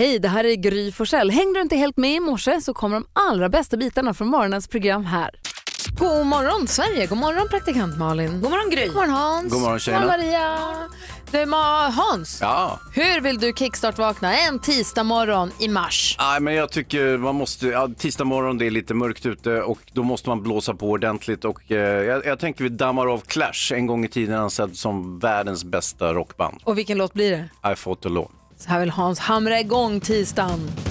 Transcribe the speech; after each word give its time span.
Hej, 0.00 0.18
det 0.18 0.28
här 0.28 0.44
är 0.44 0.54
Gry 0.54 0.92
Forssell. 0.92 1.30
Hängde 1.30 1.58
du 1.58 1.62
inte 1.62 1.76
helt 1.76 1.96
med 1.96 2.14
i 2.14 2.20
morse 2.20 2.60
så 2.60 2.74
kommer 2.74 2.96
de 2.96 3.06
allra 3.12 3.48
bästa 3.48 3.76
bitarna 3.76 4.14
från 4.14 4.28
morgonens 4.28 4.68
program 4.68 5.04
här. 5.04 5.30
God 5.98 6.26
morgon 6.26 6.66
Sverige, 6.66 7.06
god 7.06 7.18
morgon 7.18 7.48
praktikant 7.48 7.98
Malin. 7.98 8.40
God 8.40 8.50
morgon 8.50 8.70
Gry. 8.70 8.86
God 8.86 8.94
morgon 8.94 9.10
Hans. 9.10 9.52
God 9.52 9.62
morgon, 9.62 9.78
tjejerna. 9.78 10.06
God 10.06 10.10
morgon 10.12 10.26
Maria. 10.26 10.88
Det 11.30 11.40
är 11.40 11.46
Ma- 11.46 11.90
Hans, 11.90 12.38
Ja, 12.40 12.78
hur 12.94 13.20
vill 13.20 13.38
du 13.38 13.52
kickstart-vakna 13.52 14.38
en 14.38 14.58
tisdag 14.58 15.04
morgon 15.04 15.50
i 15.58 15.68
mars? 15.68 16.16
Nej, 16.18 16.40
men 16.40 16.54
jag 16.54 16.70
tycker 16.70 17.16
man 17.18 17.34
måste, 17.34 17.66
ja, 17.66 17.88
tisdag 17.98 18.24
morgon 18.24 18.58
det 18.58 18.66
är 18.66 18.70
lite 18.70 18.94
mörkt 18.94 19.26
ute 19.26 19.62
och 19.62 19.78
då 19.92 20.02
måste 20.02 20.28
man 20.28 20.42
blåsa 20.42 20.74
på 20.74 20.90
ordentligt 20.90 21.44
och 21.44 21.72
eh, 21.72 21.78
jag, 22.04 22.26
jag 22.26 22.38
tänker 22.38 22.64
vi 22.64 22.70
dammar 22.70 23.06
av 23.06 23.18
Clash, 23.18 23.72
en 23.74 23.86
gång 23.86 24.04
i 24.04 24.08
tiden 24.08 24.34
ansedd 24.38 24.76
som 24.76 25.18
världens 25.18 25.64
bästa 25.64 26.14
rockband. 26.14 26.60
Och 26.64 26.78
vilken 26.78 26.98
låt 26.98 27.12
blir 27.12 27.30
det? 27.30 27.72
I 27.72 27.76
fought 27.76 28.06
alone. 28.06 28.39
Så 28.60 28.68
här 28.68 28.80
vill 28.80 28.90
Hans 28.90 29.18
hamra 29.18 29.60
igång 29.60 30.00
tisdagen. 30.00 30.89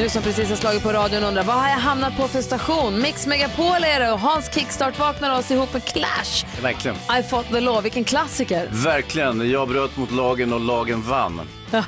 Du 0.00 0.08
som 0.08 0.22
precis 0.22 0.48
har 0.48 0.56
slagit 0.56 0.82
på 0.82 0.92
radion 0.92 1.24
undrar 1.24 1.42
vad 1.42 1.56
har 1.56 1.68
jag 1.68 1.76
hamnat 1.76 2.16
på 2.16 2.28
för 2.28 2.42
station? 2.42 3.00
Mix 3.00 3.26
Megapol 3.26 3.84
är 3.84 4.00
det 4.00 4.12
och 4.12 4.20
Hans 4.20 4.54
kickstart 4.54 4.98
vaknar 4.98 5.38
oss 5.38 5.50
ihop 5.50 5.72
med 5.72 5.84
Clash. 5.84 6.46
Verkligen. 6.62 6.96
I 6.96 7.22
fought 7.22 7.48
the 7.48 7.60
law, 7.60 7.82
vilken 7.82 8.04
klassiker. 8.04 8.68
Verkligen, 8.72 9.50
jag 9.50 9.68
bröt 9.68 9.96
mot 9.96 10.10
lagen 10.10 10.52
och 10.52 10.60
lagen 10.60 11.02
vann. 11.02 11.40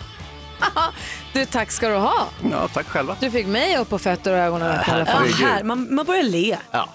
Du, 1.33 1.47
tack 1.47 1.71
ska 1.71 1.89
du 1.89 1.95
ha. 1.95 2.27
Ja, 2.51 2.69
tack 2.69 2.87
själva. 2.87 3.17
Du 3.21 3.31
fick 3.31 3.47
mig 3.47 3.77
upp 3.79 3.89
på 3.89 3.99
fötter 3.99 4.33
och 4.33 4.39
ögon 4.39 4.63
och 4.63 4.69
öppna 4.69 4.93
i 4.93 4.97
alla 4.97 5.07
fall. 5.07 5.27
Ja, 5.41 5.47
här, 5.47 5.63
man, 5.63 5.95
man 5.95 6.07
börjar 6.07 6.23
le. 6.23 6.57
Ja. 6.71 6.89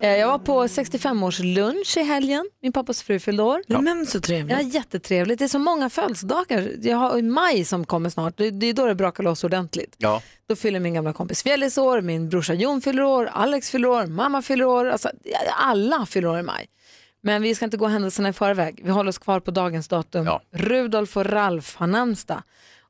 Eh, 0.00 0.16
Jag 0.16 0.28
var 0.28 0.38
på 0.38 0.64
65-års 0.66 1.38
lunch 1.38 1.96
i 1.96 2.02
helgen. 2.02 2.50
Min 2.62 2.72
pappas 2.72 3.02
fru 3.02 3.18
fyllde 3.18 3.42
år. 3.42 3.62
Men 3.82 4.06
så 4.06 4.20
trevligt. 4.20 4.56
Ja, 4.56 4.62
jättetrevligt. 4.62 5.38
Det 5.38 5.44
är 5.44 5.48
så 5.48 5.58
många 5.58 5.90
födelsedagar. 5.90 6.70
Jag 6.82 6.96
har 6.96 7.18
i 7.18 7.22
maj 7.22 7.64
som 7.64 7.86
kommer 7.86 8.10
snart. 8.10 8.36
Det 8.36 8.66
är 8.66 8.72
då 8.72 8.86
det 8.86 8.94
brakar 8.94 9.24
loss 9.24 9.44
ordentligt. 9.44 9.94
Ja. 9.98 10.22
Då 10.48 10.56
fyller 10.56 10.80
min 10.80 10.94
gamla 10.94 11.12
kompis 11.12 11.42
Fjällis 11.42 11.78
år, 11.78 12.00
min 12.00 12.28
brorsa 12.28 12.54
Jon 12.54 12.80
fyller 12.80 13.02
år, 13.02 13.26
Alex 13.32 13.70
fyller 13.70 13.88
år, 13.88 14.06
mamma 14.06 14.42
fyller 14.42 14.64
år. 14.64 14.86
Alltså, 14.86 15.10
alla 15.56 16.06
fyller 16.06 16.28
år 16.28 16.38
i 16.38 16.42
maj. 16.42 16.66
Men 17.22 17.42
vi 17.42 17.54
ska 17.54 17.64
inte 17.64 17.76
gå 17.76 17.86
händelserna 17.86 18.28
i 18.28 18.32
förväg. 18.32 18.80
Vi 18.84 18.90
håller 18.90 19.08
oss 19.08 19.18
kvar 19.18 19.40
på 19.40 19.50
dagens 19.50 19.88
datum. 19.88 20.24
Ja. 20.26 20.42
Rudolf 20.52 21.16
och 21.16 21.26
Ralf 21.26 21.76
har 21.76 21.86
namnsdag. 21.86 22.42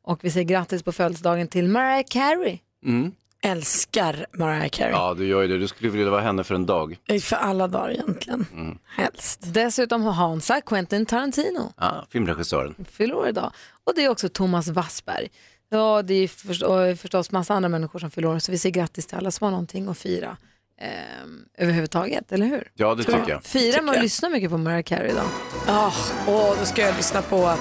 Och 0.02 0.24
vi 0.24 0.30
säger 0.30 0.46
grattis 0.46 0.82
på 0.82 0.92
födelsedagen 0.92 1.48
till 1.48 1.68
Mariah 1.68 2.04
Carey. 2.10 2.58
Mm. 2.86 3.12
Älskar 3.42 4.26
Mariah 4.32 4.68
Carey. 4.68 4.90
ja, 4.90 5.14
du 5.14 5.26
gör 5.26 5.42
ju 5.42 5.48
det. 5.48 5.58
Du 5.58 5.68
skulle 5.68 5.90
vilja 5.90 6.10
vara 6.10 6.20
henne 6.20 6.44
för 6.44 6.54
en 6.54 6.66
dag. 6.66 6.96
För 7.22 7.36
alla 7.36 7.68
dagar 7.68 7.90
egentligen. 7.90 8.78
Helst. 8.96 9.40
Dessutom 9.42 10.02
har 10.02 10.12
Hansa 10.12 10.60
Quentin 10.60 11.06
Tarantino 11.06 11.72
Ja, 11.76 12.06
filmregissören. 12.10 12.74
fyller 12.90 13.14
år 13.14 13.28
idag. 13.28 13.52
Och 13.84 13.92
det 13.96 14.04
är 14.04 14.08
också 14.08 14.28
Thomas 14.28 14.68
Wassberg. 14.68 15.28
Ja, 15.70 16.02
det 16.02 16.14
är 16.14 16.28
först- 16.28 16.62
och 16.62 16.98
förstås 16.98 17.30
massa 17.30 17.54
andra 17.54 17.68
människor 17.68 17.98
som 17.98 18.10
fyller 18.10 18.28
år. 18.28 18.38
Så 18.38 18.52
vi 18.52 18.58
säger 18.58 18.72
grattis 18.74 19.06
till 19.06 19.16
alla 19.18 19.30
som 19.30 19.44
har 19.44 19.50
någonting 19.50 19.88
att 19.88 19.98
fira. 19.98 20.36
ehm, 20.82 21.44
överhuvudtaget, 21.58 22.32
eller 22.32 22.46
hur? 22.46 22.70
Ja, 22.74 22.94
det 22.94 23.04
tycker 23.04 23.28
jag. 23.28 23.44
Firar 23.44 23.82
man 23.82 23.96
och 23.96 24.02
lyssnar 24.02 24.30
mycket 24.30 24.50
på 24.50 24.58
Mariah 24.58 24.82
Carey 24.82 25.10
idag? 25.10 25.26
Oh, 25.68 25.94
oh, 26.28 26.58
då 26.58 26.64
ska 26.64 26.82
jag 26.82 26.96
lyssna 26.96 27.22
på 27.22 27.54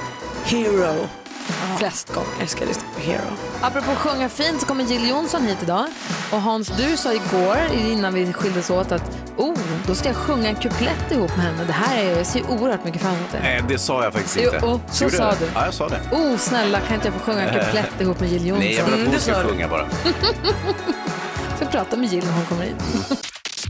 Hero. 0.46 1.08
Flest 1.78 2.14
gånger 2.14 2.46
ska 2.48 2.60
jag 2.60 2.68
lyssna 2.68 2.84
på 2.96 3.00
Hero. 3.02 3.22
Apropå 3.62 3.92
sjunga 3.96 4.30
fint 4.30 4.62
så 4.62 4.68
kommer 4.68 4.84
Jill 4.84 5.10
Johnson 5.10 5.44
hit 5.48 5.58
idag. 5.64 5.86
Och 6.32 6.42
Hans, 6.42 6.68
du 6.68 6.98
sa 6.98 7.14
igår 7.14 7.58
innan 7.74 8.14
vi 8.14 8.34
skildes 8.34 8.70
åt 8.70 8.92
att 8.92 9.12
oh, 9.38 9.58
då 9.88 9.96
ska 9.96 10.08
jag 10.08 10.16
sjunga 10.16 10.50
en 10.50 10.56
kuplett 10.56 11.12
ihop 11.12 11.36
med 11.38 11.46
henne. 11.46 11.64
Det 11.64 11.74
här 11.74 11.98
är, 12.04 12.18
jag 12.18 12.26
ser 12.26 12.50
oerhört 12.52 12.84
mycket 12.86 13.02
fram 13.02 13.14
emot 13.14 13.32
det. 13.32 13.40
Nej, 13.40 13.64
det 13.68 13.78
sa 13.80 14.04
jag 14.04 14.14
faktiskt 14.14 14.38
Jo, 14.42 14.52
inte. 14.54 14.66
och 14.66 14.80
så 14.92 15.04
Gjorde 15.04 15.18
sa 15.18 15.32
du. 15.40 15.46
det? 15.46 15.52
Ja, 15.56 15.66
jag 15.66 15.74
sa 15.74 15.90
det. 15.90 16.00
Oh, 16.12 16.38
snälla 16.38 16.80
kan 16.80 16.96
inte 16.96 17.08
jag 17.08 17.14
få 17.14 17.20
sjunga 17.20 17.42
en 17.50 17.60
kuplett 17.66 18.02
ihop 18.02 18.20
med 18.20 18.30
Jill 18.30 18.46
Johnson? 18.48 18.66
Nej, 18.66 18.76
jag 18.76 18.86
vill 18.86 18.94
att 18.94 19.08
hon 19.12 19.20
sa 19.20 19.34
ska 19.34 19.44
sjunga 19.44 19.68
bara. 19.68 19.90
Så 21.58 21.66
jag 21.66 21.72
pratar 21.72 21.98
med 21.98 22.10
Jill 22.14 22.26
när 22.26 22.34
hon 22.34 22.46
kommer 22.46 22.64
hit. 22.64 22.76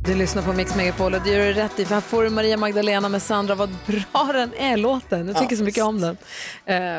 Du 0.05 0.15
lyssnar 0.15 0.43
på 0.43 0.53
Mix 0.53 0.75
Megapol 0.75 1.13
och 1.13 1.21
det 1.21 1.29
gör 1.29 1.45
du 1.45 1.53
rätt 1.53 1.79
i 1.79 1.85
för 1.85 1.93
här 1.93 2.01
får 2.01 2.23
du 2.23 2.29
Maria 2.29 2.57
Magdalena 2.57 3.09
med 3.09 3.21
Sandra. 3.21 3.55
Vad 3.55 3.69
bra 3.69 4.29
den 4.33 4.53
är 4.57 4.77
låten. 4.77 5.27
Jag 5.27 5.37
tycker 5.37 5.55
så 5.55 5.63
mycket 5.63 5.83
om 5.83 6.01
den. 6.01 6.17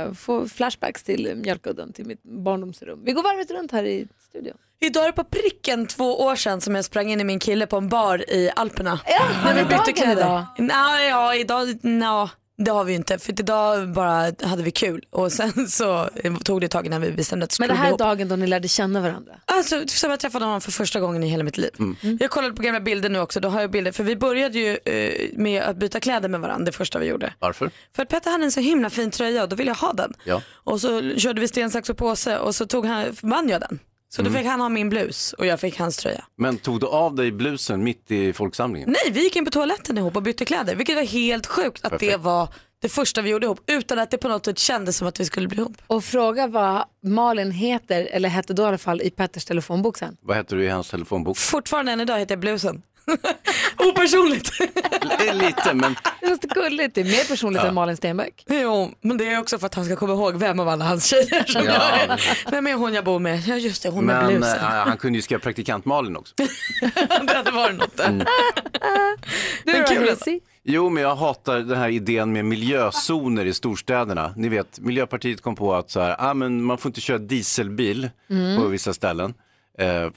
Uh, 0.06 0.14
får 0.14 0.46
flashbacks 0.46 1.02
till 1.02 1.32
Mjölkudden, 1.36 1.92
till 1.92 2.06
mitt 2.06 2.22
barndomsrum. 2.22 3.00
Vi 3.04 3.12
går 3.12 3.22
varvet 3.22 3.50
runt 3.50 3.72
här 3.72 3.84
i 3.84 4.08
studion. 4.28 4.56
Idag 4.80 5.02
är 5.02 5.06
det 5.06 5.12
på 5.12 5.24
pricken 5.24 5.86
två 5.86 6.20
år 6.20 6.36
sedan 6.36 6.60
som 6.60 6.74
jag 6.74 6.84
sprang 6.84 7.10
in 7.10 7.20
i 7.20 7.24
min 7.24 7.38
kille 7.38 7.66
på 7.66 7.76
en 7.76 7.88
bar 7.88 8.30
i 8.30 8.50
Alperna. 8.56 9.00
Ja, 9.06 9.22
När 9.44 9.54
ni 9.54 9.62
dagen 9.70 10.18
idag? 10.18 10.44
Nej, 10.58 11.08
ja, 11.08 11.34
idag, 11.34 11.78
nå, 11.82 12.28
det 12.64 12.70
har 12.70 12.84
vi 12.84 12.92
ju 12.92 12.96
inte. 12.96 13.18
För 13.18 13.32
idag 13.32 13.92
bara 13.92 14.32
hade 14.42 14.62
vi 14.62 14.70
kul 14.70 15.04
och 15.10 15.32
sen 15.32 15.68
så 15.68 16.08
tog 16.44 16.60
det 16.60 16.64
ett 16.64 16.70
tag 16.70 16.86
innan 16.86 17.00
vi 17.00 17.12
bestämde 17.12 17.44
att 17.44 17.58
Men 17.58 17.68
det 17.68 17.74
här 17.74 17.84
är 17.84 17.88
ihop. 17.88 17.98
dagen 17.98 18.28
då 18.28 18.36
ni 18.36 18.46
lärde 18.46 18.68
känna 18.68 19.00
varandra. 19.00 19.32
Alltså 19.44 19.86
som 19.86 20.10
jag 20.10 20.20
träffade 20.20 20.44
honom 20.44 20.60
för 20.60 20.72
första 20.72 21.00
gången 21.00 21.24
i 21.24 21.28
hela 21.28 21.44
mitt 21.44 21.58
liv. 21.58 21.70
Jag 22.20 22.30
kollade 22.30 22.54
på 22.54 22.62
gamla 22.62 22.80
bilder 22.80 23.08
nu 23.08 23.20
också, 23.20 23.40
då 23.40 23.48
har 23.48 23.60
jag 23.60 23.70
bilder. 23.70 23.92
För 23.92 24.04
vi 24.04 24.16
började 24.16 24.58
ju 24.58 24.78
eh, 24.84 25.28
med 25.32 25.62
att 25.62 25.76
byta 25.76 26.00
kläder 26.00 26.28
med 26.28 26.40
varandra 26.40 26.64
det 26.64 26.72
första 26.72 26.98
vi 26.98 27.06
gjorde. 27.06 27.34
Varför? 27.38 27.70
För 27.96 28.02
att 28.02 28.08
Petter 28.08 28.30
hade 28.30 28.44
en 28.44 28.52
så 28.52 28.60
himla 28.60 28.90
fin 28.90 29.10
tröja 29.10 29.42
och 29.42 29.48
då 29.48 29.56
ville 29.56 29.70
jag 29.70 29.76
ha 29.76 29.92
den. 29.92 30.12
Ja. 30.24 30.42
Och 30.54 30.80
så 30.80 31.16
körde 31.16 31.40
vi 31.40 31.48
sten, 31.48 31.70
sax 31.70 31.90
och 31.90 31.96
påse 31.96 32.38
och 32.38 32.54
så 32.54 32.66
tog 32.66 32.86
han, 32.86 33.16
vann 33.22 33.48
jag 33.48 33.60
den. 33.60 33.78
Så 34.12 34.22
då 34.22 34.30
fick 34.30 34.46
han 34.46 34.60
ha 34.60 34.68
min 34.68 34.88
blus 34.88 35.32
och 35.32 35.46
jag 35.46 35.60
fick 35.60 35.78
hans 35.78 35.96
tröja. 35.96 36.24
Men 36.36 36.58
tog 36.58 36.80
du 36.80 36.86
av 36.86 37.14
dig 37.14 37.32
blusen 37.32 37.84
mitt 37.84 38.10
i 38.10 38.32
folksamlingen? 38.32 38.90
Nej, 38.90 39.12
vi 39.12 39.22
gick 39.22 39.36
in 39.36 39.44
på 39.44 39.50
toaletten 39.50 39.98
ihop 39.98 40.16
och 40.16 40.22
bytte 40.22 40.44
kläder. 40.44 40.74
Vilket 40.74 40.96
var 40.96 41.02
helt 41.02 41.46
sjukt 41.46 41.84
att 41.84 41.92
det 41.92 41.98
Perfekt. 41.98 42.20
var 42.24 42.48
det 42.82 42.88
första 42.88 43.22
vi 43.22 43.30
gjorde 43.30 43.46
ihop. 43.46 43.60
Utan 43.66 43.98
att 43.98 44.10
det 44.10 44.18
på 44.18 44.28
något 44.28 44.44
sätt 44.44 44.58
kändes 44.58 44.96
som 44.96 45.08
att 45.08 45.20
vi 45.20 45.24
skulle 45.24 45.48
bli 45.48 45.58
ihop. 45.58 45.76
Och 45.86 46.04
fråga 46.04 46.46
vad 46.46 46.84
Malin 47.04 47.50
heter, 47.50 48.08
eller 48.12 48.28
hette 48.28 48.52
då 48.52 48.62
i 48.62 48.66
alla 48.66 48.78
fall, 48.78 49.02
i 49.02 49.10
Petters 49.10 49.44
telefonbok 49.44 49.98
sen. 49.98 50.16
Vad 50.20 50.36
heter 50.36 50.56
du 50.56 50.64
i 50.64 50.68
hans 50.68 50.90
telefonbok? 50.90 51.36
Fortfarande 51.38 51.92
än 51.92 52.00
idag 52.00 52.18
heter 52.18 52.32
jag 52.32 52.40
blusen. 52.40 52.82
Opersonligt. 53.78 54.50
Det 55.18 55.28
är 55.28 55.34
lite, 55.34 55.74
men 55.74 55.94
så 56.42 56.48
gulligt. 56.54 56.94
Det 56.94 57.00
är 57.00 57.04
mer 57.04 57.28
personligt 57.28 57.62
än 57.62 57.74
Malin 57.74 57.96
Stenbeck. 57.96 58.44
jo, 58.48 58.94
men 59.00 59.16
det 59.16 59.26
är 59.32 59.40
också 59.40 59.58
för 59.58 59.66
att 59.66 59.74
han 59.74 59.84
ska 59.84 59.96
komma 59.96 60.12
ihåg 60.12 60.36
vem 60.36 60.60
av 60.60 60.68
alla 60.68 60.84
hans 60.84 61.06
tjejer 61.06 61.44
som 61.46 61.64
Ja. 61.64 61.72
jag 61.72 62.00
är. 62.18 62.50
Vem 62.50 62.66
är 62.66 62.74
hon 62.74 62.94
jag 62.94 63.04
bor 63.04 63.18
med? 63.18 63.42
Ja 63.46 63.56
just 63.56 63.82
det, 63.82 63.88
hon 63.88 64.04
med 64.04 64.16
Men 64.16 64.26
blusen. 64.26 64.56
äh, 64.58 64.62
han 64.64 64.96
kunde 64.96 65.18
ju 65.18 65.22
skriva 65.22 65.40
praktikant 65.40 65.84
Malin 65.84 66.16
också. 66.16 66.34
det 67.26 67.34
hade 67.34 67.50
varit 67.50 67.76
något 67.76 67.96
där. 67.96 68.26
Du 69.64 69.72
Men 69.72 69.84
kul? 69.84 70.40
Jo, 70.62 70.88
men 70.90 71.02
jag 71.02 71.16
hatar 71.16 71.58
den 71.58 71.78
här 71.78 71.88
idén 71.88 72.32
med 72.32 72.44
miljözoner 72.44 73.44
i 73.44 73.52
storstäderna. 73.52 74.32
Ni 74.36 74.48
vet, 74.48 74.78
Miljöpartiet 74.80 75.40
kom 75.42 75.56
på 75.56 75.74
att 75.74 75.90
så 75.90 76.00
här, 76.00 76.16
ah, 76.18 76.34
men 76.34 76.62
man 76.62 76.78
får 76.78 76.88
inte 76.88 77.00
köra 77.00 77.18
dieselbil 77.18 78.10
på 78.58 78.66
vissa 78.66 78.94
ställen. 78.94 79.34
Eh, 79.80 80.10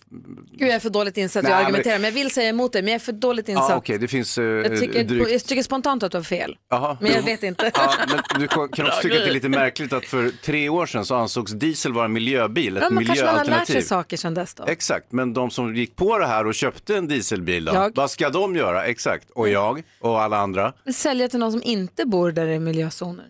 Gud, 0.52 0.68
jag 0.68 0.70
är 0.70 0.80
för 0.80 0.90
dåligt 0.90 1.18
insatt. 1.18 1.44
Jag 1.44 1.50
Nej, 1.50 1.58
men- 1.58 1.66
argumenterar, 1.66 1.96
men 2.00 2.04
jag 2.06 2.12
vill 2.12 2.32
säga 2.32 2.50
emot 2.50 2.74
dig, 2.74 2.82
men 2.82 2.92
jag 2.92 2.96
är 3.02 3.04
för 3.06 3.12
dåligt 3.12 3.50
insatt. 3.50 3.70
ja, 3.70 3.76
okej, 3.76 3.98
det 3.98 4.08
finns 4.08 4.38
eh, 4.38 4.44
jag, 4.44 4.80
tycker, 4.80 5.04
drygt... 5.04 5.32
jag 5.32 5.44
tycker 5.44 5.64
spontant 5.64 6.04
att 6.04 6.12
du 6.12 6.18
har 6.18 6.24
fel, 6.24 6.58
Jaha. 6.70 6.98
men 7.02 7.12
jag 7.12 7.22
vet 7.22 7.44
inte. 7.44 7.72
Ja, 7.74 7.94
men 8.32 8.42
du 8.42 8.48
kan 8.48 8.64
också 8.64 8.82
tycka 9.02 9.16
att 9.18 9.24
det 9.24 9.30
är 9.30 9.34
lite 9.34 9.50
märkligt 9.50 9.94
att 9.94 10.06
för 10.06 10.32
tre 10.44 10.70
år 10.70 10.86
sedan 10.86 11.06
så 11.06 11.16
ansågs 11.16 11.52
diesel 11.52 11.94
vara 11.94 12.06
en 12.06 12.14
miljöbil, 12.14 12.78
ett 12.78 12.84
Ja, 12.84 12.90
men 12.90 13.06
kanske 13.06 13.26
man 13.26 13.36
har 13.36 13.46
lärt 13.46 13.46
sig 13.46 13.54
miljöalternativ. 13.56 13.88
saker 13.88 14.18
sedan 14.18 14.34
dess 14.34 14.54
då. 14.54 14.64
Exakt, 14.68 15.12
men 15.12 15.34
de 15.34 15.50
som 15.52 15.76
gick 15.76 15.96
på 15.96 16.18
det 16.20 16.28
här 16.28 16.48
och 16.48 16.56
köpte 16.56 16.96
en 16.98 17.08
dieselbil 17.08 17.66
då, 17.66 17.92
vad 17.96 18.12
ska 18.12 18.30
de 18.30 18.56
göra? 18.56 18.86
Exakt, 18.86 19.30
och 19.30 19.50
jag 19.50 19.84
och 20.00 20.22
alla 20.22 20.38
andra. 20.38 20.74
Sälja 20.94 21.28
till 21.28 21.40
någon 21.40 21.52
som 21.52 21.64
inte 21.64 22.06
bor 22.06 22.32
där 22.32 22.46
det 22.46 22.54
är 22.54 22.60
miljözoner. 22.60 23.26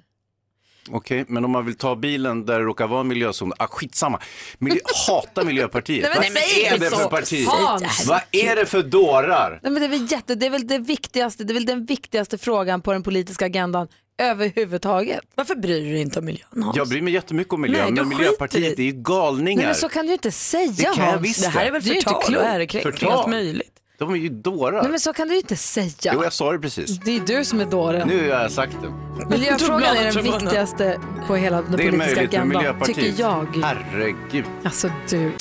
Okej, 0.92 1.26
men 1.28 1.46
om 1.46 1.52
man 1.52 1.66
vill 1.66 1.76
ta 1.76 1.96
bilen 1.96 2.46
där 2.46 2.60
det 2.60 2.66
råkar 2.66 2.88
vara 2.88 3.02
en 3.02 3.08
miljözon, 3.08 3.54
ah, 3.58 3.68
skitsamma. 3.68 4.20
Miljö, 4.58 4.80
hatar 5.08 5.44
Miljöpartiet. 5.44 6.04
Nej, 6.16 6.30
men 6.30 6.34
Vad 6.34 6.44
säg 6.44 6.66
är 6.66 6.78
det 6.78 6.90
så. 6.90 6.96
för 6.96 7.08
parti? 7.10 7.46
Hans. 7.48 8.06
Vad 8.08 8.22
är 8.32 8.56
det 8.56 8.66
för 8.66 8.84
dårar? 8.84 9.60
Nej, 9.64 9.72
men 9.72 9.82
det, 9.82 9.88
är 9.88 9.90
väl 9.90 10.12
jätte, 10.12 10.36
det, 10.36 10.46
är 10.46 10.50
väl 10.50 10.68
det, 10.68 10.78
viktigaste, 10.80 11.44
det 11.44 11.52
är 11.52 11.54
väl 11.54 11.66
den 11.66 11.86
viktigaste 11.86 12.38
frågan 12.38 12.82
på 12.82 12.94
den 12.94 13.04
politiska 13.04 13.46
agendan 13.46 13.88
överhuvudtaget. 14.22 15.20
Varför 15.36 15.56
bryr 15.56 15.82
du 15.86 15.92
dig 15.92 16.02
inte 16.02 16.20
om 16.20 16.26
miljön 16.26 16.64
Hans? 16.64 16.78
Jag 16.78 16.90
bryr 16.90 17.02
mig 17.02 17.14
jättemycket 17.14 17.54
om 17.54 17.62
miljön, 17.62 17.82
Nej, 17.84 17.92
men 18.06 18.10
Miljöpartiet 18.18 18.80
i- 18.80 18.82
är 18.82 18.86
ju 18.86 18.92
galningar. 19.02 19.58
Nej, 19.58 19.66
men 19.66 19.76
så 19.76 19.90
kan 19.90 20.08
du 20.08 20.14
inte 20.14 20.32
säga 20.32 20.72
Det 20.78 20.84
kan 20.84 20.94
jag 21.06 21.12
Hans. 21.12 21.28
visst 21.28 21.42
Det 21.44 21.50
här 21.50 21.66
är 21.66 21.72
väl 21.72 21.82
förtal 21.82 22.36
och 22.36 22.44
ärekränkning, 22.44 23.12
allt 23.12 23.30
möjligt. 23.30 23.70
De 23.98 24.12
är 24.14 24.16
ju 24.18 24.30
dårar. 24.30 24.82
Nej, 24.82 24.92
men 24.92 25.00
så 25.00 25.14
kan 25.14 25.28
du 25.28 25.34
ju 25.34 25.40
inte 25.40 25.56
säga. 25.56 26.14
Jo, 26.14 26.24
jag 26.24 26.34
sa 26.34 26.52
det 26.52 26.60
precis. 26.60 27.00
Det 27.00 27.12
är 27.12 27.20
du 27.20 27.46
som 27.46 27.60
är 27.60 27.66
dåren. 27.66 28.08
Nu 28.08 28.32
har 28.32 28.40
jag 28.42 28.52
sagt 28.52 28.78
det. 28.82 29.26
Miljöfrågan 29.26 29.98
är 29.98 30.12
den 30.14 30.24
viktigaste 30.24 31.00
på 31.28 31.36
hela 31.36 31.62
den 31.62 31.72
Det 31.72 31.84
är 31.84 31.92
politiska 31.92 32.16
möjligt 32.16 32.32
för 32.32 32.38
agendan, 32.40 32.48
Miljöpartiet. 32.58 32.98
tycker 32.98 33.22
jag. 33.22 33.48
Herregud. 33.64 34.46
Alltså 34.64 34.90
du. 35.10 35.32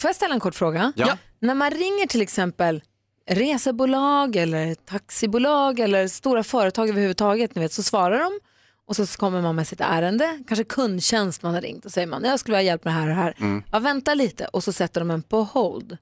Får 0.00 0.08
jag 0.08 0.16
ställa 0.16 0.34
en 0.34 0.40
kort 0.40 0.54
fråga? 0.54 0.92
Ja. 0.96 1.18
När 1.40 1.54
man 1.54 1.70
ringer 1.70 2.06
till 2.06 2.22
exempel 2.22 2.82
resebolag 3.30 4.36
eller 4.36 4.74
taxibolag 4.74 5.80
eller 5.80 6.08
stora 6.08 6.44
företag 6.44 6.88
överhuvudtaget, 6.88 7.54
ni 7.54 7.62
vet, 7.62 7.72
så 7.72 7.82
svarar 7.82 8.18
de 8.18 8.30
och 8.88 8.96
så 8.96 9.06
kommer 9.06 9.42
man 9.42 9.56
med 9.56 9.68
sitt 9.68 9.80
ärende, 9.80 10.38
kanske 10.48 10.64
kundtjänst 10.64 11.42
man 11.42 11.54
har 11.54 11.60
ringt 11.60 11.84
och 11.84 11.92
säger 11.92 12.06
man, 12.06 12.24
jag 12.24 12.40
skulle 12.40 12.56
vilja 12.56 12.66
hjälp 12.70 12.84
med 12.84 12.94
det 12.94 12.98
här 12.98 13.02
och 13.02 13.08
det 13.08 13.14
här. 13.14 13.34
Mm. 13.40 13.62
Ja, 13.72 13.78
vänta 13.78 14.14
lite 14.14 14.44
och 14.46 14.64
så 14.64 14.72
sätter 14.72 15.00
de 15.00 15.10
en 15.10 15.22
på 15.22 15.42
hold. 15.42 15.96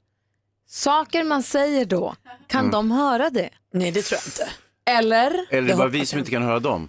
Saker 0.72 1.25
man 1.25 1.43
säger 1.43 1.84
då, 1.84 2.14
kan 2.46 2.61
Mm. 2.61 2.70
de 2.70 2.90
höra 2.90 3.31
det? 3.31 3.50
Nej 3.72 3.90
det 3.90 4.02
tror 4.02 4.19
jag 4.25 4.26
inte. 4.26 4.52
Eller? 4.99 5.46
Eller 5.50 5.69
det 5.69 5.72
är 5.72 5.76
bara 5.76 5.88
vi 5.88 6.06
som 6.06 6.19
inte 6.19 6.31
kan 6.31 6.43
höra 6.43 6.58
dem. 6.61 6.88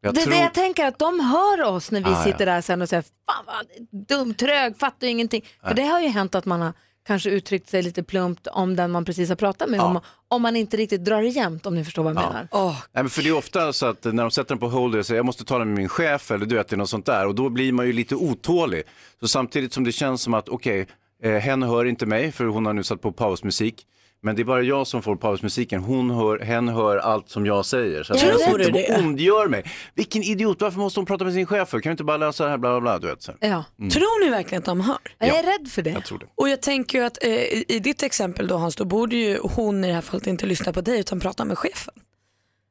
Jag 0.00 0.14
det 0.14 0.20
är 0.20 0.24
tror... 0.24 0.34
det 0.34 0.40
jag 0.40 0.54
tänker, 0.54 0.86
att 0.86 0.98
de 0.98 1.20
hör 1.20 1.62
oss 1.62 1.90
när 1.90 2.00
vi 2.00 2.06
Ah, 2.06 2.10
ja. 2.12 2.24
sitter 2.24 2.46
där 2.46 2.60
sen 2.60 2.82
och 2.82 2.88
säger 2.88 3.02
fan 3.02 3.44
vad 3.46 3.66
dum, 4.08 4.34
trög, 4.34 4.78
fattar 4.78 5.06
ju 5.06 5.10
ingenting. 5.10 5.44
För 5.66 5.74
det 5.74 5.82
har 5.82 6.00
ju 6.00 6.08
hänt 6.08 6.34
att 6.34 6.44
man 6.44 6.60
har 6.60 6.72
kanske 7.06 7.30
uttryckt 7.30 7.68
sig 7.70 7.82
lite 7.82 8.02
plumpt 8.02 8.46
om 8.46 8.76
den 8.76 8.90
man 8.90 9.04
precis 9.04 9.28
har 9.28 9.36
pratat 9.36 9.70
med. 9.70 9.80
Om, 9.80 10.00
om 10.28 10.42
man 10.42 10.56
inte 10.56 10.76
riktigt 10.76 11.04
drar 11.04 11.22
det 11.22 11.28
jämnt 11.28 11.66
om 11.66 11.74
ni 11.74 11.84
förstår 11.84 12.02
vad 12.02 12.16
jag 12.16 12.22
menar. 12.22 12.48
Åh, 12.50 12.76
Nej, 12.92 13.02
men 13.04 13.10
för 13.10 13.22
det 13.22 13.28
är 13.28 13.36
ofta 13.36 13.72
så 13.72 13.86
att 13.86 14.04
när 14.04 14.22
de 14.22 14.30
sätter 14.30 14.48
den 14.48 14.58
på 14.58 14.68
hold 14.68 14.94
och 14.94 15.06
säger 15.06 15.18
jag 15.18 15.26
måste 15.26 15.44
tala 15.44 15.64
med 15.64 15.74
min 15.76 15.88
chef 15.88 16.30
eller 16.30 16.46
du 16.46 16.56
vet 16.56 16.68
det 16.68 16.74
är 16.74 16.78
något 16.78 16.90
sånt 16.90 17.06
där 17.06 17.26
och 17.26 17.34
då 17.34 17.48
blir 17.48 17.72
man 17.72 17.86
ju 17.86 17.92
lite 17.92 18.14
otålig. 18.14 18.82
Så 19.20 19.28
samtidigt 19.28 19.72
som 19.72 19.84
det 19.84 19.92
känns 19.92 20.22
som 20.22 20.34
att 20.34 20.48
okej, 20.48 20.86
eh, 21.22 21.32
hen 21.32 21.62
hör 21.62 21.84
inte 21.84 22.06
mig 22.06 22.32
för 22.32 22.44
hon 22.44 22.66
har 22.66 22.72
nu 22.72 22.82
satt 22.82 23.00
på 23.02 23.12
pausmusik. 23.12 23.84
Men 24.22 24.36
det 24.36 24.42
är 24.42 24.44
bara 24.44 24.62
jag 24.62 24.86
som 24.86 25.02
får 25.02 25.16
pausmusiken. 25.16 25.80
Hon 25.82 26.10
hör, 26.10 26.38
hen 26.38 26.68
hör 26.68 26.96
allt 26.96 27.28
som 27.30 27.46
jag 27.46 27.64
säger. 27.66 28.02
Så 28.02 28.12
att 28.12 28.18
Tror 28.18 28.30
jag 28.32 28.58
du 28.60 28.64
sitter 28.64 28.72
det? 28.72 28.94
och 28.94 28.98
ondgör 29.04 29.48
mig. 29.48 29.64
Vilken 29.94 30.22
idiot, 30.22 30.60
varför 30.60 30.78
måste 30.78 31.00
hon 31.00 31.06
prata 31.06 31.24
med 31.24 31.32
sin 31.34 31.46
chef 31.46 31.68
för? 31.68 31.80
Kan 31.80 31.90
vi 31.90 31.92
inte 31.92 32.04
bara 32.04 32.16
lösa 32.16 32.44
det 32.44 32.50
här, 32.50 32.58
bla 32.58 32.70
bla 32.70 32.80
bla. 32.80 32.98
Du 32.98 33.06
vet, 33.06 33.22
så. 33.22 33.32
här. 33.40 33.48
Ja. 33.50 33.64
Tror 33.90 34.24
ni 34.24 34.30
verkligen 34.30 34.58
att 34.58 34.64
de 34.66 34.80
hör? 34.80 34.98
Jag 35.18 35.28
är 35.38 35.42
rädd 35.58 35.68
för 35.70 35.82
det. 35.82 35.90
Jag 35.90 36.04
tror 36.04 36.18
det. 36.18 36.26
Och 36.34 36.48
jag 36.48 36.62
tänker 36.62 36.98
ju 36.98 37.04
att 37.04 37.24
eh, 37.24 37.30
i 37.30 37.64
i 37.68 37.78
ditt 37.78 38.02
exempel 38.02 38.46
då 38.46 38.56
Hans, 38.56 38.76
då 38.76 38.84
borde 38.84 39.16
ju 39.16 39.38
hon 39.42 39.84
i 39.84 39.88
det 39.88 39.94
här 39.94 40.00
fallet 40.00 40.26
inte 40.26 40.46
lyssna 40.46 40.72
på 40.72 40.80
dig 40.80 41.00
utan 41.00 41.20
prata 41.20 41.44
med 41.44 41.58
chefen. 41.58 41.94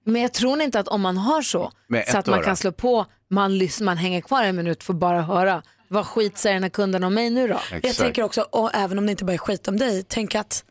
Men 0.05 0.21
jag 0.21 0.33
tror 0.33 0.61
inte 0.61 0.79
att 0.79 0.88
om 0.88 1.01
man 1.01 1.17
har 1.17 1.41
så, 1.41 1.71
Med 1.88 2.03
så 2.05 2.09
ett 2.09 2.15
att 2.15 2.27
man 2.27 2.35
öra. 2.39 2.44
kan 2.45 2.57
slå 2.57 2.71
på, 2.71 3.05
man, 3.29 3.51
lys- 3.51 3.83
man 3.83 3.97
hänger 3.97 4.21
kvar 4.21 4.44
en 4.44 4.55
minut 4.55 4.83
för 4.83 4.94
att 4.94 4.99
bara 4.99 5.21
höra, 5.21 5.63
vad 5.87 6.05
skit 6.07 6.37
säger 6.37 6.53
den 6.55 6.63
här 6.63 6.69
kunden 6.69 7.03
om 7.03 7.13
mig 7.13 7.29
nu 7.29 7.47
då? 7.47 7.59
Jag 7.71 7.77
Exakt. 7.77 7.99
tänker 7.99 8.23
också, 8.23 8.41
och 8.41 8.71
även 8.73 8.97
om 8.97 9.05
det 9.05 9.11
inte 9.11 9.25
bara 9.25 9.33
är 9.33 9.37
skit 9.37 9.67
om 9.67 9.77
dig, 9.77 10.03
tänk 10.07 10.35
att 10.35 10.63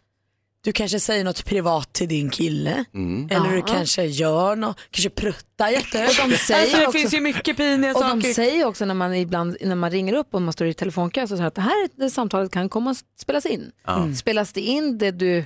du 0.60 0.72
kanske 0.72 1.00
säger 1.00 1.24
något 1.24 1.44
privat 1.44 1.92
till 1.92 2.08
din 2.08 2.30
kille. 2.30 2.84
Mm. 2.94 3.28
Eller 3.30 3.56
du 3.56 3.62
kanske 3.62 4.04
gör 4.04 4.56
något, 4.56 4.78
kanske 4.90 5.10
pruttar 5.10 5.68
jättehögt. 5.68 6.20
Och 6.22 6.28
de 6.28 6.36
säger 6.36 6.60
alltså, 6.60 6.76
det 6.78 6.86
också- 6.86 6.98
finns 6.98 7.14
ju 7.14 7.20
mycket 7.20 7.56
piniga 7.56 7.92
Och 7.92 7.98
saker. 8.00 8.20
de 8.22 8.34
säger 8.34 8.64
också 8.66 8.84
när 8.84 8.94
man 8.94 9.14
ibland 9.14 9.56
när 9.60 9.74
man 9.74 9.90
ringer 9.90 10.12
upp 10.14 10.34
och 10.34 10.42
man 10.42 10.52
står 10.52 10.66
i 10.66 10.74
telefonkö 10.74 11.20
så 11.20 11.28
säger 11.28 11.42
de 11.42 11.46
att 11.48 11.54
det 11.54 11.60
här 11.60 11.88
det 11.96 12.10
samtalet 12.10 12.52
kan 12.52 12.68
komma 12.68 12.90
att 12.90 12.98
spelas 13.20 13.46
in. 13.46 13.72
Spelas 14.18 14.52
det 14.52 14.60
in 14.60 14.98
det 14.98 15.10
du 15.10 15.44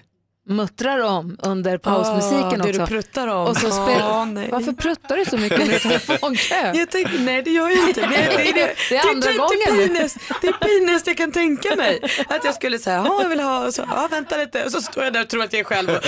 muttrar 0.50 0.99
om 1.00 1.37
under 1.43 1.79
pausmusiken 1.79 2.61
Ah, 2.61 2.64
det 2.64 2.69
också? 2.70 2.81
du 2.81 2.87
pruttar 2.87 3.26
om. 3.29 3.47
Och 3.47 3.56
så 3.56 3.70
spel... 3.70 4.02
Ah, 4.02 4.25
nej. 4.25 4.49
Varför 4.52 4.73
pruttar 4.73 5.17
du 5.17 5.25
så 5.25 5.37
mycket 5.37 5.61
under 5.61 5.79
telefonkö? 5.99 6.73
Jag 6.75 6.91
tänkte, 6.91 7.19
nej 7.19 7.43
det 7.43 7.50
gör 7.50 7.69
jag 7.70 7.88
inte. 7.88 8.00
Det, 8.00 8.06
det, 8.08 8.52
det, 8.55 8.75
Det 8.91 8.97
är 8.97 9.11
andra 9.11 9.29
typ 9.29 9.38
gången 9.38 9.58
Det 9.67 9.73
nu. 9.76 9.87
pinest, 9.88 10.17
det 10.41 10.49
är 10.49 10.52
pinest 10.52 11.06
jag 11.06 11.17
kan 11.17 11.32
tänka 11.32 11.76
mig. 11.76 12.00
Att 12.29 12.44
jag 12.44 12.55
skulle 12.55 12.79
säga, 12.79 12.97
ja 13.06 13.23
jag 13.23 13.29
vill 13.29 13.41
ha, 13.41 13.67
och 13.67 13.75
så, 13.75 13.85
ja 13.91 14.08
vänta 14.11 14.37
lite. 14.37 14.64
Och 14.64 14.70
så 14.73 14.82
står 14.82 15.05
jag 15.05 15.12
där 15.12 15.20
och 15.23 15.29
tror 15.29 15.43
att 15.44 15.52
jag 15.52 15.61
är 15.61 15.64
själv. 15.64 15.91
Och, 15.91 16.05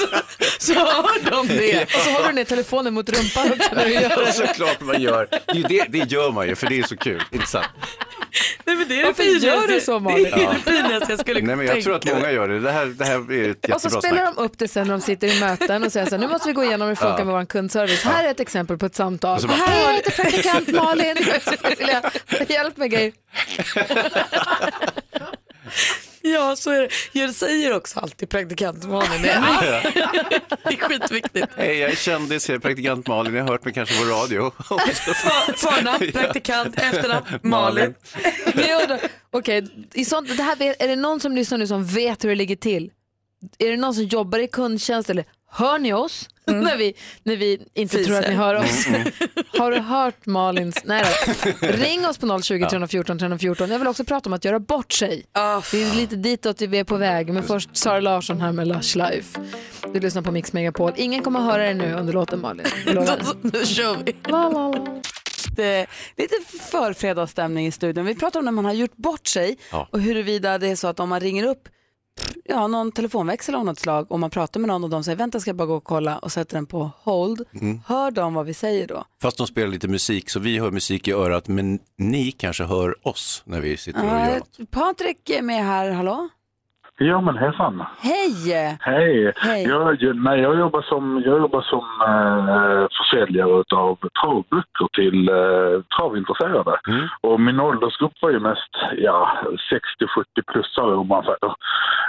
så, 0.00 0.06
så 0.58 0.74
hör 0.74 1.30
de 1.30 1.46
det. 1.48 1.82
Och 1.84 1.90
så 1.90 2.10
håller 2.10 2.28
du 2.28 2.34
ner 2.34 2.44
telefonen 2.44 2.94
mot 2.94 3.08
rumpan 3.10 3.52
också 3.52 3.74
när 3.74 3.84
du 3.84 3.92
gör 3.92 4.02
Ja, 4.10 4.16
det. 4.24 4.32
såklart 4.46 4.80
man 4.80 5.02
gör. 5.02 5.28
Det, 5.46 5.62
det, 5.68 5.84
det 5.88 6.12
gör 6.12 6.30
man 6.32 6.46
ju 6.48 6.54
för 6.54 6.66
det 6.66 6.78
är 6.78 6.82
så 6.82 6.96
kul, 6.96 7.22
inte 7.32 7.46
sant? 7.46 7.66
Nej, 8.64 8.76
men 8.76 8.88
det 8.88 9.00
är 9.00 9.04
Varför 9.06 9.22
det 9.22 9.28
finaste. 9.28 9.46
gör 9.46 9.66
du 9.68 9.80
så, 9.80 9.98
Malin? 10.00 10.22
Det 10.22 10.30
är 10.30 10.54
det 10.64 10.72
finaste 10.72 11.06
jag 11.12 11.20
skulle 11.20 11.40
Nej 11.40 11.56
men 11.56 11.66
jag 11.66 11.82
tror 11.82 11.94
att 11.94 12.04
många 12.04 12.32
gör 12.32 12.48
det. 12.48 12.60
Det 12.60 12.70
här, 12.72 12.86
det 12.98 13.04
här 13.04 13.32
är 13.32 13.50
ett 13.50 13.72
Och 13.74 13.80
så 13.80 13.90
spelar 13.90 14.16
snack. 14.22 14.36
de 14.36 14.42
upp 14.42 14.58
det 14.58 14.68
sen 14.68 14.86
när 14.86 14.94
de 14.94 15.00
sitter 15.00 15.36
i 15.36 15.40
möten 15.40 15.84
och 15.84 15.92
säger 15.92 16.06
så 16.06 16.10
här, 16.14 16.18
nu 16.18 16.28
måste 16.28 16.48
vi 16.48 16.54
gå 16.54 16.64
igenom 16.64 16.88
hur 16.88 16.94
det 16.94 17.00
funkar 17.00 17.24
med 17.24 17.34
vår 17.34 17.44
kundservice. 17.44 18.02
Här 18.02 18.24
är 18.24 18.30
ett 18.30 18.40
exempel 18.40 18.78
på 18.78 18.86
ett 18.86 18.94
samtal. 18.94 19.40
Bara- 19.46 19.52
här 19.56 19.96
lite 19.96 20.10
praktikant 20.10 20.68
Malin. 20.68 21.16
Hjälp 22.48 22.76
med 22.76 22.90
grejer. 22.90 23.12
Ja, 26.32 26.56
så 26.56 26.70
är 26.70 26.80
det. 26.80 26.88
Jag 27.12 27.34
säger 27.34 27.72
också 27.76 28.00
alltid 28.00 28.28
praktikant 28.28 28.84
Malin. 28.88 29.22
Det 29.22 29.28
är, 29.30 29.82
det 30.64 30.74
är 30.74 30.76
skitviktigt. 30.76 31.46
Hej, 31.56 31.78
jag 31.78 31.90
är 31.90 31.96
kändis, 31.96 32.48
jag 32.48 32.56
är 32.56 32.60
praktikant 32.60 33.06
Malin, 33.06 33.34
jag 33.34 33.44
har 33.44 33.50
hört 33.52 33.64
mig 33.64 33.74
kanske 33.74 33.98
på 33.98 34.04
radio. 34.10 34.50
För- 34.58 35.52
Förnamn, 35.56 36.12
praktikant, 36.12 36.78
efternamn, 36.78 37.26
Malin. 37.42 37.94
Undrar, 38.54 39.00
Okej, 39.30 39.68
i 39.94 40.04
sånt, 40.04 40.36
det 40.36 40.42
här, 40.42 40.56
vet- 40.56 40.82
är 40.82 40.88
det 40.88 40.96
någon 40.96 41.20
som 41.20 41.32
lyssnar 41.36 41.58
nu 41.58 41.66
som 41.66 41.84
vet 41.86 42.24
hur 42.24 42.28
det 42.28 42.34
ligger 42.34 42.56
till? 42.56 42.90
Är 43.58 43.70
det 43.70 43.76
någon 43.76 43.94
som 43.94 44.04
jobbar 44.04 44.38
i 44.38 44.46
kundtjänst 44.48 45.10
eller 45.10 45.24
hör 45.50 45.78
ni 45.78 45.92
oss 45.92 46.28
när, 46.52 46.76
vi, 46.76 46.94
när 47.22 47.36
vi 47.36 47.60
inte 47.74 47.96
Fiser. 47.98 48.08
tror 48.10 48.18
att 48.22 48.28
ni 48.28 48.34
hör 48.34 48.54
oss? 48.54 48.86
Har 49.58 49.70
du 49.70 49.78
hört 49.78 50.26
Malins? 50.26 50.82
Nej 50.84 51.04
då. 51.60 51.66
Ring 51.66 52.06
oss 52.06 52.18
på 52.18 52.42
020 52.42 52.66
314 52.70 53.18
314. 53.18 53.70
Jag 53.70 53.78
vill 53.78 53.88
också 53.88 54.04
prata 54.04 54.28
om 54.28 54.32
att 54.32 54.44
göra 54.44 54.58
bort 54.60 54.92
sig. 54.92 55.24
Ah, 55.32 55.62
Det 55.72 55.82
är 55.82 55.94
lite 55.94 56.16
ditåt 56.16 56.60
vi 56.62 56.78
är 56.78 56.84
på 56.84 56.96
väg, 56.96 57.32
men 57.32 57.42
först 57.42 57.76
Sara 57.76 58.00
Larsson 58.00 58.40
här 58.40 58.52
med 58.52 58.68
Lush 58.68 58.96
Life. 58.98 59.40
Du 59.94 60.00
lyssnar 60.00 60.22
på 60.22 60.30
Mix 60.32 60.52
Megapol. 60.52 60.92
Ingen 60.96 61.22
kommer 61.22 61.40
höra 61.40 61.62
det 61.66 61.74
nu 61.74 61.92
under 61.94 62.12
låten 62.12 62.40
Malin. 62.40 62.66
Då 63.42 63.64
kör 63.64 63.96
vi. 64.04 64.14
La, 64.28 64.48
la, 64.50 64.68
la. 64.72 65.00
lite, 65.50 65.86
lite 66.16 66.34
förfredagsstämning 66.70 67.66
i 67.66 67.70
studion. 67.70 68.04
Vi 68.04 68.14
pratar 68.14 68.38
om 68.38 68.44
när 68.44 68.52
man 68.52 68.64
har 68.64 68.72
gjort 68.72 68.96
bort 68.96 69.26
sig 69.26 69.56
Ja. 69.72 69.88
och 69.92 70.00
huruvida 70.00 70.58
det 70.58 70.68
är 70.68 70.76
så 70.76 70.88
att 70.88 71.00
om 71.00 71.08
man 71.08 71.20
ringer 71.20 71.44
upp 71.46 71.68
ja, 72.44 72.66
någon 72.66 72.92
telefonväxel 72.92 73.54
av 73.54 73.64
något 73.64 73.78
slag 73.78 74.12
och 74.12 74.20
man 74.20 74.30
pratar 74.30 74.60
med 74.60 74.68
någon 74.68 74.84
och 74.84 74.90
de 74.90 75.04
säger 75.04 75.16
vänta 75.16 75.40
ska 75.40 75.48
jag 75.48 75.56
bara 75.56 75.66
gå 75.66 75.74
och 75.74 75.84
kolla 75.84 76.18
och 76.18 76.32
sätter 76.32 76.54
den 76.54 76.66
på 76.66 76.90
hold. 77.02 77.44
Hör 77.86 78.10
de 78.10 78.34
vad 78.34 78.46
vi 78.46 78.54
säger 78.54 78.86
då? 78.86 79.04
Fast 79.22 79.38
de 79.38 79.46
spelar 79.46 79.68
lite 79.68 79.88
musik 79.88 80.30
så 80.30 80.40
vi 80.40 80.58
hör 80.58 80.70
musik 80.70 81.08
i 81.08 81.12
örat 81.12 81.48
men 81.48 81.78
ni 81.98 82.32
kanske 82.32 82.64
hör 82.64 83.06
oss 83.08 83.42
när 83.46 83.60
vi 83.60 83.76
sitter 83.76 84.00
och 84.00 84.06
gör 84.06 84.38
något. 84.38 84.70
Patrik 84.70 85.30
är 85.30 85.42
med 85.42 85.64
här, 85.64 85.90
hallå? 85.90 86.28
Ja, 87.00 87.20
men 87.20 87.36
hejsan. 87.36 87.84
Hej! 87.98 88.76
Hej. 88.80 89.32
Hej. 89.36 89.62
Jag, 89.62 90.16
nej, 90.16 90.40
jag 90.40 90.58
jobbar 90.58 90.82
som, 90.82 91.22
jag 91.24 91.38
jobbar 91.38 91.62
som 91.62 91.84
eh, 92.08 92.86
försäljare 92.98 93.64
av 93.74 93.98
travböcker 94.20 94.88
till 94.92 95.28
eh, 95.28 95.82
travintresserade. 95.96 96.78
Mm. 96.88 97.08
Och 97.20 97.40
min 97.40 97.60
åldersgrupp 97.60 98.12
var 98.20 98.30
ju 98.30 98.40
mest 98.40 98.72
ja, 98.96 99.38
60-70 99.44 100.42
plussare 100.52 100.94
om 100.94 101.08
man 101.08 101.22
säger. 101.22 101.52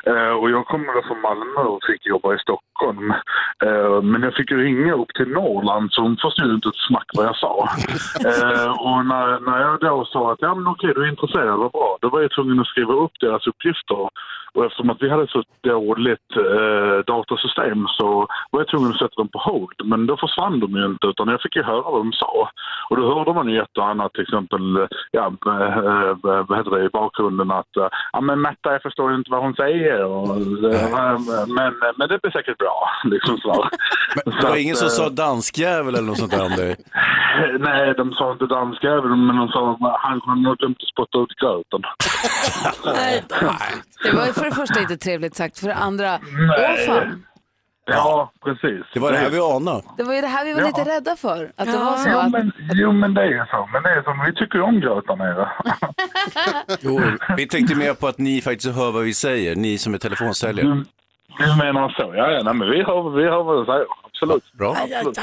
Eh, 0.05 0.33
och 0.39 0.49
jag 0.49 0.65
kommer 0.65 1.07
från 1.07 1.21
Malmö 1.21 1.61
och 1.61 1.83
fick 1.87 2.05
jobba 2.05 2.35
i 2.35 2.39
Stockholm. 2.39 3.11
Eh, 3.65 4.01
men 4.01 4.21
jag 4.23 4.33
fick 4.33 4.51
ju 4.51 4.63
ringa 4.63 4.93
upp 4.93 5.13
till 5.13 5.27
Norrland 5.27 5.91
så 5.91 6.01
de 6.01 6.17
förstod 6.17 6.53
inte 6.53 6.69
ett 6.69 6.87
smack 6.87 7.09
vad 7.13 7.25
jag 7.25 7.35
sa. 7.35 7.53
eh, 8.29 8.71
och 8.87 9.05
när, 9.05 9.39
när 9.39 9.59
jag 9.61 9.79
då 9.79 10.05
sa 10.05 10.31
att 10.31 10.41
ja, 10.41 10.55
men 10.55 10.67
okej, 10.67 10.93
du 10.95 11.03
är 11.03 11.09
intresserad, 11.09 11.59
vad 11.59 11.71
bra. 11.71 11.97
Då 12.01 12.09
var 12.09 12.21
jag 12.21 12.31
tvungen 12.31 12.59
att 12.59 12.67
skriva 12.67 12.93
upp 12.93 13.11
deras 13.19 13.47
uppgifter. 13.47 14.09
Och 14.53 14.65
eftersom 14.65 14.89
att 14.89 15.01
vi 15.01 15.09
hade 15.09 15.27
så 15.27 15.43
dåligt 15.63 16.29
eh, 16.35 16.97
datasystem 17.13 17.87
så 17.87 18.27
var 18.51 18.59
jag 18.59 18.67
tvungen 18.67 18.91
att 18.91 18.99
sätta 18.99 19.15
dem 19.21 19.29
på 19.33 19.39
hold. 19.39 19.79
Men 19.83 20.05
då 20.07 20.17
försvann 20.17 20.59
de 20.59 20.71
ju 20.71 20.85
inte 20.85 21.07
utan 21.07 21.27
jag 21.27 21.41
fick 21.41 21.55
ju 21.55 21.63
höra 21.63 21.81
vad 21.81 22.01
de 22.01 22.13
sa. 22.13 22.49
Och 22.89 22.97
då 22.97 23.13
hörde 23.13 23.33
man 23.33 23.49
ju 23.49 23.61
ett 23.61 23.77
och 23.77 23.87
annat, 23.87 24.13
till 24.13 24.21
exempel 24.21 24.87
ja, 25.11 25.25
eh, 25.27 26.15
vad 26.47 26.57
heter 26.57 26.71
det, 26.71 26.85
i 26.85 26.89
bakgrunden 26.89 27.51
att 27.51 27.77
eh, 27.77 27.87
ja, 28.13 28.21
men 28.21 28.41
Märta, 28.41 28.71
jag 28.71 28.81
förstår 28.81 29.15
inte 29.15 29.31
vad 29.31 29.41
hon 29.41 29.53
säger. 29.53 30.05
Och, 30.05 30.29
eh, 30.73 31.19
men, 31.47 31.73
men 31.97 32.09
det 32.09 32.21
blir 32.21 32.31
säkert 32.31 32.57
bra. 32.57 32.89
Liksom 33.03 33.37
så. 33.37 33.69
Men 34.25 34.33
Så 34.33 34.39
det 34.39 34.47
var 34.47 34.51
att, 34.51 34.57
ingen 34.57 34.75
som 34.75 34.85
eh, 34.85 34.89
sa 34.89 35.09
danskjävel 35.09 35.95
eller 35.95 36.07
något 36.07 36.17
sånt 36.17 36.31
där 36.31 36.45
om 36.45 36.51
dig? 36.51 36.75
Nej, 37.59 37.93
de 37.97 38.13
sa 38.13 38.31
inte 38.31 38.45
danska, 38.45 39.01
men 39.01 39.35
de 39.37 39.47
sa 39.47 39.71
att 39.71 39.79
han 40.25 40.41
nog 40.43 40.57
glömt 40.57 40.77
att 40.83 40.87
spotta 40.87 41.17
ut 41.19 41.35
gröten. 41.41 41.81
Det 44.03 44.11
var 44.15 44.25
för 44.39 44.45
det 44.45 44.55
första 44.55 44.81
inte 44.81 44.97
trevligt 44.97 45.35
sagt, 45.35 45.59
för 45.59 45.67
det 45.67 45.75
andra, 45.75 46.19
åh 46.59 46.85
fan. 46.87 47.25
Ja, 47.91 48.31
precis. 48.43 48.85
Det 48.93 48.99
var 48.99 49.11
det 49.11 49.17
här 49.17 49.29
vi 49.29 49.39
anade. 49.39 49.83
Det 49.97 50.03
var 50.03 50.13
ju 50.13 50.21
det 50.21 50.27
här 50.27 50.45
vi 50.45 50.53
var 50.53 50.61
Ja. 50.61 50.67
lite 50.67 50.83
rädda 50.83 51.15
för. 51.15 51.51
Att 51.57 51.65
det 51.71 51.77
var 51.77 51.97
så 51.97 52.09
Jo 52.11 52.17
att, 52.17 52.31
men, 52.31 52.51
jo, 52.73 52.91
men 52.91 53.13
det 53.13 53.21
är 53.23 53.45
så. 53.45 53.69
Men 53.73 53.83
det 53.83 53.89
är 53.89 54.01
som, 54.03 54.23
vi 54.25 54.33
tycker 54.33 54.55
ju 54.57 54.61
om 54.63 54.79
gröt 54.79 55.07
där 55.07 55.15
nere. 55.15 55.49
Jo, 56.81 57.01
vi 57.37 57.47
tänkte 57.47 57.75
mer 57.75 57.93
på 57.93 58.07
att 58.07 58.17
ni 58.17 58.41
faktiskt 58.41 58.75
hör 58.75 58.91
vad 58.91 59.03
vi 59.03 59.13
säger, 59.13 59.55
ni 59.55 59.77
som 59.77 59.93
är 59.93 59.97
telefonsäljare. 59.97 60.67
Du, 60.67 60.85
du 61.45 61.55
menar 61.57 61.89
så? 61.89 62.13
Ja, 62.15 62.31
ja 62.31 62.43
nej, 62.43 62.53
men 62.53 62.69
vi 62.69 62.83
hör, 62.83 63.09
vi 63.17 63.23
hör 63.23 63.43
vad 63.43 63.61
du 63.61 63.65
säger. 63.65 63.85
Absolut. 64.21 64.53
Bra. 64.53 64.75
Absolut. 64.75 65.19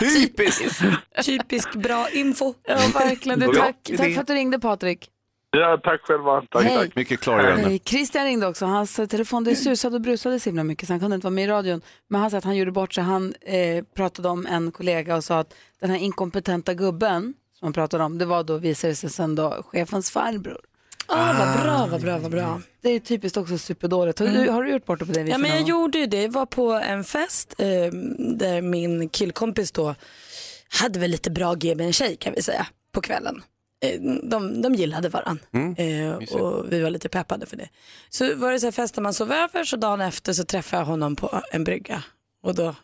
Typiskt! 0.00 0.82
Typisk 1.24 1.74
bra 1.74 2.08
info. 2.12 2.54
ja, 2.66 2.78
verkligen. 2.94 3.40
Du, 3.40 3.54
tack, 3.54 3.76
tack 3.96 4.14
för 4.14 4.20
att 4.20 4.26
du 4.26 4.34
ringde 4.34 4.58
Patrik. 4.58 5.10
Ja, 5.50 5.80
tack 5.82 6.00
själva. 6.00 6.42
Tack, 6.50 6.64
Hej. 6.64 6.76
tack. 6.76 6.96
Mycket 6.96 7.20
klargörande. 7.20 7.70
Eh, 7.70 7.78
Christian 7.84 8.24
ringde 8.24 8.46
också. 8.46 8.66
Hans 8.66 8.98
eh, 8.98 9.06
telefon 9.06 9.44
det 9.44 9.56
susade 9.56 9.94
och 9.96 10.02
brusade 10.02 10.40
så 10.40 10.48
himla 10.50 10.64
mycket 10.64 10.86
så 10.86 10.92
han 10.92 11.00
kunde 11.00 11.14
inte 11.14 11.24
vara 11.24 11.34
med 11.34 11.44
i 11.44 11.48
radion. 11.48 11.80
Men 12.08 12.20
han 12.20 12.30
sa 12.30 12.38
att 12.38 12.44
han 12.44 12.56
gjorde 12.56 12.72
bort 12.72 12.94
sig. 12.94 13.04
Han 13.04 13.34
eh, 13.40 13.84
pratade 13.96 14.28
om 14.28 14.46
en 14.46 14.72
kollega 14.72 15.16
och 15.16 15.24
sa 15.24 15.38
att 15.38 15.54
den 15.80 15.90
här 15.90 15.98
inkompetenta 15.98 16.74
gubben 16.74 17.34
som 17.58 17.66
han 17.66 17.72
pratade 17.72 18.04
om, 18.04 18.18
det 18.18 18.24
var 18.24 18.44
då 18.44 18.58
visade 18.58 18.94
sig 18.94 19.10
sen 19.10 19.34
då 19.34 19.62
chefens 19.72 20.10
farbror. 20.10 20.60
Ah, 21.08 21.32
vad 21.38 21.62
bra, 21.62 21.86
vad 21.90 22.00
bra, 22.00 22.18
vad 22.18 22.30
bra. 22.30 22.60
Det 22.82 22.90
är 22.90 23.00
typiskt 23.00 23.36
också 23.36 23.58
superdåligt. 23.58 24.18
Har, 24.18 24.26
du, 24.26 24.50
har 24.50 24.62
du 24.62 24.70
gjort 24.70 24.84
bort 24.86 24.98
det 24.98 25.06
på 25.06 25.12
det 25.12 25.22
viset 25.22 25.32
Ja, 25.32 25.38
men 25.38 25.50
jag 25.50 25.60
någon 25.60 25.68
gjorde 25.68 25.98
ju 25.98 26.06
det. 26.06 26.22
Jag 26.22 26.32
var 26.32 26.46
på 26.46 26.72
en 26.72 27.04
fest 27.04 27.54
eh, 27.58 27.66
där 28.18 28.62
min 28.62 29.08
killkompis 29.08 29.72
då 29.72 29.94
hade 30.68 30.98
väl 30.98 31.10
lite 31.10 31.30
bra 31.30 31.54
G 31.54 31.74
med 31.74 31.86
en 31.86 31.92
tjej 31.92 32.16
kan 32.16 32.32
vi 32.34 32.42
säga 32.42 32.66
på 32.92 33.00
kvällen. 33.00 33.42
Eh, 33.84 34.00
de, 34.22 34.62
de 34.62 34.74
gillade 34.74 35.08
varann 35.08 35.38
eh, 35.78 36.38
och 36.40 36.72
vi 36.72 36.82
var 36.82 36.90
lite 36.90 37.08
peppade 37.08 37.46
för 37.46 37.56
det. 37.56 37.68
Så 38.08 38.34
var 38.34 38.52
det 38.52 38.60
så 38.60 38.66
här 38.66 38.72
fest 38.72 38.94
där 38.94 39.02
man 39.02 39.14
sov 39.14 39.32
över 39.32 39.64
så 39.64 39.76
dagen 39.76 40.00
efter 40.00 40.32
så 40.32 40.44
träffade 40.44 40.80
jag 40.80 40.86
honom 40.86 41.16
på 41.16 41.42
en 41.52 41.64
brygga 41.64 42.02
och 42.42 42.54
då 42.54 42.74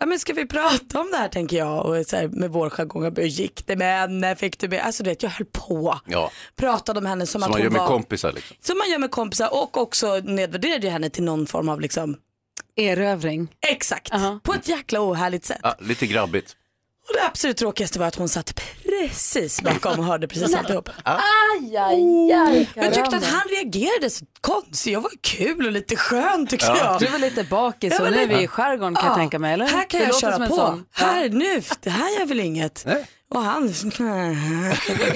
Ja 0.00 0.06
men 0.06 0.18
ska 0.18 0.32
vi 0.32 0.46
prata 0.46 1.00
om 1.00 1.10
det 1.10 1.16
här 1.16 1.28
tänker 1.28 1.56
jag 1.56 1.86
och 1.86 2.06
så 2.06 2.16
här, 2.16 2.28
med 2.28 2.50
vår 2.50 2.70
jargong, 2.70 3.04
hur 3.16 3.22
gick 3.22 3.66
det 3.66 3.76
med 3.76 4.00
henne, 4.00 4.36
fick 4.36 4.58
du 4.58 4.68
med, 4.68 4.80
alltså 4.82 5.02
du 5.02 5.10
vet 5.10 5.22
jag 5.22 5.30
höll 5.30 5.46
på. 5.46 5.98
Ja. 6.06 6.30
Pratade 6.56 6.98
om 6.98 7.06
henne 7.06 7.26
som, 7.26 7.32
Som 7.32 7.42
att 7.42 7.48
man 7.48 7.60
hon 7.60 7.64
gör 7.64 7.70
med 7.70 7.80
var, 7.80 7.88
kompisar 7.88 8.32
liksom. 8.32 8.56
som 8.60 8.78
man 8.78 8.90
gör 8.90 8.98
med 8.98 9.10
kompisar 9.10 9.54
och 9.54 9.76
också 9.76 10.20
nedvärderade 10.24 10.86
jag 10.86 10.92
henne 10.92 11.10
till 11.10 11.22
någon 11.24 11.46
form 11.46 11.68
av 11.68 11.80
liksom 11.80 12.16
Erövring. 12.76 13.48
Exakt, 13.66 14.14
Aha. 14.14 14.40
på 14.42 14.54
ett 14.54 14.68
jäkla 14.68 15.00
ohärligt 15.00 15.44
sätt. 15.44 15.60
Ja, 15.62 15.74
lite 15.80 16.06
grabbigt. 16.06 16.56
Och 17.08 17.14
det 17.14 17.26
absolut 17.26 17.56
tråkigaste 17.56 17.98
var 17.98 18.06
att 18.06 18.14
hon 18.14 18.28
satt 18.28 18.60
precis 18.84 19.62
bakom 19.62 19.98
och 19.98 20.04
hörde 20.04 20.28
precis 20.28 20.54
alltihop. 20.54 20.88
Aj, 21.04 21.76
aj, 21.76 22.32
aj. 22.32 22.68
Jag 22.74 22.94
tyckte 22.94 23.16
att 23.16 23.24
han 23.24 23.42
reagerade 23.50 24.10
så 24.10 24.24
konstigt. 24.40 24.92
Jag 24.92 25.00
var 25.00 25.10
kul 25.20 25.66
och 25.66 25.72
lite 25.72 25.96
skön 25.96 26.46
tyckte 26.46 26.66
jag. 26.66 26.98
Du 27.00 27.06
var 27.06 27.18
lite 27.18 27.44
bakis 27.44 27.92
Jag 27.98 28.06
och 28.06 28.12
nu 28.12 28.22
är 28.22 28.26
vi 28.26 28.42
i 28.42 28.48
skärgården 28.48 28.94
kan 28.94 29.06
jag 29.06 29.16
tänka 29.16 29.38
mig. 29.38 29.52
Eller? 29.52 29.66
Här 29.66 29.84
kan 29.84 30.00
Det 30.00 30.06
jag 30.06 30.20
köra 30.20 30.46
på. 30.48 30.54
sån. 30.56 30.84
Här 30.92 31.28
nu, 31.28 31.62
det 31.80 31.90
här 31.90 32.18
gör 32.20 32.26
väl 32.26 32.40
inget. 32.40 32.82
Nej. 32.86 33.06
Och 33.30 33.42
han, 33.42 33.62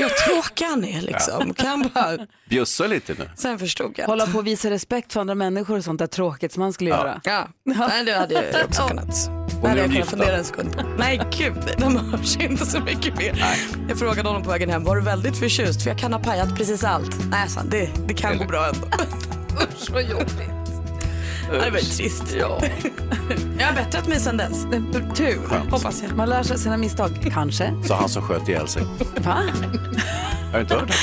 vad 0.00 0.10
tråkig 0.16 0.64
han 0.64 0.84
är 0.84 1.00
liksom. 1.00 1.54
Kan 1.54 1.90
bara, 1.94 2.18
Bjussa 2.48 2.86
lite 2.86 3.14
nu. 3.18 3.30
sen 3.36 3.58
förstod 3.58 3.92
jag. 3.96 4.06
Hålla 4.06 4.26
på 4.26 4.38
och 4.38 4.46
visa 4.46 4.70
respekt 4.70 5.12
för 5.12 5.20
andra 5.20 5.34
människor 5.34 5.78
och 5.78 5.84
sånt 5.84 5.98
där 5.98 6.06
tråkigt 6.06 6.52
som 6.52 6.60
man 6.60 6.72
skulle 6.72 6.90
göra. 6.90 7.20
Ja, 7.24 7.48
Nej, 7.64 8.04
det 8.04 8.12
hade 8.12 8.34
jag 8.34 8.64
också 8.68 8.82
kunnat. 8.88 9.06
Det 9.26 9.58
nu 9.62 9.68
hade 9.68 9.80
är 9.80 9.82
jag 9.84 9.90
de 9.90 9.96
gifta. 9.96 10.10
fundera 10.10 10.36
en 10.36 10.44
sekund 10.44 10.76
på. 10.76 10.82
Nej 10.98 11.20
gud, 11.38 11.54
de 11.78 11.96
hörs 11.96 12.36
inte 12.36 12.66
så 12.66 12.80
mycket 12.80 13.16
mer. 13.18 13.44
Jag 13.88 13.98
frågade 13.98 14.28
honom 14.28 14.42
på 14.42 14.50
vägen 14.50 14.70
hem, 14.70 14.84
var 14.84 14.96
du 14.96 15.02
väldigt 15.02 15.36
förtjust? 15.38 15.82
För 15.82 15.90
jag 15.90 15.98
kan 15.98 16.12
ha 16.12 16.20
pajat 16.20 16.56
precis 16.56 16.84
allt. 16.84 17.16
Nej, 17.30 17.48
så 17.48 17.60
det, 17.60 17.90
det 18.08 18.14
kan 18.14 18.38
gå 18.38 18.44
bra 18.44 18.66
ändå. 18.66 18.86
Usch 19.60 19.90
vad 19.90 20.02
jobbigt. 20.02 20.50
Ja, 21.52 21.58
Det 21.64 21.70
var 21.70 21.78
trist. 21.78 22.34
Ja. 22.38 22.62
Jag 23.58 23.66
har 23.66 23.74
bättrat 23.74 24.08
mig 24.08 24.20
sedan 24.20 24.36
dess. 24.36 24.62
Tur. 25.16 25.70
Hoppas 25.70 26.02
jag. 26.02 26.16
Man 26.16 26.28
lär 26.28 26.42
sig 26.42 26.58
sina 26.58 26.76
misstag, 26.76 27.10
kanske. 27.32 27.74
Sa 27.84 27.96
han 27.96 28.08
som 28.08 28.22
sköt 28.22 28.48
ihjäl 28.48 28.68
sig. 28.68 28.82
Va? 29.16 29.42
Har 30.52 30.54
du 30.54 30.60
inte 30.60 30.74
hört 30.74 30.88
det? 30.88 30.94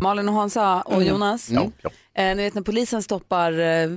Malin 0.00 0.28
och 0.28 0.34
Hansa 0.34 0.82
och 0.82 1.02
Jonas. 1.04 1.50
Ja, 1.50 1.70
ja. 1.82 1.90
Eh, 2.14 2.36
ni 2.36 2.42
vet 2.42 2.54
när 2.54 2.62
polisen 2.62 3.02
stoppar 3.02 3.58
eh, 3.58 3.88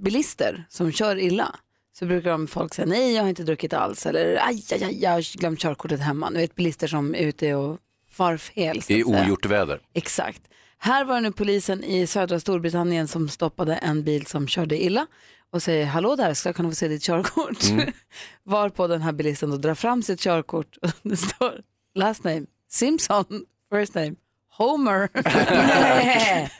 bilister 0.00 0.66
som 0.68 0.92
kör 0.92 1.18
illa 1.18 1.54
så 1.98 2.06
brukar 2.06 2.30
de 2.30 2.46
folk 2.46 2.74
säga 2.74 2.86
nej 2.86 3.14
jag 3.14 3.22
har 3.22 3.28
inte 3.28 3.42
druckit 3.42 3.72
alls 3.72 4.06
eller 4.06 4.38
aj, 4.46 4.64
aj, 4.72 4.84
aj 4.84 5.02
jag 5.02 5.10
har 5.10 5.38
glömt 5.38 5.60
körkortet 5.60 6.00
hemma. 6.00 6.30
Ni 6.30 6.38
vet 6.40 6.54
bilister 6.54 6.86
som 6.86 7.14
är 7.14 7.18
ute 7.18 7.54
och 7.54 7.78
far 8.10 8.36
fel. 8.36 8.82
så 8.82 8.92
I 8.92 9.04
ogjort 9.04 9.46
väder. 9.46 9.80
Exakt. 9.94 10.42
Här 10.78 11.04
var 11.04 11.14
det 11.14 11.20
nu 11.20 11.32
polisen 11.32 11.84
i 11.84 12.06
södra 12.06 12.40
Storbritannien 12.40 13.08
som 13.08 13.28
stoppade 13.28 13.76
en 13.76 14.02
bil 14.02 14.26
som 14.26 14.48
körde 14.48 14.82
illa 14.84 15.06
och 15.50 15.62
säger 15.62 15.86
hallå 15.86 16.16
där, 16.16 16.34
ska 16.34 16.48
jag 16.48 16.56
kunna 16.56 16.68
få 16.68 16.74
se 16.74 16.88
ditt 16.88 17.02
körkort? 17.02 17.64
Varpå 18.44 18.86
den 18.86 19.02
här 19.02 19.12
bilisten 19.12 19.50
då 19.50 19.56
drar 19.56 19.74
fram 19.74 20.02
sitt 20.02 20.20
körkort 20.20 20.76
och 20.82 20.90
det 21.02 21.16
står 21.16 21.60
last 21.94 22.24
name 22.24 22.42
Simpson, 22.70 23.26
first 23.72 23.94
name 23.94 24.14
Homer. 24.56 25.08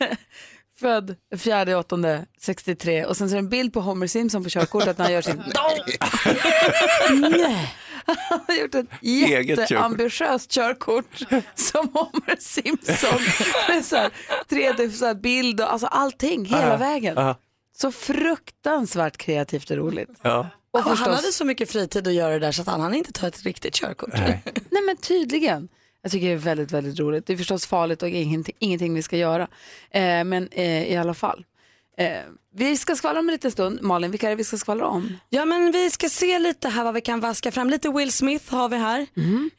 Född 0.80 1.16
4 1.36 1.78
8 1.78 1.96
63 2.40 3.04
och 3.04 3.16
sen 3.16 3.28
så 3.28 3.34
är 3.34 3.36
det 3.36 3.44
en 3.44 3.48
bild 3.48 3.72
på 3.72 3.80
Homer 3.80 4.06
Simpson 4.06 4.44
på 4.44 4.50
körkortet 4.50 4.98
när 4.98 5.04
han 5.04 5.14
gör 5.14 5.22
sin 5.22 5.42
Nej. 7.30 7.74
Han 8.06 8.40
har 8.48 8.54
gjort 8.54 8.74
ett 8.74 8.86
jätteambitiöst 9.02 10.50
körkort 10.50 11.18
som 11.54 11.88
Homer 11.92 12.36
Simpson 12.38 13.18
med 13.68 13.84
så 13.84 13.96
här 13.96 14.10
3D 14.48 14.90
så 14.90 15.06
här 15.06 15.14
bild 15.14 15.60
och 15.60 15.72
alltså 15.72 15.86
allting 15.86 16.44
hela 16.44 16.76
vägen. 16.76 17.18
aha. 17.18 17.36
Så 17.76 17.92
fruktansvärt 17.92 19.16
kreativt 19.16 19.70
och 19.70 19.76
roligt. 19.76 20.08
Ja. 20.22 20.38
Och 20.70 20.78
Och 20.78 20.84
han 20.84 20.96
förstås, 20.96 21.16
hade 21.16 21.32
så 21.32 21.44
mycket 21.44 21.70
fritid 21.70 22.08
att 22.08 22.14
göra 22.14 22.32
det 22.32 22.38
där 22.38 22.52
så 22.52 22.62
att 22.62 22.68
han 22.68 22.80
hann 22.80 22.94
inte 22.94 23.12
ta 23.12 23.26
ett 23.26 23.42
riktigt 23.42 23.74
körkort. 23.74 24.12
Nej. 24.12 24.42
nej 24.70 24.82
men 24.82 24.96
tydligen. 24.96 25.68
Jag 26.02 26.12
tycker 26.12 26.26
det 26.26 26.32
är 26.32 26.36
väldigt, 26.36 26.72
väldigt 26.72 26.98
roligt. 27.00 27.26
Det 27.26 27.32
är 27.32 27.36
förstås 27.36 27.66
farligt 27.66 28.02
och 28.02 28.08
ingenting, 28.08 28.54
ingenting 28.58 28.94
vi 28.94 29.02
ska 29.02 29.16
göra. 29.16 29.48
Eh, 29.90 30.24
men 30.24 30.48
eh, 30.52 30.92
i 30.92 30.96
alla 30.96 31.14
fall. 31.14 31.44
Eh, 31.98 32.20
vi 32.54 32.76
ska 32.76 32.96
skvallra 32.96 33.20
om 33.20 33.28
en 33.28 33.32
liten 33.32 33.50
stund. 33.50 33.82
Malin, 33.82 34.10
vilka 34.10 34.26
är 34.26 34.30
det 34.30 34.36
vi 34.36 34.44
ska 34.44 34.56
skvallra 34.56 34.86
om? 34.86 35.12
Ja 35.28 35.44
men 35.44 35.72
vi 35.72 35.90
ska 35.90 36.08
se 36.08 36.38
lite 36.38 36.68
här 36.68 36.84
vad 36.84 36.94
vi 36.94 37.00
kan 37.00 37.20
vaska 37.20 37.52
fram. 37.52 37.70
Lite 37.70 37.90
Will 37.90 38.12
Smith 38.12 38.54
har 38.54 38.68
vi 38.68 38.76
här. 38.76 39.06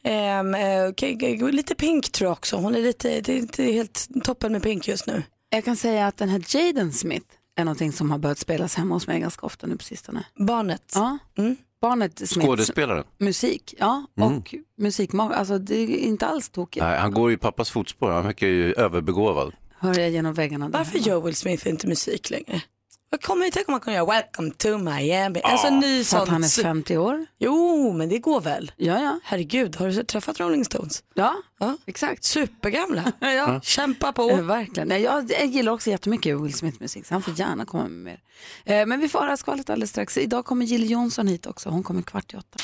Ehm, 0.02 0.54
eh, 0.54 0.88
okej, 0.88 1.52
lite 1.52 1.74
Pink 1.74 2.12
tror 2.12 2.26
jag 2.26 2.32
också. 2.32 2.56
Hon 2.56 2.74
är 2.74 2.80
lite, 2.80 3.20
det 3.20 3.32
är 3.32 3.38
inte 3.38 3.62
helt 3.62 4.08
toppen 4.24 4.52
med 4.52 4.62
Pink 4.62 4.88
just 4.88 5.06
nu. 5.06 5.22
Jag 5.50 5.64
kan 5.64 5.76
säga 5.76 6.06
att 6.06 6.16
den 6.16 6.28
här 6.28 6.56
Jaden 6.56 6.92
Smith 6.92 7.26
är 7.56 7.64
någonting 7.64 7.92
som 7.92 8.10
har 8.10 8.18
börjat 8.18 8.38
spelas 8.38 8.74
hemma 8.74 8.94
hos 8.94 9.06
mig 9.06 9.20
ganska 9.20 9.46
ofta 9.46 9.66
nu 9.66 9.76
på 9.76 9.84
sistone. 9.84 10.24
Barnet. 10.38 10.92
Ja. 10.94 11.18
Mm. 11.38 11.56
Barnet 11.80 12.18
Smiths 12.18 12.46
Skådespelaren. 12.46 13.04
musik, 13.18 13.74
ja, 13.78 14.06
och 14.20 14.54
musikmak, 14.78 15.32
alltså 15.34 15.58
det 15.58 15.74
är 15.74 15.88
inte 15.88 16.26
alls 16.26 16.48
tokigt. 16.48 16.84
Nej, 16.84 16.98
han 16.98 17.12
går 17.12 17.32
i 17.32 17.36
pappas 17.36 17.70
fotspår. 17.70 18.10
Han 18.10 18.24
verkar 18.24 18.46
ju 18.46 18.72
överbegåvad. 18.72 19.52
Hör 19.80 19.98
jag 19.98 20.10
genom 20.10 20.34
väggarna 20.34 20.68
där. 20.68 20.78
Varför 20.78 20.98
gör 20.98 21.20
Will 21.20 21.36
Smith 21.36 21.68
inte 21.68 21.86
musik 21.86 22.30
längre? 22.30 22.62
Vad 23.10 23.22
kommer 23.22 23.44
vi 23.44 23.50
tänka 23.50 23.66
om 23.68 23.72
man 23.72 23.80
kan 23.80 23.94
göra 23.94 24.04
Welcome 24.06 24.50
to 24.50 24.78
Miami? 24.78 25.40
Alltså 25.44 25.66
en 25.66 25.78
ny 25.78 26.04
För 26.04 26.16
att 26.18 26.24
sån. 26.24 26.32
han 26.32 26.44
är 26.44 26.62
50 26.62 26.96
år? 26.96 27.26
Jo 27.38 27.92
men 27.92 28.08
det 28.08 28.18
går 28.18 28.40
väl. 28.40 28.72
Ja, 28.76 29.00
ja. 29.02 29.20
Herregud, 29.24 29.76
har 29.76 29.88
du 29.88 30.02
träffat 30.04 30.40
Rolling 30.40 30.64
Stones? 30.64 31.02
Ja, 31.14 31.34
Ja. 31.60 31.76
exakt. 31.86 32.24
Supergamla. 32.24 33.12
Ja. 33.20 33.60
Kämpa 33.62 34.06
Eh, 34.06 34.12
på. 34.12 34.34
Verkligen. 34.42 34.88
Nej, 34.88 35.02
jag, 35.02 35.30
jag 35.32 35.46
gillar 35.46 35.72
också 35.72 35.90
jättemycket 35.90 36.40
Will 36.40 36.54
Smith 36.54 36.76
musik 36.80 37.06
så 37.06 37.14
han 37.14 37.22
får 37.22 37.34
gärna 37.38 37.64
komma 37.64 37.88
med 37.88 37.90
mer. 38.04 38.20
Eh, 38.64 38.86
men 38.86 39.00
vi 39.00 39.08
får 39.08 39.18
höra 39.20 39.36
skvallret 39.36 39.70
alldeles 39.70 39.90
strax. 39.90 40.18
Idag 40.18 40.44
kommer 40.44 40.66
Jill 40.66 40.90
Johnson 40.90 41.28
hit 41.28 41.46
också. 41.46 41.68
Hon 41.68 41.82
kommer 41.82 42.02
kvart 42.02 42.34
i 42.34 42.36
åtta. 42.36 42.58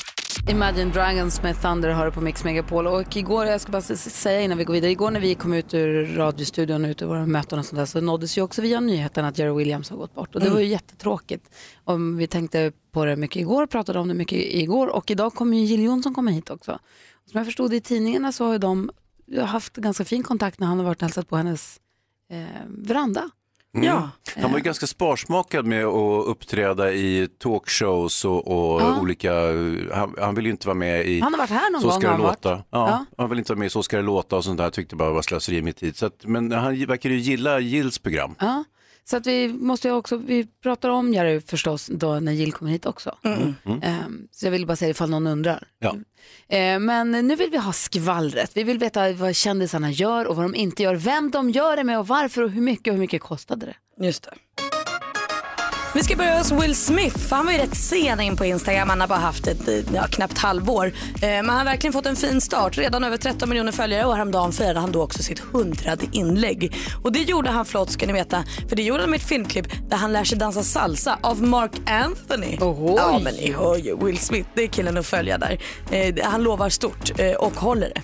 Imagine 0.49 0.91
Dragons 0.91 1.43
med 1.43 1.61
Thunder 1.61 1.89
hör 1.89 2.11
på 2.11 2.21
Mix 2.21 2.43
Megapol 2.43 2.87
och 2.87 3.17
igår, 3.17 3.45
jag 3.45 3.61
ska 3.61 3.71
bara 3.71 3.81
säga 3.81 4.41
innan 4.41 4.57
vi 4.57 4.63
går 4.63 4.73
vidare, 4.73 4.91
igår 4.91 5.11
när 5.11 5.19
vi 5.19 5.35
kom 5.35 5.53
ut 5.53 5.73
ur 5.73 6.05
radiostudion 6.15 6.85
och 6.85 6.89
ut 6.89 7.01
ur 7.01 7.05
våra 7.05 7.25
möten 7.25 7.59
och 7.59 7.65
sånt 7.65 7.77
där 7.77 7.85
så 7.85 8.01
nåddes 8.01 8.37
ju 8.37 8.41
också 8.41 8.61
via 8.61 8.79
nyheten 8.79 9.25
att 9.25 9.37
Jerry 9.39 9.57
Williams 9.57 9.89
har 9.89 9.97
gått 9.97 10.15
bort 10.15 10.35
och 10.35 10.41
det 10.41 10.49
var 10.49 10.59
ju 10.59 10.65
jättetråkigt. 10.65 11.55
Om 11.83 12.17
vi 12.17 12.27
tänkte 12.27 12.71
på 12.91 13.05
det 13.05 13.15
mycket 13.15 13.41
igår, 13.41 13.67
pratade 13.67 13.99
om 13.99 14.07
det 14.07 14.13
mycket 14.13 14.39
igår 14.39 14.87
och 14.87 15.11
idag 15.11 15.33
kommer 15.33 15.57
ju 15.57 15.63
Jill 15.63 15.83
Johnson 15.83 16.13
komma 16.13 16.31
hit 16.31 16.49
också. 16.49 16.79
Som 17.31 17.37
jag 17.37 17.45
förstod 17.45 17.71
det 17.71 17.75
i 17.77 17.81
tidningarna 17.81 18.31
så 18.31 18.45
har 18.45 18.53
ju 18.53 18.59
de 18.59 18.89
haft 19.45 19.75
ganska 19.75 20.05
fin 20.05 20.23
kontakt 20.23 20.59
när 20.59 20.67
han 20.67 20.77
har 20.77 20.85
varit 20.85 20.97
och 20.97 21.01
hälsat 21.01 21.29
på 21.29 21.35
hennes 21.35 21.79
eh, 22.31 22.45
veranda. 22.67 23.29
Ja. 23.83 24.09
Han 24.41 24.51
var 24.51 24.57
ju 24.57 24.63
ganska 24.63 24.87
sparsmakad 24.87 25.65
med 25.65 25.85
att 25.85 26.27
uppträda 26.27 26.93
i 26.93 27.27
talkshows 27.43 28.25
och, 28.25 28.47
och 28.47 28.81
Ja. 28.81 28.99
olika, 29.01 29.33
han, 29.93 30.15
han 30.19 30.35
vill 30.35 30.45
ju 30.45 30.51
inte 30.51 30.67
vara 30.67 30.75
med 30.77 31.07
i 31.07 31.19
Han 31.19 31.33
har 31.33 31.37
varit 31.37 31.49
här 31.49 31.71
någon 31.71 31.81
Så 31.81 31.87
gång. 31.89 32.01
ska 32.01 32.11
det 32.11 32.17
låta. 32.17 32.49
Ja, 32.49 32.63
Ja. 32.69 33.05
Han 33.17 33.29
vill 33.29 33.39
inte 33.39 33.51
vara 33.51 33.59
med 33.59 33.65
i 33.65 33.69
Så 33.69 33.83
ska 33.83 33.97
det 33.97 34.03
låta 34.03 34.35
och 34.35 34.43
sånt 34.43 34.57
där. 34.57 34.69
Tyckte 34.69 34.95
bara 34.95 35.11
var 35.11 35.21
slöseri 35.21 35.61
med 35.61 35.75
tid. 35.75 35.97
Så 35.97 36.05
att, 36.05 36.25
men 36.25 36.51
han 36.51 36.85
verkar 36.85 37.09
ju 37.09 37.17
gilla 37.17 37.59
Gills 37.59 37.99
program. 37.99 38.35
Ja. 38.39 38.63
Så 39.09 39.17
att 39.17 39.27
vi 39.27 39.47
måste 39.53 39.91
också, 39.91 40.17
vi 40.17 40.47
pratar 40.63 40.89
om 40.89 41.13
Jerry 41.13 41.41
förstås 41.41 41.89
då 41.93 42.19
när 42.19 42.31
Jill 42.31 42.53
kommer 42.53 42.71
hit 42.71 42.85
också. 42.85 43.17
Ehm, 43.81 44.27
så 44.31 44.45
jag 44.45 44.51
vill 44.51 44.65
bara 44.65 44.75
säga 44.75 44.91
ifall 44.91 45.09
någon 45.09 45.27
undrar. 45.27 45.67
Ja. 45.79 45.95
Ehm, 46.47 46.85
men 46.85 47.11
nu 47.11 47.35
vill 47.35 47.49
vi 47.49 47.57
ha 47.57 47.73
skvallret. 47.73 48.51
Vi 48.53 48.63
vill 48.63 48.77
veta 48.79 49.13
vad 49.13 49.35
kändisarna 49.35 49.91
gör 49.91 50.25
och 50.25 50.35
vad 50.35 50.45
de 50.45 50.55
inte 50.55 50.83
gör. 50.83 50.95
Vem 50.95 51.31
de 51.31 51.49
gör 51.49 51.75
det 51.75 51.83
med 51.83 51.99
och 51.99 52.07
varför 52.07 52.41
och 52.41 52.49
hur 52.49 52.61
mycket 52.61 52.87
och 52.87 52.93
hur 52.93 53.01
mycket 53.01 53.21
kostade 53.21 53.65
det. 53.65 54.05
Just 54.05 54.23
det. 54.23 54.33
Vi 55.95 56.03
ska 56.03 56.15
börja 56.15 56.37
hos 56.37 56.51
Will 56.51 56.75
Smith, 56.75 57.33
han 57.33 57.45
var 57.45 57.53
ju 57.53 57.59
rätt 57.59 57.77
sen 57.77 58.19
in 58.19 58.37
på 58.37 58.45
Instagram. 58.45 58.89
Han 58.89 59.01
har 59.01 59.07
bara 59.07 59.19
haft 59.19 59.47
ett 59.47 59.69
ja, 59.93 60.07
knappt 60.07 60.37
halvår. 60.37 60.85
Eh, 60.85 61.21
men 61.21 61.49
han 61.49 61.57
har 61.57 61.65
verkligen 61.65 61.93
fått 61.93 62.05
en 62.05 62.15
fin 62.15 62.41
start. 62.41 62.77
Redan 62.77 63.03
över 63.03 63.17
13 63.17 63.49
miljoner 63.49 63.71
följare 63.71 64.05
och 64.05 64.15
häromdagen 64.15 64.51
firade 64.51 64.79
han 64.79 64.91
då 64.91 65.03
också 65.03 65.23
sitt 65.23 65.39
hundrade 65.39 66.05
inlägg. 66.11 66.75
Och 67.03 67.11
det 67.11 67.19
gjorde 67.19 67.49
han 67.49 67.65
flott 67.65 67.91
ska 67.91 68.07
ni 68.07 68.13
veta. 68.13 68.43
För 68.69 68.75
det 68.75 68.83
gjorde 68.83 69.01
han 69.01 69.09
med 69.09 69.17
ett 69.17 69.27
filmklipp 69.27 69.67
där 69.89 69.97
han 69.97 70.13
lär 70.13 70.23
sig 70.23 70.37
dansa 70.37 70.63
salsa 70.63 71.19
av 71.21 71.43
Mark 71.43 71.71
Anthony. 71.85 72.57
Ohoj. 72.61 72.95
Ja 72.97 73.19
men 73.23 73.33
ni 73.33 73.51
hör 73.51 73.75
ju, 73.75 74.05
Will 74.05 74.17
Smith, 74.17 74.49
det 74.55 74.63
är 74.63 74.67
killen 74.67 74.97
att 74.97 75.05
följa 75.05 75.37
där. 75.37 75.59
Eh, 75.91 76.15
han 76.23 76.43
lovar 76.43 76.69
stort 76.69 77.19
eh, 77.19 77.31
och 77.31 77.53
håller 77.53 77.91
det. 77.95 78.01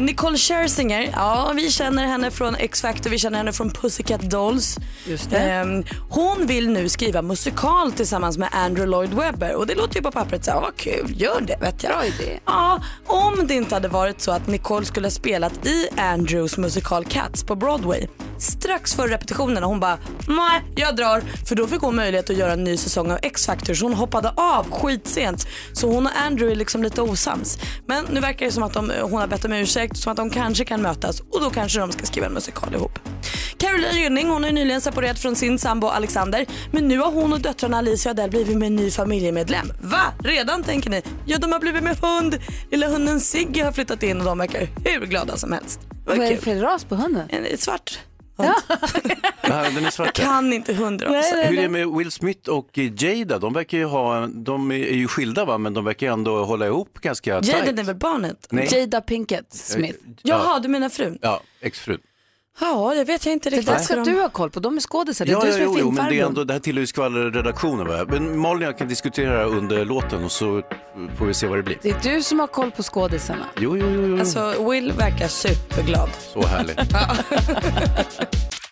Nicole 0.00 0.38
Scherzinger, 0.38 1.10
ja 1.12 1.52
vi 1.56 1.70
känner 1.70 2.06
henne 2.06 2.30
från 2.30 2.54
X-Factor, 2.54 3.10
vi 3.10 3.18
känner 3.18 3.38
henne 3.38 3.52
från 3.52 3.70
Pussycat 3.70 4.20
Dolls. 4.20 4.78
Just 5.06 5.30
det. 5.30 5.38
Ehm, 5.38 5.84
hon 6.10 6.46
vill 6.46 6.70
nu 6.70 6.88
skriva 6.88 7.17
musikal 7.22 7.92
tillsammans 7.92 8.38
med 8.38 8.48
Andrew 8.52 8.86
Lloyd 8.86 9.14
Webber 9.14 9.54
och 9.54 9.66
det 9.66 9.74
låter 9.74 9.96
ju 9.96 10.02
på 10.02 10.10
pappret 10.10 10.44
så 10.44 10.50
här, 10.50 10.60
vad 10.60 10.76
kul, 10.76 11.22
gör 11.22 11.40
det 11.40 11.56
vet 11.60 11.82
jag. 11.82 11.92
Bra 11.92 12.04
idé. 12.04 12.40
Ja, 12.44 12.82
om 13.06 13.46
det 13.46 13.54
inte 13.54 13.74
hade 13.74 13.88
varit 13.88 14.20
så 14.20 14.32
att 14.32 14.46
Nicole 14.46 14.86
skulle 14.86 15.06
ha 15.06 15.10
spelat 15.10 15.66
i 15.66 15.88
Andrews 15.96 16.58
musikal 16.58 17.04
Cats 17.04 17.44
på 17.44 17.54
Broadway. 17.54 18.06
Strax 18.38 18.94
före 18.94 19.08
repetitionerna 19.08 19.66
hon 19.66 19.80
bara, 19.80 19.98
nej 20.28 20.62
jag 20.76 20.96
drar. 20.96 21.22
För 21.48 21.56
då 21.56 21.66
fick 21.66 21.80
hon 21.80 21.96
möjlighet 21.96 22.30
att 22.30 22.36
göra 22.36 22.52
en 22.52 22.64
ny 22.64 22.76
säsong 22.76 23.10
av 23.10 23.18
X-Factor 23.22 23.74
så 23.74 23.84
hon 23.84 23.94
hoppade 23.94 24.32
av 24.36 24.70
skitsent. 24.70 25.46
Så 25.72 25.92
hon 25.92 26.06
och 26.06 26.12
Andrew 26.26 26.52
är 26.52 26.56
liksom 26.56 26.82
lite 26.82 27.02
osams. 27.02 27.58
Men 27.86 28.04
nu 28.10 28.20
verkar 28.20 28.46
det 28.46 28.52
som 28.52 28.62
att 28.62 28.72
de, 28.72 28.92
hon 29.02 29.20
har 29.20 29.26
bett 29.26 29.44
om 29.44 29.52
ursäkt, 29.52 29.96
som 29.96 30.12
att 30.12 30.16
de 30.16 30.30
kanske 30.30 30.64
kan 30.64 30.82
mötas 30.82 31.20
och 31.20 31.40
då 31.40 31.50
kanske 31.50 31.80
de 31.80 31.92
ska 31.92 32.06
skriva 32.06 32.26
en 32.26 32.32
musikal 32.32 32.74
ihop. 32.74 32.98
Caroline 33.58 33.96
Gynning 34.02 34.28
hon 34.28 34.44
har 34.44 34.50
nyligen 34.50 34.80
separerat 34.80 35.18
från 35.18 35.36
sin 35.36 35.58
sambo 35.58 35.86
Alexander 35.86 36.46
men 36.72 36.88
nu 36.88 36.98
har 36.98 37.07
hon 37.10 37.32
och 37.32 37.40
döttrarna 37.40 37.78
Alicia 37.78 38.12
och 38.12 38.18
Adele 38.18 38.30
blivit 38.30 38.56
med 38.58 38.66
en 38.66 38.76
ny 38.76 38.90
familjemedlem. 38.90 39.72
Va? 39.80 40.12
Redan 40.18 40.62
tänker 40.62 40.90
ni? 40.90 41.02
Ja 41.26 41.38
de 41.38 41.52
har 41.52 41.60
blivit 41.60 41.82
med 41.82 41.96
hund. 41.96 42.38
Lilla 42.70 42.88
hunden 42.88 43.20
Sigge 43.20 43.64
har 43.64 43.72
flyttat 43.72 44.02
in 44.02 44.18
och 44.18 44.24
de 44.24 44.38
verkar 44.38 44.68
hur 44.84 45.06
glada 45.06 45.36
som 45.36 45.52
helst. 45.52 45.80
Vad 46.06 46.18
är 46.18 46.30
det 46.30 46.36
för 46.36 46.54
ras 46.54 46.84
på 46.84 46.94
hunden? 46.94 47.28
En 47.30 47.58
svart. 47.58 47.98
Ja, 48.38 48.54
den 49.74 49.86
är 49.86 49.90
svart. 49.90 50.12
Kan 50.12 50.52
inte 50.52 50.74
hundraser. 50.74 51.48
Hur 51.48 51.58
är 51.58 51.62
det 51.62 51.68
med 51.68 51.88
Will 51.88 52.10
Smith 52.10 52.50
och 52.50 52.78
Jada? 52.78 53.38
De 53.38 53.52
verkar 53.52 53.78
ju 53.78 53.84
ha, 53.84 54.26
de 54.26 54.70
är 54.70 54.76
ju 54.76 55.08
skilda 55.08 55.44
va, 55.44 55.58
men 55.58 55.74
de 55.74 55.84
verkar 55.84 56.06
ju 56.06 56.12
ändå 56.12 56.44
hålla 56.44 56.66
ihop 56.66 56.98
ganska 57.00 57.36
är 57.36 57.42
tajt. 57.42 57.78
väl 57.78 57.96
barnet? 57.96 58.46
Nej. 58.50 58.68
Jada 58.72 59.00
Pinkett 59.00 59.52
Smith. 59.54 59.98
Jaha, 60.22 60.58
du 60.58 60.68
menar 60.68 60.88
frun? 60.88 61.18
Ja, 61.22 61.40
exfrun. 61.60 61.98
Ja, 62.60 62.94
det 62.94 63.04
vet 63.04 63.26
jag 63.26 63.32
inte 63.32 63.50
Det 63.50 63.56
riktigt. 63.56 63.74
där 63.74 63.82
ska 63.82 63.96
du 63.96 64.20
ha 64.20 64.28
koll 64.28 64.50
på. 64.50 64.60
De 64.60 64.76
är 64.76 64.80
skådisar. 64.80 65.24
Det 65.26 65.30
är 65.30 65.32
Ja, 65.32 65.44
du 65.44 65.52
som 65.52 65.60
är 65.60 65.64
jo, 65.64 65.76
jo, 65.78 65.90
men 65.90 66.08
det, 66.08 66.20
är 66.20 66.26
ändå, 66.26 66.44
det 66.44 66.52
här 66.52 66.60
tillhör 66.60 66.80
ju 66.80 66.86
skvallerredaktionen. 66.86 67.86
Va? 67.88 68.04
Men 68.08 68.38
Malin 68.38 68.62
och 68.62 68.68
jag 68.68 68.78
kan 68.78 68.88
diskutera 68.88 69.38
det 69.38 69.44
under 69.44 69.84
låten 69.84 70.24
och 70.24 70.32
så 70.32 70.62
får 71.18 71.26
vi 71.26 71.34
se 71.34 71.46
vad 71.46 71.58
det 71.58 71.62
blir. 71.62 71.78
Det 71.82 71.90
är 71.90 72.14
du 72.14 72.22
som 72.22 72.40
har 72.40 72.46
koll 72.46 72.70
på 72.70 72.82
skådisarna. 72.82 73.44
Jo, 73.58 73.76
jo, 73.76 73.86
jo, 73.90 74.06
jo. 74.06 74.18
Alltså, 74.20 74.70
Will 74.70 74.92
verkar 74.92 75.28
superglad. 75.28 76.10
så 76.32 76.46
härligt. 76.46 76.78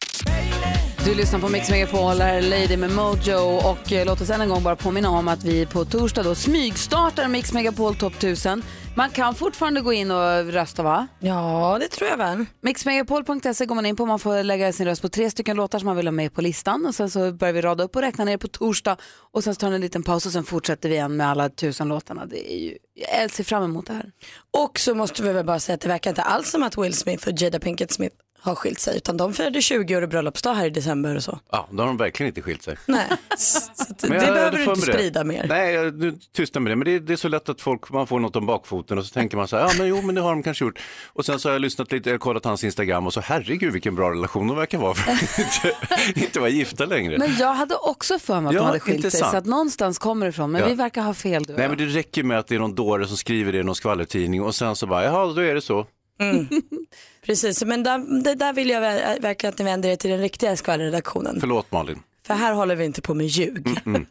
Du 1.07 1.15
lyssnar 1.15 1.41
på 1.41 1.49
Mix 1.49 1.71
Megapol, 1.71 2.21
här 2.21 2.35
är 2.35 2.43
Lady 2.43 2.77
med 2.77 2.91
Mojo 2.91 3.37
och 3.71 3.93
eh, 3.93 4.07
låt 4.07 4.21
oss 4.21 4.31
än 4.31 4.41
en 4.41 4.49
gång 4.49 4.63
bara 4.63 4.77
påminna 4.77 5.11
om 5.11 5.29
att 5.29 5.45
vi 5.45 5.67
på 5.67 5.85
torsdag 5.85 6.23
då 6.23 6.35
smygstartar 6.35 7.29
Mix 7.29 7.53
Megapol 7.53 7.95
Top 7.97 8.15
1000. 8.15 8.63
Man 8.97 9.11
kan 9.11 9.35
fortfarande 9.35 9.81
gå 9.81 9.93
in 9.93 10.11
och 10.11 10.53
rösta 10.53 10.83
va? 10.83 11.07
Ja, 11.19 11.77
det 11.81 11.89
tror 11.89 12.11
jag 12.11 12.17
väl. 12.17 12.45
Mixmegapol.se 12.61 13.67
går 13.67 13.75
man 13.75 13.87
in 13.87 13.97
på, 13.97 14.07
man 14.07 14.19
får 14.19 14.43
lägga 14.43 14.73
sin 14.73 14.87
röst 14.87 15.03
på 15.03 15.09
tre 15.09 15.31
stycken 15.31 15.57
låtar 15.57 15.79
som 15.79 15.87
man 15.87 15.97
vill 15.97 16.07
ha 16.07 16.13
med 16.13 16.35
på 16.35 16.41
listan 16.41 16.87
och 16.87 16.95
sen 16.95 17.11
så 17.11 17.33
börjar 17.33 17.55
vi 17.55 17.61
rada 17.61 17.85
upp 17.85 17.97
och 17.97 18.03
räkna 18.03 18.25
ner 18.25 18.37
på 18.37 18.49
torsdag 18.49 18.97
och 19.33 19.45
sen 19.45 19.55
så 19.55 19.59
tar 19.59 19.69
ni 19.69 19.75
en 19.75 19.81
liten 19.81 20.03
paus 20.03 20.27
och 20.27 20.33
sen 20.33 20.45
fortsätter 20.45 20.89
vi 20.89 20.95
igen 20.95 21.17
med 21.17 21.29
alla 21.29 21.49
tusen 21.49 21.89
låtarna. 21.89 22.27
Det 22.27 22.53
är 22.53 22.59
ju, 22.59 22.77
jag 22.95 23.31
ser 23.31 23.45
fram 23.45 23.65
emot 23.65 23.87
det 23.87 23.93
här. 23.93 24.13
Och 24.51 24.79
så 24.79 24.95
måste 24.95 25.23
vi 25.23 25.33
väl 25.33 25.47
bara 25.47 25.61
säga 25.61 25.75
att 25.75 25.81
det 25.81 25.89
verkar 25.89 26.11
inte 26.11 26.23
alls 26.23 26.51
som 26.51 26.63
att 26.63 26.79
Will 26.79 26.95
Smith 26.95 27.29
och 27.29 27.35
Jada 27.37 27.59
Pinkett 27.59 27.93
Smith 27.93 28.17
har 28.47 28.55
skilt 28.55 28.79
sig 28.81 28.97
utan 28.97 29.17
de 29.17 29.33
firade 29.35 29.63
20 29.63 29.97
år 29.97 30.03
i 30.03 30.07
bröllopsdag 30.07 30.55
här 30.55 30.67
i 30.67 30.71
december 30.71 31.17
och 31.17 31.23
så. 31.23 31.39
Ja, 31.53 31.69
då 31.71 31.83
har 31.83 31.87
de 31.87 31.97
verkligen 31.97 32.29
inte 32.29 32.43
skilt 32.43 32.63
sig. 32.63 32.77
Nej, 32.87 33.07
så 33.39 33.61
det 33.89 33.95
jag- 34.03 34.11
behöver 34.11 34.41
jag 34.43 34.53
du 34.53 34.59
inte 34.61 34.71
med 34.71 34.79
det. 34.89 34.93
sprida 34.93 35.25
mer. 35.25 35.47
Nej, 35.49 35.75
jag 35.75 35.95
nu 35.99 36.19
tystar 36.37 36.61
med 36.61 36.73
det. 36.73 36.77
Men 36.77 36.85
det 36.85 36.91
är, 36.95 37.01
det 37.01 37.13
är 37.13 37.17
så 37.17 37.29
lätt 37.29 37.49
att 37.49 37.61
folk, 37.61 37.91
man 37.91 38.07
får 38.07 38.21
något 38.21 38.37
om 38.37 38.47
bakfoten 38.47 38.99
och 38.99 39.05
så 39.07 39.13
tänker 39.15 39.37
man 39.37 39.49
så 39.49 39.57
här, 39.57 39.63
ja 39.65 39.71
men 39.79 39.87
jo 39.89 40.03
men 40.03 40.15
det 40.15 40.21
har 40.21 40.31
de 40.31 40.43
kanske 40.43 40.65
gjort. 40.65 40.79
Och 41.13 41.25
sen 41.27 41.39
så 41.39 41.49
har 41.49 41.53
jag 41.55 41.61
lyssnat 41.63 41.93
lite, 41.93 42.11
jag 42.11 42.21
kollat 42.21 42.45
hans 42.45 42.65
Instagram 42.65 43.07
och 43.07 43.15
så 43.15 43.21
herregud 43.21 43.73
vilken 43.73 43.95
bra 43.95 44.11
relation 44.11 44.49
de 44.49 44.57
verkar 44.57 44.79
vara 44.79 44.95
för 44.95 45.13
att 45.13 45.39
inte, 45.39 46.21
inte 46.21 46.41
vara 46.41 46.51
gifta 46.51 46.85
längre. 46.87 47.19
Men 47.19 47.37
jag 47.39 47.55
hade 47.55 47.75
också 47.75 48.19
för 48.19 48.41
mig 48.41 48.49
att 48.49 48.55
Ja, 48.55 48.61
de 48.61 48.67
hade 48.67 48.81
skilt 48.81 48.95
sig 49.01 49.07
intressant. 49.07 49.31
så 49.31 49.37
att 49.37 49.47
någonstans 49.47 49.99
kommer 49.99 50.27
det 50.27 50.31
ifrån 50.31 50.51
men 50.51 50.61
Ja. 50.61 50.67
vi 50.69 50.75
verkar 50.75 51.03
ha 51.03 51.15
fel 51.15 51.43
du 51.45 51.53
och 51.53 51.59
Nej 51.59 51.69
men 51.69 51.79
det 51.79 51.85
räcker 51.87 52.23
med 52.23 52.39
att 52.39 52.47
det 52.47 52.55
är 52.55 52.59
någon 52.59 52.75
dåre 52.75 53.07
som 53.09 53.17
skriver 53.17 53.53
det 53.53 53.59
i 53.59 53.63
någon 53.63 53.75
skvallertidning 53.75 54.43
och 54.43 54.55
sen 54.55 54.77
så 54.77 54.87
bara, 54.87 55.05
jaha 55.05 55.33
då 55.33 55.41
är 55.41 55.55
det 55.55 55.61
så. 55.61 55.87
Precis, 57.27 57.65
men 57.65 57.83
där, 57.83 58.23
det 58.23 58.35
där 58.35 58.53
vill 58.53 58.71
jag 58.71 58.81
ver- 58.81 59.21
verkligen 59.21 59.53
att 59.53 59.59
ni 59.59 59.65
vänder 59.65 59.89
er 59.89 59.97
till 59.97 60.11
den 60.11 60.21
riktiga 60.21 60.57
skvallerredaktionen. 60.57 61.37
Förlåt 61.41 61.73
Malin. 61.73 62.03
För 62.27 62.35
här 62.35 62.53
håller 62.53 62.77
vi 62.77 62.85
inte 62.85 63.03
på 63.03 63.15
med 63.15 63.27
ljug. 63.27 63.67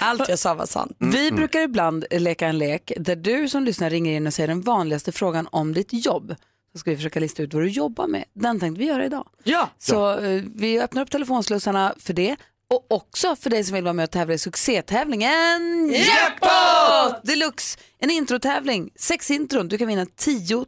Allt 0.00 0.28
jag 0.28 0.38
sa 0.38 0.54
var 0.54 0.66
sant. 0.66 0.96
Vi 0.98 1.32
brukar 1.32 1.60
ibland 1.60 2.04
leka 2.10 2.46
en 2.46 2.58
lek 2.58 2.92
där 2.96 3.16
du 3.16 3.48
som 3.48 3.64
lyssnar 3.64 3.90
ringer 3.90 4.16
in 4.16 4.26
och 4.26 4.34
säger 4.34 4.48
den 4.48 4.60
vanligaste 4.60 5.12
frågan 5.12 5.48
om 5.52 5.74
ditt 5.74 6.06
jobb. 6.06 6.34
Så 6.72 6.78
ska 6.78 6.90
vi 6.90 6.96
försöka 6.96 7.20
lista 7.20 7.42
ut 7.42 7.54
vad 7.54 7.62
du 7.62 7.68
jobbar 7.68 8.06
med. 8.06 8.24
Den 8.32 8.60
tänkte 8.60 8.78
vi 8.80 8.86
göra 8.86 9.04
idag. 9.06 9.28
Ja. 9.44 9.68
Så 9.78 10.18
eh, 10.18 10.42
vi 10.54 10.80
öppnar 10.80 11.02
upp 11.02 11.10
telefonslussarna 11.10 11.94
för 11.98 12.12
det. 12.12 12.36
Och 12.74 12.86
också 12.88 13.36
för 13.36 13.50
dig 13.50 13.64
som 13.64 13.74
vill 13.74 13.84
vara 13.84 13.92
med 13.92 14.04
och 14.04 14.10
tävla 14.10 14.34
i 14.34 14.38
succétävlingen 14.38 15.92
Jackpot 15.92 17.22
Deluxe. 17.24 17.78
En 17.98 18.10
introtävling, 18.10 18.90
sex 18.96 19.30
intron. 19.30 19.68
Du 19.68 19.78
kan 19.78 19.88
vinna 19.88 20.06
10 20.16 20.64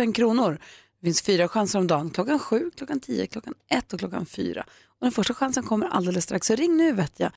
000 0.00 0.14
kronor. 0.14 0.58
Det 1.00 1.06
finns 1.06 1.22
fyra 1.22 1.48
chanser 1.48 1.78
om 1.78 1.86
dagen. 1.86 2.10
Klockan 2.10 2.38
sju, 2.38 2.70
klockan 2.76 3.00
tio, 3.00 3.26
klockan 3.26 3.54
ett 3.70 3.92
och 3.92 3.98
klockan 3.98 4.26
fyra. 4.26 4.64
Och 5.00 5.06
den 5.06 5.12
första 5.12 5.34
chansen 5.34 5.62
kommer 5.62 5.86
alldeles 5.86 6.24
strax. 6.24 6.46
Så 6.46 6.54
ring 6.54 6.76
nu 6.76 6.92
vet 6.92 7.12
jag. 7.16 7.30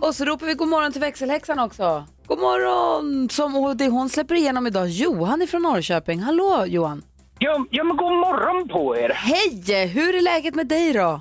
Och 0.00 0.14
så 0.14 0.24
ropar 0.24 0.46
vi 0.46 0.54
god 0.54 0.68
morgon 0.68 0.92
till 0.92 1.00
växelhäxan 1.00 1.58
också. 1.58 2.06
God 2.26 2.38
morgon! 2.38 3.28
Som, 3.30 3.56
och 3.56 3.76
det 3.76 3.88
hon 3.88 4.08
släpper 4.08 4.34
igenom 4.34 4.66
idag, 4.66 4.88
Johan 4.88 5.42
ifrån 5.42 5.62
Norrköping. 5.62 6.20
Hallå 6.20 6.64
Johan! 6.66 7.02
Ja, 7.38 7.66
ja, 7.70 7.84
men 7.84 7.96
god 7.96 8.12
morgon 8.12 8.68
på 8.68 8.96
er. 8.96 9.08
Hej! 9.08 9.86
Hur 9.86 10.14
är 10.14 10.20
läget 10.20 10.54
med 10.54 10.66
dig 10.66 10.92
då? 10.92 11.20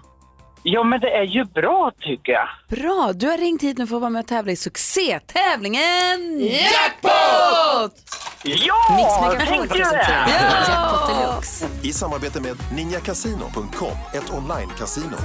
Ja, 0.64 0.84
men 0.84 1.00
det 1.00 1.10
är 1.10 1.24
ju 1.24 1.44
bra 1.44 1.92
tycker 2.00 2.32
jag. 2.32 2.48
Bra, 2.70 3.12
du 3.14 3.28
har 3.28 3.38
ringt 3.38 3.62
hit 3.62 3.78
nu 3.78 3.88
för 3.88 3.96
att 3.96 4.02
vara 4.02 4.10
med 4.10 4.20
och 4.20 4.28
tävla 4.28 4.52
i 4.52 4.56
succétävlingen 4.56 6.40
Jackpot! 6.40 7.98
Ja, 8.44 9.34
jag 9.34 9.48
tänkte 9.48 9.78
ju 9.78 9.84
det. 9.84 10.26
Jackpot 10.68 11.08
Deluxe. 11.10 11.68
I 11.84 11.94
samarbete 11.94 12.42
med 12.42 12.58
ninjakasino.com, 12.76 13.98
ett 14.14 14.30
online-casino. 14.30 15.16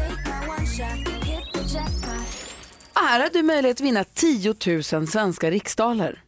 Här 2.94 3.20
har 3.20 3.28
du 3.32 3.42
möjlighet 3.42 3.76
att 3.76 3.86
vinna 3.86 4.04
10 4.04 4.54
000 4.92 5.06
svenska 5.06 5.50
riksdaler. 5.50 6.22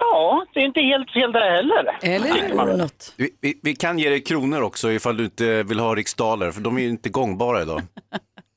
Ja, 0.00 0.44
det 0.54 0.60
är 0.60 0.64
inte 0.64 0.80
helt 0.80 1.10
fel 1.10 1.32
det 1.32 1.38
heller. 1.40 1.98
Eller 2.02 2.28
hur? 2.28 2.88
Vi, 3.16 3.30
vi, 3.40 3.60
vi 3.62 3.74
kan 3.76 3.98
ge 3.98 4.08
dig 4.10 4.22
kronor 4.22 4.62
också 4.62 4.90
ifall 4.92 5.16
du 5.16 5.24
inte 5.24 5.62
vill 5.62 5.80
ha 5.80 5.94
riksdaler 5.94 6.50
för 6.50 6.60
de 6.60 6.76
är 6.78 6.82
ju 6.82 6.88
inte 6.88 7.08
gångbara 7.08 7.62
idag. 7.62 7.82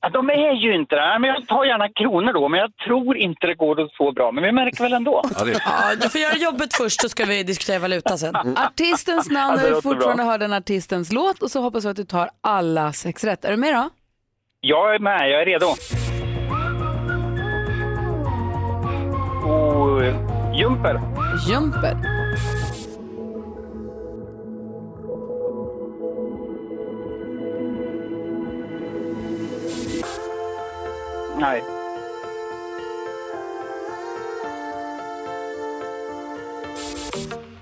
Ja, 0.01 0.09
de 0.09 0.29
är 0.29 0.51
ju 0.53 0.75
inte 0.75 0.95
det. 0.95 1.19
Men 1.19 1.29
jag 1.29 1.47
tar 1.47 1.65
gärna 1.65 1.89
kronor 1.89 2.33
då, 2.33 2.49
men 2.49 2.59
jag 2.59 2.75
tror 2.77 3.17
inte 3.17 3.47
det 3.47 3.53
går 3.55 3.89
så 3.97 4.11
bra. 4.11 4.31
Men 4.31 4.43
vi 4.43 4.51
märker 4.51 4.83
väl 4.83 4.93
ändå. 4.93 5.21
Ja, 5.39 5.45
det, 5.45 5.51
Ja, 5.51 5.95
du 6.01 6.09
får 6.09 6.21
göra 6.21 6.35
jobbet 6.37 6.73
först 6.75 7.01
så 7.01 7.09
ska 7.09 7.25
vi 7.25 7.43
diskutera 7.43 7.79
valuta 7.79 8.17
sen. 8.17 8.35
Artistens 8.35 9.29
namn 9.29 9.49
Ja, 9.49 9.55
när 9.55 9.63
du 9.63 9.69
låter 9.69 9.81
fortfarande 9.89 10.23
bra. 10.23 10.31
hör 10.31 10.37
den 10.37 10.53
artistens 10.53 11.11
låt 11.11 11.43
och 11.43 11.51
så 11.51 11.61
hoppas 11.61 11.85
vi 11.85 11.89
att 11.89 11.95
du 11.95 12.03
tar 12.05 12.29
alla 12.41 12.93
sex 12.93 13.23
rätt. 13.23 13.45
Är 13.45 13.51
du 13.51 13.57
med 13.57 13.73
då? 13.73 13.89
Jag 14.61 14.95
är 14.95 14.99
med, 14.99 15.29
jag 15.29 15.41
är 15.41 15.45
redo. 15.45 15.65
Och 19.45 20.01
jumper. 20.59 21.01
Jumper. 21.47 21.97
Nej. 31.37 31.63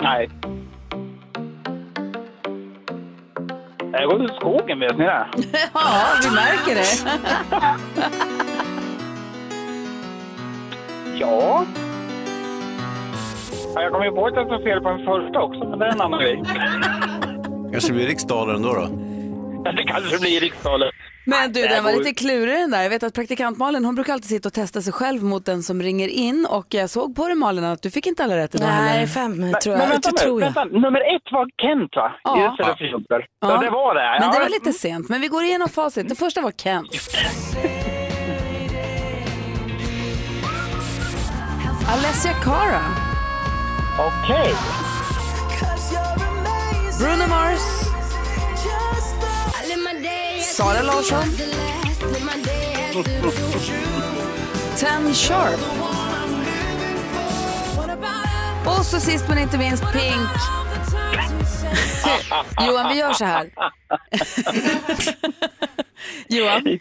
Nej. 0.01 0.29
Jag 3.91 4.09
går 4.09 4.23
ut 4.23 4.31
i 4.31 4.35
skogen, 4.35 4.79
vet 4.79 4.97
ni 4.97 5.05
det? 5.05 5.25
Ja, 5.73 6.03
vi 6.23 6.29
märker 6.35 6.75
det. 6.75 7.09
Ja. 11.19 11.65
Ja 13.75 13.81
jag 13.81 13.91
kom 13.93 14.03
ju 14.03 14.11
på 14.11 14.25
att 14.27 14.35
jag 14.35 14.47
sa 14.47 14.63
fel 14.63 14.81
på 14.81 14.89
den 14.89 15.05
första 15.05 15.41
också, 15.41 15.63
men 15.69 15.79
det 15.79 15.85
är 15.85 15.89
en 15.91 16.01
annan 16.01 16.19
grej. 16.19 16.43
kanske 17.71 17.93
blir 17.93 18.07
riksdaler 18.07 18.53
ändå 18.53 18.73
då. 18.73 18.87
Det 19.71 19.83
kanske 19.83 20.19
blir 20.19 20.39
riksdaler. 20.39 20.91
Men 21.25 21.51
du, 21.53 21.61
den 21.61 21.83
var 21.83 21.91
lite 21.91 22.13
klurig 22.13 22.55
den 22.55 22.71
där. 22.71 22.81
Jag 22.83 22.89
vet 22.89 23.03
att 23.03 23.13
praktikant 23.13 23.57
Malin, 23.57 23.85
hon 23.85 23.95
brukar 23.95 24.13
alltid 24.13 24.29
sitta 24.29 24.49
och 24.49 24.53
testa 24.53 24.81
sig 24.81 24.93
själv 24.93 25.23
mot 25.23 25.45
den 25.45 25.63
som 25.63 25.81
ringer 25.81 26.07
in 26.07 26.47
och 26.49 26.65
jag 26.69 26.89
såg 26.89 27.15
på 27.15 27.27
dig 27.27 27.35
Malin 27.35 27.63
att 27.63 27.81
du 27.81 27.89
fick 27.91 28.07
inte 28.07 28.23
alla 28.23 28.37
rätt 28.37 28.55
idag 28.55 28.67
Nej, 28.69 29.07
fem 29.07 29.33
tror 29.35 29.71
Men 29.73 29.81
jag. 29.81 29.87
vänta 29.89 30.09
Det 30.09 30.11
nu, 30.11 30.17
tror 30.17 30.41
jag. 30.41 30.51
vänta. 30.53 30.65
Nummer 30.65 31.15
ett 31.15 31.31
var 31.31 31.47
Kent 31.61 31.95
va? 31.95 32.11
Ja. 32.23 32.51
Istället 32.51 32.77
för 32.77 32.85
Jumper. 32.85 33.25
Ja. 33.41 33.51
Ja. 33.51 33.57
det 33.61 33.69
var 33.69 33.95
det. 33.95 34.01
Men 34.19 34.29
det 34.31 34.35
Ja. 34.37 34.43
var 34.43 34.49
lite 34.49 34.73
sent. 34.73 35.09
Men 35.09 35.21
vi 35.21 35.27
går 35.27 35.43
igenom 35.43 35.69
facit. 35.69 36.09
Det 36.09 36.15
första 36.15 36.41
var 36.41 36.51
Kent. 36.51 36.87
Alessia 41.93 42.33
Cara. 42.33 42.81
Okej. 43.99 44.55
Bruno 46.99 47.27
Mars, 47.27 47.61
Sara 50.55 50.81
Larsson, 50.81 51.23
Ten 54.79 55.13
Sharp. 55.13 55.59
Och 58.65 58.85
så 58.85 58.99
sist 58.99 59.25
men 59.29 59.37
inte 59.37 59.57
minst 59.57 59.83
Pink. 59.93 60.29
Johan, 62.67 62.89
vi 62.89 62.99
gör 62.99 63.13
så 63.13 63.25
här. 63.25 63.49
Johan, 66.27 66.79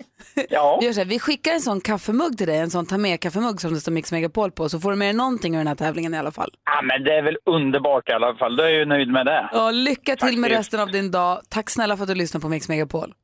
Ja. 0.50 0.78
vi 0.80 0.86
gör 0.86 0.92
så 0.92 1.00
här. 1.00 1.06
Vi 1.06 1.18
skickar 1.18 1.52
en 1.52 1.60
sån 1.60 1.80
kaffemugg 1.80 2.38
till 2.38 2.46
dig, 2.46 2.58
en 2.58 2.70
sån 2.70 2.86
ta 2.86 2.98
med 2.98 3.20
kaffemugg 3.20 3.60
som 3.60 3.74
det 3.74 3.80
står 3.80 3.92
Mix 3.92 4.12
Megapol 4.12 4.50
på, 4.50 4.68
så 4.68 4.80
får 4.80 4.90
du 4.90 4.96
med 4.96 5.06
dig 5.08 5.12
någonting 5.12 5.54
ur 5.54 5.58
den 5.58 5.66
här 5.66 5.74
tävlingen 5.74 6.14
i 6.14 6.18
alla 6.18 6.30
fall. 6.32 6.50
ja, 6.64 6.82
men 6.82 7.04
det 7.04 7.14
är 7.14 7.22
väl 7.22 7.36
underbart 7.46 8.08
i 8.08 8.12
alla 8.12 8.34
fall. 8.34 8.56
Då 8.56 8.62
är 8.62 8.68
jag 8.68 8.78
ju 8.78 8.84
nöjd 8.84 9.08
med 9.08 9.26
det. 9.26 9.48
Ja, 9.52 9.70
lycka 9.70 10.16
till 10.16 10.38
med 10.38 10.50
Faktiskt. 10.50 10.58
resten 10.58 10.80
av 10.80 10.90
din 10.90 11.10
dag. 11.10 11.40
Tack 11.48 11.70
snälla 11.70 11.96
för 11.96 12.04
att 12.04 12.08
du 12.08 12.14
lyssnar 12.14 12.40
på 12.40 12.48
Mix 12.48 12.68
Megapol. 12.68 13.14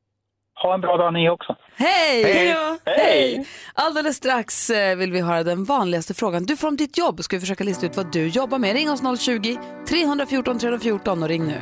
Ha 0.61 0.73
en 0.73 0.81
bra 0.81 0.97
dag 0.97 1.13
ni 1.13 1.29
också. 1.29 1.55
Hej! 1.75 2.23
Hej! 2.23 2.55
Hej! 2.85 3.47
Alldeles 3.73 4.15
strax 4.15 4.69
eh, 4.69 4.95
vill 4.97 5.11
vi 5.11 5.21
höra 5.21 5.43
den 5.43 5.63
vanligaste 5.63 6.13
frågan. 6.13 6.43
Du 6.45 6.57
får 6.57 6.67
om 6.67 6.77
ditt 6.77 6.97
jobb 6.97 7.23
ska 7.23 7.35
vi 7.35 7.39
försöka 7.39 7.63
lista 7.63 7.85
ut 7.85 7.97
vad 7.97 8.11
du 8.11 8.27
jobbar 8.27 8.57
med. 8.59 8.73
Ring 8.73 8.91
oss 8.91 9.01
020-314 9.03 10.59
314 10.59 11.23
och 11.23 11.29
ring 11.29 11.45
nu. 11.47 11.61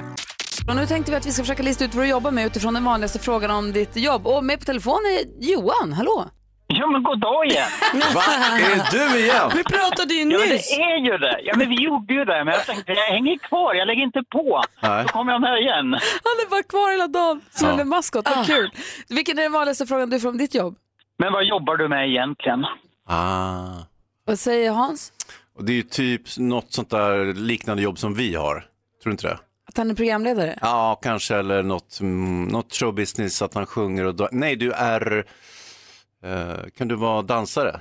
Och 0.68 0.76
nu 0.76 0.86
tänkte 0.86 1.12
vi 1.12 1.18
att 1.18 1.26
vi 1.26 1.32
ska 1.32 1.44
försöka 1.44 1.64
lista 1.64 1.86
ut 1.86 1.96
vad 1.96 2.06
du 2.06 2.10
jobbar 2.10 2.32
med 2.32 2.46
utifrån 2.46 2.74
den 2.74 2.84
vanligaste 2.84 3.20
frågan 3.20 3.52
om 3.52 3.72
ditt 3.74 3.96
jobb. 3.96 4.28
Och 4.28 4.44
med 4.44 4.60
på 4.60 4.66
telefon 4.66 5.00
är 5.06 5.44
Johan, 5.52 5.94
hallå! 5.94 6.26
Ja, 6.70 6.88
men 6.88 7.04
god 7.04 7.20
dag 7.20 7.46
igen. 7.46 7.68
Va? 8.16 8.22
Är 8.22 8.76
det 8.92 9.14
du 9.14 9.20
igen? 9.20 9.52
Vi 9.56 9.64
pratade 9.64 10.14
ju 10.14 10.20
Ja, 10.32 10.40
men 10.40 10.50
nyss. 10.50 10.70
det 10.78 10.82
är 10.84 10.98
ju 10.98 11.18
det. 11.18 11.40
Ja, 11.44 11.54
men 11.58 11.70
vi 11.70 11.76
gjorde 11.84 12.14
ju 12.14 12.26
det. 12.26 12.44
Men 12.44 12.54
jag 12.54 12.66
tänkte, 12.66 12.92
jag 12.92 13.04
hänger 13.14 13.38
kvar. 13.38 13.74
Jag 13.74 13.88
lägger 13.88 14.04
inte 14.04 14.24
på. 14.32 14.64
Nej. 14.84 15.04
Så 15.08 15.10
kommer 15.14 15.32
jag 15.32 15.42
med 15.42 15.60
igen. 15.62 15.86
Han 16.24 16.36
är 16.46 16.50
bara 16.50 16.64
kvar 16.64 16.92
hela 16.92 17.08
dagen 17.08 17.42
som 17.52 17.68
Ja. 17.70 17.80
en 17.82 17.88
maskot, 17.90 18.26
vad 18.36 18.46
kul. 18.46 18.72
Vilken 19.10 19.38
är 19.40 19.44
den 19.44 19.52
vanligaste 19.52 19.86
frågan 19.86 20.10
du 20.10 20.20
får 20.20 20.30
om 20.30 20.38
ditt 20.38 20.56
jobb? 20.56 20.76
Men 21.20 21.34
vad 21.34 21.44
jobbar 21.46 21.78
du 21.78 21.88
med 21.88 22.10
egentligen? 22.10 22.66
Ah. 23.10 23.68
Vad 24.26 24.40
säger 24.40 24.72
Hans? 24.72 25.12
Och 25.58 25.64
det 25.66 25.72
är 25.72 25.76
ju 25.76 25.84
typ 25.84 26.22
något 26.38 26.74
sånt 26.74 26.90
där 26.90 27.34
liknande 27.34 27.84
jobb 27.84 28.00
som 28.00 28.14
vi 28.14 28.36
har. 28.36 28.54
Tror 28.54 28.64
du 29.04 29.12
inte 29.12 29.28
det? 29.28 29.38
Att 29.78 29.80
han 29.80 29.92
är 29.92 29.96
programledare? 29.96 30.58
Ja, 30.62 31.00
kanske 31.02 31.36
eller 31.36 31.64
något, 31.64 32.00
mm, 32.00 32.44
något 32.48 32.74
showbusiness 32.74 33.42
att 33.42 33.54
han 33.54 33.66
sjunger 33.66 34.06
och 34.06 34.16
då... 34.16 34.30
Nej, 34.32 34.56
du 34.56 34.72
är... 34.72 35.26
eh, 36.24 36.70
kan 36.78 36.88
du 36.88 36.96
vara 36.96 37.22
dansare? 37.22 37.80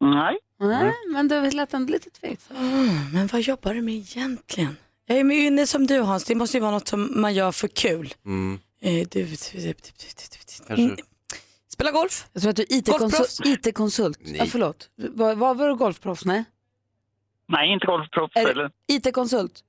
Nej. 0.00 0.38
Nej, 0.60 0.92
men 1.12 1.28
du 1.28 1.50
lät 1.50 1.74
ändå 1.74 1.92
lite 1.92 2.10
tveksam. 2.10 2.56
Mm, 2.56 3.10
men 3.12 3.26
vad 3.26 3.40
jobbar 3.40 3.74
du 3.74 3.82
med 3.82 3.94
egentligen? 3.94 4.76
Jag 5.06 5.18
är 5.18 5.24
med 5.24 5.36
inne 5.36 5.66
som 5.66 5.86
du 5.86 6.00
Hans, 6.00 6.24
det 6.24 6.34
måste 6.34 6.56
ju 6.56 6.60
vara 6.60 6.72
något 6.72 6.88
som 6.88 7.20
man 7.20 7.34
gör 7.34 7.52
för 7.52 7.68
kul. 7.68 8.14
Mm. 8.26 8.58
Eh, 8.80 9.06
du, 9.10 9.24
du, 9.24 9.74
du. 10.68 10.74
Mm. 10.74 10.96
Spela 11.68 11.90
golf? 11.90 12.26
Jag 12.32 12.42
tror 12.42 12.50
att 12.50 12.56
du 12.56 12.62
är? 12.62 12.72
IT-konsult. 12.72 13.40
IT-konsult. 13.44 14.18
Nej. 14.20 14.36
Ja, 14.38 14.46
förlåt. 14.46 14.90
Var, 14.96 15.34
var, 15.34 15.54
var 15.54 15.68
du 15.68 15.76
golfproffs? 15.76 16.24
Nej. 16.24 16.44
Nej, 17.48 17.72
inte 17.72 17.86
golfproffs. 17.86 18.36
Eller... 18.36 18.70
IT-konsult. 18.88 19.64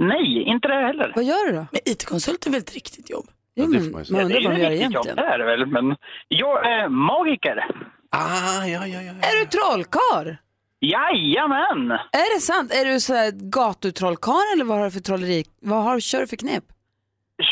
Nej, 0.00 0.42
inte 0.42 0.68
det 0.68 0.74
heller. 0.74 1.12
Vad 1.14 1.24
gör 1.24 1.46
du 1.46 1.52
då? 1.52 1.66
Men 1.72 1.80
IT-konsult 1.84 2.46
är 2.46 2.50
väl 2.50 2.60
ett 2.60 2.74
riktigt 2.74 3.10
jobb? 3.10 3.26
Ja, 3.54 3.66
det 3.66 3.80
får 3.80 3.90
man 3.90 4.00
ju 4.00 4.04
säga. 4.04 4.16
man 4.16 4.26
undrar 4.26 4.42
vad 4.50 4.52
de 4.58 4.62
gör 4.62 4.70
egentligen. 4.70 5.16
Det 5.16 5.22
är 5.22 5.38
det 5.38 5.44
väl, 5.44 5.66
men 5.66 5.96
jag 6.28 6.66
är 6.66 6.88
magiker. 6.88 7.66
Ah, 8.10 8.64
ja, 8.66 8.86
ja, 8.86 8.86
ja. 8.86 9.02
ja. 9.02 9.28
Är 9.28 9.40
du 9.40 9.46
trollkarl? 9.46 10.34
Jajamän! 10.80 11.90
Är 11.90 12.34
det 12.34 12.40
sant? 12.40 12.72
Är 12.74 12.84
du 12.84 13.00
så 13.00 13.14
här 13.14 13.30
gatutrollkarl 13.32 14.52
eller 14.54 14.64
vad 14.64 14.78
har 14.78 14.84
du 14.84 14.90
för 14.90 15.00
trolleri? 15.00 15.44
Vad 15.60 15.82
har, 15.82 16.00
kör 16.00 16.20
du 16.20 16.26
för 16.26 16.36
knep? 16.36 16.64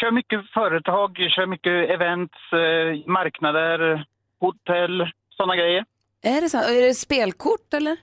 Kör 0.01 0.11
mycket 0.11 0.51
företag, 0.51 1.17
kör 1.17 1.47
mycket 1.47 1.91
events, 1.91 2.35
eh, 2.53 3.11
marknader, 3.13 4.05
hotell, 4.41 5.11
sådana 5.37 5.57
grejer. 5.57 5.85
Är 6.23 6.41
det 6.41 6.49
sant? 6.49 6.67
Och 6.67 6.73
Är 6.73 6.83
det 6.83 6.95
spelkort 6.95 7.75
eller? 7.75 7.97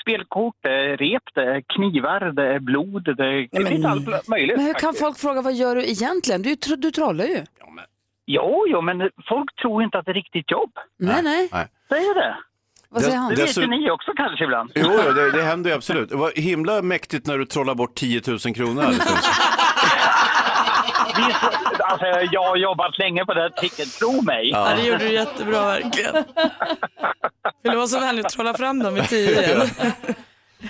Spelkort, 0.00 0.54
det 0.62 0.68
är 0.74 0.96
rep, 0.96 1.22
det 1.34 1.44
är 1.44 1.62
knivar, 1.76 2.20
det 2.32 2.54
är 2.54 2.58
blod, 2.60 3.04
det 3.04 3.10
är, 3.10 3.48
det 3.52 3.60
men- 3.60 3.66
finns 3.66 3.84
allt 3.86 4.28
möjligt. 4.28 4.56
Men 4.56 4.66
hur 4.66 4.74
kan 4.74 4.80
faktiskt. 4.80 5.04
folk 5.04 5.18
fråga 5.18 5.42
vad 5.42 5.54
gör 5.54 5.74
du 5.76 5.84
egentligen? 5.84 6.42
Du, 6.42 6.54
du 6.76 6.90
trollar 6.90 7.24
ju. 7.24 7.44
Jo, 8.26 8.64
jo, 8.68 8.80
men 8.80 9.10
folk 9.28 9.56
tror 9.62 9.82
inte 9.82 9.98
att 9.98 10.04
det 10.04 10.10
är 10.12 10.14
riktigt 10.14 10.50
jobb. 10.50 10.70
Nej, 10.98 11.22
nej. 11.22 11.48
Nej. 11.52 11.66
Säger 11.88 12.14
det. 12.14 12.36
Vad 12.88 13.02
säger 13.02 13.16
han? 13.16 13.34
Det 13.34 13.42
vet 13.42 13.58
ju 13.58 13.66
ni 13.66 13.90
också 13.90 14.12
kanske 14.16 14.44
ibland. 14.44 14.72
Jo, 14.74 14.90
jo, 15.06 15.12
det, 15.12 15.30
det 15.30 15.42
händer 15.42 15.70
ju 15.70 15.76
absolut. 15.76 16.08
Det 16.08 16.16
var 16.16 16.32
himla 16.36 16.82
mäktigt 16.82 17.26
när 17.26 17.38
du 17.38 17.44
trollar 17.44 17.74
bort 17.74 17.94
10 17.94 18.22
000 18.26 18.38
kronor. 18.38 18.82
alltså, 21.78 22.06
jag 22.32 22.42
har 22.42 22.56
jobbat 22.56 22.98
länge 22.98 23.24
på 23.24 23.34
det 23.34 23.40
här 23.40 23.48
tricket, 23.48 23.92
tro 23.98 24.22
mig. 24.22 24.50
Ja, 24.50 24.74
det 24.76 24.82
gjorde 24.86 24.98
du 25.04 25.12
jättebra 25.12 25.66
verkligen. 25.66 26.14
Vill 27.62 27.72
du 27.72 27.76
vara 27.76 27.86
så 27.86 28.00
vänlig 28.00 28.24
och 28.24 28.30
trolla 28.30 28.54
fram 28.54 28.78
dem 28.82 28.96
i 28.96 29.02
tio 29.06 29.42
igen? 29.42 29.68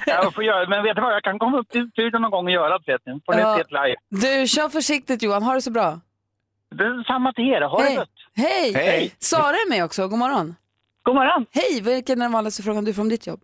Jag 0.06 0.34
får 0.34 0.44
göra, 0.44 0.68
men 0.68 0.82
vet 0.82 0.96
du 0.96 1.02
vad, 1.02 1.14
jag 1.14 1.22
kan 1.22 1.38
komma 1.38 1.58
upp 1.58 1.68
till 1.70 1.90
studion 1.92 2.22
någon 2.22 2.30
gång 2.30 2.44
och 2.46 2.52
göra 2.52 2.78
det. 2.78 2.98
ni. 3.06 3.20
Får 3.26 3.34
ni 3.34 3.40
Ja. 3.40 3.56
se 3.56 3.62
det 3.62 3.82
live. 3.86 3.96
Du, 4.40 4.48
kör 4.48 4.68
försiktigt 4.68 5.22
Johan. 5.22 5.42
Ha 5.42 5.54
det 5.54 5.62
så 5.62 5.70
bra. 5.70 6.00
Det 6.74 6.84
är 6.84 7.04
samma 7.06 7.32
till 7.32 7.48
er, 7.48 7.60
ha 7.60 7.78
det 7.78 7.84
Hej. 7.84 7.94
gött. 7.94 8.08
Hej! 8.36 8.72
Hej. 8.74 9.14
Sara 9.18 9.54
är 9.56 9.68
med 9.70 9.84
också. 9.84 10.08
God 10.08 10.18
morgon. 10.18 10.56
God 11.02 11.14
morgon. 11.14 11.46
Hej! 11.50 11.80
Vilken 11.80 12.18
är 12.20 12.24
den 12.24 12.32
vanligaste 12.32 12.62
frågan 12.62 12.84
du 12.84 12.94
får 12.94 13.02
om 13.02 13.08
ditt 13.08 13.26
jobb? 13.26 13.40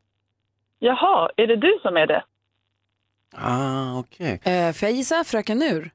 Jaha, 0.79 1.31
är 1.37 1.47
det 1.47 1.57
du 1.57 1.79
som 1.83 1.97
är 1.97 2.07
det? 2.07 2.23
Ah, 3.37 3.99
okej. 3.99 4.41
Eh, 4.45 4.73
får 4.73 4.89
jag 4.89 4.97
gissa? 4.97 5.25
Fröken 5.25 5.59
Nur? 5.59 5.91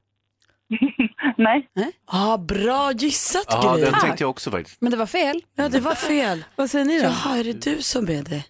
Nej. 1.36 1.68
Ja, 2.12 2.36
bra 2.38 2.92
gissat 2.92 3.44
Ja, 3.48 3.74
Gry. 3.74 3.84
den 3.84 3.94
tänkte 4.00 4.22
jag 4.22 4.30
också 4.30 4.50
faktiskt. 4.50 4.80
Men 4.80 4.90
det 4.90 4.96
var 4.96 5.06
fel. 5.06 5.42
Ja, 5.54 5.68
det 5.68 5.80
var 5.80 5.94
fel. 5.94 6.44
Vad 6.56 6.70
säger 6.70 6.84
ni 6.84 6.98
då? 6.98 7.04
Jaha, 7.04 7.38
är 7.38 7.44
det 7.44 7.52
du 7.64 7.82
som 7.82 8.08
är 8.10 8.22
det? 8.22 8.44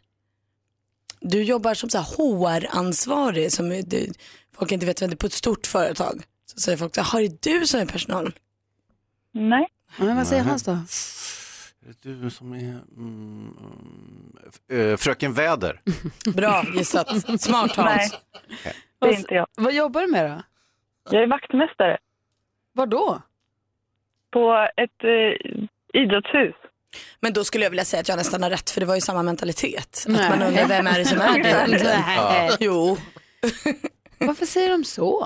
Du 1.21 1.43
jobbar 1.43 1.75
som 1.75 1.91
så 1.91 1.99
här 1.99 2.05
HR-ansvarig, 2.05 3.53
som 3.53 3.73
är- 3.73 3.83
du, 3.83 4.13
folk 4.57 4.73
inte 4.73 4.87
vet 4.87 5.03
vem 5.03 5.11
det 5.11 5.15
är 5.15 5.17
på 5.17 5.27
ett 5.27 5.33
stort 5.33 5.67
företag. 5.67 6.23
Så 6.47 6.61
säger 6.61 6.79
folk, 6.79 6.97
jaha, 6.97 7.21
är 7.23 7.29
det 7.29 7.43
du 7.43 7.67
som 7.67 7.81
är 7.81 7.87
personal? 7.87 8.33
Nej. 9.33 9.69
Men 9.97 10.17
vad 10.17 10.27
säger 10.27 10.43
Hans 10.45 10.63
då? 10.63 10.79
Du 12.03 12.31
som 12.31 12.53
är... 12.53 12.59
Mm, 12.59 13.55
mm, 14.69 14.91
eh, 14.91 14.97
fröken 14.97 15.33
Väder. 15.33 15.81
Bra 16.35 16.65
gissat. 16.75 17.41
Smart 17.41 17.77
Hans. 17.77 18.13
Nej. 18.65 18.75
Det 19.01 19.07
är 19.09 19.19
inte 19.19 19.35
jag. 19.35 19.47
Vad 19.57 19.75
jobbar 19.75 20.01
du 20.01 20.07
med 20.07 20.31
då? 20.31 20.43
Jag 21.11 21.23
är 21.23 21.27
vaktmästare 21.27 21.99
Var 22.73 22.87
då? 22.87 23.23
på 24.33 24.69
ett 24.77 25.05
eh, 25.05 26.01
idrottshus. 26.03 26.55
Men 27.21 27.33
då 27.33 27.45
skulle 27.45 27.65
jag 27.65 27.71
vilja 27.71 27.85
säga 27.85 28.01
att 28.01 28.09
jag 28.09 28.17
nästan 28.17 28.43
har 28.43 28.51
rätt, 28.51 28.71
för 28.71 28.81
det 28.81 28.87
var 28.87 28.95
ju 28.95 29.01
samma 29.01 29.23
mentalitet. 29.23 30.05
Nej. 30.09 30.23
Att 30.23 30.39
man 30.39 30.49
undrar 30.49 30.69
vem 30.69 30.87
är 30.87 30.99
det 30.99 31.05
som 31.05 31.21
är 31.21 31.43
det 31.43 31.49
egentligen? 31.49 32.01
Nej. 32.07 32.51
Jo. 32.61 32.97
Varför 34.19 34.47
säger 34.47 34.71
de 34.71 34.85
så? 34.85 35.23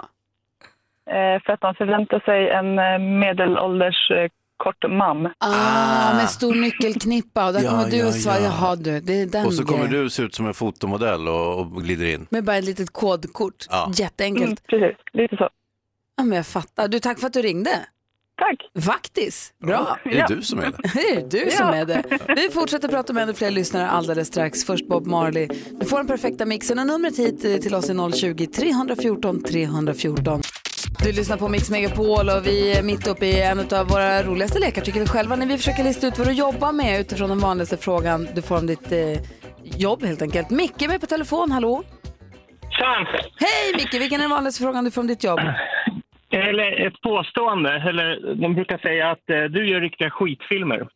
Eh, 1.11 1.43
för 1.47 1.53
att 1.53 1.61
de 1.61 1.75
förväntar 1.75 2.21
sig 2.21 2.51
en 2.51 2.79
eh, 2.79 2.99
medelålders 3.19 4.11
eh, 4.11 4.31
kort 4.57 4.85
mam. 4.91 5.27
Ah, 5.39 6.15
med 6.15 6.31
stor 6.31 6.55
nyckelknippa 6.55 7.47
och 7.47 7.53
där 7.53 7.63
Ja, 7.63 7.71
kommer 7.71 7.91
du 7.91 7.97
ja, 7.97 8.07
och 8.07 8.15
svarar, 8.15 8.37
ja. 8.41 8.45
jaha 8.45 8.77
du, 8.77 9.01
det 9.01 9.13
är 9.23 9.27
den 9.27 9.47
Och 9.47 9.55
så 9.55 9.65
kommer 9.65 9.87
grejen. 9.89 10.05
du 10.05 10.11
se 10.11 10.23
ut 10.23 10.35
som 10.35 10.47
en 10.47 10.55
fotomodell 10.55 11.29
och, 11.29 11.59
och 11.61 11.83
glider 11.83 12.07
in. 12.07 12.27
Med 12.31 12.45
bara 12.45 12.57
ett 12.57 12.65
litet 12.65 12.93
kodkort. 12.93 13.67
Ja. 13.71 13.91
Jätteenkelt. 13.95 14.47
Mm, 14.73 14.81
precis, 14.83 14.97
lite 15.13 15.37
så. 15.37 15.49
Ja, 16.17 16.25
men 16.25 16.37
jag 16.37 16.47
fattar. 16.47 16.89
Du, 16.89 16.99
tack 16.99 17.19
för 17.21 17.27
att 17.27 17.33
du 17.33 17.43
ringde. 17.43 17.87
Tack. 18.39 18.85
Vaktis. 18.87 19.53
Bra. 19.67 19.99
Är 20.05 20.11
det 20.11 20.35
du 20.35 20.43
som 20.43 20.59
är 20.59 20.63
det? 20.63 20.91
Det 20.95 21.11
är 21.11 21.45
du 21.45 21.51
som 21.51 21.67
är 21.67 21.85
det. 21.85 22.03
Vi 22.37 22.49
fortsätter 22.51 22.89
prata 22.89 23.13
med 23.13 23.23
ännu 23.23 23.35
fler 23.35 23.51
lyssnare 23.51 23.89
alldeles 23.89 24.29
strax. 24.29 24.65
Först 24.65 24.89
Bob 24.89 25.07
Marley. 25.07 25.49
Du 25.81 25.87
får 25.87 25.97
den 25.97 26.07
perfekta 26.07 26.47
mixen 26.47 26.79
och 26.79 26.87
numret 26.87 27.19
hit 27.19 27.45
eh, 27.45 27.57
till 27.57 27.75
oss 27.75 27.91
är 27.91 27.95
020-314 27.95 29.43
314. 29.43 30.43
Du 31.05 31.13
lyssnar 31.13 31.37
på 31.37 31.49
Mix 31.49 31.71
Megapol 31.71 32.29
och 32.29 32.47
vi 32.47 32.73
är 32.73 32.83
mitt 32.83 33.07
uppe 33.07 33.27
i 33.27 33.43
en 33.43 33.61
av 33.73 33.89
våra 33.89 34.23
roligaste 34.23 34.59
lekar 34.59 34.83
tycker 34.83 35.01
vi 35.01 35.07
själva 35.07 35.37
när 35.37 35.47
vi 35.47 35.57
försöker 35.57 35.85
lista 35.85 36.07
ut 36.07 36.19
vad 36.19 36.27
du 36.27 36.33
jobbar 36.33 36.73
med 36.73 37.01
utifrån 37.01 37.29
den 37.29 37.39
vanligaste 37.39 37.77
frågan 37.77 38.29
du 38.35 38.43
får 38.43 38.57
om 38.59 38.67
ditt 38.67 38.93
eh, 38.93 39.19
jobb 39.63 40.05
helt 40.05 40.23
enkelt. 40.23 40.51
Micke 40.51 40.83
är 40.83 40.89
med 40.89 41.01
på 41.01 41.07
telefon, 41.07 41.51
hallå? 41.53 41.83
Chans! 42.63 43.09
Hej 43.37 43.75
Micke, 43.77 43.95
vilken 43.95 44.21
är 44.21 44.25
den 44.25 44.31
vanligaste 44.31 44.63
frågan 44.63 44.85
du 44.85 44.91
får 44.91 45.01
om 45.01 45.07
ditt 45.07 45.25
jobb? 45.25 45.41
Eller 46.31 46.87
ett 46.87 47.01
påstående, 47.01 47.71
eller 47.89 48.35
de 48.35 48.55
brukar 48.55 48.79
säga 48.79 49.11
att 49.11 49.31
eh, 49.31 49.43
du 49.45 49.69
gör 49.69 49.81
riktiga 49.81 50.11
skitfilmer. 50.11 50.89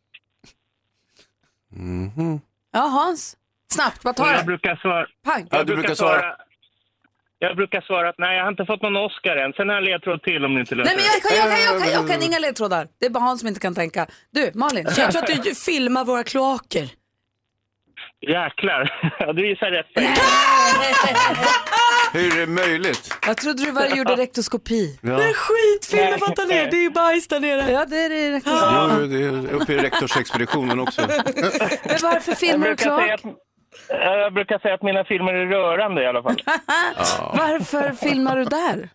Mhm. 1.73 2.41
Ja, 2.73 2.81
Hans? 2.81 3.37
Snabbt, 3.69 4.05
vad 4.05 4.11
Och 4.13 4.17
tar 4.17 4.27
jag 4.33 4.41
det? 4.41 4.45
brukar 4.45 4.77
svara... 4.77 5.07
Pang! 5.25 5.47
Ja, 5.51 5.65
du 5.65 5.75
brukar 5.75 5.95
svara. 5.95 6.37
Jag 7.39 7.57
brukar 7.57 7.81
svara 7.81 8.09
att 8.09 8.19
nej, 8.19 8.37
jag 8.37 8.45
har 8.45 8.51
inte 8.51 8.65
fått 8.67 8.83
någon 8.83 8.97
Oscar 8.97 9.37
än. 9.37 9.53
Sen 9.53 9.69
har 9.69 9.77
jag 9.77 9.85
en 9.85 9.91
ledtråd 9.91 10.23
till 10.23 10.45
om 10.45 10.55
ni 10.55 10.61
inte 10.61 10.75
löser 10.75 10.95
Nej 10.95 10.97
men 10.97 11.05
jag 11.15 11.23
kan, 11.23 11.37
jag 11.51 11.57
kan, 11.57 11.75
jag 11.75 11.83
kan, 11.83 11.93
jag 12.03 12.11
kan 12.11 12.23
inga 12.29 12.39
ledtrådar. 12.39 12.89
Det 13.01 13.07
är 13.07 13.11
bara 13.11 13.25
Hans 13.25 13.41
som 13.41 13.49
inte 13.49 13.61
kan 13.61 13.75
tänka. 13.75 14.07
Du, 14.31 14.51
Malin. 14.55 14.87
Jag 14.97 15.13
tror 15.13 15.23
att 15.23 15.45
du 15.45 15.55
filmar 15.55 16.05
våra 16.05 16.25
kloaker. 16.25 16.89
Jäklar. 18.21 19.13
Ja, 19.19 19.33
du 19.33 19.49
gissar 19.49 19.71
rätt. 19.71 19.87
Hur 22.13 22.37
är 22.37 22.41
det 22.41 22.47
möjligt? 22.47 23.19
Jag 23.27 23.37
trodde 23.37 23.65
du 23.65 23.71
var 23.73 23.87
gjorde 23.87 24.17
rektoskopi. 24.17 24.99
Ja. 25.03 25.19
Skitfilm, 25.35 26.19
fatta 26.19 26.45
ner, 26.45 26.71
det 26.71 26.77
är 26.77 26.83
ju 26.83 26.91
bajs 26.91 27.29
där 27.29 27.41
nere. 27.41 27.71
Ja, 27.71 27.85
det 27.85 27.97
är 27.97 28.09
det. 28.09 28.37
rektoskopi. 28.37 28.75
Jo, 29.01 29.07
det 29.07 29.25
är 29.25 29.55
uppe 29.55 29.73
i 29.73 29.79
rektorsexpeditionen 29.79 30.81
också. 30.81 31.01
Men 31.01 31.99
varför 32.03 32.33
filmar 32.33 32.69
du 32.69 32.77
klart? 32.77 33.21
jag 33.89 34.35
brukar 34.35 34.59
säga 34.59 34.75
att 34.75 34.83
mina 34.83 35.05
filmer 35.05 35.35
är 35.35 35.47
rörande 35.47 36.03
i 36.03 36.07
alla 36.07 36.23
fall. 36.23 36.37
Varför 37.19 37.93
filmar 37.93 38.37
du 38.37 38.45
där? 38.45 38.89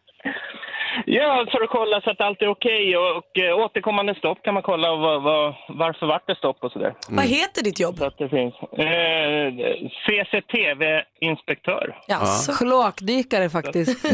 Ja, 1.05 1.47
för 1.51 1.61
att 1.61 1.69
kolla 1.69 2.01
så 2.01 2.09
att 2.09 2.21
allt 2.21 2.41
är 2.41 2.47
okej 2.47 2.97
och, 2.97 3.17
och 3.17 3.37
eh, 3.37 3.57
återkommande 3.57 4.15
stopp 4.15 4.43
kan 4.43 4.53
man 4.53 4.63
kolla 4.63 4.95
vad, 4.95 5.23
vad, 5.23 5.53
varför 5.69 6.05
vart 6.05 6.27
det 6.27 6.35
stopp 6.35 6.63
och 6.63 6.71
sådär. 6.71 6.93
Vad 7.09 7.25
heter 7.25 7.63
ditt 7.63 7.79
jobb? 7.79 7.97
Så 7.97 8.05
att 8.05 8.17
det 8.17 8.29
finns. 8.29 8.53
Eh, 8.77 9.47
CCTV-inspektör. 11.25 11.95
Jaså? 12.07 12.51
Kloakdykare 12.53 13.49
faktiskt. 13.49 14.05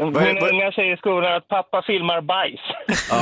Vad 0.00 0.22
är- 0.22 0.32
Men 0.34 0.40
vad- 0.42 0.54
när 0.54 0.64
jag 0.64 0.74
säger 0.74 0.94
i 0.94 0.96
skolan 0.96 1.34
att 1.34 1.48
pappa 1.48 1.82
filmar 1.82 2.20
bajs. 2.20 2.60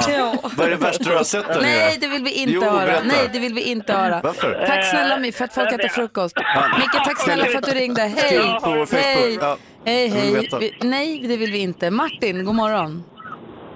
Ja. 0.08 0.34
Vad 0.56 0.66
är 0.66 0.70
det 0.70 0.76
värsta 0.76 1.04
du 1.10 1.16
har 1.16 1.24
sett 1.24 1.46
Nej, 1.62 1.98
det 2.00 2.06
vill 2.08 2.22
vi 2.24 2.42
inte 2.42 2.54
Jo, 2.54 2.62
höra. 2.62 2.86
berätta. 2.86 3.02
Nej, 3.04 3.30
det 3.32 3.38
vill 3.38 3.54
vi 3.54 3.70
inte 3.70 3.92
höra. 3.92 4.20
Varför? 4.22 4.64
Tack 4.66 4.84
snälla 4.90 5.16
My 5.18 5.32
för 5.32 5.44
att 5.44 5.54
folk 5.54 5.72
äter 5.72 5.88
frukost. 5.88 6.36
Micke, 6.78 7.04
tack 7.04 7.18
snälla 7.20 7.44
för 7.44 7.58
att 7.58 7.64
du 7.64 7.70
ringde. 7.72 8.00
Hej! 8.02 8.56
Hej! 8.92 9.38
Ja. 9.40 9.56
Hej, 9.84 10.08
hej. 10.08 10.48
Vi, 10.60 10.74
nej, 10.88 11.24
det 11.28 11.36
vill 11.36 11.52
vi 11.52 11.58
inte. 11.58 11.90
Martin, 11.90 12.44
god 12.44 12.54
morgon. 12.54 13.04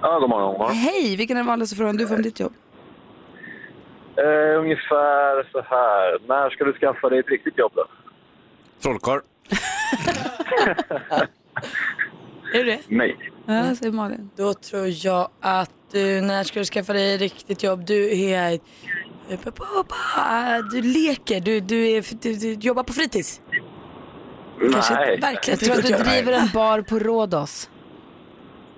Ja, 0.01 0.19
god 0.19 0.29
morgon. 0.29 0.49
God 0.51 0.59
morgon. 0.59 0.75
Hej, 0.75 1.15
vilken 1.15 1.37
är 1.37 1.39
den 1.39 1.47
vanligaste 1.47 1.75
frågan 1.75 1.97
du 1.97 2.07
får 2.07 2.15
om 2.15 2.21
ditt 2.21 2.39
jobb? 2.39 2.53
Eh, 4.17 4.59
ungefär 4.59 5.51
så 5.51 5.61
här. 5.61 6.17
När 6.27 6.49
ska 6.49 6.63
du 6.63 6.73
skaffa 6.73 7.09
dig 7.09 7.19
ett 7.19 7.29
riktigt 7.29 7.57
jobb 7.57 7.71
då? 7.75 7.85
Trollkarl. 8.81 9.19
Är 12.53 12.63
det 12.63 12.79
Nej. 12.87 13.17
Ja, 13.45 13.75
säger 13.75 13.91
Malin. 13.91 14.29
Då 14.35 14.53
tror 14.53 14.87
jag 15.05 15.29
att 15.41 15.71
du, 15.91 16.21
när 16.21 16.43
ska 16.43 16.59
du 16.59 16.65
skaffa 16.65 16.93
dig 16.93 17.17
riktigt 17.17 17.63
jobb? 17.63 17.85
Du 17.85 18.19
är... 18.21 18.59
Du 20.71 20.81
leker, 20.81 21.39
du, 21.39 21.59
du, 21.59 21.87
är, 21.87 22.05
du, 22.21 22.33
du 22.33 22.53
jobbar 22.53 22.83
på 22.83 22.93
fritids. 22.93 23.41
Kanske 24.73 24.93
Nej. 24.93 25.19
verkligen 25.19 25.59
Jag 25.61 25.69
tror 25.69 25.79
att 25.79 25.97
du 25.97 26.03
driver 26.11 26.33
en 26.33 26.49
bar 26.53 26.81
på 26.81 26.99
Rhodos. 26.99 27.69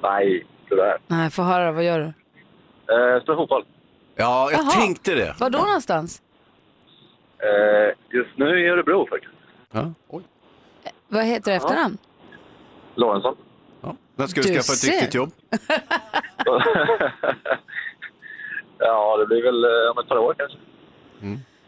Nej, 0.03 0.45
tyvärr. 0.69 0.97
Nej, 1.07 1.29
få 1.29 1.41
höra. 1.43 1.71
Vad 1.71 1.83
gör 1.83 1.99
du? 1.99 2.05
Eh, 2.05 3.21
Spela 3.21 3.37
fotboll. 3.37 3.65
Ja, 4.15 4.51
jag 4.51 4.59
Jaha. 4.61 4.71
tänkte 4.71 5.15
det. 5.15 5.35
Var 5.39 5.49
då 5.49 5.59
någonstans? 5.59 6.21
Eh, 7.37 8.17
just 8.17 8.37
nu 8.37 8.65
i 8.65 8.69
Örebro 8.69 9.07
faktiskt. 9.09 9.33
Ja. 9.73 9.93
Oj. 10.07 10.23
Vad 11.07 11.23
heter 11.25 11.51
du 11.51 11.57
efternamn? 11.57 11.97
Lorentzon. 12.95 13.35
Ja. 13.81 13.95
När 14.15 14.27
ska 14.27 14.41
du 14.41 14.47
Du 14.47 14.53
skaffa 14.53 14.73
ett 14.73 14.83
riktigt 14.93 15.13
jobb? 15.15 15.29
ja, 18.77 19.17
det 19.17 19.25
blir 19.25 19.43
väl 19.43 19.63
eh, 19.63 19.91
om 19.91 19.97
ett 20.03 20.07
par 20.09 20.17
år 20.17 20.35
kanske. 20.37 20.57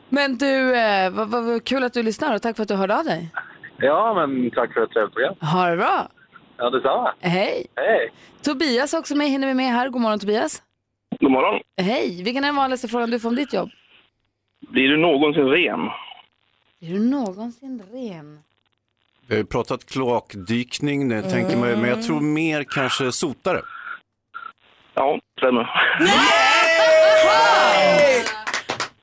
Men 0.10 0.38
du, 0.38 0.76
eh, 0.76 1.10
vad, 1.12 1.28
vad, 1.30 1.44
vad 1.46 1.64
kul 1.64 1.84
att 1.84 1.94
du 1.94 2.04
lyssnar 2.04 2.36
och 2.36 2.42
tack 2.42 2.56
för 2.56 2.64
att 2.64 2.70
du 2.70 2.76
hörde 2.76 2.98
av 3.00 3.04
dig. 3.06 3.30
Ja, 3.78 4.14
men 4.14 4.52
tack 4.52 4.74
för 4.74 4.84
ett 4.84 4.92
trevligt 4.92 5.14
program. 5.14 5.36
Ha 5.42 5.70
det 5.70 5.78
bra. 5.78 6.08
Ja, 6.58 6.70
detsamma. 6.70 7.14
Hej. 7.20 7.68
Hej! 7.76 8.12
Tobias 8.42 8.94
också 8.94 9.16
med. 9.16 9.28
Hinner 9.28 9.48
vi 9.48 9.54
med 9.54 9.66
här? 9.66 9.90
God 9.90 10.02
morgon 10.02 10.20
Tobias. 10.20 10.64
God 11.20 11.32
morgon. 11.32 11.62
Hej. 11.82 12.24
Vilken 12.24 12.44
är 12.44 12.48
den 12.48 12.56
vanligaste 12.56 12.88
frågan 12.88 13.10
du 13.10 13.20
får 13.20 13.30
om 13.30 13.36
ditt 13.36 13.54
jobb? 13.54 13.70
Blir 14.70 14.90
du 14.90 14.98
någonsin 14.98 15.46
ren? 15.48 15.80
Är 16.84 16.94
du 16.94 17.00
någonsin 17.00 17.84
ren? 17.94 18.40
Vi 19.28 19.36
har 19.36 19.38
ju 19.40 19.46
pratat 19.46 19.86
kloakdykning, 19.86 21.10
det 21.10 21.22
tänker 21.22 21.58
man 21.58 21.70
ju, 21.70 21.76
men 21.76 21.90
jag 21.90 22.04
tror 22.04 22.20
mer 22.22 22.64
kanske 22.64 23.12
sotare. 23.12 23.62
Ja, 24.94 25.20
stämmer. 25.38 25.70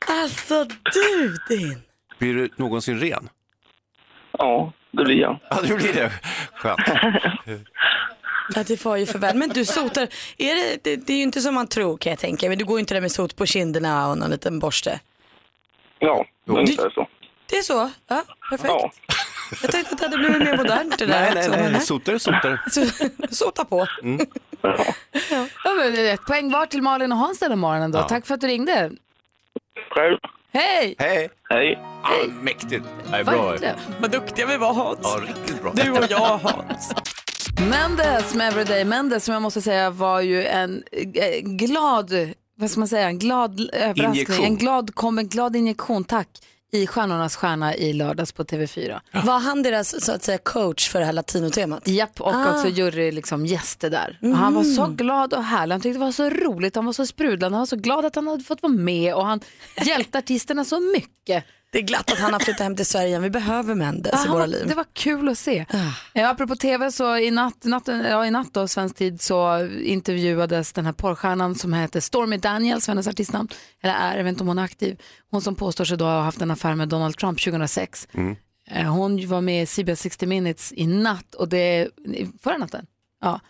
Alltså 0.09 0.65
du 0.65 1.37
din. 1.49 1.83
Blir 2.19 2.35
du 2.35 2.49
någonsin 2.57 2.99
ren? 3.01 3.29
Ja, 4.33 4.73
det 4.91 5.05
blir 5.05 5.17
jag. 5.17 5.39
Ja, 5.51 5.61
det 5.63 5.77
blir 5.77 5.93
det. 5.93 6.13
Skönt. 6.55 6.81
Ja, 8.55 8.65
det 8.67 8.85
var 8.85 8.97
ju 8.97 9.07
för 9.07 9.19
väl. 9.19 9.37
Men 9.37 9.49
du 9.49 9.65
sotar, 9.65 10.09
är 10.39 10.55
det, 10.55 10.85
det, 10.85 10.97
det 11.07 11.13
är 11.13 11.17
ju 11.17 11.23
inte 11.23 11.41
som 11.41 11.55
man 11.55 11.67
tror 11.69 11.97
kan 11.97 12.11
jag 12.11 12.19
tänka. 12.19 12.49
Men 12.49 12.59
du 12.59 12.65
går 12.65 12.81
inte 12.81 12.95
där 12.95 13.01
med 13.01 13.13
sot 13.13 13.37
på 13.37 13.47
kinderna 13.47 14.11
och 14.11 14.19
någon 14.19 14.31
liten 14.31 14.59
borste. 14.59 15.01
Ja, 15.99 16.27
ungefär 16.47 16.91
så. 16.91 17.08
Det 17.51 17.57
är 17.59 17.63
så? 17.63 17.91
Ja, 18.09 18.23
perfekt. 18.51 18.69
Ja. 18.69 18.91
Jag 19.63 19.71
tänkte 19.73 19.93
att 19.95 19.99
det 20.01 20.05
hade 20.07 20.19
blivit 20.19 20.39
mer 20.39 20.57
modernt 20.57 20.99
det 20.99 21.07
där 21.07 21.21
Nej, 21.21 21.31
nej, 21.35 21.49
också. 21.49 21.61
nej, 21.61 21.73
men 21.73 21.81
sotare. 22.21 22.61
Så- 22.71 23.35
Sota 23.35 23.65
på. 23.65 23.87
Ja, 25.65 25.75
men 25.79 25.93
det 25.95 26.09
är 26.11 26.15
ett 26.15 26.25
poäng 26.27 26.51
var 26.53 26.67
till 26.67 26.83
Malin 26.83 27.13
och 27.13 27.19
Hans 27.19 27.39
den 27.39 27.51
här 27.51 27.57
morgonen 27.57 27.91
då. 27.93 28.03
Tack 28.03 28.27
för 28.27 28.35
att 28.35 28.41
du 28.41 28.47
ringde. 28.47 28.91
Själv. 29.91 30.19
Hej! 30.53 30.95
Hej! 30.99 31.31
Hej. 31.51 31.79
Ja, 32.03 32.11
mäktigt. 32.43 32.85
Nej, 33.11 33.25
bra. 33.25 33.51
Verkligen. 33.51 33.77
Vad 34.01 34.11
duktiga 34.11 34.47
vi 34.47 34.57
var 34.57 34.73
Hans. 34.75 34.99
Ja, 35.03 35.21
riktigt 35.27 35.63
bra. 35.63 35.73
Du 35.75 35.91
och 35.91 36.05
jag 36.11 36.39
Hans. 36.39 36.93
Mendes 37.71 38.35
med 38.35 38.49
Everyday 38.49 38.85
Mendes 38.85 39.25
som 39.25 39.33
jag 39.33 39.43
måste 39.43 39.63
säga 39.63 39.91
var 39.91 40.21
ju 40.21 40.45
en 40.47 40.83
eh, 40.93 41.41
glad, 41.43 42.13
vad 42.55 42.71
ska 42.71 42.81
man 42.81 42.89
säga, 42.89 43.07
en 43.09 43.19
glad 43.19 43.61
överraskning, 43.73 44.07
Injektion. 44.07 44.45
en 44.45 44.57
glad, 44.57 44.95
kom, 44.95 45.19
en 45.19 45.29
glad 45.29 45.57
injektion, 45.57 46.05
tack, 46.05 46.29
i 46.73 46.87
Stjärnornas 46.87 47.37
stjärna 47.37 47.75
i 47.77 47.93
lördags 47.93 48.33
på 48.33 48.45
TV4. 48.45 49.01
Var 49.25 49.39
han 49.39 49.63
deras 49.63 50.05
så 50.05 50.13
att 50.13 50.23
säga 50.23 50.39
coach 50.39 50.89
för 50.89 50.99
det 50.99 51.05
här 51.05 51.13
latinotemat? 51.13 51.89
Japp, 51.89 52.21
och 52.21 52.35
Ah. 52.35 52.55
också 52.55 52.69
jury 52.69 53.13
liksom 53.13 53.47
gäster 53.47 53.91
där. 53.91 54.19
Och 54.23 54.29
han 54.37 54.55
var 54.55 54.65
så 54.65 54.87
glad 54.87 55.35
och 55.35 55.45
härlig, 55.45 55.75
han 55.75 55.81
tyckte 55.81 55.99
det 55.99 56.05
var 56.05 56.13
så 56.13 56.31
roligt, 56.31 56.77
han 56.77 56.85
var 56.87 56.93
så 56.93 57.07
sprudlande, 57.07 57.57
han 57.57 57.61
var 57.61 57.67
så 57.67 57.77
glad 57.77 58.05
att 58.05 58.15
han 58.15 58.27
hade 58.27 58.45
fått 58.45 58.63
vara 58.63 58.73
med 58.73 59.15
och 59.15 59.27
han 59.27 59.41
hjälpte 59.87 60.19
artisterna 60.23 60.65
så 60.65 60.81
mycket. 60.81 61.45
Det 61.71 61.79
är 61.79 61.83
glatt 61.83 62.13
att 62.13 62.19
han 62.19 62.33
har 62.33 62.41
flyttat 62.41 62.61
hem 62.61 62.77
till 62.77 62.87
Sverige 62.87 63.09
igen. 63.09 63.23
Vi 63.23 63.31
behöver 63.31 63.75
Mendes 63.75 64.25
i 64.25 64.27
Ja, 64.27 64.33
våra 64.33 64.47
liv. 64.47 64.65
Det 64.69 64.75
var 64.75 64.87
kul 64.93 65.29
att 65.29 65.39
se. 65.39 65.67
Eh, 66.15 66.31
apropå 66.31 66.57
tv 66.57 66.93
så 66.93 67.17
i 67.17 67.31
natt, 67.31 67.65
natten, 67.65 68.01
ja, 68.05 68.27
i 68.27 68.31
natt 68.31 68.55
då, 68.55 68.69
svensk 68.69 68.97
tid 68.97 69.21
så 69.21 69.67
intervjuades 69.83 70.73
den 70.73 70.87
här 70.87 70.93
porrstjärnan 70.93 71.55
som 71.55 71.73
heter 71.73 72.01
Stormy 72.01 72.37
Daniels, 72.37 72.89
hennes 72.89 73.09
artistnamn, 73.09 73.49
eller 73.81 73.95
är, 73.95 74.17
jag 74.17 74.25
vet 74.25 74.31
inte 74.31 74.43
om 74.43 74.49
hon 74.49 74.59
är 74.59 74.63
aktiv. 74.63 75.01
Hon 75.31 75.43
som 75.43 75.55
påstår 75.55 75.85
sig 75.85 75.97
då 75.99 76.05
ha 76.05 76.23
haft 76.23 76.41
en 76.41 76.51
affär 76.51 76.75
med 76.75 76.89
Donald 76.89 77.17
Trump 77.17 77.41
2006. 77.45 78.09
Eh, 78.71 78.93
hon 78.95 79.29
var 79.29 79.41
med 79.41 79.63
i 79.63 79.67
CBS 79.67 80.01
60 80.01 80.27
Minutes 80.27 80.73
i 80.73 80.87
natt 80.87 81.35
och 81.35 81.49
det, 81.49 81.89
förra 82.43 82.57
natten. 82.59 82.87
Ja. 83.23 83.41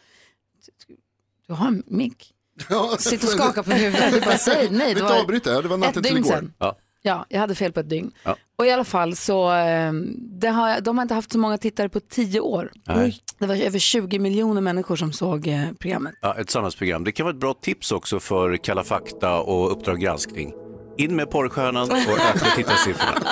Du 1.46 1.52
har 1.54 1.66
en 1.68 1.82
mick. 1.86 2.34
Ja, 2.70 2.96
Sitter 2.98 3.26
och 3.26 3.32
skakar 3.32 3.62
på 3.62 3.70
huvudet. 3.72 4.12
Du 4.12 4.20
bara 4.20 4.38
säger 4.38 4.70
nej. 4.70 4.94
Lite 4.94 5.20
avbryta, 5.20 5.52
ja, 5.52 5.62
det 5.62 5.68
var 5.68 5.76
natten 5.76 6.00
ett 6.02 6.08
till 6.08 6.16
igår. 6.16 6.30
sedan. 6.30 6.52
Ja. 6.58 6.78
Ja, 7.08 7.26
jag 7.28 7.40
hade 7.40 7.54
fel 7.54 7.72
på 7.72 7.80
ett 7.80 7.88
dygn. 7.90 8.10
Ja. 8.22 8.36
Och 8.58 8.66
i 8.66 8.70
alla 8.70 8.84
fall 8.84 9.16
så, 9.16 9.52
eh, 9.52 9.92
det 10.40 10.48
har, 10.48 10.80
de 10.80 10.98
har 10.98 11.02
inte 11.02 11.14
haft 11.14 11.32
så 11.32 11.38
många 11.38 11.58
tittare 11.58 11.88
på 11.88 12.00
tio 12.00 12.40
år. 12.40 12.70
Nej. 12.86 13.16
Det 13.38 13.46
var 13.46 13.54
över 13.56 13.78
20 13.78 14.18
miljoner 14.18 14.60
människor 14.60 14.96
som 14.96 15.12
såg 15.12 15.46
eh, 15.46 15.60
programmet. 15.78 16.14
Ja, 16.20 16.34
ett 16.38 16.50
samhällsprogram. 16.50 17.04
Det 17.04 17.12
kan 17.12 17.24
vara 17.26 17.34
ett 17.34 17.40
bra 17.40 17.54
tips 17.54 17.92
också 17.92 18.20
för 18.20 18.56
Kalla 18.56 18.84
fakta 18.84 19.40
och 19.40 19.72
Uppdrag 19.72 20.00
granskning. 20.00 20.52
In 20.98 21.16
med 21.16 21.30
porrstjärnan 21.30 21.90
och 21.90 21.96
öka 22.36 22.46
tittarsiffrorna. 22.56 23.26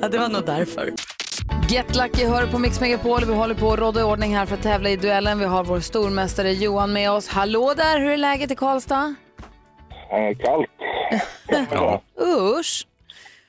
Ja, 0.00 0.08
det 0.08 0.18
var 0.18 0.28
nog 0.28 0.46
därför. 0.46 0.92
Get 1.70 1.96
Lucky 1.96 2.24
hör 2.24 2.46
på 2.46 2.58
Mix 2.58 2.80
Megapol. 2.80 3.24
Vi 3.24 3.34
håller 3.34 3.54
på 3.54 3.72
att 3.72 3.78
råda 3.78 4.04
ordning 4.04 4.36
här 4.36 4.46
för 4.46 4.54
att 4.54 4.62
tävla 4.62 4.90
i 4.90 4.96
duellen. 4.96 5.38
Vi 5.38 5.44
har 5.44 5.64
vår 5.64 5.80
stormästare 5.80 6.52
Johan 6.52 6.92
med 6.92 7.10
oss. 7.10 7.28
Hallå 7.28 7.74
där, 7.76 8.00
hur 8.00 8.10
är 8.10 8.16
läget 8.16 8.50
i 8.50 8.56
Karlstad? 8.56 9.14
Eh, 10.12 10.38
kallt. 10.38 10.66
Ja. 11.70 12.02
Usch. 12.58 12.86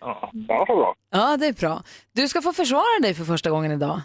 Ja, 0.06 0.30
det 0.34 0.48
var 0.48 0.66
bra. 0.66 0.96
Ja, 1.12 1.38
det 1.38 1.48
är 1.48 1.54
bra. 1.54 1.84
Du 2.14 2.28
ska 2.28 2.42
få 2.42 2.54
försvara 2.54 3.00
dig 3.02 3.14
för 3.14 3.24
första 3.24 3.50
gången 3.50 3.72
idag. 3.72 4.02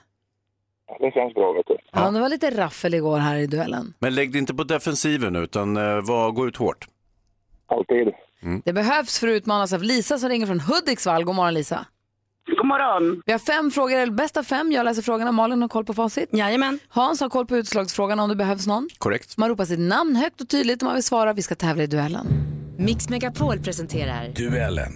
Det 1.01 1.11
känns 1.15 1.35
bra, 1.35 1.53
vet 1.53 1.67
du. 1.67 1.77
Ja, 1.93 2.11
det 2.11 2.21
var 2.21 2.29
lite 2.29 2.51
raffel 2.51 2.95
igår 2.95 3.19
här 3.19 3.37
i 3.37 3.47
duellen. 3.47 3.95
Men 3.99 4.15
lägg 4.15 4.33
dig 4.33 4.39
inte 4.39 4.55
på 4.55 4.65
defensiven 4.65 5.37
utan 5.37 5.77
eh, 5.77 5.83
var, 5.83 6.31
gå 6.31 6.47
ut 6.49 6.57
hårt. 6.57 6.87
Alltid. 7.67 8.09
Det 8.65 8.73
behövs 8.73 9.19
för 9.19 9.29
att 9.29 9.33
utmanas 9.33 9.73
av 9.73 9.83
Lisa 9.83 10.19
som 10.19 10.29
ringer 10.29 10.47
från 10.47 10.61
Hudiksvall. 10.61 11.25
God 11.25 11.35
morgon 11.35 11.55
Lisa. 11.55 11.87
God 12.57 12.67
morgon. 12.67 13.23
Vi 13.27 13.33
har 13.33 13.39
fem 13.39 13.71
frågor, 13.71 13.97
eller 13.97 14.13
bäst 14.13 14.37
av 14.37 14.43
fem. 14.43 14.73
Jag 14.73 14.85
läser 14.85 15.03
frågorna, 15.03 15.33
Malin 15.33 15.63
har 15.63 15.69
koll 15.69 15.85
på 15.85 15.95
facit. 15.95 16.29
Jajamän. 16.33 16.79
Hans 16.89 17.21
har 17.21 17.29
koll 17.29 17.47
på 17.47 17.57
utslagsfrågan 17.57 18.21
om 18.21 18.29
det 18.29 18.37
behövs 18.37 18.67
någon. 18.67 18.89
Korrekt. 18.99 19.37
Man 19.37 19.49
ropar 19.49 19.65
sitt 19.65 19.79
namn 19.79 20.17
högt 20.17 20.41
och 20.41 20.49
tydligt 20.49 20.83
om 20.83 20.87
man 20.87 20.95
vill 20.95 21.05
svara. 21.05 21.33
Vi 21.33 21.43
ska 21.43 21.55
tävla 21.55 21.83
i 21.83 21.87
duellen. 21.87 22.27
Mix 22.79 23.09
Megapol 23.09 23.59
presenterar 23.59 24.29
Duellen. 24.29 24.93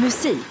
Musik. 0.00 0.46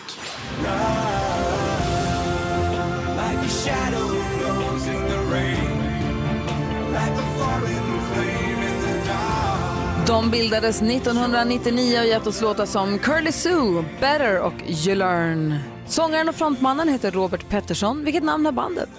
De 10.08 10.32
bildades 10.32 10.82
1999 10.82 12.00
och 12.00 12.06
gett 12.06 12.28
oss 12.28 12.42
låtar 12.42 12.66
som 12.66 13.00
Curly 13.00 13.32
Sue, 13.32 13.86
Better 14.00 14.42
och 14.42 14.54
You 14.86 14.96
Learn. 14.96 15.56
Sångaren 15.88 16.30
och 16.30 16.36
frontmannen 16.36 16.90
heter 16.90 17.12
Robert 17.12 17.50
Pettersson. 17.50 18.06
Vilket 18.06 18.24
namn 18.24 18.46
har 18.46 18.52
bandet? 18.52 18.90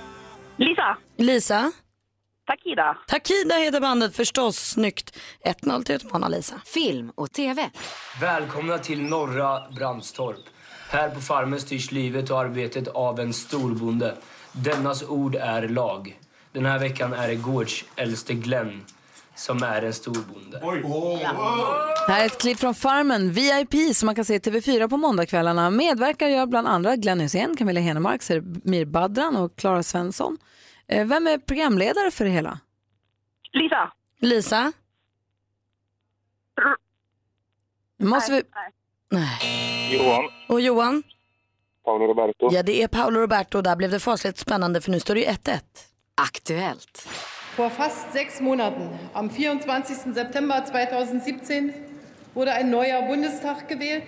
Lisa. 0.57 0.97
Lisa. 1.19 1.73
Takida. 2.47 2.97
Takida 3.07 3.55
heter 3.55 3.81
bandet 3.81 4.17
förstås. 4.17 4.57
Snyggt. 4.57 5.19
1-0 5.45 5.85
till 5.85 5.95
utmanar 5.95 6.29
Lisa. 6.29 6.61
Film 6.65 7.13
och 7.15 7.33
TV. 7.33 7.71
Välkomna 8.21 8.79
till 8.79 9.03
norra 9.03 9.71
Brandstorp. 9.71 10.45
Här 10.91 11.11
på 11.11 11.21
farmen 11.21 11.61
styrs 11.61 11.93
livet 11.93 12.31
och 12.31 12.41
arbetet 12.41 12.89
av 12.89 13.21
en 13.21 13.33
storbonde. 13.33 14.15
Dennas 14.53 15.03
ord 15.03 15.35
är 15.35 15.69
lag. 15.69 16.19
Den 16.53 16.67
här 16.67 16.79
veckan 16.79 17.13
är 17.13 17.29
det 17.29 17.35
gårds 17.35 17.85
äldste 17.97 18.35
Glenn 18.35 18.85
som 19.35 19.63
är 19.63 19.83
en 19.83 19.93
storbonde. 19.93 20.59
Det 22.07 22.13
här 22.13 22.23
är 22.23 22.27
ett 22.27 22.41
klipp 22.41 22.59
från 22.59 22.75
Farmen, 22.75 23.33
VIP, 23.33 23.97
som 23.97 24.07
man 24.07 24.15
kan 24.15 24.25
se 24.25 24.35
i 24.35 24.39
TV4 24.39 24.89
på 24.89 24.97
måndagskvällarna. 24.97 25.71
Medverkar 25.71 26.29
gör 26.29 26.47
bland 26.47 26.69
andra 26.69 26.97
Glenn 26.97 27.21
Hysén, 27.21 27.57
Camilla 27.57 27.81
Henemark, 27.81 28.23
Mir 28.65 28.85
Badran 28.85 29.37
och 29.37 29.57
Klara 29.57 29.83
Svensson. 29.83 30.39
Eh, 30.89 31.07
Vem 31.07 31.27
är 31.27 31.39
programledare 31.39 32.11
för 32.11 32.25
det 32.25 32.31
hela? 32.31 32.59
Lisa. 33.53 33.93
Lisa. 34.21 34.73
Nu 37.99 38.07
måste 38.07 38.33
vi... 38.33 38.43
Johan. 39.97 40.25
Och 40.49 40.61
Johan? 40.61 41.03
Paolo 41.85 42.07
Roberto. 42.07 42.49
Ja, 42.53 42.63
det 42.63 42.83
är 42.83 42.89
Paolo 42.89 43.21
Roberto. 43.21 43.63
Där 43.63 43.77
blev 43.77 43.91
det 43.91 44.01
fasligt 44.01 44.39
spännande 44.39 44.81
för 44.81 44.91
nu 44.91 45.01
står 45.01 45.15
det 45.15 45.21
ju 45.21 45.27
1-1. 45.27 45.61
Aktuellt. 46.15 47.09
Vor 47.57 47.69
fast 47.69 48.13
sechs 48.13 48.41
Monaten, 48.41 48.97
am 49.13 49.31
24. 49.31 49.83
September 50.15 50.61
2017, 50.67 51.73
wurde 52.35 52.53
ein 52.53 52.71
neuer 52.71 53.09
Bundestag 53.09 53.57
gewählt. 53.69 54.05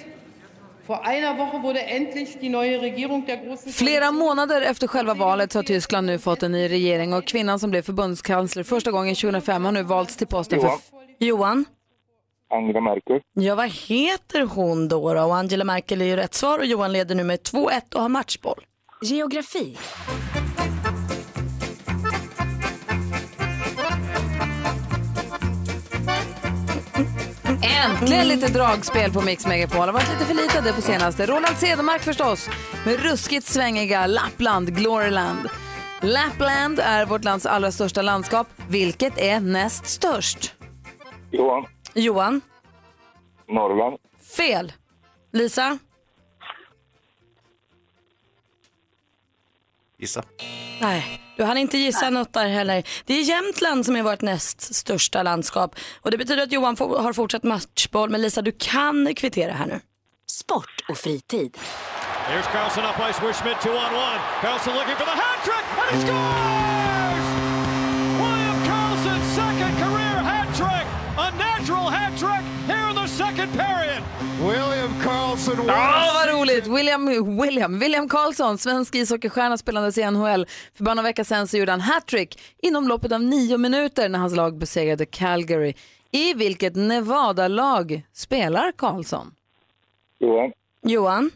Flera 3.73 4.13
månader 4.13 4.63
efter 4.63 4.87
själva 4.87 5.15
valet 5.15 5.53
så 5.53 5.59
har 5.59 5.63
Tyskland 5.63 6.07
nu 6.07 6.19
fått 6.19 6.43
en 6.43 6.53
ny 6.53 6.69
regering 6.69 7.13
och 7.13 7.25
kvinnan 7.25 7.59
som 7.59 7.71
blev 7.71 7.83
förbundskansler 7.83 8.63
första 8.63 8.91
gången 8.91 9.15
2005 9.15 9.65
har 9.65 9.73
nu 9.73 9.83
valts 9.83 10.17
till 10.17 10.27
posten 10.27 10.61
för... 10.61 10.71
Johan? 11.19 11.65
Angela 12.51 12.81
Merkel. 12.81 13.21
Ja, 13.33 13.55
vad 13.55 13.71
heter 13.71 14.47
hon 14.47 14.89
då? 14.89 15.15
då? 15.15 15.23
Och 15.23 15.37
Angela 15.37 15.65
Merkel 15.65 16.01
är 16.01 16.07
ju 16.07 16.17
rätt 16.17 16.35
svar 16.35 16.59
och 16.59 16.67
Johan 16.67 16.93
leder 16.93 17.15
nu 17.15 17.25
med 17.25 17.39
2-1 17.39 17.95
och 17.95 18.03
har 18.03 18.09
matchboll. 18.09 18.65
Geografi. 19.03 19.77
Äntligen 27.85 28.29
lite 28.29 28.53
dragspel 28.53 29.13
på 29.13 29.21
Mix 29.21 29.47
Megapol. 29.47 29.81
Har 29.81 29.93
varit 29.93 30.11
lite 30.13 30.25
för 30.25 30.35
lite 30.35 30.59
av 30.59 30.65
det 30.65 30.73
på 30.73 30.81
senaste. 30.83 31.27
Roland 31.27 31.57
Cedermark 31.57 32.03
förstås, 32.03 32.49
med 32.87 33.03
ruskigt 33.03 33.47
svängiga 33.47 34.07
Lappland, 34.07 34.77
Gloryland. 34.77 35.49
Lappland 36.01 36.79
är 36.79 37.07
vårt 37.07 37.25
lands 37.25 37.47
allra 37.47 37.73
största 37.73 38.03
landskap. 38.03 38.47
Vilket 38.69 39.19
är 39.19 39.41
näst 39.41 39.87
störst? 39.87 40.55
Johan. 41.31 41.67
Johan? 41.95 42.41
Norrland. 43.49 43.97
Fel. 44.37 44.73
Lisa? 45.33 45.79
Gissa. 49.99 50.23
Nej, 50.81 51.21
du 51.37 51.45
hann 51.45 51.59
inte 51.59 51.79
gissa 51.79 52.11
något 52.11 52.33
där 52.33 52.49
heller. 52.49 52.83
Det 53.05 53.15
är 53.15 53.23
Jämtland 53.23 53.87
som 53.87 53.97
är 53.97 54.03
vårt 54.03 54.21
näst 54.23 54.75
största 54.75 55.23
landskap. 55.23 55.75
Och 56.03 56.11
det 56.11 56.19
betyder 56.19 56.43
att 56.43 56.53
Johan 56.53 56.77
har 56.79 57.13
fortsatt 57.13 57.43
matchboll. 57.43 58.11
Men 58.11 58.23
Lisa, 58.23 58.43
du 58.43 58.53
kan 58.59 59.15
kvittera 59.15 59.53
här 59.53 59.67
nu. 59.67 59.81
Sport 60.31 60.85
och 60.89 60.99
fritid. 60.99 61.59
Here's 62.29 62.47
Carlson 62.53 62.85
up 62.85 62.97
by 62.97 63.13
Swishmid, 63.13 63.57
two 63.63 63.71
on 63.71 63.95
one. 63.95 64.21
Carlson 64.41 64.75
looking 64.75 64.97
for 64.97 65.05
the 65.05 65.17
hat 65.23 65.39
trick, 65.47 65.65
and 65.81 65.89
he 65.91 65.97
scores! 66.05 67.27
William 68.21 68.59
Carlson's 68.71 69.29
second 69.41 69.73
career 69.83 70.17
hat 70.31 70.49
trick! 70.61 70.87
A 71.17 71.31
natural 71.39 71.89
hat 71.89 72.13
trick 72.23 72.45
here 72.67 72.87
in 72.91 72.95
the 72.95 73.07
second 73.07 73.51
period. 73.65 74.03
William 74.41 74.78
Carlson 75.39 75.67
Ja, 75.67 76.11
vad 76.15 76.41
roligt! 76.41 76.67
William, 76.67 77.07
William, 77.41 77.79
William 77.79 78.09
Karlsson, 78.09 78.59
svensk 78.59 78.95
ishockeystjärna 78.95 79.59
spelandes 79.59 79.99
i 79.99 80.11
NHL. 80.11 80.47
För 80.75 80.85
bara 80.85 80.95
några 80.95 81.09
veckor 81.09 81.25
sedan 81.25 81.47
så 81.49 81.57
gjorde 81.57 81.73
han 81.73 81.81
hattrick 81.81 82.41
inom 82.63 82.89
loppet 82.89 83.13
av 83.13 83.23
nio 83.23 83.59
minuter 83.59 84.09
när 84.09 84.19
hans 84.19 84.37
lag 84.37 84.59
besegrade 84.59 85.07
Calgary. 85.07 85.75
I 86.11 86.35
vilket 86.35 86.77
Nevada-lag 86.77 88.03
spelar 88.13 88.73
Karlsson? 88.73 89.35
Johan. 90.19 90.53
Johan? 90.83 91.31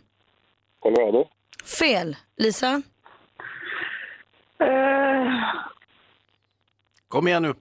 Colorado. 0.80 1.28
Fel. 1.64 2.16
Lisa? 2.36 2.82
Kom 7.08 7.28
igen 7.28 7.42
nu. 7.42 7.54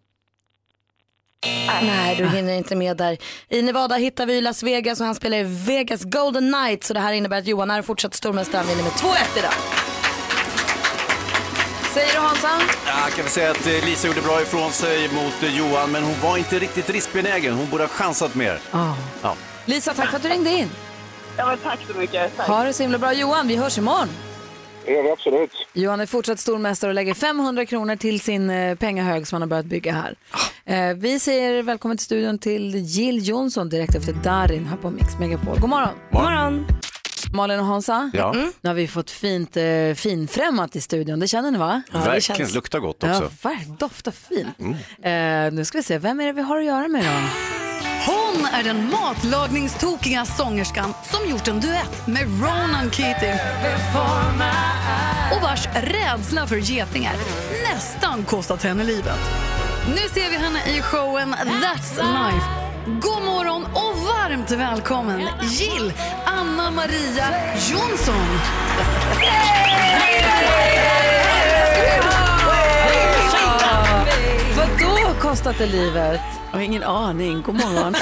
Nej, 1.81 2.15
du 2.15 2.27
hinner 2.27 2.53
inte 2.53 2.75
med 2.75 2.97
där. 2.97 3.17
I 3.49 3.61
Nevada 3.61 3.95
hittar 3.95 4.25
vi 4.25 4.41
Las 4.41 4.63
Vegas 4.63 4.99
och 4.99 5.05
han 5.05 5.15
spelar 5.15 5.37
i 5.37 5.43
Vegas 5.43 6.03
Golden 6.03 6.53
Knights. 6.53 6.87
Så 6.87 6.93
det 6.93 6.99
här 6.99 7.13
innebär 7.13 7.37
att 7.37 7.47
Johan 7.47 7.71
är 7.71 7.81
fortsatt 7.81 8.13
stormästare. 8.13 8.57
Han 8.57 8.67
vinner 8.67 8.83
med 8.83 8.91
2-1 8.91 9.37
idag. 9.37 9.53
Säger 11.93 12.13
du 12.13 12.19
Hansa? 12.19 12.49
Jag 12.85 13.11
kan 13.11 13.23
väl 13.23 13.31
säga 13.31 13.51
att 13.51 13.67
eh, 13.67 13.85
Lisa 13.85 14.07
gjorde 14.07 14.21
bra 14.21 14.41
ifrån 14.41 14.71
sig 14.71 15.09
mot 15.13 15.43
eh, 15.43 15.57
Johan, 15.57 15.91
men 15.91 16.03
hon 16.03 16.15
var 16.23 16.37
inte 16.37 16.59
riktigt 16.59 16.89
riskbenägen. 16.89 17.53
Hon 17.53 17.69
borde 17.69 17.83
ha 17.83 17.87
chansat 17.89 18.35
mer. 18.35 18.59
Ah. 18.71 18.93
Ja. 19.21 19.35
Lisa, 19.65 19.93
tack 19.93 20.09
för 20.09 20.17
att 20.17 20.23
du 20.23 20.29
ringde 20.29 20.49
in. 20.49 20.69
Ja, 21.37 21.45
men 21.47 21.57
tack 21.57 21.79
så 21.91 21.97
mycket. 21.97 22.37
Tack. 22.37 22.47
Ha 22.47 22.63
det 22.63 22.73
så 22.73 22.83
himla 22.83 22.97
bra. 22.97 23.13
Johan, 23.13 23.47
vi 23.47 23.55
hörs 23.55 23.77
imorgon. 23.77 24.09
Det 24.85 24.91
gör 24.91 25.03
vi 25.03 25.11
absolut. 25.11 25.51
Johan 25.73 25.99
är 25.99 26.05
fortsatt 26.05 26.39
stormästare 26.39 26.91
och 26.91 26.95
lägger 26.95 27.13
500 27.13 27.65
kronor 27.65 27.95
till 27.95 28.19
sin 28.19 28.49
eh, 28.49 28.75
pengahög 28.75 29.27
som 29.27 29.35
han 29.35 29.41
har 29.41 29.47
börjat 29.49 29.65
bygga 29.65 29.93
här. 29.93 30.15
Eh, 30.65 30.95
vi 30.97 31.19
säger 31.19 31.63
välkommen 31.63 31.97
till 31.97 32.05
studion 32.05 32.37
till 32.39 32.75
Jill 32.75 33.27
Johnson 33.27 33.69
direkt 33.69 33.95
efter 33.95 34.13
Darin 34.13 34.65
här 34.65 34.77
på 34.77 34.89
Mix 34.89 35.19
Megapol. 35.19 35.59
God 35.59 35.69
morgon! 35.69 35.93
God 36.11 36.21
morgon! 36.21 36.65
Malin 37.33 37.59
och 37.59 37.65
Hansa, 37.65 38.11
Ja. 38.13 38.33
nu 38.61 38.69
har 38.69 38.73
vi 38.73 38.87
fått 38.87 39.11
fint 39.11 39.57
eh, 39.57 39.93
finfrämmat 39.95 40.75
i 40.75 40.81
studion. 40.81 41.19
Det 41.19 41.27
känner 41.27 41.51
ni 41.51 41.57
va? 41.57 41.81
Verkligen, 41.93 42.51
luktar 42.51 42.79
gott 42.79 43.03
också. 43.03 43.29
Ja, 43.43 43.49
ver- 43.49 43.77
doftar 43.77 44.11
fint. 44.11 44.59
Eh, 45.03 45.53
nu 45.57 45.65
ska 45.65 45.77
vi 45.77 45.83
se, 45.83 45.97
vem 45.97 46.19
är 46.19 46.25
det 46.25 46.33
vi 46.33 46.41
har 46.41 46.57
att 46.59 46.65
göra 46.65 46.87
med 46.87 47.03
då? 47.05 47.70
Hon 48.05 48.45
är 48.45 48.63
den 48.63 48.89
matlagningstokiga 48.89 50.25
sångerskan 50.25 50.93
som 51.03 51.29
gjort 51.29 51.47
en 51.47 51.59
duett 51.59 52.07
med 52.07 52.23
Ronan 52.41 52.91
Keating 52.91 53.33
och 55.35 55.41
vars 55.41 55.67
rädsla 55.67 56.47
för 56.47 56.55
getingar 56.55 57.13
nästan 57.73 58.23
kostat 58.23 58.63
henne 58.63 58.83
livet. 58.83 59.19
Nu 59.87 60.21
ser 60.21 60.29
vi 60.29 60.37
henne 60.37 60.77
i 60.77 60.81
showen 60.81 61.35
That's 61.35 61.95
Life. 61.95 62.45
God 62.85 63.23
morgon 63.23 63.65
och 63.65 63.97
varmt 63.97 64.51
välkommen 64.51 65.21
Jill 65.41 65.93
Anna 66.25 66.71
Maria 66.71 67.25
Jonsson. 67.71 68.39
Vadå 72.03 72.10
kostat 75.31 75.57
det 75.57 75.67
livet? 75.67 76.21
Jag 76.51 76.57
har 76.57 76.63
ingen 76.63 76.83
aning. 76.83 77.41
God 77.41 77.55
morgon. 77.55 77.93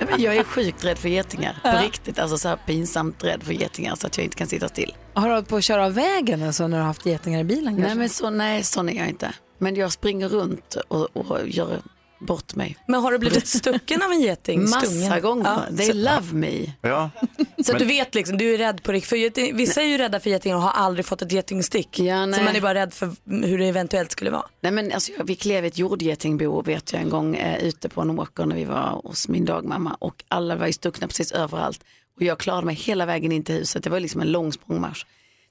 Men 0.10 0.22
jag 0.22 0.36
är 0.36 0.44
sjukt 0.44 0.84
rädd 0.84 0.98
för 0.98 1.08
getingar. 1.08 1.58
På 1.62 1.84
riktigt. 1.84 2.18
Alltså 2.18 2.38
så 2.38 2.48
här 2.48 2.56
pinsamt 2.56 3.24
rädd 3.24 3.42
för 3.42 3.52
getingar 3.52 3.94
så 3.94 4.06
att 4.06 4.16
jag 4.16 4.24
inte 4.24 4.36
kan 4.36 4.46
sitta 4.46 4.68
still. 4.68 4.94
Har 5.14 5.28
du 5.28 5.34
hållit 5.34 5.48
på 5.48 5.56
att 5.56 5.64
köra 5.64 5.84
av 5.84 5.94
vägen 5.94 6.42
alltså, 6.42 6.68
när 6.68 6.76
du 6.76 6.80
har 6.80 6.86
haft 6.86 7.06
getingar 7.06 7.40
i 7.40 7.44
bilen? 7.44 7.76
Nej, 7.76 7.94
men 7.94 8.08
så, 8.08 8.30
nej, 8.30 8.62
sån 8.62 8.88
är 8.88 8.92
jag 8.92 9.08
inte. 9.08 9.32
Men 9.58 9.74
jag 9.74 9.92
springer 9.92 10.28
runt 10.28 10.76
och, 10.88 11.16
och 11.16 11.48
gör 11.48 11.80
bort 12.18 12.54
mig. 12.54 12.76
Men 12.88 13.00
har 13.02 13.12
du 13.12 13.18
blivit 13.18 13.46
stucken 13.46 14.02
av 14.02 14.12
en 14.12 14.20
geting? 14.20 14.62
Massa 14.70 14.86
Stungen? 14.86 15.22
gånger. 15.22 15.76
They 15.76 15.86
så, 15.86 15.92
love 15.92 16.32
me. 16.32 16.72
Ja. 16.82 17.10
så 17.38 17.42
att 17.60 17.66
Men- 17.68 17.78
du 17.78 17.84
vet 17.84 18.14
liksom, 18.14 18.38
du 18.38 18.54
är 18.54 18.58
rädd 18.58 18.82
på 18.82 18.92
riktigt. 18.92 19.08
För 19.08 19.16
geting, 19.16 19.56
vissa 19.56 19.82
är 19.82 19.86
ju 19.86 19.98
rädda 19.98 20.20
för 20.20 20.30
getingar 20.30 20.56
och 20.56 20.62
har 20.62 20.70
aldrig 20.70 21.06
fått 21.06 21.22
ett 21.22 21.32
getingstick. 21.32 21.98
Ja, 21.98 22.26
nej. 22.26 22.38
så 22.38 22.44
man 22.44 22.56
är 22.56 22.60
bara 22.60 22.74
rädd 22.74 22.94
för 22.94 23.12
hur 23.46 23.58
det 23.58 23.64
eventuellt 23.66 24.12
skulle 24.12 24.30
vara. 24.30 24.46
Nej, 24.60 24.72
men 24.72 24.92
alltså, 24.92 25.12
jag- 25.12 25.24
vi 25.24 25.34
klev 25.34 25.64
ett 25.64 25.78
jordgetingbo 25.78 26.62
vet 26.62 26.92
jag 26.92 27.02
en 27.02 27.08
gång 27.10 27.36
eh, 27.36 27.64
ute 27.64 27.88
på 27.88 28.00
en 28.00 28.18
åker 28.18 28.46
när 28.46 28.56
vi 28.56 28.64
var 28.64 29.00
hos 29.04 29.28
min 29.28 29.44
dagmamma 29.44 29.96
och 30.00 30.24
alla 30.28 30.56
var 30.56 30.66
ju 30.66 30.72
stuckna 30.72 31.06
precis 31.08 31.32
överallt. 31.32 31.80
Och 32.16 32.22
jag 32.22 32.38
klarade 32.38 32.66
mig 32.66 32.74
hela 32.74 33.06
vägen 33.06 33.32
in 33.32 33.44
till 33.44 33.54
huset. 33.54 33.82
Det 33.84 33.90
var 33.90 34.00
liksom 34.00 34.20
en 34.20 34.32
lång 34.32 34.52
språngmarsch. 34.52 35.06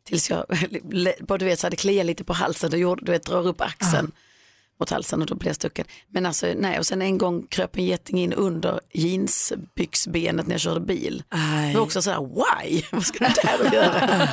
Tills 0.08 0.30
jag, 0.30 0.46
bara 1.28 1.38
du 1.38 1.46
vet, 1.46 1.60
så 1.60 1.66
hade 1.66 1.76
kliat 1.76 2.06
lite 2.06 2.24
på 2.24 2.34
halsen 2.34 2.74
och 2.74 2.80
gjorde, 2.80 3.06
du 3.06 3.12
vet, 3.12 3.24
drar 3.26 3.48
upp 3.48 3.62
axeln. 3.62 4.12
Mot 4.80 4.90
halsen 4.90 5.22
och 5.22 5.28
då 5.28 5.36
blev 5.36 5.50
jag 5.50 5.56
stucken. 5.56 5.86
Men 6.10 6.26
alltså 6.26 6.48
nej, 6.58 6.80
och 6.80 6.86
sen 6.86 7.02
en 7.02 7.18
gång 7.18 7.48
kröp 7.48 7.78
en 7.78 7.86
geting 7.86 8.20
in 8.20 8.34
under 8.34 8.80
jeansbyxbenet 8.94 10.48
när 10.48 10.54
jag 10.54 10.62
körde 10.62 10.80
bil. 10.80 11.24
Det 11.72 11.78
var 11.78 11.82
också 11.82 12.02
sådär, 12.02 12.20
why? 12.36 12.82
Vad 12.92 13.06
ska 13.06 13.28
du 13.28 13.34
där 13.44 13.68
och 13.68 13.74
göra? 13.74 14.30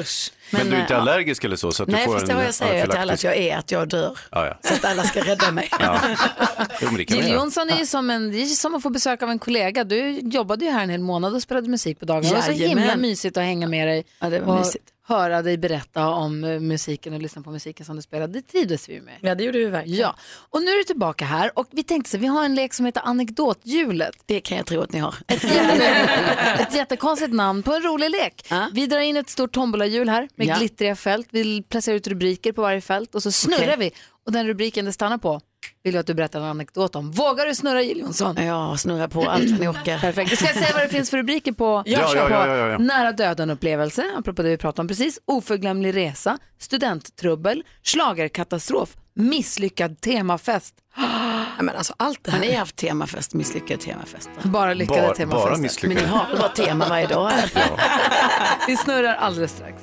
Usch! 0.00 0.32
Men, 0.50 0.70
du 0.70 0.76
är 0.76 0.80
inte 0.80 0.94
eh, 0.94 1.00
allergisk 1.00 1.44
eller 1.44 1.56
så? 1.56 1.72
så 1.72 1.82
att 1.82 1.88
Nej, 1.88 2.00
du 2.00 2.04
får 2.04 2.12
fast 2.12 2.26
det 2.26 2.32
en 2.32 2.38
var 2.38 2.44
jag 2.44 2.54
säger 2.54 2.86
till 2.86 2.98
alla 2.98 3.12
att 3.12 3.24
jag 3.24 3.36
är, 3.36 3.56
att 3.56 3.70
jag 3.70 3.88
dör. 3.88 4.18
Ja, 4.30 4.46
ja. 4.46 4.58
Så 4.62 4.74
att 4.74 4.84
alla 4.84 5.02
ska 5.02 5.20
rädda 5.20 5.50
mig. 5.52 5.70
Ja. 5.80 6.00
Jo, 6.80 6.88
men 6.88 6.94
det 6.94 7.10
Jill. 7.10 7.32
Johnson 7.32 7.70
är 7.70 7.78
ju 7.78 7.86
som, 7.86 8.10
en, 8.10 8.32
det 8.32 8.46
som 8.46 8.74
att 8.74 8.82
få 8.82 8.90
besök 8.90 9.22
av 9.22 9.30
en 9.30 9.38
kollega. 9.38 9.84
Du 9.84 10.18
jobbade 10.22 10.64
ju 10.64 10.70
här 10.70 10.82
en 10.82 10.90
hel 10.90 11.00
månad 11.00 11.34
och 11.34 11.42
spelade 11.42 11.68
musik 11.68 11.98
på 12.00 12.04
dagarna. 12.04 12.28
Det 12.28 12.34
var 12.34 12.42
så 12.42 12.52
himla 12.52 12.96
mysigt 12.96 13.36
att 13.36 13.42
hänga 13.44 13.68
med 13.68 13.88
dig 13.88 14.04
Ja, 14.18 14.30
det 14.30 14.40
var 14.40 14.54
och 14.54 14.60
mysigt. 14.60 14.84
Höra 15.10 15.42
dig 15.42 15.58
berätta 15.58 16.08
om 16.08 16.44
eh, 16.44 16.60
musiken 16.60 17.14
och 17.14 17.20
lyssna 17.22 17.42
på 17.42 17.50
musiken 17.50 17.86
som 17.86 17.96
du 17.96 18.02
spelade. 18.02 18.32
Det 18.32 18.42
trivdes 18.42 18.88
vi 18.88 19.00
med. 19.00 19.14
Ja, 19.20 19.34
det 19.34 19.44
gjorde 19.44 19.58
vi 19.58 19.64
verkligen. 19.64 20.00
Ja, 20.00 20.16
och 20.50 20.62
nu 20.62 20.70
är 20.70 20.78
du 20.78 20.84
tillbaka 20.84 21.24
här 21.24 21.58
och 21.58 21.66
vi 21.70 21.82
tänkte 21.84 22.10
så 22.10 22.18
vi 22.18 22.26
har 22.26 22.44
en 22.44 22.54
lek 22.54 22.74
som 22.74 22.86
heter 22.86 23.02
anekdothjulet. 23.04 24.14
Det 24.26 24.40
kan 24.40 24.56
jag 24.56 24.66
tro 24.66 24.80
att 24.80 24.92
ni 24.92 24.98
har. 24.98 25.14
Ett, 25.28 25.44
jätte, 25.44 25.84
ett 26.58 26.74
jättekonstigt 26.74 27.32
namn 27.34 27.62
på 27.62 27.72
en 27.74 27.82
rolig 27.82 28.10
lek. 28.10 28.48
Vi 28.72 28.86
drar 28.86 28.98
in 29.00 29.16
ett 29.16 29.28
stort 29.30 29.52
tombolahjul 29.52 30.08
här 30.08 30.28
med 30.34 30.46
Ja. 30.46 30.56
glittriga 30.58 30.96
fält. 30.96 31.28
Vi 31.30 31.62
placerar 31.62 31.96
ut 31.96 32.06
rubriker 32.06 32.52
på 32.52 32.62
varje 32.62 32.80
fält 32.80 33.14
och 33.14 33.22
så 33.22 33.32
snurrar 33.32 33.62
Okej. 33.62 33.76
vi. 33.78 33.92
Och 34.26 34.32
den 34.32 34.46
rubriken 34.46 34.84
det 34.84 34.92
stannar 34.92 35.18
på 35.18 35.40
vill 35.82 35.94
jag 35.94 36.00
att 36.00 36.06
du 36.06 36.14
berättar 36.14 36.40
en 36.40 36.44
anekdot 36.46 36.96
om. 36.96 37.10
Vågar 37.10 37.46
du 37.46 37.54
snurra 37.54 37.82
Jill 37.82 37.98
Johnson? 37.98 38.36
Ja, 38.44 38.76
snurra 38.76 39.08
på 39.08 39.30
allt 39.30 39.50
vad 39.50 39.60
ni 39.60 39.68
orkar. 39.68 39.98
Perfekt. 39.98 40.30
Du 40.30 40.36
ska 40.36 40.46
säga 40.46 40.70
vad 40.74 40.82
det 40.82 40.88
finns 40.96 41.10
för 41.10 41.16
rubriker 41.16 41.52
på, 41.52 41.82
Ja, 41.86 41.98
på 41.98 42.16
ja, 42.16 42.30
ja, 42.30 42.46
ja, 42.56 42.66
ja. 42.68 42.78
nära 42.78 43.12
döden-upplevelse, 43.12 44.04
apropå 44.18 44.42
det 44.42 44.48
vi 44.48 44.56
pratade 44.56 44.80
om 44.80 44.88
precis, 44.88 45.20
oförglömlig 45.24 45.96
resa, 45.96 46.38
studenttrubbel, 46.58 47.64
schlagerkatastrof, 47.82 48.96
misslyckad 49.14 50.00
temafest. 50.00 50.74
Ja, 51.56 51.64
men 51.64 51.76
alltså 51.76 51.94
allt 51.96 52.18
det 52.24 52.30
här. 52.30 52.38
Har 52.38 52.46
ni 52.46 52.52
haft 52.54 52.76
temafest, 52.76 53.34
misslyckad 53.34 53.80
temafest? 53.80 54.30
Bara 54.42 54.74
lyckade 54.74 55.00
Bara- 55.02 55.14
temafester. 55.14 55.50
bara 55.50 55.58
misslyckade. 55.58 55.94
Men 56.00 56.10
ni 56.12 56.18
har 56.18 56.26
väl 56.28 56.38
bara 56.38 56.48
tema 56.48 56.88
varje 56.88 57.06
dag? 57.06 57.30
här? 57.54 57.72
Vi 58.66 58.76
snurrar 58.76 59.14
alldeles 59.14 59.52
strax. 59.52 59.82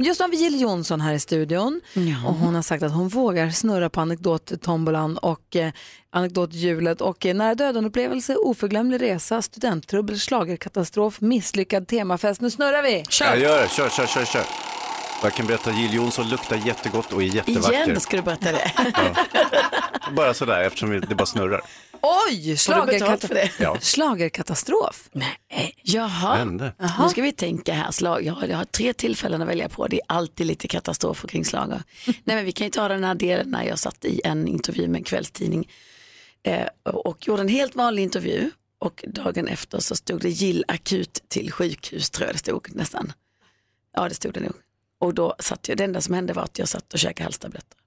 Just 0.00 0.20
nu 0.20 0.24
har 0.24 0.30
vi 0.30 0.36
Jill 0.36 0.60
Johnson 0.60 1.00
här 1.00 1.14
i 1.14 1.18
studion 1.18 1.80
och 2.26 2.34
hon 2.34 2.54
har 2.54 2.62
sagt 2.62 2.82
att 2.82 2.92
hon 2.92 3.08
vågar 3.08 3.50
snurra 3.50 3.90
på 3.90 4.00
anekdottombolan 4.00 5.18
och 5.18 5.56
eh, 5.56 5.72
anekdothjulet 6.10 7.00
och 7.00 7.26
eh, 7.26 7.34
nära 7.34 7.54
döden-upplevelse, 7.54 8.36
oförglömlig 8.36 9.02
resa, 9.02 9.42
studenttrubbel, 9.42 10.18
schlagerkatastrof, 10.18 11.20
misslyckad 11.20 11.88
temafest. 11.88 12.40
Nu 12.40 12.50
snurrar 12.50 12.82
vi! 12.82 13.04
Jag 13.20 13.38
gör 13.38 13.62
det, 13.62 13.68
kör, 13.68 13.88
kör, 13.88 14.06
kör, 14.06 14.24
kör. 14.24 14.44
Jag 15.22 15.32
kan 15.34 15.46
berätta 15.46 15.70
att 15.70 15.78
Jill 15.78 15.94
Johnson 15.94 16.28
luktar 16.28 16.56
jättegott 16.66 17.12
och 17.12 17.22
är 17.22 17.26
jättevacker. 17.26 17.84
Igen 17.84 18.00
ska 18.00 18.16
du 18.16 18.22
berätta 18.22 18.52
det. 18.52 18.72
Bara 20.16 20.34
sådär 20.34 20.60
eftersom 20.62 20.90
vi- 20.90 21.00
det 21.00 21.14
bara 21.14 21.26
snurrar. 21.26 21.60
Oj, 22.02 22.56
det? 23.28 23.50
Ja. 23.58 23.76
schlagerkatastrof. 23.80 25.08
Nej, 25.12 25.74
jaha. 25.82 26.36
Hände. 26.36 26.72
Nu 27.02 27.08
ska 27.08 27.22
vi 27.22 27.32
tänka 27.32 27.72
här, 27.72 27.90
slag, 27.90 28.22
ja, 28.24 28.46
jag 28.48 28.56
har 28.56 28.64
tre 28.64 28.92
tillfällen 28.92 29.42
att 29.42 29.48
välja 29.48 29.68
på. 29.68 29.86
Det 29.86 29.96
är 29.96 30.02
alltid 30.08 30.46
lite 30.46 30.68
katastrofer 30.68 31.28
kring 31.28 31.44
slager. 31.44 31.82
Nej 32.06 32.36
men 32.36 32.44
vi 32.44 32.52
kan 32.52 32.66
ju 32.66 32.70
ta 32.70 32.88
den 32.88 33.04
här 33.04 33.14
delen 33.14 33.50
när 33.50 33.64
jag 33.64 33.78
satt 33.78 34.04
i 34.04 34.20
en 34.24 34.48
intervju 34.48 34.88
med 34.88 34.98
en 34.98 35.04
kvällstidning 35.04 35.68
eh, 36.42 36.66
och 36.82 37.26
gjorde 37.28 37.42
en 37.42 37.48
helt 37.48 37.74
vanlig 37.74 38.02
intervju 38.02 38.50
och 38.78 39.04
dagen 39.08 39.48
efter 39.48 39.78
så 39.80 39.96
stod 39.96 40.20
det 40.20 40.28
Gill 40.30 40.64
akut 40.68 41.22
till 41.28 41.52
sjukhus 41.52 42.10
tror 42.10 42.26
jag 42.26 42.34
det 42.34 42.38
stod 42.38 42.74
nästan. 42.74 43.12
Ja 43.96 44.08
det 44.08 44.14
stod 44.14 44.32
det 44.34 44.40
nog. 44.40 44.52
Och 45.00 45.14
då 45.14 45.34
satt 45.38 45.68
jag, 45.68 45.78
det 45.78 45.84
enda 45.84 46.00
som 46.00 46.14
hände 46.14 46.32
var 46.32 46.42
att 46.42 46.58
jag 46.58 46.68
satt 46.68 46.92
och 46.92 46.98
käkade 46.98 47.24
halstabletter. 47.24 47.78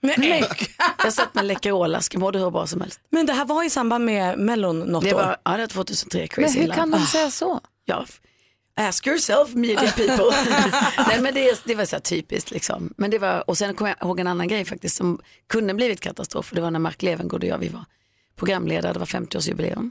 Nej. 0.00 0.44
Jag 1.04 1.12
satt 1.12 1.34
med 1.34 1.44
Läkerol-ask, 1.44 2.14
jag 2.14 2.20
mådde 2.20 2.38
hur 2.38 2.50
bra 2.50 2.66
som 2.66 2.80
helst. 2.80 3.00
Men 3.10 3.26
det 3.26 3.32
här 3.32 3.44
var 3.44 3.64
i 3.64 3.70
samband 3.70 4.04
med 4.04 4.38
Mellon 4.38 4.80
något 4.80 5.04
Det 5.04 5.14
år. 5.14 5.18
var, 5.18 5.36
ja, 5.44 5.50
det 5.52 5.58
var 5.58 5.66
2003, 5.66 6.18
Men 6.18 6.28
Crazy 6.28 6.58
hur 6.60 6.66
in 6.68 6.72
kan 6.74 6.90
de 6.90 7.06
säga 7.06 7.30
så? 7.30 7.60
Ja, 7.84 8.06
ask 8.76 9.06
yourself 9.06 9.54
media 9.54 9.90
people. 9.90 10.34
Nej 11.08 11.20
men 11.20 11.34
det, 11.34 11.62
det 11.64 11.74
var 11.74 11.84
så 11.84 11.96
här 11.96 12.00
typiskt 12.00 12.50
liksom. 12.50 12.94
Men 12.96 13.10
det 13.10 13.18
var, 13.18 13.50
och 13.50 13.58
sen 13.58 13.74
kom 13.74 13.86
jag 13.86 13.96
ihåg 14.02 14.20
en 14.20 14.26
annan 14.26 14.48
grej 14.48 14.64
faktiskt 14.64 14.96
som 14.96 15.20
kunde 15.48 15.74
blivit 15.74 16.00
katastrof. 16.00 16.50
Det 16.54 16.60
var 16.60 16.70
när 16.70 16.78
Mark 16.78 17.02
Levengood 17.02 17.42
och 17.42 17.48
jag, 17.48 17.58
vi 17.58 17.68
var 17.68 17.84
programledare, 18.36 18.92
det 18.92 18.98
var 18.98 19.06
50-årsjubileum. 19.06 19.90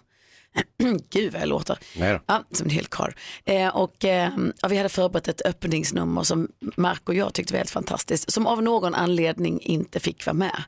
Gud 1.09 1.33
vad 1.33 1.41
jag 1.41 1.49
låter. 1.49 1.79
Nej 1.97 2.13
då. 2.13 2.19
Ja, 2.25 2.43
som 2.51 2.65
en 2.65 2.71
hel 2.71 2.85
karl. 2.85 3.11
Eh, 3.45 3.67
och 3.67 4.05
eh, 4.05 4.29
ja, 4.61 4.67
vi 4.67 4.77
hade 4.77 4.89
förberett 4.89 5.27
ett 5.27 5.45
öppningsnummer 5.45 6.23
som 6.23 6.47
Mark 6.77 7.09
och 7.09 7.15
jag 7.15 7.33
tyckte 7.33 7.53
var 7.53 7.57
helt 7.57 7.69
fantastiskt. 7.69 8.31
Som 8.31 8.47
av 8.47 8.63
någon 8.63 8.95
anledning 8.95 9.59
inte 9.61 9.99
fick 9.99 10.25
vara 10.25 10.33
med. 10.33 10.63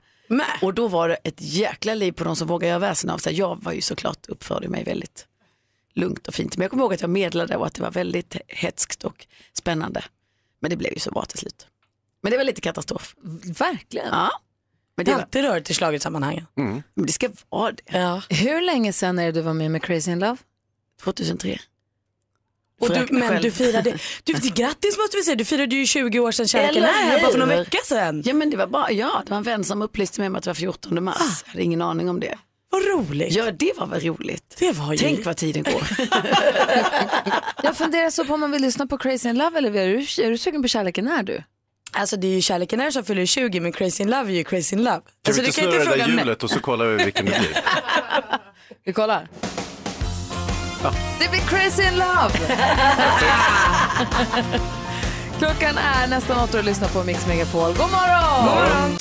Och 0.61 0.73
då 0.73 0.87
var 0.87 1.09
det 1.09 1.15
ett 1.15 1.37
jäkla 1.37 1.93
liv 1.93 2.11
på 2.11 2.23
de 2.23 2.35
som 2.35 2.47
vågade 2.47 2.69
göra 2.69 2.79
väsen 2.79 3.09
av 3.09 3.17
sig. 3.17 3.33
Jag 3.33 3.63
var 3.63 3.71
ju 3.71 3.81
såklart 3.81 4.25
uppförde 4.27 4.67
mig 4.67 4.83
väldigt 4.83 5.27
lugnt 5.93 6.27
och 6.27 6.33
fint. 6.33 6.57
Men 6.57 6.61
jag 6.61 6.71
kommer 6.71 6.83
ihåg 6.83 6.93
att 6.93 7.01
jag 7.01 7.09
meddelade 7.09 7.55
och 7.55 7.65
att 7.65 7.73
det 7.73 7.81
var 7.81 7.91
väldigt 7.91 8.37
hetskt 8.47 9.03
och 9.03 9.27
spännande. 9.53 10.03
Men 10.59 10.69
det 10.69 10.77
blev 10.77 10.93
ju 10.93 10.99
så 10.99 11.11
bra 11.11 11.25
till 11.25 11.39
slut. 11.39 11.67
Men 12.21 12.31
det 12.31 12.37
var 12.37 12.43
lite 12.43 12.61
katastrof. 12.61 13.15
Verkligen. 13.59 14.07
Ja. 14.11 14.29
Men 14.95 15.05
det 15.05 15.11
är 15.11 15.15
alltid 15.15 15.43
rörigt 15.43 15.69
i 15.69 15.73
schlagersammanhangen. 15.73 16.47
Mm. 16.57 16.83
men 16.93 17.05
det 17.05 17.11
ska 17.11 17.29
vara 17.49 17.71
det. 17.71 17.97
Ja. 17.97 18.21
Hur 18.29 18.61
länge 18.61 18.93
sedan 18.93 19.19
är 19.19 19.25
det 19.25 19.31
du 19.31 19.41
var 19.41 19.53
med 19.53 19.71
med 19.71 19.83
Crazy 19.83 20.11
in 20.11 20.19
Love? 20.19 20.37
2003. 21.03 21.59
Och 22.81 22.89
du, 22.89 23.07
men 23.09 23.29
själv. 23.29 23.41
du 23.41 23.51
firade, 23.51 23.97
du, 24.23 24.33
grattis 24.33 24.97
måste 24.97 25.17
vi 25.17 25.23
säga, 25.23 25.35
du 25.35 25.45
firade 25.45 25.75
ju 25.75 25.85
20 25.85 26.19
år 26.19 26.31
sedan 26.31 26.47
kärleken 26.47 26.83
är 26.83 26.87
här 26.87 27.21
bara 27.21 27.31
för 27.31 27.39
någon 27.39 27.49
vecka 27.49 27.77
sedan. 27.85 28.23
Ja 28.25 28.33
men 28.33 28.49
det 28.49 28.57
var 28.57 28.67
bara, 28.67 28.91
ja 28.91 29.21
det 29.25 29.29
var 29.29 29.37
en 29.37 29.43
vän 29.43 29.63
som 29.63 29.81
upplyste 29.81 30.21
mig 30.21 30.27
om 30.27 30.35
att 30.35 30.43
det 30.43 30.49
var 30.49 30.55
14 30.55 31.03
mars. 31.03 31.43
Jag 31.45 31.51
hade 31.51 31.63
ingen 31.63 31.81
aning 31.81 32.09
om 32.09 32.19
det. 32.19 32.37
Vad 32.69 32.85
roligt. 32.85 33.35
Ja 33.35 33.51
det 33.51 33.71
var 33.77 33.87
väl 33.87 34.01
roligt. 34.01 34.55
Det 34.59 34.71
var 34.71 34.91
ju... 34.93 34.97
Tänk 34.97 35.25
vad 35.25 35.37
tiden 35.37 35.63
går. 35.63 35.87
Jag 37.63 37.77
funderar 37.77 38.09
så 38.09 38.25
på 38.25 38.33
om 38.33 38.39
man 38.39 38.51
vill 38.51 38.61
lyssna 38.61 38.87
på 38.87 38.97
Crazy 38.97 39.29
in 39.29 39.37
Love 39.37 39.57
eller 39.57 39.75
är 39.75 39.87
du, 39.87 40.23
är 40.23 40.29
du 40.29 40.37
sugen 40.37 40.61
på 40.61 40.67
Kärleken 40.67 41.07
är 41.07 41.23
du? 41.23 41.43
Alltså 41.95 42.17
det 42.17 42.27
är 42.27 42.31
ju 42.35 42.41
kärleken 42.41 42.79
är 42.81 42.91
som 42.91 43.03
fyller 43.03 43.25
20 43.25 43.59
men 43.59 43.71
Crazy 43.71 44.03
in 44.03 44.09
Love 44.09 44.31
är 44.31 44.35
ju 44.35 44.43
Crazy 44.43 44.75
in 44.75 44.83
Love. 44.83 45.01
Kan 45.01 45.03
Alltså, 45.27 45.41
vi 45.41 45.45
du 45.45 45.47
inte 45.47 45.61
kan 45.61 45.71
snurra 45.71 45.79
det 45.79 45.85
fråga 45.85 46.05
där 46.07 46.11
hjulet 46.19 46.43
och 46.43 46.49
så 46.49 46.59
kollar 46.59 46.85
vi 46.85 47.03
vilken 47.03 47.25
det 47.25 47.31
blir? 47.39 47.57
Vi 48.85 48.93
kollar. 48.93 49.27
Det 51.19 51.29
blir 51.31 51.39
Crazy 51.41 51.83
in 51.83 51.97
Love! 51.97 52.31
Klockan 55.39 55.77
är 55.77 56.07
nästan 56.07 56.43
åtta 56.43 56.57
och 56.57 56.63
lyssnar 56.63 56.87
på 56.87 57.03
Mix 57.03 57.27
Megapol. 57.27 57.67
God 57.67 57.77
morgon! 57.77 58.45
God 58.45 58.55
morgon! 58.55 58.97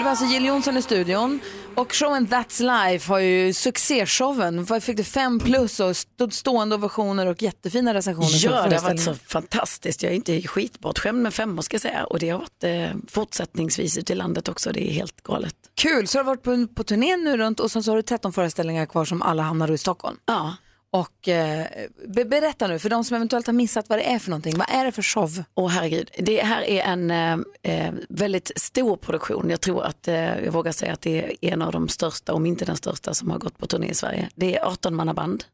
Det 0.00 0.04
var 0.04 0.10
alltså 0.10 0.24
Jill 0.24 0.44
Johnson 0.44 0.76
i 0.76 0.82
studion 0.82 1.40
och 1.74 1.94
showen 1.94 2.28
That's 2.28 2.90
Life 2.90 3.12
har 3.12 3.18
ju 3.18 3.52
succéshowen. 3.52 4.80
Fick 4.80 4.96
du 4.96 5.04
fem 5.04 5.38
plus 5.38 5.80
och 5.80 5.96
stod 5.96 6.32
stående 6.32 6.74
ovationer 6.74 7.26
och 7.26 7.42
jättefina 7.42 7.94
recensioner 7.94 8.44
Ja, 8.44 8.66
det 8.68 8.76
har 8.76 8.82
varit 8.82 9.00
så 9.00 9.14
fantastiskt. 9.14 10.02
Jag 10.02 10.12
är 10.12 10.16
inte 10.16 10.42
skitbortskämd 10.42 11.22
med 11.22 11.34
femmor 11.34 11.62
ska 11.62 11.74
jag 11.74 11.80
säga. 11.82 12.04
Och 12.04 12.18
det 12.18 12.30
har 12.30 12.38
varit 12.38 12.64
eh, 12.64 13.00
fortsättningsvis 13.08 13.98
ute 13.98 14.12
i 14.12 14.16
landet 14.16 14.48
också. 14.48 14.72
Det 14.72 14.90
är 14.90 14.92
helt 14.92 15.22
galet. 15.22 15.54
Kul, 15.74 16.08
så 16.08 16.18
har 16.18 16.24
du 16.24 16.26
varit 16.26 16.42
på, 16.42 16.74
på 16.74 16.84
turné 16.84 17.16
nu 17.16 17.36
runt 17.36 17.60
och 17.60 17.70
sen 17.70 17.82
så 17.82 17.90
har 17.90 17.96
du 17.96 18.02
13 18.02 18.32
föreställningar 18.32 18.86
kvar 18.86 19.04
som 19.04 19.22
alla 19.22 19.42
hamnar 19.42 19.72
i 19.72 19.78
Stockholm. 19.78 20.16
Ja. 20.26 20.56
Och 20.92 21.28
eh, 21.28 21.66
be, 22.06 22.24
berätta 22.24 22.66
nu 22.66 22.78
för 22.78 22.90
de 22.90 23.04
som 23.04 23.16
eventuellt 23.16 23.46
har 23.46 23.54
missat 23.54 23.88
vad 23.88 23.98
det 23.98 24.12
är 24.12 24.18
för 24.18 24.30
någonting. 24.30 24.58
Vad 24.58 24.70
är 24.70 24.84
det 24.84 24.92
för 24.92 25.02
show? 25.02 25.42
Åh 25.54 25.68
herregud, 25.68 26.10
det 26.18 26.42
här 26.42 26.62
är 26.62 26.82
en 26.82 27.10
eh, 27.10 27.38
eh, 27.62 27.94
väldigt 28.08 28.52
stor 28.56 28.96
produktion. 28.96 29.50
Jag 29.50 29.60
tror 29.60 29.84
att 29.84 30.08
eh, 30.08 30.14
jag 30.14 30.52
vågar 30.52 30.72
säga 30.72 30.92
att 30.92 31.00
det 31.00 31.18
är 31.18 31.52
en 31.52 31.62
av 31.62 31.72
de 31.72 31.88
största, 31.88 32.32
om 32.34 32.46
inte 32.46 32.64
den 32.64 32.76
största, 32.76 33.14
som 33.14 33.30
har 33.30 33.38
gått 33.38 33.58
på 33.58 33.66
turné 33.66 33.88
i 33.88 33.94
Sverige. 33.94 34.28
Det 34.34 34.56
är 34.56 34.66
18 34.66 34.94
mannaband, 34.96 35.44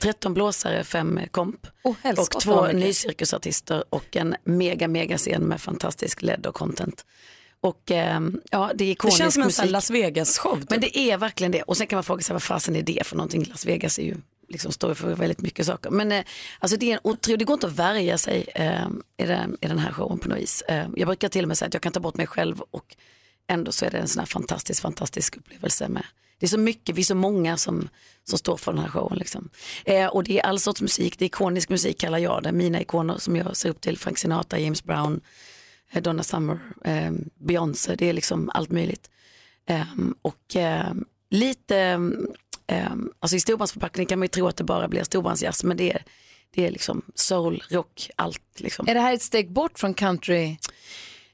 13 0.00 0.34
blåsare, 0.34 0.84
5 0.84 1.20
komp 1.30 1.66
Oh, 1.84 1.94
och 2.16 2.30
två 2.30 2.66
nycirkusartister 2.66 3.84
och 3.90 4.16
en 4.16 4.36
mega 4.44 4.88
mega 4.88 5.18
scen 5.18 5.42
med 5.42 5.60
fantastisk 5.60 6.22
LED 6.22 6.46
och 6.46 6.54
content. 6.54 7.04
Och 7.60 7.90
eh, 7.90 8.20
ja, 8.50 8.70
det 8.74 8.84
är 8.84 8.86
Det 8.86 8.90
ikonisk 8.90 9.18
känns 9.18 9.34
som 9.34 9.42
en 9.42 9.50
sån 9.52 9.62
här 9.62 9.72
musik. 9.72 9.72
Las 9.72 9.90
Vegas-show. 9.90 10.66
Men 10.70 10.80
det 10.80 10.98
är 10.98 11.16
verkligen 11.18 11.52
det. 11.52 11.62
Och 11.62 11.76
sen 11.76 11.86
kan 11.86 11.96
man 11.96 12.04
fråga 12.04 12.22
sig 12.22 12.34
vad 12.34 12.42
fasen 12.42 12.76
är 12.76 12.82
det 12.82 13.06
för 13.06 13.16
någonting. 13.16 13.44
Las 13.44 13.66
Vegas 13.66 13.98
är 13.98 14.02
ju, 14.02 14.16
liksom 14.48 14.72
står 14.72 14.94
för 14.94 15.14
väldigt 15.14 15.40
mycket 15.40 15.66
saker. 15.66 15.90
Men 15.90 16.12
eh, 16.12 16.24
alltså 16.58 16.76
det, 16.76 16.90
är 16.90 16.94
en 16.94 17.00
otro, 17.02 17.36
det 17.36 17.44
går 17.44 17.54
inte 17.54 17.66
att 17.66 17.72
värja 17.72 18.18
sig 18.18 18.46
eh, 18.54 18.88
i, 19.16 19.26
den, 19.26 19.56
i 19.60 19.66
den 19.66 19.78
här 19.78 19.92
showen 19.92 20.18
på 20.18 20.28
något 20.28 20.38
vis. 20.38 20.62
Eh, 20.62 20.86
jag 20.96 21.06
brukar 21.06 21.28
till 21.28 21.44
och 21.44 21.48
med 21.48 21.58
säga 21.58 21.66
att 21.66 21.74
jag 21.74 21.82
kan 21.82 21.92
ta 21.92 22.00
bort 22.00 22.16
mig 22.16 22.26
själv 22.26 22.60
och 22.70 22.96
ändå 23.46 23.72
så 23.72 23.84
är 23.84 23.90
det 23.90 23.98
en 23.98 24.08
sån 24.08 24.20
här 24.20 24.26
fantastisk, 24.26 24.82
fantastisk 24.82 25.36
upplevelse 25.36 25.88
med. 25.88 26.04
Det 26.38 26.46
är 26.46 26.48
så 26.48 26.58
mycket, 26.58 26.96
vi 26.96 27.00
är 27.00 27.04
så 27.04 27.14
många 27.14 27.56
som, 27.56 27.88
som 28.24 28.38
står 28.38 28.56
för 28.56 28.72
den 28.72 28.82
här 28.82 28.88
showen. 28.88 29.18
Liksom. 29.18 29.48
Eh, 29.84 30.06
och 30.06 30.24
det 30.24 30.38
är 30.38 30.46
all 30.46 30.60
sorts 30.60 30.82
musik, 30.82 31.18
det 31.18 31.24
är 31.24 31.26
ikonisk 31.26 31.68
musik 31.68 32.00
kallar 32.00 32.18
jag 32.18 32.42
det. 32.42 32.52
Mina 32.52 32.80
ikoner 32.80 33.18
som 33.18 33.36
jag 33.36 33.56
ser 33.56 33.70
upp 33.70 33.80
till, 33.80 33.98
Frank 33.98 34.18
Sinatra, 34.18 34.58
James 34.58 34.84
Brown, 34.84 35.20
eh, 35.92 36.02
Donna 36.02 36.22
Summer, 36.22 36.58
eh, 36.84 37.12
Beyoncé, 37.38 37.94
det 37.94 38.08
är 38.08 38.12
liksom 38.12 38.50
allt 38.54 38.70
möjligt. 38.70 39.10
Eh, 39.66 39.84
och 40.22 40.56
eh, 40.56 40.92
lite, 41.30 42.00
um, 42.72 43.12
alltså 43.20 43.36
i 43.36 43.40
storbandsförpackning 43.40 44.06
kan 44.06 44.18
man 44.18 44.24
ju 44.24 44.28
tro 44.28 44.48
att 44.48 44.56
det 44.56 44.64
bara 44.64 44.88
blir 44.88 45.04
storbandsjazz 45.04 45.64
men 45.64 45.76
det 45.76 45.92
är, 45.92 46.02
det 46.54 46.66
är 46.66 46.70
liksom 46.70 47.02
soul, 47.14 47.64
rock, 47.70 48.10
allt 48.16 48.42
liksom. 48.56 48.88
Är 48.88 48.94
det 48.94 49.00
här 49.00 49.14
ett 49.14 49.22
steg 49.22 49.52
bort 49.52 49.78
från 49.78 49.94
country? 49.94 50.56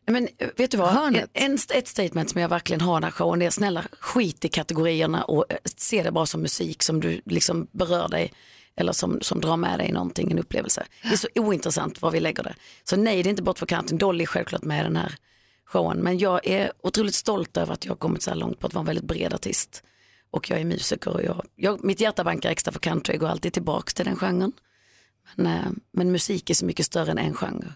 Men 0.06 0.28
eh, 0.38 0.48
vet 0.56 0.70
du 0.70 0.76
vad, 0.76 0.88
en, 0.88 0.94
Hörnet. 0.96 1.30
en, 1.32 1.58
ett 1.74 1.88
statement 1.88 2.30
som 2.30 2.40
jag 2.40 2.48
verkligen 2.48 2.80
har 2.80 2.94
den 2.94 3.04
här 3.04 3.10
showen 3.10 3.42
är 3.42 3.50
snälla 3.50 3.84
skit 4.00 4.44
i 4.44 4.48
kategorierna 4.48 5.24
och 5.24 5.52
eh, 5.52 5.58
se 5.64 6.02
det 6.02 6.12
bara 6.12 6.26
som 6.26 6.42
musik 6.42 6.82
som 6.82 7.00
du 7.00 7.20
liksom 7.24 7.66
berör 7.72 8.08
dig 8.08 8.32
eller 8.76 8.92
som, 8.92 9.20
som 9.20 9.40
drar 9.40 9.56
med 9.56 9.78
dig 9.78 9.92
någonting, 9.92 10.30
en 10.30 10.38
upplevelse. 10.38 10.86
Det 11.02 11.12
är 11.12 11.16
så 11.16 11.28
ointressant 11.34 12.02
var 12.02 12.10
vi 12.10 12.20
lägger 12.20 12.42
det. 12.42 12.54
Så 12.84 12.96
nej, 12.96 13.22
det 13.22 13.28
är 13.28 13.30
inte 13.30 13.42
bort 13.42 13.58
för 13.58 13.66
kanten. 13.66 13.98
Dolly 13.98 14.22
är 14.22 14.26
självklart 14.26 14.62
med 14.62 14.80
i 14.80 14.82
den 14.82 14.96
här 14.96 15.14
showen. 15.64 15.98
Men 15.98 16.18
jag 16.18 16.46
är 16.46 16.72
otroligt 16.82 17.14
stolt 17.14 17.56
över 17.56 17.72
att 17.72 17.84
jag 17.84 17.90
har 17.90 17.96
kommit 17.96 18.22
så 18.22 18.30
här 18.30 18.36
långt 18.36 18.58
på 18.58 18.66
att 18.66 18.74
vara 18.74 18.80
en 18.80 18.86
väldigt 18.86 19.04
bred 19.04 19.34
artist. 19.34 19.82
Och 20.34 20.50
jag 20.50 20.60
är 20.60 20.64
musiker 20.64 21.10
och 21.10 21.22
jag, 21.22 21.46
jag, 21.56 21.84
mitt 21.84 22.00
hjärta 22.00 22.24
bankar 22.24 22.50
extra 22.50 22.72
för 22.72 22.80
country, 22.80 23.14
jag 23.14 23.20
går 23.20 23.28
alltid 23.28 23.52
tillbaka 23.52 23.90
till 23.90 24.04
den 24.04 24.16
genren. 24.16 24.52
Men, 25.34 25.46
eh, 25.46 25.70
men 25.92 26.12
musik 26.12 26.50
är 26.50 26.54
så 26.54 26.66
mycket 26.66 26.86
större 26.86 27.10
än 27.10 27.18
en 27.18 27.34
genre. 27.34 27.72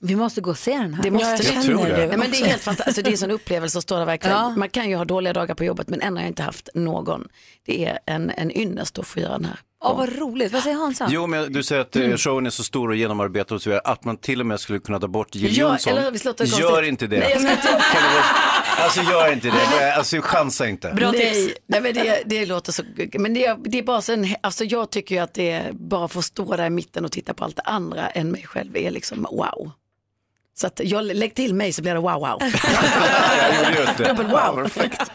Vi 0.00 0.16
måste 0.16 0.40
gå 0.40 0.50
och 0.50 0.58
se 0.58 0.78
den 0.78 0.94
här. 0.94 1.02
Det 1.02 1.10
måste 1.10 1.52
jag 1.54 1.64
tror 1.64 1.86
det. 1.86 2.06
Nej, 2.06 2.18
men 2.18 2.30
det 2.30 2.40
är 2.40 2.46
helt 2.46 2.62
fantastiskt, 2.62 2.86
alltså, 2.86 3.02
det 3.02 3.10
är 3.10 3.12
en 3.12 3.18
sån 3.18 3.30
upplevelse 3.30 3.78
att 3.78 3.84
stå 3.84 3.98
där 3.98 4.04
verkligen. 4.04 4.36
Ja. 4.36 4.54
Man 4.56 4.68
kan 4.68 4.90
ju 4.90 4.96
ha 4.96 5.04
dåliga 5.04 5.32
dagar 5.32 5.54
på 5.54 5.64
jobbet 5.64 5.88
men 5.88 6.00
än 6.00 6.16
har 6.16 6.22
jag 6.22 6.30
inte 6.30 6.42
haft 6.42 6.68
någon. 6.74 7.28
Det 7.64 7.84
är 7.84 7.98
en, 8.06 8.30
en 8.30 8.56
ynnest 8.56 8.98
att 8.98 9.06
få 9.06 9.20
göra 9.20 9.32
den 9.32 9.44
här. 9.44 9.60
Åh, 9.84 9.96
vad 9.96 10.18
roligt. 10.18 10.52
Vad 10.52 10.62
säger 10.62 10.76
Hansa? 10.76 11.06
Jo, 11.10 11.26
men 11.26 11.52
du 11.52 11.62
säger 11.62 11.82
att 11.82 11.96
eh, 11.96 12.16
showen 12.16 12.46
är 12.46 12.50
så 12.50 12.64
stor 12.64 12.88
och 12.88 12.96
genomarbetad 12.96 13.54
och 13.54 13.62
så 13.62 13.70
vidare, 13.70 13.80
att 13.84 14.04
man 14.04 14.16
till 14.16 14.40
och 14.40 14.46
med 14.46 14.60
skulle 14.60 14.78
kunna 14.78 15.00
ta 15.00 15.08
bort 15.08 15.34
Jill 15.34 15.56
Ja, 15.56 15.68
Johnson. 15.70 15.92
eller 15.96 16.10
visst 16.10 16.24
låter 16.24 16.44
det 16.44 16.50
Gör 16.50 16.68
konstigt? 16.68 16.88
inte 16.88 17.06
det. 17.06 17.18
Nej, 17.18 17.30
jag 17.30 17.40
ska 17.40 17.50
inte- 17.50 17.66
Kan 17.66 18.02
du 18.02 18.08
bara- 18.14 18.84
Alltså 18.84 19.02
gör 19.02 19.32
inte 19.32 19.48
det. 19.78 19.94
Alltså 19.96 20.20
chansa 20.22 20.68
inte. 20.68 20.92
nej, 21.12 21.54
nej 21.66 21.80
men 21.80 21.94
det, 21.94 22.22
det 22.26 22.46
låter 22.46 22.72
så, 22.72 22.82
men 23.18 23.34
det, 23.34 23.46
är- 23.46 23.56
det 23.64 23.78
är 23.78 23.82
bara 23.82 24.02
så 24.02 24.12
en, 24.12 24.26
alltså 24.40 24.64
jag 24.64 24.90
tycker 24.90 25.14
ju 25.14 25.20
att 25.20 25.34
det 25.34 25.50
är 25.50 25.72
bara 25.72 26.04
att 26.04 26.24
stå 26.24 26.56
där 26.56 26.66
i 26.66 26.70
mitten 26.70 27.04
och 27.04 27.12
titta 27.12 27.34
på 27.34 27.44
allt 27.44 27.56
det 27.56 27.62
andra 27.62 28.08
än 28.08 28.30
mig 28.30 28.42
själv 28.46 28.76
är 28.76 28.90
liksom 28.90 29.22
wow. 29.30 29.70
Så 30.54 30.66
att 30.66 30.80
jag 30.84 31.04
lägg 31.04 31.34
till 31.34 31.54
mig 31.54 31.72
så 31.72 31.82
blir 31.82 31.94
det 31.94 32.00
wow 32.00 32.12
wow. 32.20 32.38
Jag 33.38 33.58
gjorde 33.68 33.80
just 33.80 33.98
det. 33.98 34.04
Dubbel 34.08 34.26
wow. 34.26 34.34
Ja, 34.56 34.62
perfekt. 34.62 35.10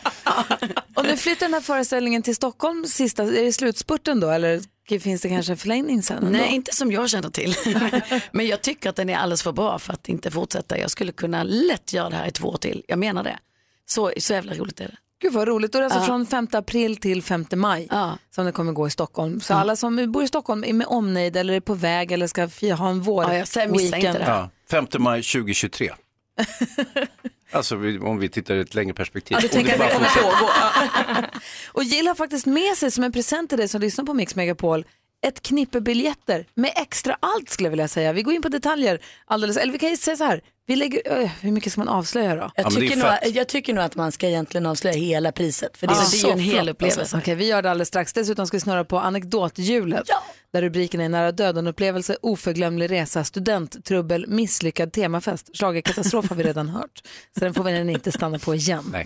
Och 0.95 1.03
nu 1.05 1.17
flyttar 1.17 1.45
den 1.45 1.53
här 1.53 1.61
föreställningen 1.61 2.21
till 2.23 2.35
Stockholm 2.35 2.85
sista, 2.85 3.23
är 3.23 3.43
det 3.43 3.53
slutspurten 3.53 4.19
då 4.19 4.29
eller 4.29 4.61
finns 4.99 5.21
det 5.21 5.29
kanske 5.29 5.51
en 5.51 5.57
förlängning 5.57 6.03
sen? 6.03 6.17
ändå? 6.17 6.29
Nej, 6.29 6.55
inte 6.55 6.75
som 6.75 6.91
jag 6.91 7.09
känner 7.09 7.29
till. 7.29 7.55
Men 8.31 8.47
jag 8.47 8.61
tycker 8.61 8.89
att 8.89 8.95
den 8.95 9.09
är 9.09 9.15
alldeles 9.17 9.43
för 9.43 9.51
bra 9.51 9.79
för 9.79 9.93
att 9.93 10.09
inte 10.09 10.31
fortsätta. 10.31 10.77
Jag 10.77 10.91
skulle 10.91 11.11
kunna 11.11 11.43
lätt 11.43 11.93
göra 11.93 12.09
det 12.09 12.15
här 12.15 12.27
i 12.27 12.31
två 12.31 12.47
år 12.47 12.57
till. 12.57 12.83
Jag 12.87 12.99
menar 12.99 13.23
det. 13.23 13.39
Så, 13.85 14.11
så 14.17 14.33
jävla 14.33 14.53
roligt 14.53 14.79
är 14.79 14.85
det. 14.87 14.97
Gud 15.21 15.33
vad 15.33 15.47
roligt. 15.47 15.71
Då 15.71 15.77
är 15.77 15.81
det 15.81 15.85
alltså 15.85 15.99
Ja. 15.99 16.05
från 16.05 16.25
5 16.25 16.47
april 16.51 16.97
till 16.97 17.23
5 17.23 17.45
maj 17.55 17.89
som 18.35 18.45
det 18.45 18.51
kommer 18.51 18.71
gå 18.71 18.87
i 18.87 18.89
Stockholm. 18.89 19.39
Så 19.39 19.53
alla 19.53 19.75
som 19.75 20.11
bor 20.11 20.23
i 20.23 20.27
Stockholm 20.27 20.63
är 20.63 20.73
med 20.73 20.87
omnejd 20.87 21.37
eller 21.37 21.53
är 21.53 21.59
på 21.59 21.73
väg 21.73 22.11
eller 22.11 22.27
ska 22.27 22.41
ha 22.75 22.89
en 22.89 23.01
vår 23.01 23.23
Ja, 23.23 23.37
jag 23.37 23.47
säger, 23.47 23.67
missa 23.67 23.97
inte 23.97 24.13
det. 24.13 24.25
Ja, 24.25 24.49
5 24.71 24.87
maj 24.99 25.23
2023. 25.23 25.91
Alltså 27.51 27.75
om 28.01 28.19
vi 28.19 28.29
tittar 28.29 28.55
i 28.55 28.59
ett 28.59 28.75
längre 28.75 28.93
perspektiv. 28.93 29.37
Ja, 29.37 29.41
du 29.41 29.47
tänker 29.47 29.73
att 29.73 29.79
det 29.79 29.93
kommer 29.93 30.09
pågå. 30.09 31.27
Och 31.71 31.83
Jill 31.83 32.07
har 32.07 32.15
faktiskt 32.15 32.45
med 32.45 32.77
sig 32.77 32.91
som 32.91 33.03
en 33.03 33.11
present 33.11 33.49
till 33.49 33.57
dig 33.59 33.67
som 33.67 33.81
lyssnar 33.81 34.05
på 34.05 34.13
Mix 34.13 34.35
Megapol 34.35 34.85
ett 35.27 35.41
knippe 35.41 35.81
biljetter 35.81 36.45
med 36.55 36.71
extra 36.75 37.17
allt 37.19 37.49
skulle 37.49 37.67
jag 37.67 37.71
vilja 37.71 37.87
säga. 37.87 38.13
Vi 38.13 38.21
går 38.21 38.33
in 38.33 38.41
på 38.41 38.49
detaljer 38.49 38.99
alldeles, 39.25 39.57
eller 39.57 39.73
vi 39.73 39.79
kan 39.79 39.89
ju 39.89 39.97
säga 39.97 40.17
så 40.17 40.23
här, 40.23 40.41
vi 40.65 40.75
lägger, 40.75 41.01
öh, 41.05 41.29
hur 41.41 41.51
mycket 41.51 41.71
ska 41.71 41.81
man 41.81 41.87
avslöja 41.87 42.35
då? 42.35 42.51
Jag, 42.55 42.71
tycker 42.73 42.95
nog, 42.95 43.07
jag 43.35 43.47
tycker 43.47 43.73
nog 43.73 43.83
att 43.83 43.95
man 43.95 44.11
ska 44.11 44.27
egentligen 44.27 44.65
avslöja 44.65 44.97
hela 44.97 45.31
priset. 45.31 45.77
För 45.77 45.87
det, 45.87 45.93
Ja. 45.93 46.01
är, 46.01 46.11
det 46.11 46.17
är 46.17 46.25
ju 46.27 46.31
en 46.31 46.39
hel 46.39 46.69
upplevelse. 46.69 47.17
Okej, 47.17 47.35
vi 47.35 47.47
gör 47.47 47.61
det 47.61 47.71
alldeles 47.71 47.87
strax. 47.87 48.13
Dessutom 48.13 48.47
ska 48.47 48.57
vi 48.57 48.61
snurra 48.61 48.83
på 48.85 48.99
anekdothjulet. 48.99 50.09
Där 50.53 50.61
rubriken 50.61 51.01
är 51.01 51.09
nära 51.09 51.31
döden-upplevelse, 51.31 52.17
oförglömlig 52.21 52.91
resa, 52.91 53.23
studenttrubbel, 53.23 54.27
misslyckad 54.27 54.93
temafest. 54.93 55.49
Schlagerkatastrof 55.57 56.29
har 56.29 56.35
vi 56.35 56.43
redan 56.43 56.69
hört. 56.69 57.01
Så 57.37 57.39
den 57.39 57.53
får 57.53 57.63
vi 57.63 57.91
inte 57.91 58.11
stanna 58.11 58.39
på 58.39 58.55
igen. 58.55 58.95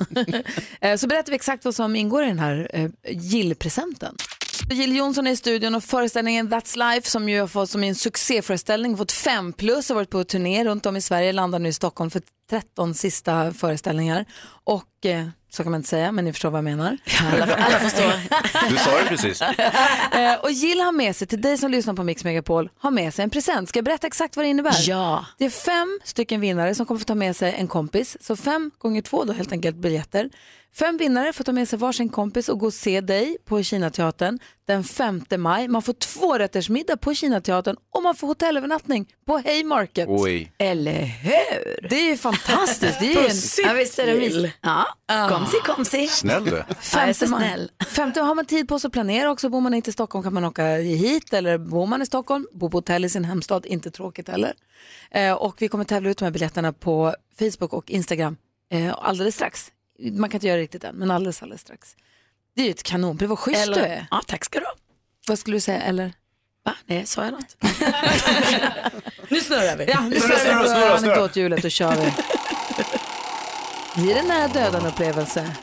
Eh, 0.82 0.96
Så 0.98 1.08
berättar 1.08 1.30
vi 1.32 1.36
exakt 1.36 1.66
vad 1.66 1.76
som 1.76 1.96
ingår 1.96 2.24
i 2.24 2.28
den 2.28 2.40
här 2.40 2.70
eh, 2.74 2.90
Jill-presenten. 3.10 4.16
Jill 4.70 4.96
Johnson 4.96 5.28
är 5.28 5.32
i 5.32 5.36
studion 5.36 5.76
och 5.76 5.84
föreställningen 5.84 6.50
That's 6.54 6.94
Life 6.94 7.10
som 7.10 7.30
ju 7.30 7.40
har 7.40 7.48
fått 7.48 7.70
som 7.70 7.84
en 7.84 7.96
succéföreställning, 7.96 8.98
fått 8.98 9.12
fem 9.12 9.54
plus, 9.54 9.90
har 9.90 9.96
varit 9.96 10.10
på 10.10 10.24
turné 10.24 10.66
runt 10.66 10.86
om 10.86 10.98
i 10.98 11.02
Sverige, 11.02 11.32
landar 11.32 11.60
nu 11.60 11.70
i 11.70 11.74
Stockholm 11.74 12.12
för 12.12 12.22
13 12.50 12.94
sista 12.94 13.54
föreställningar. 13.54 14.26
Och 14.64 15.06
eh, 15.06 15.28
så 15.54 15.64
kan 15.64 15.72
man 15.72 15.80
inte 15.80 15.90
säga, 15.90 16.12
men 16.12 16.26
ni 16.26 16.34
förstår 16.34 16.50
vad 16.50 16.58
jag 16.58 16.64
menar. 16.64 16.98
Alla, 17.34 17.56
alla 17.56 17.80
förstår. 17.80 18.14
Du 18.70 18.78
sa 18.78 18.92
det 19.04 19.06
precis. 19.10 19.42
Eh, 20.12 20.34
och 20.36 20.52
Jill 20.52 20.80
har 20.80 20.92
med 20.92 21.16
sig, 21.16 21.28
till 21.28 21.42
dig 21.42 21.58
som 21.58 21.72
lyssnar 21.72 21.94
på 21.94 22.04
Mix 22.04 22.24
Megapol, 22.24 22.70
har 22.80 22.92
med 22.92 23.14
sig 23.14 23.24
en 23.24 23.30
present. 23.30 23.70
Ska 23.70 23.78
jag 23.78 23.86
berätta 23.86 24.08
exakt 24.08 24.36
vad 24.36 24.46
det 24.46 24.50
innebär? 24.50 24.76
Ja. 24.80 25.26
Det 25.38 25.46
är 25.46 25.50
fem 25.50 26.00
stycken 26.04 26.42
vinnare 26.42 26.76
som 26.76 26.86
kommer 26.86 27.00
få 27.00 27.06
ta 27.06 27.16
med 27.16 27.36
sig 27.36 27.56
en 27.58 27.68
kompis. 27.68 28.18
Så 28.22 28.36
fem 28.36 28.72
gånger 28.78 29.02
två 29.02 29.24
då 29.24 29.34
helt 29.34 29.52
enkelt 29.52 29.76
biljetter. 29.76 30.30
Fem 30.74 30.98
vinnare 30.98 31.34
får 31.34 31.44
ta 31.44 31.52
med 31.52 31.68
sig 31.70 31.80
varsin 31.80 32.10
kompis 32.10 32.50
och 32.50 32.60
gå 32.60 32.66
och 32.66 32.74
se 32.74 33.02
dig 33.02 33.38
på 33.46 33.64
Kinateatern 33.64 34.40
den 34.66 34.84
5 34.84 35.22
maj. 35.38 35.68
Man 35.68 35.82
får 35.82 35.94
två 35.94 36.38
rätters 36.38 36.70
middag 36.70 36.98
på 36.98 37.14
Kinateatern 37.14 37.76
och 37.90 38.04
man 38.04 38.16
får 38.16 38.28
hotellövernattning 38.28 39.06
på 39.26 39.38
Haymarket. 39.38 40.08
Oj. 40.10 40.52
Eller 40.58 41.02
hur? 41.04 41.90
Det 41.90 41.96
är 41.96 42.10
ju 42.10 42.18
fantastiskt. 42.18 43.00
Det 43.00 43.06
är 43.06 43.10
ju 43.22 43.28
en... 43.28 43.36
Ja, 43.68 43.74
visst 43.74 44.00
är 44.00 44.08
det 44.08 44.16
mysigt. 44.16 44.58
Ja, 44.62 44.88
komsi 45.30 45.58
komsi. 45.64 46.08
Snäll 46.08 46.46
du. 46.46 46.64
Ja, 46.68 46.76
så 46.80 46.98
maj. 46.98 47.14
snäll. 47.14 47.72
Femte 47.88 48.22
har 48.22 48.36
man 48.36 48.46
tid 48.46 48.68
på 48.68 48.80
sig 48.80 48.88
att 48.88 48.94
planera 48.94 49.32
också. 49.32 49.50
Bor 49.50 49.62
man 49.62 49.74
inte 49.74 49.90
i 49.90 49.94
Stockholm 49.94 50.24
kan 50.24 50.34
man 50.34 50.46
åka 50.46 50.66
hit 50.76 51.34
eller 51.34 51.58
bor 51.58 51.88
man 51.88 52.02
i 52.02 52.06
Stockholm, 52.06 52.48
bo 52.54 52.70
på 52.70 52.78
hotell 52.78 53.06
i 53.06 53.10
sin 53.10 53.26
hemstad, 53.26 53.66
inte 53.66 53.92
tråkigt 53.92 54.30
heller. 54.30 54.54
Eh, 55.12 55.34
och 55.34 55.56
vi 55.62 55.68
kommer 55.68 55.84
tävla 55.84 56.10
ut 56.10 56.18
de 56.18 56.26
här 56.26 56.32
biljetterna 56.32 56.74
på 56.74 57.16
Facebook 57.40 57.74
och 57.74 57.92
Instagram 57.92 58.38
eh, 58.74 58.96
alldeles 58.98 59.36
strax. 59.36 59.72
Man 60.04 60.30
kan 60.30 60.38
inte 60.38 60.48
göra 60.48 60.58
riktigt 60.58 60.84
än, 60.84 60.96
men 60.96 61.12
alldeles, 61.12 61.42
alldeles 61.44 61.62
strax. 61.62 61.96
Det 62.56 62.62
är 62.62 62.66
ju 62.66 62.72
ett 62.72 62.84
kanonpris, 62.84 63.30
vad 63.30 63.40
schysst 63.40 63.62
Eller- 63.64 63.76
du 63.76 63.82
är. 63.82 64.08
Ja, 64.12 64.22
tack 64.28 64.46
ska 64.46 64.60
du 64.60 64.66
ha. 64.66 64.74
Vad 65.28 65.40
skulle 65.40 65.58
du 65.58 65.62
säga, 65.62 65.82
eller? 65.82 66.14
Va? 66.66 66.74
Nej, 66.86 67.06
sa 67.06 67.24
jag 67.26 67.32
något? 67.34 67.58
Nu 69.30 69.42
snurrar 69.42 69.78
vi. 69.78 69.86
Ja, 69.86 70.02
nu 70.02 70.20
Snurra, 70.20 70.38
snurrar 70.40 70.62
vi 70.64 70.70
snurra, 70.70 70.92
på 70.92 70.98
snurra. 71.00 71.14
anekdothjulet 71.14 71.66
och 71.66 71.72
kör 71.72 71.96
vi. 71.96 72.12
Blir 74.02 74.16
det 74.16 74.24
nära 74.24 74.48
döden 74.48 74.86
upplevelse? 74.86 75.56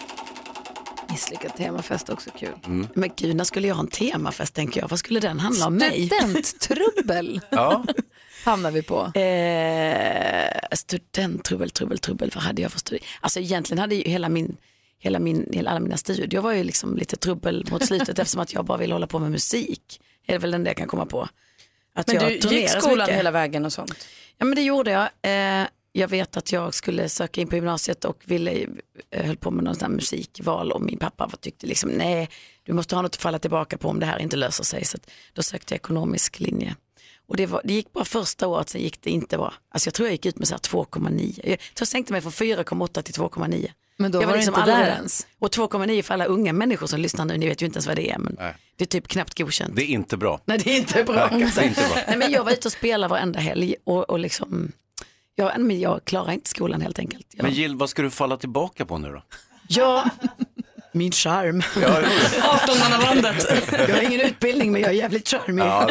Misslyckad 1.11 1.55
temafest 1.57 2.09
också 2.09 2.31
kul. 2.39 2.87
Men 2.95 3.11
gud, 3.17 3.37
när 3.37 3.45
skulle 3.45 3.69
jag 3.69 3.75
ha 3.75 3.83
en 3.83 3.89
temafest 3.89 4.55
tänker 4.55 4.81
jag? 4.81 4.89
Vad 4.89 4.99
skulle 4.99 5.21
den 5.21 5.41
handla 5.41 5.67
om 5.67 5.75
mig? 5.75 6.07
Studenttrubbel 6.09 7.41
Ja. 7.51 7.85
Hamnar 8.45 8.71
vi 8.71 8.83
på. 8.83 9.13
Eh, 9.19 10.77
studenttrubbel, 10.77 11.71
trubbel, 11.71 11.99
trubbel, 11.99 12.31
vad 12.35 12.45
hade 12.45 12.63
jag 12.63 12.73
för 12.73 12.79
studie? 12.79 13.03
Alltså 13.21 13.41
egentligen 13.41 13.79
hade 13.79 13.95
ju 13.95 14.03
hela 14.11 14.29
min, 14.29 14.57
hela 14.99 15.19
min, 15.19 15.49
hela 15.53 15.71
alla 15.71 15.81
mina 15.81 15.97
studier 15.97 16.41
var 16.41 16.53
ju 16.53 16.65
liksom 16.65 16.97
lite 16.97 17.17
trubbel 17.17 17.67
mot 17.71 17.87
slutet 17.87 18.09
eftersom 18.19 18.41
att 18.41 18.53
jag 18.53 18.65
bara 18.65 18.79
ville 18.79 18.95
hålla 18.95 19.07
på 19.07 19.19
med 19.19 19.31
musik. 19.31 20.01
Det 20.27 20.35
är 20.35 20.39
väl 20.39 20.51
den 20.51 20.65
det 20.65 20.71
jag 20.71 20.77
kan 20.77 20.89
komma 20.89 21.07
på. 21.07 21.29
Att 21.95 22.07
Men 22.07 22.17
jag 22.17 22.41
du 22.41 22.49
gick 22.49 22.71
skolan 22.71 22.99
mycket. 22.99 23.17
hela 23.17 23.31
vägen 23.31 23.65
och 23.65 23.73
sånt? 23.73 24.09
Ja 24.39 24.45
men 24.45 24.55
det 24.55 24.63
gjorde 24.63 24.91
jag. 24.91 25.09
Eh, 25.23 25.67
jag 25.93 26.09
vet 26.09 26.37
att 26.37 26.53
jag 26.53 26.75
skulle 26.75 27.09
söka 27.09 27.41
in 27.41 27.49
på 27.49 27.57
gymnasiet 27.57 28.05
och 28.05 28.23
ville, 28.25 28.67
eh, 29.11 29.27
höll 29.27 29.37
på 29.37 29.51
med 29.51 29.65
någon 29.65 29.75
sån 29.75 29.93
musikval 29.93 30.73
och 30.73 30.83
min 30.83 30.99
pappa 30.99 31.31
tyckte 31.41 31.67
liksom 31.67 31.91
nej, 31.91 32.29
du 32.63 32.73
måste 32.73 32.95
ha 32.95 33.03
något 33.03 33.15
att 33.15 33.23
falla 33.23 33.39
tillbaka 33.39 33.79
på 33.79 33.89
om 33.89 34.01
det 34.01 34.07
här 34.07 34.19
inte 34.19 34.37
löser 34.37 34.65
sig. 34.65 34.85
Så 34.85 34.99
då 35.33 35.43
sökte 35.43 35.75
jag 35.75 35.77
ekonomisk 35.77 36.41
linje. 36.41 36.77
Och 37.29 37.37
det, 37.37 37.47
var, 37.47 37.61
det 37.65 37.73
gick 37.73 37.93
bara 37.93 38.05
första 38.05 38.47
året, 38.47 38.69
sen 38.69 38.81
gick 38.81 39.03
det 39.03 39.11
inte 39.11 39.37
bra. 39.39 39.55
Alltså 39.71 39.87
jag 39.87 39.95
tror 39.95 40.09
jag 40.09 40.13
gick 40.13 40.27
ut 40.27 40.39
med 40.39 40.49
så 40.49 40.55
här 40.55 40.59
2,9. 40.59 41.41
Jag 41.45 41.59
tror 41.59 41.59
jag 41.79 41.89
sänkte 41.89 42.13
mig 42.13 42.21
från 42.21 42.33
4,8 42.33 43.03
till 43.03 43.15
2,9. 43.15 43.71
Men 43.97 44.13
då 44.13 44.23
jag 44.23 44.27
var 44.27 44.35
du 44.35 44.41
inte 44.41 44.53
aldrig 44.55 44.77
där 44.77 44.87
ens. 44.87 45.27
Och 45.39 45.49
2,9 45.49 46.03
för 46.03 46.15
alla 46.15 46.25
unga 46.25 46.53
människor 46.53 46.87
som 46.87 47.01
lyssnar 47.01 47.25
nu, 47.25 47.39
ni 47.39 47.49
vet 47.49 47.63
ju 47.63 47.67
inte 47.67 47.77
ens 47.77 47.87
vad 47.87 47.97
det 47.97 48.11
är. 48.11 48.19
Men 48.19 48.37
Nej. 48.39 48.55
det 48.77 48.85
är 48.85 48.87
typ 48.87 49.09
knappt 49.09 49.39
godkänt. 49.39 49.77
Det 49.77 49.83
är 49.83 49.87
inte 49.87 50.17
bra. 50.17 50.41
Nej 50.45 50.59
det 50.59 50.71
är 50.71 50.77
inte 50.77 51.05
bra. 51.05 51.29
Nej, 51.33 51.51
det 51.55 51.61
är 51.61 51.69
inte 51.69 51.89
bra. 51.89 52.03
Nej, 52.09 52.17
men 52.17 52.31
jag 52.31 52.45
var 52.45 52.53
ute 52.53 52.69
och 52.69 52.73
spelade 52.73 53.11
varenda 53.11 53.41
helg 53.41 53.75
och, 53.85 54.11
och 54.11 54.19
liksom, 54.19 54.73
jag, 55.35 55.61
men 55.61 55.81
jag 55.81 56.05
klarar 56.05 56.33
inte 56.33 56.49
skolan 56.49 56.81
helt 56.81 56.99
enkelt. 56.99 57.27
Jag, 57.31 57.43
Men 57.43 57.53
Jill, 57.53 57.77
vad 57.77 57.91
ska 57.91 58.03
du 58.03 58.11
falla 58.11 58.37
tillbaka 58.37 58.87
på 58.87 58.99
nu 58.99 59.09
då? 59.09 59.23
ja, 59.69 60.11
min 60.99 61.13
charm. 61.13 61.63
Ja, 61.83 62.01
18-mannabandet. 62.59 63.47
jag 63.89 63.95
har 63.95 64.03
ingen 64.03 64.21
utbildning 64.21 64.73
men 64.73 64.81
jag 64.81 64.91
är 64.91 64.95
jävligt 64.95 65.29
charmig. 65.29 65.65
Ja, 65.65 65.89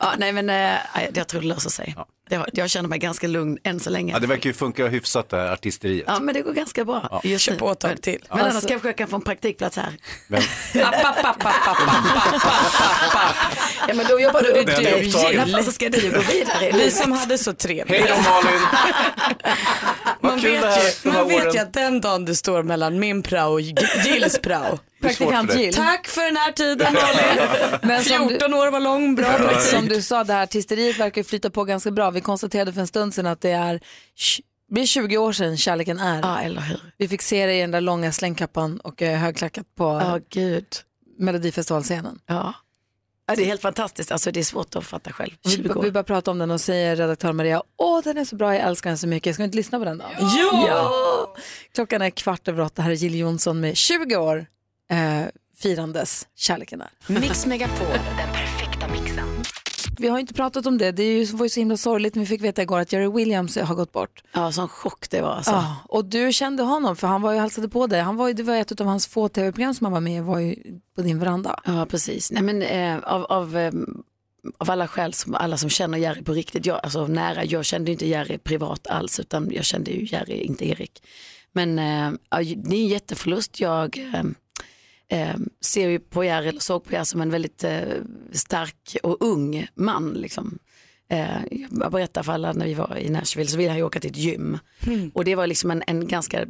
Ja, 0.00 0.12
nej 0.18 0.32
men 0.32 0.50
eh, 0.50 0.78
jag 1.14 1.26
tror 1.28 1.40
det 1.40 1.46
löser 1.46 1.70
sig. 1.70 1.96
Jag, 2.30 2.46
jag 2.52 2.70
känner 2.70 2.88
mig 2.88 2.98
ganska 2.98 3.26
lugn 3.26 3.58
än 3.64 3.80
så 3.80 3.90
länge. 3.90 4.12
ja, 4.12 4.18
det 4.18 4.26
verkar 4.26 4.50
ju 4.50 4.54
funka 4.54 4.86
hyfsat 4.86 5.28
det 5.28 5.36
här 5.36 5.52
artisteriet. 5.52 6.04
Ja 6.06 6.20
men 6.20 6.34
det 6.34 6.42
går 6.42 6.52
ganska 6.52 6.84
bra. 6.84 7.20
Just 7.24 7.44
Kör 7.44 7.54
på 7.54 7.70
ett 7.72 7.80
tag 7.80 8.02
till. 8.02 8.24
Men 8.30 8.40
annars 8.40 8.66
kanske 8.66 8.88
jag 8.88 8.96
kan 8.96 9.08
få 9.08 9.16
en 9.16 9.22
praktikplats 9.22 9.76
här. 9.76 9.92
Men, 10.26 10.42
Ja 13.88 13.94
men 13.94 14.06
då 14.06 14.20
jobbar 14.20 14.42
du 14.42 14.50
är 14.52 14.62
upptagen. 14.62 15.36
Därför 15.36 15.62
så 15.62 15.72
ska 15.72 15.88
du 15.88 16.10
gå 16.10 16.20
vidare. 16.20 16.70
Vi 16.72 16.90
som 16.90 17.12
hade 17.12 17.38
så 17.38 17.52
trevligt. 17.52 18.00
hej 18.00 18.04
då 18.08 18.30
Malin! 18.30 18.60
Man 20.20 20.40
vet, 20.40 21.04
ju, 21.04 21.10
man 21.10 21.28
vet 21.28 21.54
ju 21.54 21.58
att 21.58 21.72
den 21.72 22.00
dagen 22.00 22.24
det 22.24 22.36
står 22.36 22.62
mellan 22.62 22.98
min 22.98 23.22
prao 23.22 23.52
och 23.52 23.60
Gills 23.60 24.38
prao. 24.42 24.78
Praktikant. 25.00 25.54
Jill. 25.54 25.74
Tack 25.74 26.06
för 26.06 26.24
den 26.24 26.36
här 26.36 26.52
tiden. 26.52 26.96
Men 27.88 28.04
som 28.04 28.22
du, 28.22 28.28
14 28.28 28.54
år 28.54 28.70
var 28.70 28.80
lång, 28.80 29.14
bra 29.14 29.32
praktik. 29.32 29.70
som 29.70 29.88
du 29.88 30.02
sa, 30.02 30.24
det 30.24 30.32
här 30.32 30.42
artisteriet 30.42 30.98
verkar 30.98 31.22
flyta 31.22 31.50
på 31.50 31.64
ganska 31.64 31.90
bra. 31.90 32.10
Vi 32.10 32.20
konstaterade 32.20 32.72
för 32.72 32.80
en 32.80 32.86
stund 32.86 33.14
sedan 33.14 33.26
att 33.26 33.40
det 33.40 33.50
är 33.50 33.80
blir 34.68 34.86
20 34.86 35.18
år 35.18 35.32
sedan 35.32 35.56
Kärleken 35.56 35.98
är. 35.98 36.20
Ja, 36.20 36.40
eller 36.40 36.60
hur. 36.60 36.80
Vi 36.98 37.08
fick 37.08 37.22
se 37.22 37.46
dig 37.46 37.58
i 37.58 37.60
den 37.60 37.70
där 37.70 37.80
långa 37.80 38.12
slängkappan 38.12 38.80
och 38.80 39.02
eh, 39.02 39.18
högklackat 39.18 39.74
på 39.74 39.84
Ja, 39.84 40.20
gud. 40.28 40.66
Melodifestivalscenen. 41.18 42.18
Ja. 42.26 42.54
ja, 43.26 43.34
det 43.36 43.42
är 43.42 43.46
helt 43.46 43.62
fantastiskt. 43.62 44.12
Alltså, 44.12 44.30
det 44.30 44.40
är 44.40 44.44
svårt 44.44 44.76
att 44.76 44.84
fatta 44.84 45.12
själv. 45.12 45.32
Vi, 45.44 45.50
20 45.50 45.74
år. 45.74 45.82
vi 45.82 45.90
bara 45.90 46.04
pratar 46.04 46.32
om 46.32 46.38
den 46.38 46.50
och 46.50 46.60
säger 46.60 46.96
redaktör 46.96 47.32
Maria, 47.32 47.62
åh 47.78 48.00
den 48.04 48.18
är 48.18 48.24
så 48.24 48.36
bra, 48.36 48.54
jag 48.54 48.64
älskar 48.66 48.90
den 48.90 48.98
så 48.98 49.06
mycket. 49.06 49.34
Ska 49.34 49.42
vi 49.42 49.44
inte 49.44 49.56
lyssna 49.56 49.78
på 49.78 49.84
den 49.84 49.98
då? 49.98 50.04
Ja! 50.18 51.34
Klockan 51.74 52.02
är 52.02 52.10
kvart 52.10 52.48
över 52.48 52.62
åtta, 52.62 52.82
här 52.82 52.90
är 52.90 52.94
Jill 52.94 53.14
Johnson 53.14 53.60
med 53.60 53.76
20 53.76 54.16
år 54.16 54.46
eh, 54.90 55.26
firandes 55.56 56.28
Kärleken 56.34 56.80
är. 56.80 56.90
Mix 57.20 57.46
Megapol, 57.46 57.86
den 58.16 58.32
perfekta 58.32 58.88
mixen. 58.88 59.28
Vi 60.00 60.08
har 60.08 60.18
inte 60.18 60.34
pratat 60.34 60.66
om 60.66 60.78
det, 60.78 60.92
det 60.92 61.02
är 61.02 61.18
ju, 61.18 61.24
var 61.24 61.44
ju 61.44 61.48
så 61.48 61.60
himla 61.60 61.76
sorgligt 61.76 62.14
när 62.14 62.20
vi 62.20 62.26
fick 62.26 62.42
veta 62.42 62.62
igår 62.62 62.78
att 62.78 62.92
Jerry 62.92 63.08
Williams 63.08 63.56
har 63.56 63.74
gått 63.74 63.92
bort. 63.92 64.22
Ja, 64.32 64.52
sån 64.52 64.68
chock 64.68 65.10
det 65.10 65.20
var 65.20 65.32
alltså. 65.32 65.50
Ja, 65.50 65.76
och 65.88 66.04
du 66.04 66.32
kände 66.32 66.62
honom 66.62 66.96
för 66.96 67.06
han 67.06 67.22
var 67.22 67.32
ju 67.32 67.38
hälsade 67.38 67.68
på 67.68 67.86
dig. 67.86 68.00
Han 68.00 68.16
var 68.16 68.28
ju, 68.28 68.34
det 68.34 68.42
var 68.42 68.56
ett 68.56 68.80
av 68.80 68.86
hans 68.86 69.06
få 69.06 69.28
tv-program 69.28 69.74
som 69.74 69.84
han 69.84 69.92
var 69.92 70.00
med 70.00 70.16
i, 70.16 70.20
var 70.20 70.38
ju 70.38 70.56
på 70.96 71.02
din 71.02 71.18
veranda. 71.18 71.60
Ja, 71.64 71.86
precis. 71.90 72.32
Nej, 72.32 72.42
men, 72.42 72.62
eh, 72.62 72.98
av, 72.98 73.24
av, 73.24 73.56
eh, 73.56 73.72
av 74.58 74.70
alla 74.70 74.88
skäl, 74.88 75.12
som, 75.12 75.34
alla 75.34 75.56
som 75.56 75.70
känner 75.70 75.98
Jerry 75.98 76.22
på 76.22 76.32
riktigt, 76.32 76.66
jag, 76.66 76.80
alltså 76.82 77.06
nära, 77.06 77.44
jag 77.44 77.64
kände 77.64 77.92
inte 77.92 78.06
Jerry 78.08 78.38
privat 78.38 78.86
alls, 78.86 79.20
utan 79.20 79.50
jag 79.52 79.64
kände 79.64 79.90
ju 79.90 80.06
Jerry, 80.06 80.34
inte 80.34 80.68
Erik. 80.68 81.02
Men 81.52 81.78
eh, 81.78 82.12
det 82.56 82.76
är 82.76 82.80
en 82.80 82.86
jätteförlust. 82.86 83.60
Jag 83.60 83.98
eh, 83.98 84.22
eh, 85.08 85.36
ser 85.60 85.88
ju 85.88 85.98
på 85.98 86.24
Jerry, 86.24 86.48
eller 86.48 86.60
såg 86.60 86.84
på 86.84 86.92
Jerry 86.92 87.04
som 87.04 87.20
en 87.20 87.30
väldigt 87.30 87.64
eh, 87.64 87.80
stark 88.32 88.96
och 89.02 89.16
ung 89.20 89.66
man. 89.74 90.12
Liksom. 90.12 90.58
Eh, 91.10 91.40
jag 91.70 91.92
berättar 91.92 92.22
för 92.22 92.32
alla 92.32 92.52
när 92.52 92.66
vi 92.66 92.74
var 92.74 92.98
i 92.98 93.08
Nashville 93.08 93.48
så 93.48 93.56
ville 93.56 93.70
han 93.70 93.78
ju 93.78 93.84
åka 93.84 94.00
till 94.00 94.10
ett 94.10 94.16
gym. 94.16 94.58
Och 95.14 95.24
det 95.24 95.34
var 95.34 95.46
liksom 95.46 95.70
en, 95.70 95.82
en 95.86 96.08
ganska 96.08 96.46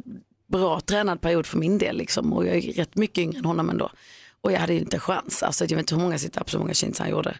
bra 0.47 0.79
tränad 0.79 1.21
period 1.21 1.45
för 1.45 1.57
min 1.57 1.77
del. 1.77 1.97
Liksom. 1.97 2.33
Och 2.33 2.47
jag 2.47 2.57
är 2.57 2.61
rätt 2.61 2.95
mycket 2.95 3.17
yngre 3.17 3.37
än 3.37 3.45
honom 3.45 3.69
ändå. 3.69 3.91
Och 4.41 4.51
jag 4.51 4.59
hade 4.59 4.73
ju 4.73 4.79
inte 4.79 4.99
chans. 4.99 5.43
Alltså, 5.43 5.63
jag 5.63 5.69
vet 5.69 5.79
inte 5.79 5.95
hur 5.95 6.01
många 6.01 6.17
sit-ups 6.17 6.53
och 6.53 6.59
många 6.59 6.73
chins 6.73 6.99
han 6.99 7.09
gjorde. 7.09 7.37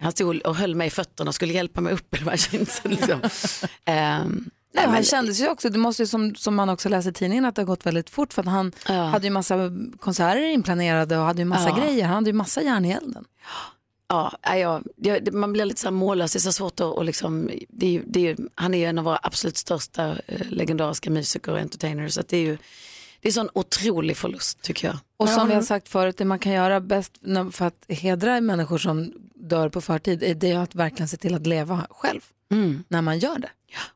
Han 0.00 0.12
stod 0.12 0.46
och 0.46 0.56
höll 0.56 0.74
mig 0.74 0.86
i 0.86 0.90
fötterna 0.90 1.28
och 1.28 1.34
skulle 1.34 1.52
hjälpa 1.52 1.80
mig 1.80 1.92
upp 1.92 2.14
i 2.14 2.18
de 2.18 2.30
här 2.30 2.36
chinsen. 2.36 2.90
Liksom. 2.90 3.20
Ehm, 3.84 4.50
Nej, 4.74 4.86
han 4.86 5.02
kändes 5.02 5.40
ju 5.40 5.48
också, 5.48 5.68
det 5.70 5.78
måste 5.78 6.02
ju 6.02 6.06
som, 6.06 6.34
som 6.34 6.54
man 6.54 6.68
också 6.68 6.88
läser 6.88 7.10
i 7.10 7.12
tidningen 7.12 7.44
att 7.44 7.54
det 7.54 7.62
har 7.62 7.66
gått 7.66 7.86
väldigt 7.86 8.10
fort 8.10 8.32
för 8.32 8.42
att 8.42 8.48
han 8.48 8.72
hade 8.86 9.26
ju 9.26 9.30
massa 9.30 9.70
konserter 10.00 10.42
inplanerade 10.42 11.18
och 11.18 11.24
hade 11.24 11.38
ju 11.38 11.44
massa 11.44 11.68
Ja. 11.68 11.76
grejer. 11.76 12.04
Han 12.06 12.14
hade 12.14 12.30
ju 12.30 12.34
massa 12.34 12.62
järn 12.62 12.84
i 12.84 12.90
elden. 12.90 13.24
Ja, 14.08 14.32
ja, 14.42 14.80
det- 14.96 15.32
man 15.32 15.52
blir 15.52 15.64
lite 15.64 15.80
så 15.80 15.86
här 15.86 15.92
mållös, 15.92 16.32
det 16.32 16.38
är 16.38 16.40
så 16.40 16.52
svårt 16.52 16.80
att 16.80 16.86
och 16.86 17.04
liksom, 17.04 17.50
det 17.68 17.86
är, 17.86 17.90
ju- 17.90 18.04
det 18.06 18.20
är, 18.20 18.24
ju- 18.24 18.48
han 18.54 18.74
är 18.74 18.78
ju 18.78 18.84
en 18.84 18.98
av 18.98 19.04
våra 19.04 19.18
absolut 19.22 19.56
största 19.56 20.08
eh, 20.26 20.46
legendariska 20.50 21.10
musiker 21.10 21.52
och 21.52 21.58
entertainers. 21.58 22.12
Så 22.14 22.20
att 22.20 22.28
det 22.28 22.36
är 22.36 22.40
ju 22.42 22.58
det 23.20 23.28
är 23.28 23.32
sån 23.32 23.48
otrolig 23.52 24.16
förlust 24.16 24.62
tycker 24.62 24.88
jag. 24.88 24.96
Och 25.16 25.28
som 25.28 25.48
vi 25.48 25.54
har 25.54 25.62
sagt 25.62 25.88
förut, 25.88 26.16
det 26.16 26.24
man 26.24 26.38
kan 26.38 26.52
göra 26.52 26.80
bäst 26.80 27.12
för 27.52 27.64
att 27.66 27.84
hedra 27.88 28.40
människor 28.40 28.78
som 28.78 29.12
dör 29.34 29.68
på 29.68 29.80
förtid, 29.80 30.22
är 30.22 30.34
det 30.34 30.52
att 30.54 30.74
verkligen 30.74 31.08
se 31.08 31.16
till 31.16 31.34
att 31.34 31.46
leva 31.46 31.86
själv 31.90 32.20
när 32.88 33.02
man 33.02 33.18
gör 33.18 33.38
det. 33.38 33.48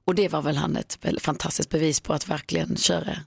Och 0.05 0.15
det 0.15 0.29
var 0.29 0.43
väl 0.43 0.57
han 0.57 0.77
ett 0.77 0.99
fantastiskt 1.19 1.71
bevis 1.71 2.01
på 2.01 2.13
att 2.13 2.29
verkligen 2.29 2.77
köra, 2.77 3.19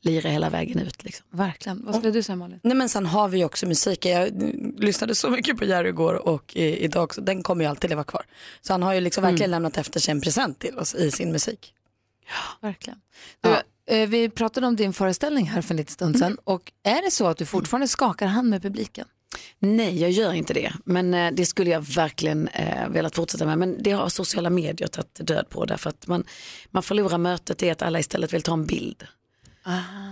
lira 0.00 0.30
hela 0.30 0.50
vägen 0.50 0.78
ut. 0.78 1.04
Liksom. 1.04 1.26
Verkligen. 1.30 1.84
Vad 1.84 1.94
skulle 1.94 2.12
du 2.12 2.22
säga 2.22 2.36
Malin? 2.36 2.60
Nej 2.62 2.76
men 2.76 2.88
sen 2.88 3.06
har 3.06 3.28
vi 3.28 3.38
ju 3.38 3.44
också 3.44 3.66
musiken. 3.66 4.12
Jag 4.12 4.28
mm, 4.28 4.74
lyssnade 4.78 5.14
så 5.14 5.30
mycket 5.30 5.58
på 5.58 5.64
Jerry 5.64 5.88
igår 5.88 6.14
och 6.28 6.56
eh, 6.56 6.62
idag 6.62 7.04
också. 7.04 7.20
Den 7.20 7.42
kommer 7.42 7.64
ju 7.64 7.70
alltid 7.70 7.90
leva 7.90 8.04
kvar. 8.04 8.22
Så 8.60 8.72
han 8.72 8.82
har 8.82 8.94
ju 8.94 9.00
liksom 9.00 9.22
verkligen 9.22 9.50
lämnat 9.50 9.78
efter 9.78 10.00
sig 10.00 10.12
en 10.12 10.20
present 10.20 10.58
till 10.58 10.78
oss 10.78 10.94
i 10.94 11.10
sin 11.10 11.32
musik. 11.32 11.74
Verkligen. 12.60 13.00
Du, 13.40 13.94
eh, 13.94 14.08
vi 14.08 14.30
pratade 14.30 14.66
om 14.66 14.76
din 14.76 14.92
föreställning 14.92 15.46
här 15.46 15.62
för 15.62 15.74
en 15.74 15.76
liten 15.76 15.92
stund 15.92 16.18
sedan 16.18 16.38
och 16.44 16.72
är 16.82 17.02
det 17.02 17.10
så 17.10 17.26
att 17.26 17.38
du 17.38 17.46
fortfarande 17.46 17.88
skakar 17.88 18.26
hand 18.26 18.50
med 18.50 18.62
publiken? 18.62 19.06
Nej, 19.58 20.00
jag 20.00 20.10
gör 20.10 20.32
inte 20.32 20.54
det. 20.54 20.72
Men 20.84 21.14
eh, 21.14 21.32
det 21.32 21.46
skulle 21.46 21.70
jag 21.70 21.80
verkligen 21.80 22.48
eh, 22.48 22.88
velat 22.88 23.14
fortsätta 23.14 23.46
med. 23.46 23.58
Men 23.58 23.82
det 23.82 23.90
har 23.90 24.08
sociala 24.08 24.50
medier 24.50 24.88
tagit 24.88 25.20
död 25.20 25.46
på. 25.50 25.64
Därför 25.64 25.90
att 25.90 26.06
man, 26.06 26.24
man 26.70 26.82
förlorar 26.82 27.18
mötet 27.18 27.62
i 27.62 27.70
att 27.70 27.82
alla 27.82 27.98
istället 27.98 28.32
vill 28.32 28.42
ta 28.42 28.52
en 28.52 28.66
bild. 28.66 29.06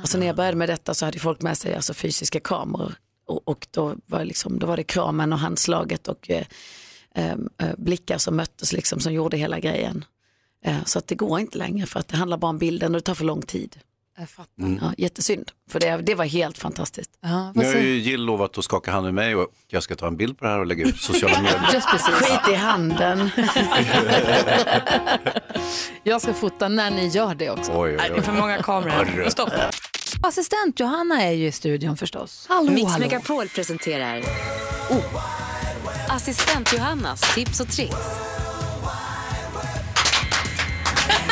Alltså 0.00 0.18
när 0.18 0.26
jag 0.26 0.36
började 0.36 0.56
med 0.56 0.68
detta 0.68 0.94
så 0.94 1.04
hade 1.04 1.18
folk 1.18 1.42
med 1.42 1.58
sig 1.58 1.74
alltså, 1.74 1.94
fysiska 1.94 2.40
kameror. 2.40 2.94
Och, 3.26 3.48
och 3.48 3.66
då, 3.70 3.96
var 4.06 4.18
det 4.18 4.24
liksom, 4.24 4.58
då 4.58 4.66
var 4.66 4.76
det 4.76 4.84
kramen 4.84 5.32
och 5.32 5.38
handslaget 5.38 6.08
och 6.08 6.30
eh, 6.30 6.46
eh, 7.14 7.36
eh, 7.58 7.74
blickar 7.78 8.18
som 8.18 8.36
möttes 8.36 8.72
liksom, 8.72 9.00
som 9.00 9.12
gjorde 9.12 9.36
hela 9.36 9.60
grejen. 9.60 10.04
Eh, 10.64 10.84
så 10.84 10.98
att 10.98 11.06
det 11.06 11.14
går 11.14 11.40
inte 11.40 11.58
längre 11.58 11.86
för 11.86 12.00
att 12.00 12.08
det 12.08 12.16
handlar 12.16 12.36
bara 12.36 12.48
om 12.48 12.58
bilden 12.58 12.94
och 12.94 13.00
det 13.00 13.04
tar 13.04 13.14
för 13.14 13.24
lång 13.24 13.42
tid. 13.42 13.76
Jag 14.18 14.30
fattar. 14.30 14.78
Ja, 14.80 14.92
jättesynd, 14.98 15.50
för 15.70 15.80
det, 15.80 15.96
det 15.96 16.14
var 16.14 16.24
helt 16.24 16.58
fantastiskt. 16.58 17.10
Ja, 17.20 17.52
Nu 17.54 17.64
har 17.64 17.74
ju 17.74 17.98
Jill 17.98 18.24
lovat 18.24 18.58
att 18.58 18.64
skaka 18.64 18.90
hand 18.92 19.04
med 19.04 19.14
mig 19.14 19.34
och 19.34 19.48
jag 19.68 19.82
ska 19.82 19.96
ta 19.96 20.06
en 20.06 20.16
bild 20.16 20.38
på 20.38 20.44
det 20.44 20.50
här 20.50 20.58
och 20.60 20.66
lägga 20.66 20.84
ut 20.86 20.94
på 20.94 20.98
sociala 21.02 21.42
medier. 21.42 21.70
Just 21.74 21.90
precis. 21.90 22.14
Skit 22.14 22.48
i 22.52 22.54
handen. 22.54 23.30
Jag 26.02 26.22
ska 26.22 26.34
fota 26.34 26.68
när 26.68 26.90
ni 26.90 27.06
gör 27.08 27.34
det 27.34 27.50
också. 27.50 27.72
Oj, 27.72 27.90
oj, 27.90 27.96
Nej, 27.96 28.10
det 28.10 28.16
är 28.16 28.22
för 28.22 28.32
många 28.32 28.62
kameror. 28.62 29.28
Stopp. 29.28 29.52
Assistent 30.22 30.80
Johanna 30.80 31.22
är 31.22 31.32
ju 31.32 31.46
i 31.46 31.52
studion 31.52 31.96
förstås. 31.96 32.46
Hallå, 32.48 32.70
Mix 32.72 32.90
hallå. 32.92 33.04
Megapol 33.04 33.48
presenterar 33.48 34.18
oh. 34.90 35.24
Assistent 36.08 36.72
Johannas 36.72 37.34
tips 37.34 37.60
och 37.60 37.68
tricks. 37.68 38.26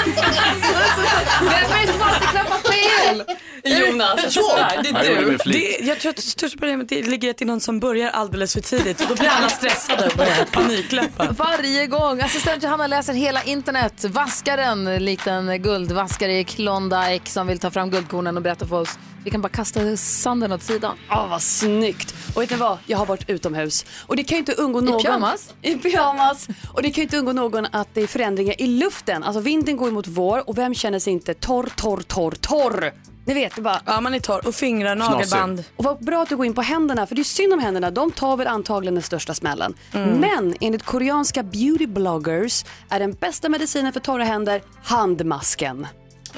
Vem 0.05 1.73
är 1.73 1.87
det 1.87 1.93
som 1.93 2.03
alltid 2.03 2.29
klappar 2.29 2.59
fel? 2.73 3.25
Jonas, 3.67 4.37
Jag 4.37 4.85
det 4.85 4.89
är 4.89 5.21
du. 5.25 5.37
Det, 5.53 5.79
jag 5.81 5.99
tror 6.01 6.11
att 6.11 6.17
det 6.17 6.23
största 6.23 6.59
problemet 6.59 6.93
är- 6.93 7.03
ligger 7.03 7.29
i 7.29 7.31
att 7.31 7.39
det 7.39 7.45
är 7.45 7.47
någon 7.47 7.61
som 7.61 7.81
börjar 7.81 8.11
alldeles 8.11 8.53
för 8.55 8.61
tidigt 8.61 9.01
och 9.01 9.07
då 9.09 9.15
blir 9.15 9.29
alla 9.29 9.49
stressade 9.49 10.07
och 10.07 10.17
börjar 10.17 10.45
panikläppa. 10.53 11.29
Varje 11.39 11.87
gång. 11.87 12.21
Assistent 12.21 12.63
Johanna 12.63 12.87
läser 12.87 13.13
hela 13.13 13.43
internet. 13.43 14.05
Vaskar 14.05 14.57
den 14.57 15.05
likt 15.05 15.27
en 15.27 15.63
guldvaskare 15.63 16.39
i 16.39 16.45
Klondike 16.45 17.31
som 17.31 17.47
vill 17.47 17.59
ta 17.59 17.71
fram 17.71 17.91
guldkornen 17.91 18.37
och 18.37 18.43
berätta 18.43 18.67
för 18.67 18.81
oss. 18.81 18.99
Vi 19.25 19.31
kan 19.31 19.41
bara 19.41 19.49
kasta 19.49 19.97
sanden 19.97 20.53
åt 20.53 20.62
sidan. 20.62 20.97
Ja, 21.09 21.27
vad 21.31 21.43
snyggt. 21.43 22.14
Och 22.35 22.43
vet 22.43 22.51
ni 22.51 22.57
vad? 22.57 22.79
Jag 22.87 22.99
har 22.99 23.07
varit 23.07 23.31
utomhus. 23.31 23.85
Och 24.07 24.16
det 24.16 24.25
kan 24.25 24.37
ju 24.37 24.39
inte 24.39 24.53
undgå 24.53 24.81
någon... 24.81 25.03
pyjamas? 25.03 25.55
I 25.62 25.75
pyjamas. 25.75 26.49
Och 26.72 26.83
det 26.83 26.91
kan 26.91 26.97
ju 26.97 27.03
inte 27.03 27.16
undgå 27.16 27.33
någon 27.33 27.66
att 27.72 27.89
det 27.95 28.03
är 28.03 28.07
förändringar 28.07 28.61
i 28.61 28.66
luften. 28.66 29.22
Alltså 29.22 29.41
vinden 29.41 29.77
går 29.77 29.91
mot 29.91 30.07
vår 30.07 30.49
och 30.49 30.59
vem 30.59 30.75
känner 30.75 30.99
sig 30.99 31.12
inte 31.12 31.35
torr, 31.35 31.72
torr, 31.77 32.01
torr, 32.01 32.31
torr? 32.31 32.93
Ni 33.27 33.35
vet, 33.35 33.57
det 33.57 33.62
bara... 33.62 33.81
Ja, 33.87 34.01
man 34.01 34.14
är 34.14 34.20
torr. 34.20 34.47
Och 34.47 34.55
fingrar, 34.55 34.95
nagelband. 34.95 35.64
Och 35.77 35.85
vad 35.85 36.05
bra 36.05 36.22
att 36.22 36.29
du 36.29 36.37
går 36.37 36.47
in 36.47 36.55
på 36.55 36.62
händerna, 36.62 37.07
för 37.07 37.14
det 37.14 37.22
är 37.22 37.25
synd 37.25 37.53
om 37.53 37.59
händerna. 37.59 37.91
De 37.91 38.11
tar 38.11 38.37
väl 38.37 38.47
antagligen 38.47 38.95
den 38.95 39.03
största 39.03 39.35
smällen. 39.35 39.75
Mm. 39.93 40.11
Men 40.11 40.55
enligt 40.61 40.83
koreanska 40.83 41.43
beauty 41.43 41.87
bloggers 41.87 42.64
är 42.89 43.01
den 43.01 43.12
bästa 43.12 43.49
medicinen 43.49 43.93
för 43.93 44.01
torra 44.01 44.25
händer 44.25 44.62
handmasken. 44.85 45.87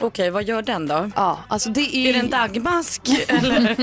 Okej, 0.01 0.31
vad 0.31 0.45
gör 0.45 0.63
den 0.63 0.87
då? 0.87 1.11
Ja, 1.17 1.39
alltså 1.49 1.71
det 1.71 1.97
är... 1.97 2.09
Är 2.09 2.13
det 2.13 2.19
en 2.19 2.31
dagmask 2.31 3.03
eller? 3.29 3.77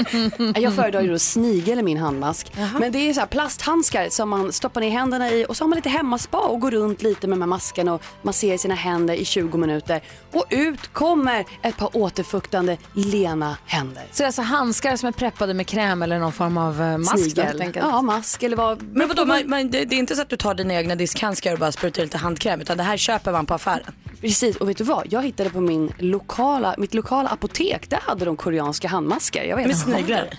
Jag 0.60 0.76
föredrar 0.76 1.02
ju 1.02 1.12
då 1.12 1.20
snigel 1.20 1.80
i 1.80 1.84
min 1.84 1.98
handmask. 1.98 2.52
Men 2.80 2.92
det 2.92 3.10
är 3.10 3.14
så 3.14 3.20
här 3.20 3.28
plasthandskar 3.28 4.10
som 4.10 4.30
man 4.30 4.52
stoppar 4.54 4.82
ner 4.82 4.90
händerna 4.90 5.30
i 5.32 5.46
och 5.50 5.58
så 5.58 5.64
har 5.64 5.70
man 5.70 5.76
lite 5.76 5.90
hemmaspa 5.90 6.38
och 6.38 6.60
går 6.60 6.72
runt 6.72 7.02
lite 7.02 7.28
med 7.28 7.38
de 7.38 7.42
här 7.42 7.48
maskerna 7.48 7.94
och 7.94 8.04
masserar 8.22 8.58
sina 8.58 8.76
händer 8.76 9.14
i 9.14 9.26
20 9.26 9.58
minuter. 9.58 10.02
Och 10.32 10.46
ut 10.50 10.94
kommer 10.94 11.46
ett 11.62 11.78
par 11.78 11.98
återfuktande 11.98 12.78
lena 12.94 13.58
händer. 13.66 14.04
Så 14.12 14.18
det 14.18 14.24
är 14.24 14.26
alltså 14.26 14.42
handskar 14.42 14.96
som 14.96 15.08
är 15.08 15.12
preppade 15.12 15.54
med 15.54 15.68
kräm 15.68 16.02
eller 16.02 16.20
någon 16.20 16.32
form 16.34 16.58
av 16.58 16.82
eh, 16.82 16.98
mask 16.98 17.14
då, 17.36 17.42
helt 17.42 17.52
Snigel. 17.56 17.62
enkelt? 17.62 17.86
Ja, 17.92 18.02
mask 18.02 18.44
eller 18.44 18.58
vad. 18.58 18.84
Men 18.84 19.08
vadå, 19.08 19.26
man, 19.26 19.42
man, 19.46 19.70
det, 19.72 19.86
det 19.86 19.96
är 19.96 20.00
inte 20.00 20.16
så 20.16 20.22
att 20.22 20.30
du 20.30 20.38
tar 20.38 20.54
dina 20.54 20.74
egna 20.74 20.96
diskhandskar 20.96 21.54
och 21.54 21.60
bara 21.60 21.72
sprutar 21.72 22.04
lite 22.04 22.18
handkräm 22.18 22.62
utan 22.62 22.78
det 22.78 22.84
här 22.84 22.98
köper 22.98 23.32
man 23.32 23.46
på 23.46 23.54
affären. 23.54 23.94
Precis, 24.24 24.56
och 24.56 24.70
vet 24.70 24.78
du 24.78 24.84
vad? 24.84 25.08
Jag 25.10 25.24
hittade 25.24 25.50
på 25.50 25.62
min 25.62 25.94
lokala, 25.98 26.76
mitt 26.78 26.94
lokala 26.94 27.30
apotek, 27.30 27.90
där 27.90 28.00
hade 28.02 28.26
de 28.26 28.38
koreanska 28.38 28.88
handmaskar. 28.88 29.44
Jag 29.44 29.58
vet. 29.58 29.68
Med 29.68 29.78
sniglar? 29.78 30.30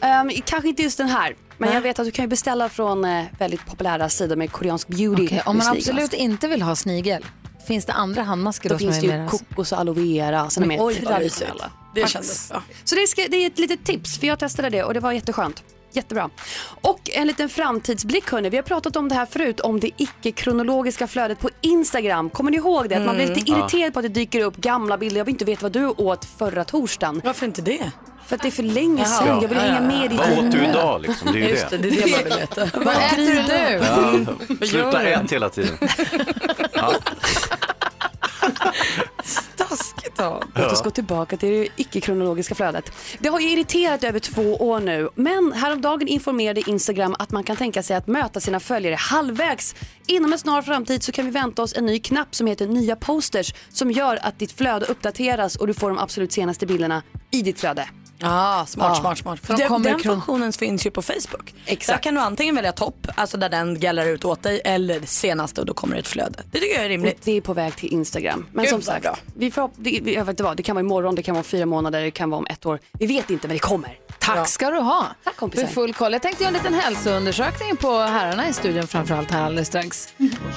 Ehm, 0.00 0.30
kanske 0.44 0.68
inte 0.68 0.82
just 0.82 0.98
den 0.98 1.08
här. 1.08 1.36
Men 1.58 1.72
jag 1.74 1.80
vet 1.80 1.98
att 1.98 2.04
du 2.04 2.10
kan 2.10 2.22
ju 2.22 2.28
beställa 2.28 2.68
från 2.68 3.04
eh, 3.04 3.24
väldigt 3.38 3.66
populära 3.66 4.08
sidor 4.08 4.36
med 4.36 4.52
koreansk 4.52 4.88
beauty. 4.88 5.24
Okej, 5.26 5.42
om 5.46 5.56
man 5.56 5.68
absolut 5.68 6.12
inte 6.12 6.48
vill 6.48 6.62
ha 6.62 6.76
snigel, 6.76 7.24
finns 7.66 7.84
det 7.84 7.92
andra 7.92 8.22
handmasker 8.22 8.68
då, 8.68 8.74
Då 8.74 8.78
som 8.78 8.92
finns 8.92 9.00
det 9.00 9.06
ju 9.06 9.28
kokos 9.28 9.72
och 9.72 9.78
aloe 9.78 9.94
vera 9.94 10.50
som 10.50 10.62
är 10.62 10.66
Men 10.66 10.86
mer 10.86 10.94
traditionella. 10.94 11.70
Det 11.94 12.08
kändes 12.08 12.48
bra. 12.48 12.62
Så 12.84 12.94
det, 12.94 13.06
ska, 13.06 13.22
det 13.28 13.36
är 13.36 13.46
ett 13.46 13.58
litet 13.58 13.84
tips, 13.84 14.18
för 14.18 14.26
jag 14.26 14.38
testade 14.38 14.70
det 14.70 14.84
och 14.84 14.94
det 14.94 15.00
var 15.00 15.12
jätteskönt. 15.12 15.62
Jättebra. 15.92 16.30
Och 16.80 17.00
en 17.12 17.26
liten 17.26 17.48
framtidsblick 17.48 18.30
hörni. 18.30 18.50
Vi 18.50 18.56
har 18.56 18.62
pratat 18.64 18.96
om 18.96 19.08
det 19.08 19.14
här 19.14 19.26
förut, 19.26 19.60
om 19.60 19.80
det 19.80 19.90
icke-kronologiska 19.96 21.06
flödet 21.06 21.38
på 21.40 21.50
Instagram. 21.60 22.30
Kommer 22.30 22.50
ni 22.50 22.56
ihåg 22.56 22.88
det? 22.88 22.94
Att 22.96 23.06
man 23.06 23.14
blir 23.16 23.26
lite 23.26 23.50
Mm. 23.50 23.60
irriterad 23.60 23.92
på 23.92 23.98
att 23.98 24.02
det 24.04 24.08
dyker 24.08 24.40
upp 24.40 24.56
gamla 24.56 24.98
bilder. 24.98 25.18
Jag 25.20 25.24
vill 25.24 25.34
inte 25.34 25.44
veta 25.44 25.62
vad 25.62 25.72
du 25.72 25.86
åt 25.86 26.24
förra 26.38 26.64
torsdagen. 26.64 27.20
Varför 27.24 27.46
inte 27.46 27.62
det? 27.62 27.90
För 28.26 28.36
att 28.36 28.42
det 28.42 28.48
är 28.48 28.52
för 28.52 28.62
länge 28.62 29.04
sedan. 29.04 29.26
Jag 29.42 29.48
vill 29.48 29.58
Ja, 29.58 29.64
hänga 29.64 29.80
med 29.80 30.04
i 30.04 30.08
ditt 30.08 30.18
Vad 30.18 30.38
åt 30.46 30.52
du 30.52 30.64
idag 30.64 31.00
liksom? 31.02 31.32
Det 31.32 31.38
är 31.38 31.42
ju 31.42 31.48
Just 31.48 31.70
det, 31.70 31.78
det 31.78 31.88
är 31.88 31.90
det 31.90 32.10
man 32.10 32.24
vill 32.24 32.32
veta. 32.38 32.78
Vad 32.84 32.94
äter 32.96 33.16
du 33.16 33.42
nu? 33.42 33.80
Ja. 34.60 34.66
Sluta 34.66 35.02
ät 35.02 35.32
hela 35.32 35.48
tiden. 35.48 35.78
Ja 36.72 36.92
ta. 40.20 40.42
Låt 40.54 40.72
oss 40.72 40.82
gå 40.82 40.90
tillbaka 40.90 41.36
till 41.36 41.48
det 41.48 41.68
icke-kronologiska 41.76 42.54
flödet. 42.54 42.92
Det 43.18 43.28
har 43.28 43.40
ju 43.40 43.50
irriterat 43.50 44.04
över 44.04 44.18
två 44.18 44.56
år 44.56 44.80
nu, 44.80 45.08
men 45.14 45.52
häromdagen 45.52 46.08
informerade 46.08 46.70
Instagram 46.70 47.16
att 47.18 47.30
man 47.30 47.44
kan 47.44 47.56
tänka 47.56 47.82
sig 47.82 47.96
att 47.96 48.06
möta 48.06 48.40
sina 48.40 48.60
följare 48.60 48.94
halvvägs. 48.94 49.74
Inom 50.06 50.32
en 50.32 50.38
snar 50.38 50.62
framtid 50.62 51.02
så 51.02 51.12
kan 51.12 51.24
vi 51.24 51.30
vänta 51.30 51.62
oss 51.62 51.76
en 51.76 51.86
ny 51.86 51.98
knapp 51.98 52.34
som 52.34 52.46
heter 52.46 52.66
nya 52.66 52.96
posters 52.96 53.54
som 53.68 53.90
gör 53.90 54.18
att 54.22 54.38
ditt 54.38 54.52
flöde 54.52 54.86
uppdateras 54.86 55.56
och 55.56 55.66
du 55.66 55.74
får 55.74 55.88
de 55.88 55.98
absolut 55.98 56.32
senaste 56.32 56.66
bilderna 56.66 57.02
i 57.30 57.42
ditt 57.42 57.60
flöde. 57.60 57.88
Ah, 58.22 58.66
smart, 58.66 58.90
Ja. 58.94 59.00
smart, 59.00 59.18
smart. 59.18 59.40
För 59.42 59.54
de 59.54 59.60
den 59.60 59.68
kommer 59.68 59.90
den 59.90 59.98
kron- 60.00 60.14
funktionen 60.14 60.52
finns 60.52 60.86
ju 60.86 60.90
på 60.90 61.02
Facebook. 61.02 61.54
Exakt. 61.66 61.96
Där 61.96 62.02
kan 62.02 62.14
du 62.14 62.20
antingen 62.20 62.54
välja 62.54 62.72
topp, 62.72 63.06
alltså 63.14 63.36
där 63.38 63.48
den 63.48 63.80
gallrar 63.80 64.06
ut 64.06 64.24
åt 64.24 64.42
dig, 64.42 64.60
eller 64.64 65.00
senaste 65.06 65.60
och 65.60 65.66
då 65.66 65.74
kommer 65.74 65.94
det 65.94 66.00
ett 66.00 66.08
flöde. 66.08 66.42
Det 66.52 66.58
tycker 66.60 66.74
jag 66.74 66.84
är 66.84 66.88
rimligt. 66.88 67.14
Och 67.14 67.20
det 67.24 67.36
är 67.36 67.40
på 67.40 67.54
väg 67.54 67.76
till 67.76 67.92
Instagram. 67.92 68.46
Men 68.52 68.64
Gud, 68.64 68.70
som 68.70 68.82
sagt, 68.82 69.02
bra. 69.02 69.16
vi 69.36 69.50
får, 69.50 69.70
det, 69.76 70.00
vi- 70.02 70.14
jag 70.14 70.24
vet 70.24 70.32
inte 70.32 70.42
vad, 70.42 70.56
det 70.56 70.62
kan 70.62 70.76
vara 70.76 70.84
imorgon, 70.84 71.14
det 71.14 71.22
kan 71.22 71.34
vara 71.34 71.40
om 71.40 71.44
fyra 71.44 71.66
månader, 71.66 72.02
det 72.02 72.10
kan 72.10 72.30
vara 72.30 72.38
om 72.38 72.46
ett 72.46 72.66
år. 72.66 72.78
Vi 72.92 73.06
vet 73.06 73.30
inte 73.30 73.48
men 73.48 73.56
det 73.56 73.60
kommer. 73.60 73.98
Tack 74.18 74.48
ska 74.48 74.70
du 74.70 74.78
ha. 74.78 75.06
Tack 75.24 75.36
kompisar. 75.36 75.66
För 75.66 75.74
full 75.74 75.94
koll. 75.94 76.12
Jag 76.12 76.22
tänkte 76.22 76.42
göra 76.44 76.48
en 76.56 76.62
liten 76.62 76.74
hälsoundersökning 76.74 77.76
på 77.76 77.98
herrarna 77.98 78.48
i 78.48 78.52
studion 78.52 78.86
framförallt 78.86 79.30
här 79.30 79.42
alldeles 79.44 79.68
strax. 79.68 80.08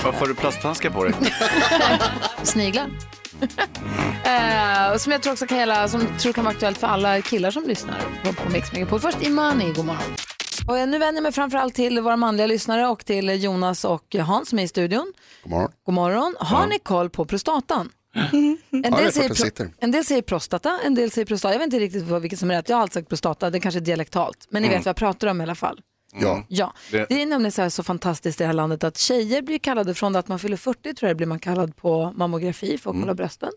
Varför 0.04 0.20
har 0.20 0.28
du 0.28 0.36
plasthandskar 0.36 0.90
på 0.90 1.04
dig? 1.04 1.14
Sniglar. 2.44 2.86
eh, 4.26 4.98
som 4.98 5.12
jag 5.12 5.22
tror 5.24 5.34
också 5.34 5.46
kan 5.48 5.58
gälla, 5.58 5.88
som 5.88 6.08
tror 6.20 6.34
kan 6.34 6.44
vara 6.44 6.54
aktuellt 6.54 6.78
för 6.78 6.88
alla 6.88 7.22
killar 7.22 7.52
som 7.52 7.64
lyssnar 7.68 8.00
på, 8.24 8.34
på 8.34 8.50
Mix 8.50 8.74
Megapol. 8.74 9.00
Först 9.00 9.22
Imani, 9.22 9.74
god 9.76 9.86
morgon. 9.86 10.02
Och 10.68 10.76
nu 10.90 10.98
vänder 10.98 11.14
jag 11.14 11.24
mig 11.24 11.32
framförallt 11.32 11.76
till 11.76 12.00
våra 12.02 12.18
manliga 12.18 12.48
lyssnare 12.48 12.88
och 12.88 13.06
till 13.06 13.44
Jonas 13.44 13.86
och 13.86 14.16
Hans 14.16 14.50
som 14.50 14.60
är 14.60 14.64
i 14.64 14.68
studion. 14.68 15.14
God 15.44 15.52
morgon. 15.52 15.72
God 15.86 15.96
morgon. 15.96 16.36
Har 16.40 16.68
ni 16.68 16.80
koll 16.80 17.10
på 17.10 17.26
prostatan? 17.26 17.90
En 18.32 18.58
Ja, 18.70 18.90
del, 18.98 19.06
vet 19.06 19.14
säger 19.14 19.70
en 19.80 19.92
del 19.92 20.06
säger 20.06 20.22
prostata, 20.22 20.80
en 20.86 20.96
del 20.96 21.12
säger 21.12 21.26
prostata. 21.26 21.54
Jag 21.54 21.60
vet 21.60 21.66
inte 21.66 21.80
riktigt 21.80 22.04
vad, 22.04 22.22
vilket 22.22 22.40
som 22.40 22.52
är 22.52 22.56
rätt. 22.56 22.70
Jag 22.70 22.76
har 22.78 22.82
alltid 22.82 22.94
sagt 22.94 23.10
prostata, 23.10 23.50
det 23.50 23.58
är 23.58 23.60
kanske 23.60 23.80
är 23.80 23.82
dialektalt. 23.82 24.48
Men 24.50 24.62
ni 24.62 24.68
Mm. 24.68 24.78
vet 24.80 24.86
vad 24.86 24.90
jag 24.90 24.96
pratar 24.96 25.28
om 25.28 25.42
i 25.42 25.44
alla 25.44 25.56
fall. 25.56 25.80
Ja. 26.22 26.44
Ja, 26.48 26.74
Det- 26.92 27.06
det 27.10 27.22
är 27.22 27.26
nämligen 27.26 27.52
så, 27.52 27.62
här 27.62 27.70
så 27.70 27.84
fantastiskt 27.84 28.42
i 28.42 28.44
det 28.44 28.48
här 28.48 28.54
landet 28.54 28.84
att 28.84 28.98
tjejer 28.98 29.42
blir 29.42 29.60
kallade 29.60 29.94
från 29.94 30.16
att 30.16 30.28
man 30.28 30.40
fyller 30.40 30.58
40 30.58 30.94
tror 30.94 31.08
jag 31.10 31.18
blir 31.18 31.28
man 31.28 31.40
kallad 31.40 31.76
på 31.76 32.14
mammografi 32.16 32.78
för 32.78 32.90
att 32.92 33.00
kolla 33.00 33.14
brösten. 33.16 33.52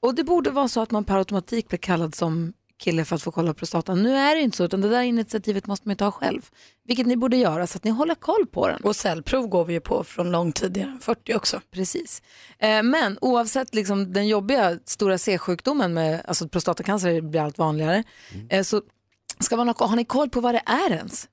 Och 0.00 0.14
det 0.14 0.24
borde 0.24 0.50
vara 0.50 0.68
så 0.68 0.80
att 0.80 0.90
man 0.90 1.04
per 1.04 1.16
automatik 1.18 1.68
blir 1.68 1.78
kallad 1.78 2.14
som 2.14 2.52
kille 2.78 3.04
för 3.04 3.16
att 3.16 3.22
få 3.22 3.30
kolla 3.30 3.54
prostatan. 3.54 4.02
Nu 4.02 4.16
är 4.16 4.34
det 4.34 4.40
inte 4.40 4.56
så, 4.56 4.64
utan 4.64 4.80
det 4.80 4.88
där 4.88 5.02
initiativet 5.02 5.66
måste 5.66 5.88
man 5.88 5.92
ju 5.92 5.96
ta 5.96 6.10
själv. 6.10 6.42
Vilket 6.86 7.06
ni 7.06 7.16
borde 7.16 7.36
göra 7.36 7.66
så 7.66 7.76
att 7.76 7.84
ni 7.84 7.90
håller 7.90 8.14
koll 8.14 8.46
på 8.46 8.68
den. 8.68 8.80
Och 8.82 8.96
cellprov 8.96 9.46
går 9.46 9.64
vi 9.64 9.72
ju 9.72 9.80
på 9.80 10.04
från 10.04 10.30
långt 10.32 10.56
tidigare 10.56 10.90
än 10.90 11.00
40 11.00 11.34
också. 11.34 11.60
Precis. 11.70 12.22
Eh, 12.58 12.82
men 12.82 13.18
oavsett 13.20 13.74
liksom 13.74 14.12
den 14.12 14.28
jobbiga 14.28 14.78
stora 14.84 15.18
C-sjukdomen 15.18 15.94
med 15.94 16.22
alltså 16.28 16.48
prostatacancer 16.48 17.20
blir 17.20 17.40
allt 17.40 17.58
vanligare. 17.58 18.04
Eh, 18.48 18.62
så 18.62 18.82
ska 19.40 19.56
man 19.56 19.68
ha, 19.68 19.86
har 19.86 19.96
ni 19.96 20.04
koll 20.04 20.30
på 20.30 20.40
vad 20.40 20.54
det 20.54 20.62
är 20.66 20.90
ens? 20.92 21.28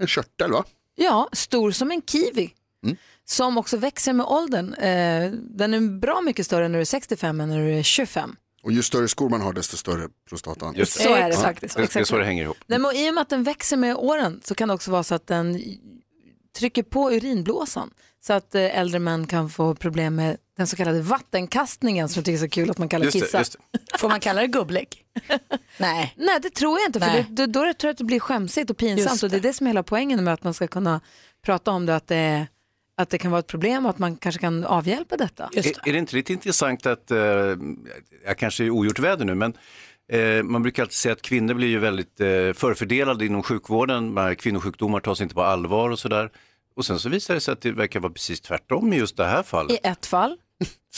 En 0.00 0.06
körtel 0.06 0.52
va? 0.52 0.64
Ja, 0.94 1.28
stor 1.32 1.70
som 1.70 1.90
en 1.90 2.02
kiwi. 2.02 2.50
Mm. 2.84 2.96
Som 3.24 3.58
också 3.58 3.76
växer 3.76 4.12
med 4.12 4.26
åldern. 4.26 4.74
Eh, 4.74 5.30
den 5.32 5.74
är 5.74 5.98
bra 5.98 6.20
mycket 6.20 6.46
större 6.46 6.68
när 6.68 6.78
du 6.78 6.80
är 6.80 6.84
65 6.84 7.40
än 7.40 7.48
när 7.48 7.58
du 7.58 7.74
är 7.74 7.82
25. 7.82 8.36
Och 8.62 8.72
ju 8.72 8.82
större 8.82 9.08
skor 9.08 9.28
man 9.28 9.40
har 9.40 9.52
desto 9.52 9.76
större 9.76 10.08
prostatan. 10.28 10.74
Just 10.74 10.98
det. 10.98 11.04
Så 11.04 11.14
är 11.14 11.28
det 11.28 11.36
faktiskt. 11.36 11.76
Det, 11.76 11.92
det 11.92 12.00
är 12.00 12.04
så 12.04 12.18
det 12.18 12.24
hänger 12.24 12.42
ihop. 12.42 12.56
Nej, 12.66 12.78
men 12.78 12.96
I 12.96 13.10
och 13.10 13.14
med 13.14 13.22
att 13.22 13.28
den 13.28 13.42
växer 13.42 13.76
med 13.76 13.96
åren 13.96 14.40
så 14.44 14.54
kan 14.54 14.68
det 14.68 14.74
också 14.74 14.90
vara 14.90 15.02
så 15.02 15.14
att 15.14 15.26
den 15.26 15.62
trycker 16.58 16.82
på 16.82 17.12
urinblåsan. 17.12 17.90
Så 18.20 18.32
att 18.32 18.54
eh, 18.54 18.78
äldre 18.78 18.98
män 18.98 19.26
kan 19.26 19.50
få 19.50 19.74
problem 19.74 20.14
med 20.14 20.36
den 20.58 20.66
så 20.66 20.76
kallade 20.76 21.00
vattenkastningen 21.00 22.08
som 22.08 22.20
jag 22.20 22.24
tycker 22.24 22.36
är 22.36 22.40
så 22.40 22.48
kul 22.48 22.70
att 22.70 22.78
man 22.78 22.88
kallar 22.88 23.04
Just 23.04 23.18
det, 23.18 23.24
kissa. 23.24 23.38
just 23.38 23.56
det. 23.72 23.98
Får 23.98 24.08
man 24.08 24.20
kalla 24.20 24.40
det 24.40 24.46
gubblägg? 24.46 25.04
Nej. 25.78 26.14
Nej, 26.16 26.40
det 26.42 26.50
tror 26.50 26.78
jag 26.78 26.88
inte. 26.88 27.00
För 27.00 27.06
det, 27.06 27.26
då, 27.28 27.46
då 27.46 27.52
tror 27.52 27.74
jag 27.80 27.90
att 27.90 27.98
det 27.98 28.04
blir 28.04 28.20
skämsigt 28.20 28.70
och 28.70 28.76
pinsamt. 28.76 29.10
Just 29.10 29.22
Och 29.22 29.30
det 29.30 29.36
är 29.36 29.40
det 29.40 29.52
som 29.52 29.66
är 29.66 29.68
hela 29.68 29.82
poängen 29.82 30.24
med 30.24 30.34
att 30.34 30.44
man 30.44 30.54
ska 30.54 30.66
kunna 30.66 31.00
prata 31.42 31.70
om 31.70 31.86
det, 31.86 31.96
att 31.96 32.06
det, 32.06 32.46
att 32.96 33.10
det 33.10 33.18
kan 33.18 33.30
vara 33.30 33.38
ett 33.38 33.46
problem 33.46 33.84
och 33.86 33.90
att 33.90 33.98
man 33.98 34.16
kanske 34.16 34.40
kan 34.40 34.64
avhjälpa 34.64 35.16
detta. 35.16 35.50
Är, 35.52 35.88
är 35.88 35.92
det 35.92 35.98
inte 35.98 36.16
lite 36.16 36.32
intressant 36.32 36.86
att, 36.86 37.10
eh, 37.10 37.18
jag 38.24 38.38
kanske 38.38 38.64
är 38.64 38.70
ogjort 38.70 38.98
väder 38.98 39.24
nu, 39.24 39.34
men 39.34 39.52
eh, 40.12 40.42
man 40.42 40.62
brukar 40.62 40.82
alltid 40.82 40.94
säga 40.94 41.12
att 41.12 41.22
kvinnor 41.22 41.54
blir 41.54 41.68
ju 41.68 41.78
väldigt 41.78 42.20
eh, 42.20 42.26
förfördelade 42.54 43.26
inom 43.26 43.42
sjukvården, 43.42 44.36
kvinnosjukdomar 44.36 45.00
tas 45.00 45.20
inte 45.20 45.34
på 45.34 45.42
allvar 45.42 45.90
och 45.90 45.98
sådär. 45.98 46.30
Och 46.76 46.86
sen 46.86 46.98
så 46.98 47.08
visar 47.08 47.34
det 47.34 47.40
sig 47.40 47.52
att 47.52 47.60
det 47.60 47.72
verkar 47.72 48.00
vara 48.00 48.12
precis 48.12 48.40
tvärtom 48.40 48.92
i 48.92 48.96
just 48.96 49.16
det 49.16 49.24
här 49.24 49.42
fallet. 49.42 49.72
I 49.72 49.78
ett 49.82 50.06
fall 50.06 50.36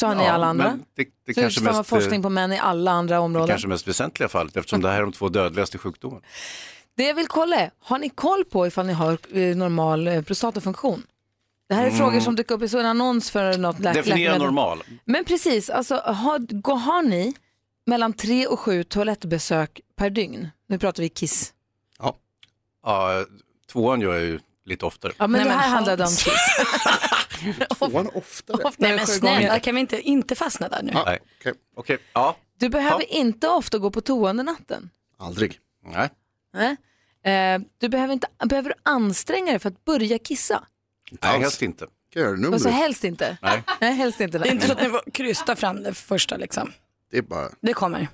så 0.01 0.07
har 0.07 0.15
ni 0.15 0.25
Ja, 0.25 0.31
alla 0.33 0.47
andra. 0.47 0.79
Det, 0.95 1.05
det 1.27 1.35
så 1.35 1.41
kanske 1.41 1.61
mest, 1.63 1.79
eh, 1.79 1.83
forskning 1.83 2.23
på 2.23 2.29
män 2.31 2.53
i 2.53 2.59
alla 2.59 2.91
andra 2.91 3.15
det 3.15 3.21
områden. 3.21 3.49
kanske 3.49 3.69
mest 3.69 3.89
väsentliga 3.89 4.29
fallet 4.29 4.57
eftersom 4.57 4.81
det 4.83 4.89
här 4.91 4.97
är 4.99 5.03
de 5.03 5.13
två 5.13 5.29
dödligaste 5.29 5.79
sjukdomarna. 5.79 6.23
Det 6.97 7.05
jag 7.07 7.15
vill 7.15 7.27
kolla 7.29 7.57
är, 7.57 7.71
har 7.79 7.99
ni 7.99 8.09
koll 8.09 8.45
på 8.45 8.67
ifall 8.67 8.87
ni 8.87 8.93
har 8.93 9.19
eh, 9.33 9.57
normal 9.57 10.09
eh, 10.09 10.23
prostatafunktion? 10.23 11.03
Det 11.69 11.75
här 11.75 11.83
är 11.83 11.87
Mm. 11.87 11.99
frågor 11.99 12.21
som 12.21 12.37
dyker 12.37 12.55
upp 12.55 12.63
i 12.75 12.77
en 12.79 12.87
annons 12.87 13.31
för 13.31 13.59
något 13.59 13.79
lä- 13.79 13.93
Definiera 13.93 14.17
läkemedel. 14.19 14.43
normal. 14.43 14.83
Men 15.05 15.25
precis, 15.25 15.71
alltså, 15.71 15.95
har, 15.95 16.77
har 16.79 17.03
ni 17.03 17.35
mellan 17.87 18.13
tre 18.13 18.47
och 18.47 18.61
sju 18.61 18.85
toalettbesök 18.85 19.81
per 19.97 20.11
dygn? 20.11 20.49
Nu 20.69 20.79
pratar 20.79 21.03
vi 21.03 21.09
kiss. 21.09 21.53
Ja, 22.83 23.25
tvåan 23.73 24.01
gör 24.01 24.13
jag 24.15 24.23
ju 24.23 24.41
lite 24.71 24.87
oftare. 24.87 25.13
Ja, 25.19 25.27
men 25.27 25.41
Nej, 25.41 25.49
det 25.49 25.55
här 25.55 25.61
men 25.67 25.71
handlade 25.71 26.05
om 26.05 26.11
kiss. 26.11 26.57
Tvåan 27.79 28.11
oftare? 28.15 28.73
Nej 28.77 28.97
men 28.97 29.07
snälla, 29.07 29.61
kan 29.61 29.75
vi 29.75 29.81
inte, 29.81 30.01
inte 30.01 30.35
fastna 30.35 30.69
där 30.69 30.83
nu? 30.83 30.93
Nej. 31.07 31.19
Okej, 31.77 31.99
ja. 32.13 32.37
Du 32.59 32.69
behöver 32.69 33.13
inte 33.13 33.49
ofta 33.49 33.79
gå 33.79 33.91
på 33.91 34.01
toa 34.01 34.31
under 34.31 34.45
natten. 34.45 34.91
Aldrig. 35.19 35.59
Nej. 35.85 36.09
Nej. 36.55 36.77
Eh, 37.25 37.61
du 37.79 37.89
behöver, 37.89 38.13
inte, 38.13 38.27
behöver 38.45 38.69
du 38.69 38.75
anstränga 38.83 39.53
dig 39.53 39.59
för 39.59 39.69
att 39.69 39.85
börja 39.85 40.19
kissa? 40.19 40.65
Nej, 41.23 41.41
helst 41.41 41.63
inte. 41.63 41.87
Nu? 42.15 42.53
Alltså 42.53 42.69
helst 42.69 43.05
inte. 43.05 43.39
Nej. 43.43 43.63
Nej, 43.81 43.95
helst 43.95 44.21
inte. 44.21 44.39
Det 44.39 44.49
är 44.49 44.53
inte 44.53 44.67
så 44.67 44.73
att 44.73 44.83
ni 44.83 44.89
får 44.89 45.11
krysta 45.13 45.57
fram 45.57 45.83
det 45.83 45.95
första 45.95 46.37
liksom. 46.37 46.73
Det 47.11 47.19
är 47.19 47.23
bara, 47.23 47.49
Det 47.61 47.73
kommer. 47.73 48.09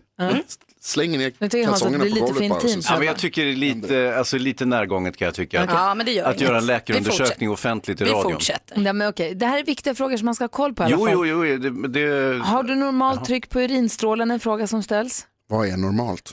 Slänger 0.81 1.19
ner 1.19 1.31
kalsongerna 1.65 2.05
på 2.05 2.09
lite 2.11 2.21
golvet 2.21 2.49
bara. 2.51 2.61
Ja, 2.89 2.99
men 2.99 3.07
jag 3.07 3.19
tycker 3.19 3.45
det 3.45 3.51
är 3.51 3.57
lite, 3.57 4.15
alltså, 4.19 4.39
lite 4.39 4.65
närgånget 4.65 5.17
kan 5.17 5.25
jag 5.27 5.35
tycka. 5.35 5.63
Att, 5.63 5.71
Ja, 5.71 5.95
men 5.95 6.07
det 6.07 6.13
gör 6.13 6.25
att 6.25 6.37
inget. 6.37 6.49
göra 6.49 6.59
en 6.59 6.67
läkarundersökning 6.67 7.51
offentligt 7.51 8.01
i 8.01 8.05
Vi 8.05 8.11
radion. 8.11 8.33
fortsätter. 8.33 8.81
Ja, 8.81 8.93
men 8.93 9.09
okej. 9.09 9.35
Det 9.35 9.47
här 9.47 9.59
är 9.59 9.65
viktiga 9.65 9.95
frågor 9.95 10.17
som 10.17 10.25
man 10.25 10.35
ska 10.35 10.45
ha 10.45 10.49
koll 10.49 10.75
på 10.75 10.83
i 10.83 10.87
alla 10.87 10.93
Jo, 10.99 11.07
fall. 11.07 11.29
jo, 11.29 11.45
jo, 11.47 11.57
det, 11.59 11.89
det, 11.89 12.39
Har 12.45 12.63
du 12.63 12.75
normalt 12.75 13.25
tryck 13.25 13.49
på 13.51 13.61
urinstrålen? 13.61 14.31
En 14.31 14.41
fråga 14.41 14.67
som 14.67 14.83
ställs. 14.83 15.27
Vad 15.49 15.69
är 15.69 15.77
normalt? 15.77 16.31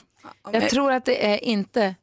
Jag 0.52 0.70
tror 0.70 0.92
att 0.92 1.04
det 1.04 1.26
är 1.32 1.44
inte... 1.44 1.94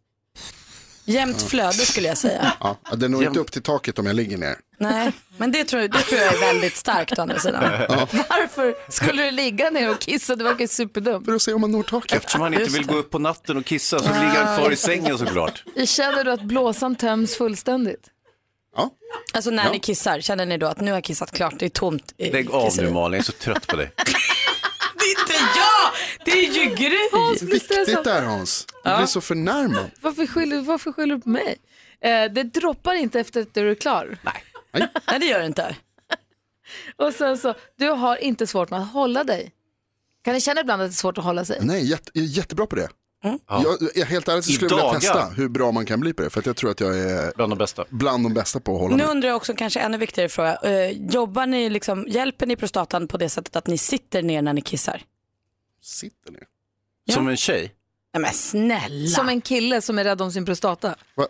Jämnt 1.06 1.42
flöde 1.42 1.74
skulle 1.74 2.08
jag 2.08 2.18
säga. 2.18 2.54
Ja, 2.60 2.78
det 2.96 3.08
når 3.08 3.24
inte 3.24 3.40
upp 3.40 3.52
till 3.52 3.62
taket 3.64 4.00
om 4.00 4.06
jag 4.06 4.16
ligger 4.16 4.38
ner. 4.38 4.56
Nej, 4.82 5.12
men 5.38 5.52
det 5.52 5.64
tror, 5.64 5.80
det 5.82 5.88
tror 6.00 6.22
jag 6.22 6.34
är 6.34 6.40
väldigt 6.40 6.76
starkt 6.78 7.20
å 7.20 7.22
andra 7.22 7.40
sidan. 7.40 7.64
Varför 8.30 8.76
skulle 8.92 9.24
du 9.24 9.32
ligga 9.32 9.70
ner 9.70 9.90
och 9.92 10.00
kissa? 10.00 10.36
Det 10.36 10.44
verkar 10.44 10.68
superdumt. 10.68 11.26
För 11.26 11.34
att 11.36 11.42
se 11.42 11.54
om 11.54 11.62
man 11.62 11.72
når 11.72 11.84
taket. 11.84 12.12
eftersom 12.18 12.42
han 12.42 12.54
inte 12.54 12.72
vill 12.72 12.86
gå 12.86 12.96
upp 12.96 13.10
på 13.12 13.20
natten 13.20 13.58
och 13.58 13.66
kissa 13.66 14.00
så 14.00 14.06
ligger 14.06 14.44
han 14.44 14.58
kvar 14.60 14.72
i 14.72 14.76
sängen 14.76 15.18
såklart. 15.18 15.64
Känner 15.86 16.24
du 16.24 16.32
att 16.32 16.42
blåsan 16.42 16.96
töms 16.96 17.36
fullständigt? 17.38 18.08
Alltså 19.34 19.50
när 19.52 19.64
Ja. 19.66 19.72
ni 19.72 19.80
kissar, 19.80 20.20
känner 20.22 20.46
ni 20.46 20.58
då 20.58 20.68
att 20.68 20.80
nu 20.82 20.92
har 20.92 20.98
jag 20.98 21.04
kissat 21.04 21.32
klart, 21.32 21.54
det 21.60 21.66
är 21.66 21.70
tomt 21.70 22.14
i 22.18 22.32
Lägg 22.32 22.52
av 22.52 22.64
nu 22.64 22.70
kisseriet? 22.70 22.94
Malin, 22.94 23.14
jag 23.14 23.20
är 23.20 23.24
så 23.24 23.32
trött 23.32 23.68
på 23.68 23.76
dig. 23.76 23.92
Det 24.96 25.06
är 25.06 25.22
inte 25.22 25.34
jag! 25.56 25.92
Det 26.26 26.32
är 26.32 26.52
ju 26.66 26.76
Gry! 26.76 27.48
Viktigt 27.52 28.04
där 28.04 28.22
Hans. 28.22 28.66
Du 28.84 28.90
Ja. 28.90 28.98
blir 28.98 29.08
så 29.08 29.22
förnärmad. 29.22 29.92
Varför 30.02 30.28
skyller, 30.28 30.62
varför 30.62 30.92
skyller 30.92 31.16
du 31.16 31.22
på 31.22 31.30
mig? 31.30 31.58
Eh, 32.04 32.32
det 32.32 32.44
droppar 32.44 32.94
inte 32.94 33.20
efter 33.20 33.42
att 33.42 33.54
du 33.54 33.72
är 33.72 33.76
klar. 33.76 34.18
Nej. 34.22 34.44
Nej, 35.08 35.20
det 35.20 35.26
gör 35.26 35.40
det 35.40 35.46
inte. 35.46 35.76
Och 36.96 37.14
sen 37.14 37.38
så, 37.38 37.54
du 37.78 37.90
har 37.90 38.18
inte 38.18 38.48
svårt 38.48 38.70
med 38.70 38.80
att 38.80 38.92
hålla 38.92 39.24
dig. 39.24 39.52
Kan 40.24 40.34
ni 40.34 40.42
känna 40.42 40.62
ibland 40.62 40.82
att 40.82 40.90
det 40.90 40.92
är 40.94 40.96
svårt 40.96 41.18
att 41.18 41.24
hålla 41.24 41.46
sig? 41.46 41.60
Nej, 41.62 41.86
jätte, 41.90 42.12
jag 42.14 42.24
är 42.24 42.28
jättebra 42.28 42.66
på 42.66 42.76
det. 42.76 42.90
Ja. 43.24 43.40
Jag, 43.48 43.90
jag, 43.96 44.06
helt 44.06 44.28
ärligt 44.28 44.46
så 44.46 44.52
skulle 44.52 44.72
jag 44.72 44.78
vilja 44.78 45.00
testa 45.00 45.26
hur 45.30 45.50
bra 45.50 45.72
man 45.72 45.86
kan 45.86 46.00
bli 46.00 46.14
på 46.14 46.22
det. 46.22 46.30
För 46.30 46.40
att 46.40 46.46
jag 46.46 46.56
tror 46.56 46.72
att 46.72 46.80
jag 46.80 47.00
är 47.00 47.34
Bland 47.36 47.52
de 47.52 47.58
bästa. 47.58 47.86
bland 47.90 48.26
de 48.26 48.34
bästa 48.34 48.60
på 48.60 48.76
att 48.76 48.82
hålla 48.82 48.96
Nu 48.96 49.04
mig. 49.04 49.12
undrar 49.12 49.30
jag 49.30 49.36
också 49.38 49.54
kanske 49.54 49.80
ännu 49.80 49.98
viktigare 49.98 50.30
fråga. 50.30 50.56
Eh, 50.56 50.90
jobbar 50.92 51.46
ni 51.46 51.70
liksom, 51.70 52.06
hjälper 52.08 52.46
ni 52.46 52.56
prostatan 52.56 53.08
på 53.08 53.18
det 53.18 53.30
sättet 53.30 53.56
att 53.56 53.68
ni 53.68 53.78
sitter 53.78 54.22
ner 54.22 54.42
när 54.42 54.54
ni 54.54 54.62
kissar? 54.62 55.02
Sitter 55.82 56.32
ner. 56.32 56.44
Som 57.12 57.28
en 57.28 57.38
tjej. 57.38 57.76
Nej 58.14 58.22
men 58.22 58.34
snälla. 58.34 59.10
Som 59.10 59.30
en 59.30 59.42
kille 59.42 59.82
som 59.82 60.00
är 60.00 60.04
rädd 60.04 60.22
om 60.22 60.32
sin 60.32 60.46
prostata. 60.46 60.96
Va? 61.16 61.28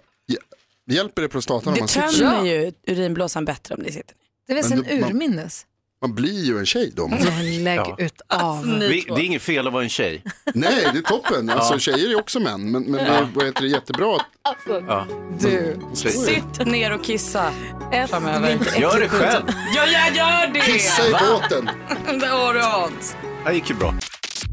Hj- 0.92 0.96
Hjälper 0.96 1.22
det 1.22 1.30
prostatan 1.30 1.68
om 1.68 1.74
det 1.74 1.80
man 1.80 1.88
sitter 1.88 2.08
tömmer 2.10 2.42
ner? 2.44 2.56
ju 2.56 2.72
urinblåsan 2.88 3.46
bättre 3.46 3.76
om 3.76 3.82
ni 3.82 3.92
sitter 3.92 4.16
ner. 4.16 4.22
Det 4.48 4.54
är 4.54 4.56
väl 4.56 4.70
Men 4.70 4.84
sen 4.86 4.96
du- 4.98 5.02
man- 5.02 5.10
urminnes? 5.10 5.66
Man 6.02 6.16
blir 6.16 6.44
ju 6.44 6.58
en 6.60 6.66
tjej 6.66 6.92
då. 6.96 7.08
Men 7.08 7.64
lägg 7.64 7.78
Ja. 7.80 7.96
ut 8.00 8.22
av. 8.28 8.66
Vi, 8.80 9.06
det 9.08 9.14
är 9.14 9.20
inget 9.26 9.42
fel 9.42 9.68
att 9.68 9.74
vara 9.74 9.84
en 9.84 9.90
tjej. 9.90 10.24
Nej, 10.54 10.90
det 10.94 10.98
är 11.00 11.02
toppen. 11.02 11.50
Alltså, 11.50 11.80
tjejer 11.80 12.10
är 12.10 12.20
också 12.20 12.40
män. 12.40 12.72
Men, 12.72 12.84
men 12.84 12.94
det, 13.06 13.28
vad 13.36 13.46
heter 13.46 13.62
det, 13.62 13.68
jättebra 13.68 14.16
att 14.16 14.26
Alltså, 14.42 14.84
Ja. 14.88 15.06
du. 15.40 15.78
Sitt 15.96 16.66
ner 16.68 16.94
och 16.94 17.04
kissa 17.04 17.54
Ett, 17.94 18.10
framöver. 18.10 18.50
Gör 18.80 19.00
det 19.00 19.10
själv. 19.10 19.44
Ja, 19.76 19.86
jag 19.86 20.16
gör 20.16 20.54
det! 20.54 20.60
kissa 20.60 21.08
i 21.08 21.12
båten. 21.12 21.70
Det 22.20 22.28
har 22.28 22.54
du 22.54 22.60
Hans. 22.60 23.16
Det 23.46 23.54
gick 23.54 23.70
ju 23.70 23.76
bra. 23.76 23.94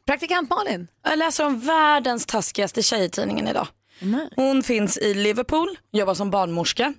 Praktikant 0.07 0.51
Malin. 0.51 0.87
Jag 1.05 1.19
läser 1.19 1.47
om 1.47 1.61
världens 1.61 2.27
taskigaste 2.27 2.83
tjej 2.83 3.05
i 3.05 3.09
tidningen 3.09 3.49
idag. 3.49 3.67
Hon 4.37 4.63
finns 4.63 4.99
i 4.99 5.15
Liverpool, 5.15 5.79
jobbar 5.93 6.15
som 6.15 6.31
barnmorska. 6.31 6.95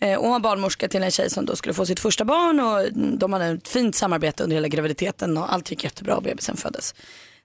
Eh, 0.00 0.14
och 0.18 0.22
hon 0.22 0.32
var 0.32 0.40
barnmorska 0.40 0.88
till 0.88 1.02
en 1.02 1.10
tjej 1.10 1.30
som 1.30 1.46
då 1.46 1.56
skulle 1.56 1.74
få 1.74 1.86
sitt 1.86 2.00
första 2.00 2.24
barn 2.24 2.60
och 2.60 2.92
de 3.18 3.32
hade 3.32 3.46
ett 3.46 3.68
fint 3.68 3.94
samarbete 3.94 4.42
under 4.42 4.56
hela 4.56 4.68
graviditeten 4.68 5.36
och 5.38 5.52
allt 5.52 5.70
gick 5.70 5.84
jättebra 5.84 6.16
och 6.16 6.22
bebisen 6.22 6.56
föddes. 6.56 6.94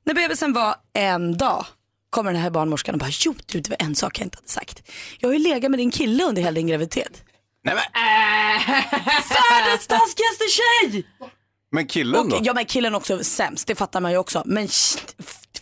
När 0.06 0.14
bebisen 0.14 0.54
var 0.54 0.76
en 0.94 1.38
dag 1.38 1.66
kommer 2.10 2.34
den 2.34 2.42
här 2.42 2.50
barnmorskan 2.50 2.96
och 2.96 3.00
bara, 3.00 3.10
jo 3.20 3.34
du 3.46 3.60
det 3.60 3.70
var 3.70 3.78
en 3.80 3.96
sak 3.96 4.20
jag 4.20 4.26
inte 4.26 4.38
hade 4.38 4.50
sagt. 4.50 4.92
Jag 5.20 5.30
har 5.30 5.34
ju 5.34 5.40
legat 5.40 5.72
med 5.72 5.80
din 5.80 5.92
kille 5.92 6.24
under 6.24 6.42
hela 6.42 6.56
din 6.56 6.68
graviditet. 6.68 7.24
Nej, 7.64 7.76
men, 7.76 7.84
Världens 9.30 9.88
taskigaste 9.88 10.44
tjej! 10.50 11.06
men 11.72 11.88
killen 11.88 12.30
då? 12.30 12.36
Och, 12.36 12.42
ja 12.46 12.54
men 12.54 12.66
killen 12.66 12.96
också 12.96 13.24
sämst, 13.24 13.68
det 13.68 13.76
fattar 13.76 14.02
man 14.02 14.12
ju 14.12 14.18
också. 14.18 14.44
Men 14.46 14.68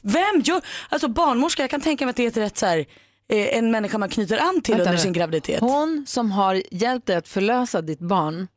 vem 0.01 0.41
gör, 0.43 0.61
alltså 0.89 1.07
barnmorska, 1.07 1.63
jag 1.63 1.69
kan 1.69 1.81
tänka 1.81 2.05
mig 2.05 2.09
att 2.09 2.15
det 2.15 2.23
är 2.23 2.27
ett 2.27 2.37
rätt 2.37 2.57
så 2.57 2.65
här, 2.65 2.85
eh, 3.31 3.57
en 3.57 3.71
människa 3.71 3.97
man 3.97 4.09
knyter 4.09 4.37
an 4.37 4.61
till 4.61 4.73
Vänta 4.73 4.81
under 4.83 4.91
nu. 4.97 5.03
sin 5.03 5.13
graviditet. 5.13 5.59
Hon 5.59 6.03
som 6.07 6.31
har 6.31 6.61
hjälpt 6.71 7.07
dig 7.07 7.15
att 7.15 7.27
förlösa 7.27 7.81
ditt 7.81 7.99
barn 7.99 8.47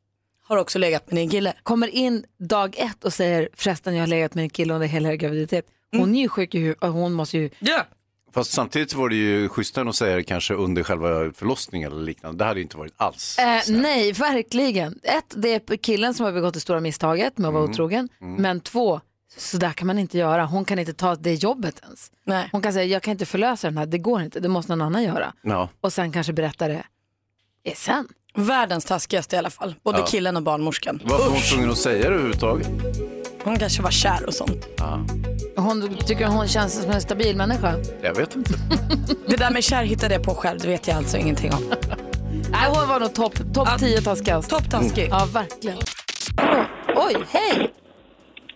har 0.47 0.57
också 0.57 0.79
legat 0.79 1.07
med 1.07 1.17
din 1.17 1.31
kille. 1.31 1.55
Kommer 1.63 1.89
in 1.89 2.25
dag 2.39 2.75
ett 2.79 3.05
och 3.05 3.13
säger 3.13 3.49
förresten 3.55 3.95
jag 3.95 4.03
har 4.03 4.07
legat 4.07 4.35
med 4.35 4.43
en 4.43 4.51
kille 4.51 4.75
under 4.75 4.87
hela 4.87 5.13
er 5.13 5.17
graviditet. 5.17 5.67
Hon 5.97 6.15
är 6.17 6.21
ju 6.23 6.29
sjuk 6.29 6.55
i 6.55 6.59
huvudet 6.59 6.91
hon 6.93 7.13
måste 7.13 7.39
ju... 7.39 7.51
Ja. 7.59 7.87
Fast 8.35 8.53
samtidigt 8.53 8.91
så 8.91 8.99
var 8.99 9.09
det 9.09 9.15
ju 9.15 9.49
schysstare 9.49 9.89
att 9.89 9.97
säga 9.97 10.17
det 10.17 10.23
kanske 10.23 10.55
under 10.55 10.83
själva 10.83 11.33
förlossningen 11.33 11.93
eller 11.93 12.03
liknande. 12.03 12.45
Det 12.45 12.49
hade 12.49 12.61
ju 12.61 12.63
inte 12.65 12.77
varit 12.77 12.93
alls. 12.97 13.39
Eh, 13.39 13.61
nej, 13.69 14.13
verkligen. 14.13 14.99
Ett, 15.03 15.35
det 15.37 15.71
är 15.71 15.77
killen 15.77 16.15
som 16.15 16.25
har 16.27 16.33
begått 16.33 16.55
det 16.55 16.61
stora 16.61 16.81
misstaget 16.81 17.39
med 17.39 17.49
att 17.49 17.55
vara 17.55 17.63
Mm. 17.65 17.73
otrogen. 17.73 18.09
Mm. 18.21 18.43
Men 18.43 18.61
två, 18.61 19.01
så 19.37 19.57
där 19.59 19.73
kan 19.73 19.87
man 19.87 19.99
inte 19.99 20.19
göra. 20.19 20.45
Hon 20.47 20.65
kan 20.65 20.79
inte 20.79 20.93
ta 20.95 21.15
det 21.15 21.35
jobbet 21.35 21.81
ens. 21.85 22.11
Nej. 22.27 22.49
Hon 22.53 22.63
kan 22.63 22.73
säga, 22.73 22.85
jag 22.85 23.03
kan 23.03 23.13
inte 23.13 23.27
förlösa 23.27 23.67
den 23.67 23.79
här, 23.79 23.87
det 23.87 23.99
går 23.99 24.23
inte, 24.23 24.41
det 24.41 24.49
måste 24.49 24.73
någon 24.73 24.87
annan 24.87 25.03
göra. 25.03 25.33
Ja. 25.43 25.69
Och 25.81 25.93
sen 25.93 26.13
kanske 26.13 26.33
berätta 26.33 26.69
det 26.69 26.85
eh, 27.65 27.75
sen. 27.77 28.09
Världens 28.37 28.85
taskigaste 28.85 29.37
i 29.37 29.39
alla 29.39 29.51
fall, 29.51 29.75
både 29.85 29.99
Ja. 29.99 30.07
killen 30.07 30.37
och 30.37 30.43
barnmorskan. 30.43 31.01
Varför 31.05 31.25
var 31.25 31.31
hon 31.33 31.41
tvungen 31.41 31.71
att 31.71 31.79
säga 31.79 31.99
det 32.03 32.07
överhuvudtaget? 32.15 32.69
Hon 33.45 33.59
kanske 33.59 33.83
var 33.83 33.91
kär 33.91 34.27
och 34.27 34.35
sånt. 34.35 34.67
Ja. 34.77 35.07
Hon 35.57 35.97
tycker 36.07 36.27
hon 36.27 36.49
känns 36.49 36.83
som 36.83 36.91
en 36.91 37.01
stabil 37.01 37.37
människa. 37.37 37.75
Jag 38.03 38.15
vet 38.15 38.37
inte. 38.37 38.55
Det 39.29 39.37
där 39.37 39.51
med 39.51 39.65
kär 39.65 39.85
hittade 39.85 40.15
jag 40.15 40.23
på 40.23 40.35
själv, 40.35 40.61
det 40.61 40.69
vet 40.69 40.89
jag 40.89 40.97
alltså 40.97 41.17
ingenting 41.17 41.53
om. 41.53 41.75
Nej, 42.51 42.69
hon 42.69 42.89
var 42.89 43.01
nog 43.01 43.15
topp 43.15 43.35
top 43.55 43.79
10 43.79 44.01
taskigast. 44.03 44.51
Topp 44.51 44.71
taskig. 44.71 45.09
Ja, 45.11 45.29
verkligen. 45.33 45.79
Hallå. 46.37 46.65
Oj, 46.97 47.17
hej! 47.31 47.73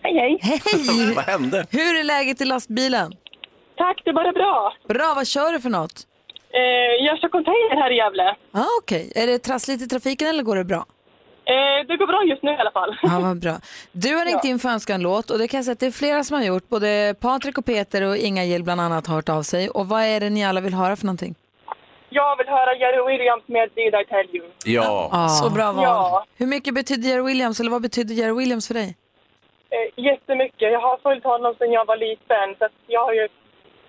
Hej, 0.01 0.13
hej. 0.13 0.39
Hej! 0.41 1.13
Vad 1.15 1.25
hände? 1.25 1.65
Hur 1.71 1.99
är 1.99 2.03
läget 2.03 2.41
i 2.41 2.45
lastbilen? 2.45 3.11
Tack, 3.77 4.01
det 4.03 4.09
är 4.09 4.13
bara 4.13 4.31
bra. 4.31 4.73
Bra, 4.87 5.13
vad 5.15 5.27
kör 5.27 5.53
du 5.53 5.59
för 5.59 5.69
något? 5.69 5.91
Eh, 6.53 7.05
jag 7.05 7.19
kör 7.19 7.29
container 7.29 7.75
här 7.75 7.91
i 7.91 7.95
Gävle. 7.95 8.35
Ah, 8.51 8.65
Okej, 8.81 9.11
är 9.15 9.27
det 9.27 9.39
trassligt 9.39 9.81
i 9.83 9.87
trafiken 9.87 10.27
eller 10.27 10.43
går 10.43 10.55
det 10.55 10.63
bra? 10.63 10.85
Eh, 11.45 11.87
det 11.87 11.97
går 11.97 12.07
bra 12.07 12.23
just 12.23 12.43
nu 12.43 12.51
i 12.51 12.57
alla 12.57 12.71
fall. 12.71 12.97
Ja, 13.01 13.19
vad 13.19 13.39
bra. 13.39 13.55
Du 13.91 14.15
har 14.15 14.25
ringt 14.29 14.43
in 14.45 14.59
för 14.59 14.69
önskan 14.69 14.95
en 14.95 15.01
låt 15.01 15.31
och 15.31 15.37
det 15.37 15.47
kan 15.47 15.57
jag 15.57 15.65
säga 15.65 15.73
att 15.73 15.79
det 15.79 15.85
är 15.85 15.91
flera 15.91 16.23
som 16.23 16.37
har 16.37 16.43
gjort. 16.43 16.69
Både 16.69 17.15
Patrik 17.19 17.57
och 17.57 17.65
Peter 17.65 18.01
och 18.01 18.17
Inga 18.17 18.43
Gill 18.45 18.63
bland 18.63 18.81
annat 18.81 19.07
har 19.07 19.15
hört 19.15 19.29
av 19.29 19.43
sig. 19.43 19.69
Och 19.69 19.87
vad 19.87 20.03
är 20.03 20.19
det 20.19 20.29
ni 20.29 20.45
alla 20.45 20.61
vill 20.61 20.73
höra 20.73 20.95
för 20.95 21.05
någonting? 21.05 21.35
Jag 22.09 22.37
vill 22.37 22.47
höra 22.47 22.75
Jerry 22.75 23.11
Williams 23.17 23.43
med 23.47 23.69
Did 23.75 23.93
I 24.01 24.05
Tell 24.09 24.35
You. 24.35 24.45
Ja. 24.65 25.09
Ah. 25.11 25.27
Så 25.29 25.49
bra 25.49 25.71
val. 25.71 25.83
Ja, 25.83 26.25
Hur 26.37 26.45
mycket 26.47 26.73
betyder 26.73 27.09
Jerry 27.09 27.21
Williams, 27.21 27.59
eller 27.59 27.71
vad 27.71 27.81
betyder 27.81 28.15
Jerry 28.15 28.33
Williams 28.33 28.67
för 28.67 28.73
dig? 28.73 28.95
Eh, 29.75 30.03
jättemycket. 30.05 30.71
Jag 30.75 30.79
har 30.87 30.97
följt 30.97 31.23
honom 31.23 31.55
sedan 31.57 31.71
jag 31.71 31.85
var 31.85 31.97
liten. 31.97 32.47
Så 32.59 32.67
jag 32.87 33.05
har 33.05 33.13
ju 33.13 33.27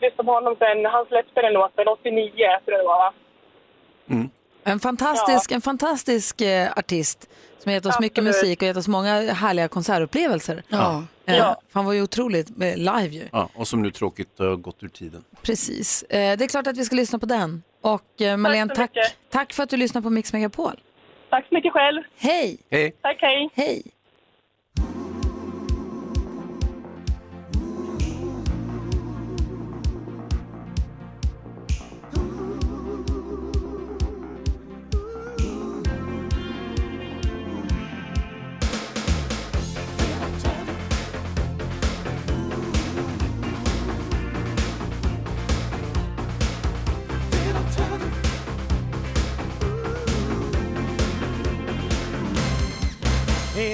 lyssnat 0.00 0.26
på 0.26 0.32
honom 0.32 0.56
sedan 0.58 0.84
han 0.84 1.06
släppte 1.06 1.40
den 1.42 1.52
låten, 1.52 1.88
89 1.88 2.30
tror 2.64 2.76
jag 2.76 2.80
det 2.80 2.84
var. 2.84 3.12
En 4.64 4.80
fantastisk, 4.80 5.50
en 5.52 5.60
fantastisk 5.60 6.40
eh, 6.40 6.68
artist 6.76 7.30
som 7.58 7.70
har 7.70 7.74
gett 7.74 7.86
oss 7.86 8.00
mycket 8.00 8.18
Absolut. 8.18 8.42
musik 8.44 8.62
och 8.62 8.66
gett 8.68 8.76
oss 8.76 8.88
många 8.88 9.32
härliga 9.32 9.68
konsertupplevelser. 9.68 10.62
Ja. 10.68 11.02
Eh, 11.26 11.36
Ja. 11.36 11.60
Han 11.72 11.84
var 11.84 11.92
ju 11.92 12.02
otroligt 12.02 12.50
eh, 12.50 12.76
live 12.76 13.06
ju. 13.08 13.24
Ja, 13.32 13.48
och 13.54 13.68
som 13.68 13.82
nu 13.82 13.90
tråkigt 13.90 14.38
har 14.38 14.56
gått 14.56 14.82
ur 14.82 14.88
tiden. 14.88 15.24
Precis. 15.42 16.02
Eh, 16.02 16.36
det 16.38 16.44
är 16.44 16.48
klart 16.48 16.66
att 16.66 16.76
vi 16.76 16.84
ska 16.84 16.96
lyssna 16.96 17.18
på 17.18 17.26
den. 17.26 17.62
Och 17.80 18.20
eh, 18.22 18.36
Malene, 18.36 18.68
så 18.68 18.74
tack, 18.74 18.90
mycket. 18.96 19.16
tack 19.30 19.52
för 19.52 19.62
att 19.62 19.70
du 19.70 19.76
lyssnar 19.76 20.02
på 20.02 20.10
Mix 20.10 20.32
Megapol. 20.32 20.80
Tack 21.30 21.46
så 21.48 21.54
mycket 21.54 21.72
själv. 21.72 22.02
Hej! 22.16 22.58
Hej! 22.70 22.92
Tack, 23.02 23.16
hej. 23.20 23.48
Hej! 23.54 23.82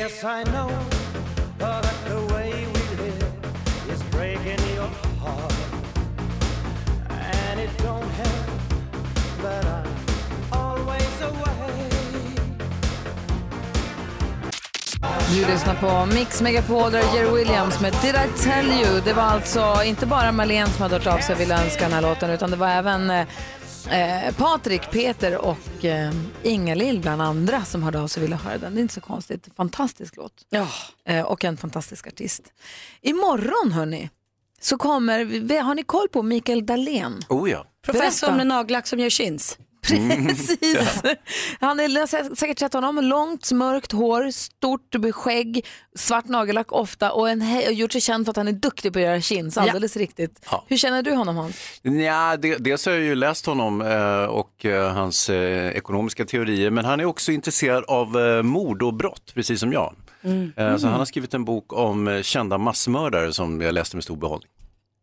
Yes, 0.07 0.25
I 0.25 0.45
know 0.45 0.71
that 1.59 1.95
the 2.07 2.21
way 2.33 2.51
we 2.53 2.83
live 3.03 3.23
is 3.93 4.01
breaking 4.15 4.63
your 4.77 4.91
heart. 5.23 5.55
And 7.11 7.61
it 7.61 7.71
don't 7.79 8.11
help 8.23 8.47
that 9.43 9.65
I'm 9.65 9.89
always 10.53 11.21
away. 11.23 11.91
Du 15.31 15.47
lyssnar 15.47 15.75
på 15.75 16.15
Mix 16.15 16.43
Megapol 16.43 16.93
där 16.93 17.03
Jerry 17.15 17.31
Williams 17.31 17.81
med 17.81 17.93
Did 18.03 18.15
I 18.15 18.43
tell 18.43 18.67
you? 18.67 19.01
Det 19.05 19.13
var 19.13 19.23
alltså 19.23 19.83
inte 19.85 20.07
bara 20.07 20.33
Marlene 20.33 20.71
som 20.71 20.83
hade 20.83 20.95
hört 20.95 21.07
av 21.07 21.19
sig 21.19 21.35
och 21.35 21.41
ville 21.41 21.65
önska 21.65 21.85
den 21.85 21.93
här 21.93 22.03
låten 22.03 22.31
utan 22.31 22.51
det 22.51 22.57
var 22.57 22.69
även 22.69 23.11
eh, 23.11 23.21
eh 23.91 24.35
Patrik, 24.37 24.91
Peter 24.91 25.37
och 25.37 25.59
eh, 25.87 26.13
Inga-Lill 26.43 27.01
bland 27.01 27.23
andra 27.23 27.65
som 27.65 27.83
hörde 27.83 28.01
av 28.01 28.09
sig 28.09 28.21
och 28.21 28.25
ville 28.25 28.37
höra 28.37 28.59
den. 28.59 28.75
Det 28.75 28.81
är 28.81 28.83
inte 28.83 28.95
så 28.95 29.01
konstigt. 29.01 29.49
Fantastisk 29.57 30.17
låt. 30.17 30.33
Ja. 30.51 30.69
Eh, 31.05 31.23
och 31.27 31.45
en 31.45 31.57
fantastisk 31.57 32.07
artist. 32.07 32.43
Imorgon 33.03 33.73
hörni 33.73 34.11
så 34.61 34.77
kommer, 34.79 35.25
vi- 35.25 35.59
har 35.59 35.75
ni 35.75 35.83
koll 35.83 36.09
på 36.09 36.23
Mikael 36.23 36.67
Dahlén? 36.67 37.21
Oh 37.29 37.51
ja. 37.51 37.67
Professor 37.83 38.33
med 38.37 38.47
nagellack 38.47 38.87
som 38.87 38.99
gör 39.01 39.11
chins. 39.11 39.59
Precis. 40.29 41.03
Han 41.61 41.81
är, 41.81 41.89
ni 41.89 42.01
har 42.01 42.07
sä- 42.07 42.35
säkert 42.37 42.59
sett 42.59 42.73
honom. 42.73 42.99
Långt, 43.05 43.53
mörkt 43.53 43.93
hår, 43.93 44.31
stort 44.31 44.95
skägg, 45.13 45.67
svart 45.97 46.29
nagellack 46.29 46.73
ofta 46.73 47.13
och, 47.13 47.29
en, 47.31 47.43
och 47.67 47.73
gjort 47.73 47.93
sig 47.93 48.01
känd 48.01 48.27
för 48.27 48.31
att 48.31 48.37
han 48.37 48.49
är 48.49 48.53
duktig 48.53 48.93
på 48.93 48.99
att 48.99 49.05
göra 49.05 49.21
chins. 49.21 49.59
Alldeles 49.59 49.97
riktigt. 49.97 50.47
Ja. 50.51 50.65
Hur 50.69 50.77
känner 50.77 51.03
du 51.03 51.13
honom 51.15 51.37
Hans? 51.37 51.57
Ja, 51.83 52.37
det, 52.37 52.57
dels 52.57 52.87
har 52.87 52.93
jag 52.93 53.03
ju 53.03 53.15
läst 53.15 53.47
honom 53.47 53.83
eh, 53.83 54.25
och 54.25 54.65
eh, 54.65 54.93
hans 54.93 55.31
eh, 55.31 55.71
ekonomiska 55.77 56.25
teorier, 56.25 56.71
men 56.71 56.85
han 56.85 57.01
är 57.01 57.05
också 57.05 57.33
intresserad 57.33 57.85
av 57.89 58.19
eh, 58.21 58.43
mord 58.43 58.83
och 58.83 58.95
brott, 58.95 59.33
precis 59.35 59.61
som 59.61 59.73
jag. 59.73 59.95
Eh, 60.57 60.77
Så 60.77 60.87
han 60.87 60.99
har 60.99 61.05
skrivit 61.05 61.35
en 61.35 61.45
bok 61.45 61.73
om 61.73 62.09
eh, 62.09 62.23
kända 62.23 62.59
massmördare 62.59 63.33
som 63.33 63.61
jag 63.61 63.75
läste 63.75 63.97
med 63.97 64.03
stor 64.05 64.17
behållning. 64.17 64.49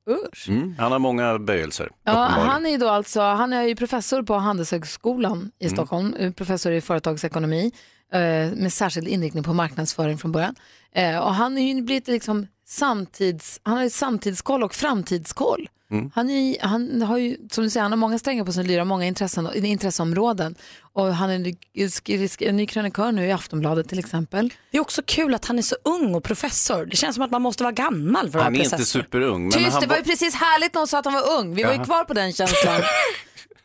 Usch. 0.10 0.50
Mm. 0.50 0.76
Han 0.80 0.92
har 0.92 1.00
många 1.00 1.40
böjelser. 1.40 1.90
Ja, 2.04 2.14
han 2.28 2.66
är 2.66 2.70
ju 2.70 2.78
då 2.78 2.90
alltså, 2.90 3.22
han 3.22 3.54
är 3.54 3.64
ju 3.64 3.76
professor 3.76 4.24
på 4.24 4.34
Handelshögskolan 4.34 5.52
i 5.60 5.66
Mm. 5.66 5.76
Stockholm, 5.76 6.14
eh, 6.14 6.32
professor 6.32 6.72
i 6.74 6.82
företagsekonomi 6.82 7.72
eh, 8.14 8.20
med 8.56 8.74
särskild 8.74 9.08
inriktning 9.08 9.44
på 9.44 9.54
marknadsföring 9.54 10.18
från 10.18 10.32
början. 10.32 10.56
Eh, 10.96 11.18
och 11.18 11.34
han 11.34 11.58
är 11.58 11.74
ju 11.74 11.82
blivit 11.82 12.08
liksom 12.08 12.48
samtids, 12.68 13.60
han 13.64 13.78
har 13.78 13.84
ju 13.84 13.90
samtidskoll 13.90 14.64
och 14.64 14.74
framtidskoll. 14.76 15.70
Mm. 15.94 16.12
Han, 16.16 16.30
är, 16.30 16.68
han 16.68 17.02
har 17.02 17.18
ju, 17.18 17.38
som 17.52 17.64
du 17.64 17.70
säger, 17.70 17.82
han 17.82 17.92
har 17.92 17.98
många 17.98 18.20
strängar 18.20 18.46
på 18.46 18.54
sin 18.54 18.68
lyra, 18.68 18.86
många 18.86 19.06
intressen, 19.06 19.66
intresseområden. 19.66 20.56
Och 20.94 21.16
han 21.16 21.30
är 21.30 21.36
en, 21.36 22.56
ny 22.56 22.68
krönikör 22.68 23.12
nu 23.12 23.26
i 23.26 23.32
Aftonbladet 23.32 23.90
till 23.90 24.00
exempel. 24.00 24.54
Det 24.72 24.78
är 24.78 24.82
också 24.82 25.02
kul 25.06 25.34
att 25.34 25.46
han 25.46 25.58
är 25.58 25.62
så 25.62 25.76
ung 25.84 26.16
och 26.16 26.24
professor. 26.24 26.86
Det 26.86 26.96
känns 26.96 27.16
som 27.16 27.24
att 27.24 27.32
man 27.32 27.42
måste 27.42 27.64
vara 27.64 27.72
gammal 27.74 28.32
för 28.32 28.40
att 28.40 28.44
Han 28.44 28.54
är 28.56 28.58
vara 28.58 28.64
inte 28.64 28.76
professor. 28.78 29.00
superung. 29.00 29.42
Men 29.44 29.52
Tyst, 29.52 29.72
han 29.72 29.82
det 29.82 29.88
var 29.88 29.98
ju 29.98 30.04
precis 30.04 30.36
härligt 30.36 30.74
när 30.74 30.82
hon 30.82 30.88
sa 30.88 31.00
att 31.00 31.06
han 31.06 31.14
var 31.14 31.40
ung. 31.40 31.56
Vi 31.56 31.64
var 31.64 31.72
ju 31.72 31.76
Jaha. 31.78 31.86
kvar 31.86 32.04
på 32.04 32.14
den 32.14 32.34
känslan. 32.34 32.82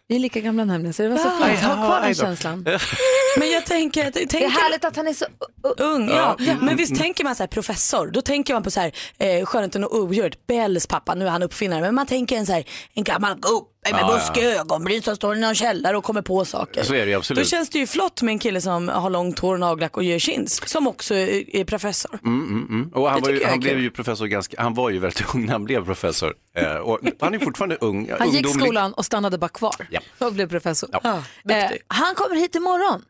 Vi 0.09 0.15
är 0.15 0.21
lika 0.21 0.41
gamla 0.41 0.65
nämligen, 0.65 0.95
så 0.95 1.03
det 1.03 1.09
var 1.09 1.17
så 1.17 1.31
fint. 1.31 1.61
Ha 1.61 1.75
kvar 1.75 2.01
den 2.01 2.15
känslan. 2.15 2.67
Men 3.37 3.51
jag 3.51 3.67
tänker, 3.67 4.05
jag 4.05 4.13
tänker 4.13 4.39
Det 4.39 4.45
är 4.45 4.49
härligt 4.49 4.85
att 4.85 4.97
han 4.97 5.07
är 5.09 5.13
så 5.13 5.25
ung. 5.79 6.09
Ja. 6.09 6.37
Ja. 6.39 6.55
Men 6.61 6.77
visst 6.77 6.97
tänker 6.97 7.25
man 7.25 7.35
så 7.35 7.43
här 7.43 7.49
professor, 7.49 8.07
då 8.07 8.23
tänker 8.23 8.55
man 8.55 8.63
på 8.63 8.71
så 8.71 8.81
här 8.81 8.93
eh, 9.19 9.45
Skönheten 9.45 9.85
och 9.85 9.95
odjuret, 9.95 10.47
Bells 10.47 10.87
pappa, 10.87 11.15
nu 11.15 11.27
är 11.27 11.31
han 11.31 11.43
uppfinnare, 11.43 11.81
men 11.81 11.95
man 11.95 12.07
tänker 12.07 12.37
en 12.37 12.47
så 12.47 12.53
här 12.53 12.65
en 12.95 13.05
gammal 13.05 13.37
mig 13.93 13.93
med 13.93 14.01
Ja, 14.09 14.19
ja. 14.19 14.27
buskiga 14.27 14.61
ögonbryn 14.61 15.03
som 15.03 15.17
står 15.17 15.37
i 15.37 15.41
någon 15.41 15.55
källare 15.55 15.97
och 15.97 16.05
kommer 16.05 16.23
på 16.23 16.45
saker. 16.45 16.83
Så 16.83 16.95
är 16.95 16.99
det 17.07 17.11
ju 17.11 17.15
absolut. 17.17 17.45
Då 17.45 17.49
känns 17.49 17.69
det 17.71 17.79
ju 17.79 17.87
flott 17.87 18.23
med 18.23 18.33
en 18.33 18.39
kille 18.39 18.61
som 18.61 18.89
har 18.89 19.11
långt 19.11 19.39
hår, 19.39 19.57
nagellack 19.59 19.97
och 19.97 20.05
gör 20.05 20.19
chins. 20.19 20.69
Som 20.71 20.87
också 20.87 21.15
är, 21.15 21.57
är 21.57 21.65
professor. 21.65 22.19
Mm, 22.25 22.47
mm, 22.49 22.67
mm. 22.69 22.91
Och 22.95 23.11
han, 23.11 23.23
ju, 23.25 23.45
han 23.45 23.61
blev 23.61 23.79
ju 23.81 23.91
professor 23.91 24.27
ganska, 24.27 24.63
han 24.63 24.75
var 24.75 24.91
ju 24.91 24.99
väldigt 24.99 25.25
ung 25.35 25.47
när 25.47 25.53
han 25.53 25.65
blev 25.65 25.85
professor. 25.85 26.35
Eh, 26.57 26.75
och 26.75 26.99
han 27.21 27.35
är 27.35 27.39
fortfarande 27.39 27.77
ung. 27.81 28.11
Han 28.19 28.31
gick 28.31 28.37
ungdomlig. 28.47 28.67
skolan 28.67 28.93
och 28.93 29.05
stannade 29.05 29.39
bara 29.39 29.49
kvar 29.49 29.87
Ja. 29.91 30.01
och 30.19 30.33
blev 30.33 30.49
professor. 30.49 30.91
Ja. 31.03 31.23
Eh, 31.51 31.71
han 31.89 32.15
kommer 32.15 32.37
hit 32.37 32.55
imorgon. 32.55 33.03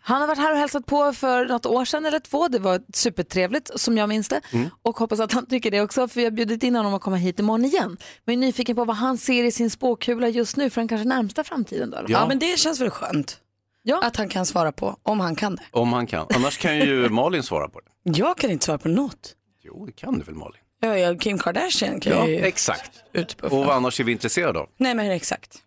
Han 0.00 0.20
har 0.20 0.28
varit 0.28 0.38
här 0.38 0.52
och 0.52 0.58
hälsat 0.58 0.86
på 0.86 1.12
för 1.12 1.46
något 1.46 1.66
år 1.66 1.84
sedan 1.84 2.06
eller 2.06 2.20
två. 2.20 2.48
Det 2.48 2.58
var 2.58 2.80
supertrevligt 2.94 3.80
som 3.80 3.98
jag 3.98 4.08
minns 4.08 4.28
det. 4.28 4.40
Mm. 4.52 4.68
Och 4.82 4.98
hoppas 4.98 5.20
att 5.20 5.32
han 5.32 5.46
tycker 5.46 5.70
det 5.70 5.80
också 5.80 6.08
för 6.08 6.20
jag 6.20 6.26
har 6.26 6.30
bjudit 6.36 6.62
in 6.62 6.76
honom 6.76 6.94
att 6.94 7.02
komma 7.02 7.16
hit 7.16 7.38
imorgon 7.38 7.64
igen. 7.64 7.96
Men 8.24 8.32
är 8.34 8.46
nyfiken 8.46 8.76
på 8.76 8.84
vad 8.84 8.96
han 8.96 9.18
ser 9.18 9.44
i 9.44 9.50
sin 9.52 9.70
spåkula 9.70 10.28
just 10.28 10.56
nu 10.56 10.70
för 10.70 10.80
den 10.80 10.88
kanske 10.88 11.08
närmsta 11.08 11.44
framtiden. 11.44 11.90
Då, 11.90 11.96
fall. 11.96 12.06
Ja. 12.08 12.28
men 12.28 12.38
det 12.38 12.58
känns 12.58 12.80
väl 12.80 12.90
skönt. 12.90 13.40
Ja. 13.82 14.00
Att 14.04 14.16
han 14.16 14.28
kan 14.28 14.46
svara 14.46 14.72
på, 14.72 14.96
om 15.02 15.20
han 15.20 15.36
kan 15.36 15.56
det. 15.56 15.62
Om 15.70 15.92
han 15.92 16.06
kan. 16.06 16.26
Annars 16.34 16.58
kan 16.58 16.76
ju 16.78 17.08
Malin 17.10 17.42
svara 17.42 17.68
på 17.68 17.80
det. 17.80 18.18
Jag 18.18 18.38
kan 18.38 18.50
inte 18.50 18.64
svara 18.64 18.78
på 18.78 18.88
något. 18.88 19.34
Jo, 19.62 19.86
det 19.86 19.92
kan 19.92 20.18
du 20.18 20.24
väl 20.24 20.34
Malin? 20.34 20.60
Ja, 20.80 20.96
ja, 20.98 21.14
Kim 21.18 21.38
Kardashian 21.38 22.00
kan 22.00 22.12
Ja, 22.12 22.28
ju 22.28 22.36
exakt. 22.40 22.90
utpuffa. 23.12 23.56
Och 23.56 23.64
vad 23.66 23.76
annars 23.76 24.00
är 24.00 24.04
vi 24.04 24.12
intresserade 24.12 24.58
av? 24.58 24.68
Nej 24.76 24.94
men 24.94 25.10
exakt. 25.10 25.58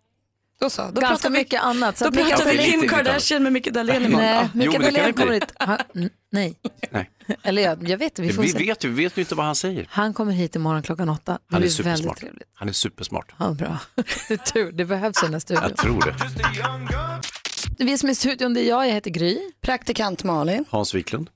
Då 0.62 0.70
så. 0.70 0.82
Då 0.82 1.00
Ganska 1.00 1.08
pratar 1.08 1.30
vi- 1.30 1.38
mycket 1.38 1.62
annat. 1.62 1.98
Så 1.98 2.04
Då 2.04 2.10
pratar 2.12 2.52
vi 2.52 2.58
Kim 2.58 2.88
Kardashian 2.88 3.42
med 3.42 3.52
Micke 3.52 3.70
Dahlén 3.72 4.04
imorgon. 4.04 4.48
Nej, 4.54 4.68
kan 4.68 4.82
Dahlén 4.82 5.12
kommer 5.12 5.32
hit. 5.32 5.44
Han, 5.58 5.78
nej. 6.30 6.54
Nej. 6.90 7.10
Eller 7.42 7.62
jag, 7.62 7.88
jag 7.88 7.98
vet 7.98 8.18
vi 8.18 8.26
Vi, 8.26 8.32
får 8.32 8.42
se. 8.44 8.58
vet 8.58 8.84
ju, 8.84 8.88
vi 8.88 9.04
vet 9.04 9.16
ju 9.16 9.22
inte 9.22 9.34
vad 9.34 9.46
han 9.46 9.54
säger. 9.56 9.86
Han 9.90 10.14
kommer 10.14 10.32
hit 10.32 10.56
imorgon 10.56 10.82
klockan 10.82 11.08
åtta. 11.08 11.32
Det 11.32 11.38
Han 11.54 11.62
är 11.62 11.68
supersmart. 11.68 11.98
väldigt 12.06 12.16
trevligt. 12.20 12.48
Han 12.54 12.68
är 12.68 12.72
supersmart. 12.72 13.32
Ja, 13.38 13.50
bra. 13.50 13.78
Det 14.28 14.34
är 14.34 14.36
tur, 14.36 14.72
det 14.72 14.84
behövs 14.84 15.22
i 15.22 15.26
den 15.26 15.32
här 15.32 15.40
studion. 15.40 15.64
Jag 15.68 15.76
tror 15.76 16.00
det. 17.78 17.84
Vi 17.84 17.98
som 17.98 18.08
är 18.08 18.12
i 18.12 18.16
studion, 18.16 18.54
det 18.54 18.60
är 18.60 18.68
jag, 18.68 18.88
jag 18.88 18.92
heter 18.92 19.10
Gry. 19.10 19.38
Praktikant 19.62 20.24
Malin. 20.24 20.64
Hans 20.70 20.94
Wiklund. 20.94 21.30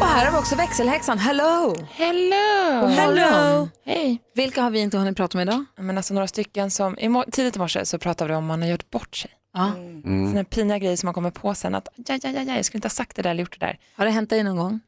Och 0.00 0.06
här 0.06 0.24
har 0.26 0.32
vi 0.32 0.38
också 0.38 0.56
växelhäxan. 0.56 1.18
Hello! 1.18 1.74
Hello! 1.90 2.80
God 2.80 2.90
morgon. 2.90 3.18
Hello. 3.18 3.68
Hej! 3.84 4.22
Vilka 4.34 4.62
har 4.62 4.70
vi 4.70 4.80
inte 4.80 4.98
hunnit 4.98 5.16
prata 5.16 5.38
med 5.38 5.48
idag? 5.48 5.64
Men 5.76 5.96
alltså 5.96 6.14
några 6.14 6.26
stycken 6.26 6.70
som, 6.70 6.98
i 6.98 7.08
mor- 7.08 7.30
tidigt 7.30 7.56
i 7.56 7.58
morse 7.58 7.86
så 7.86 7.98
pratade 7.98 8.28
vi 8.30 8.36
om 8.36 8.46
man 8.46 8.62
har 8.62 8.68
gjort 8.68 8.90
bort 8.90 9.16
sig. 9.16 9.30
Ja. 9.54 9.72
Sådana 10.02 10.44
pinliga 10.44 10.78
grejer 10.78 10.96
som 10.96 11.06
man 11.06 11.14
kommer 11.14 11.30
på 11.30 11.54
sen 11.54 11.74
att 11.74 11.88
ja, 11.96 12.18
ja, 12.22 12.30
ja, 12.30 12.42
ja, 12.42 12.56
jag 12.56 12.64
skulle 12.64 12.78
inte 12.78 12.86
ha 12.86 12.90
sagt 12.90 13.16
det 13.16 13.22
där 13.22 13.30
eller 13.30 13.40
gjort 13.40 13.60
det 13.60 13.66
där. 13.66 13.78
Har 13.96 14.04
det 14.04 14.10
hänt 14.10 14.30
dig 14.30 14.42
någon 14.44 14.56
gång? 14.56 14.80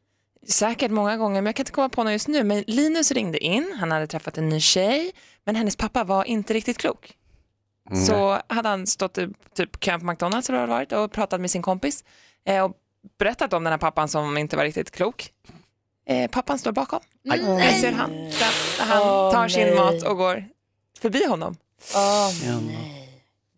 Säkert 0.48 0.90
många 0.90 1.16
gånger, 1.16 1.40
men 1.42 1.46
jag 1.46 1.56
kan 1.56 1.62
inte 1.62 1.72
komma 1.72 1.88
på 1.88 2.04
något 2.04 2.12
just 2.12 2.28
nu. 2.28 2.44
Men 2.44 2.64
Linus 2.66 3.12
ringde 3.12 3.38
in, 3.44 3.76
han 3.80 3.90
hade 3.90 4.06
träffat 4.06 4.38
en 4.38 4.48
ny 4.48 4.60
tjej, 4.60 5.12
men 5.44 5.56
hennes 5.56 5.76
pappa 5.76 6.04
var 6.04 6.24
inte 6.24 6.54
riktigt 6.54 6.78
klok. 6.78 7.12
Mm. 7.90 8.04
Så 8.06 8.40
hade 8.48 8.68
han 8.68 8.86
stått 8.86 9.18
i 9.18 9.28
typ 9.54 9.80
kön 9.84 10.00
på 10.00 10.06
McDonalds 10.06 10.48
eller 10.48 10.58
vad 10.58 10.68
det 10.68 10.72
varit 10.72 10.92
och 10.92 11.12
pratat 11.12 11.40
med 11.40 11.50
sin 11.50 11.62
kompis 11.62 12.04
eh, 12.46 12.64
och 12.64 12.76
berättat 13.18 13.52
om 13.52 13.64
den 13.64 13.70
här 13.70 13.78
pappan 13.78 14.08
som 14.08 14.38
inte 14.38 14.56
var 14.56 14.64
riktigt 14.64 14.90
klok. 14.90 15.32
Eh, 16.06 16.30
pappan 16.30 16.58
står 16.58 16.72
bakom. 16.72 17.00
Jag 17.22 17.74
ser 17.74 17.92
han, 17.92 18.10
där 18.10 18.84
han 18.84 19.32
tar 19.32 19.48
sin 19.48 19.66
nej. 19.66 19.74
mat 19.74 20.02
och 20.02 20.16
går 20.16 20.44
förbi 21.00 21.26
honom. 21.26 21.56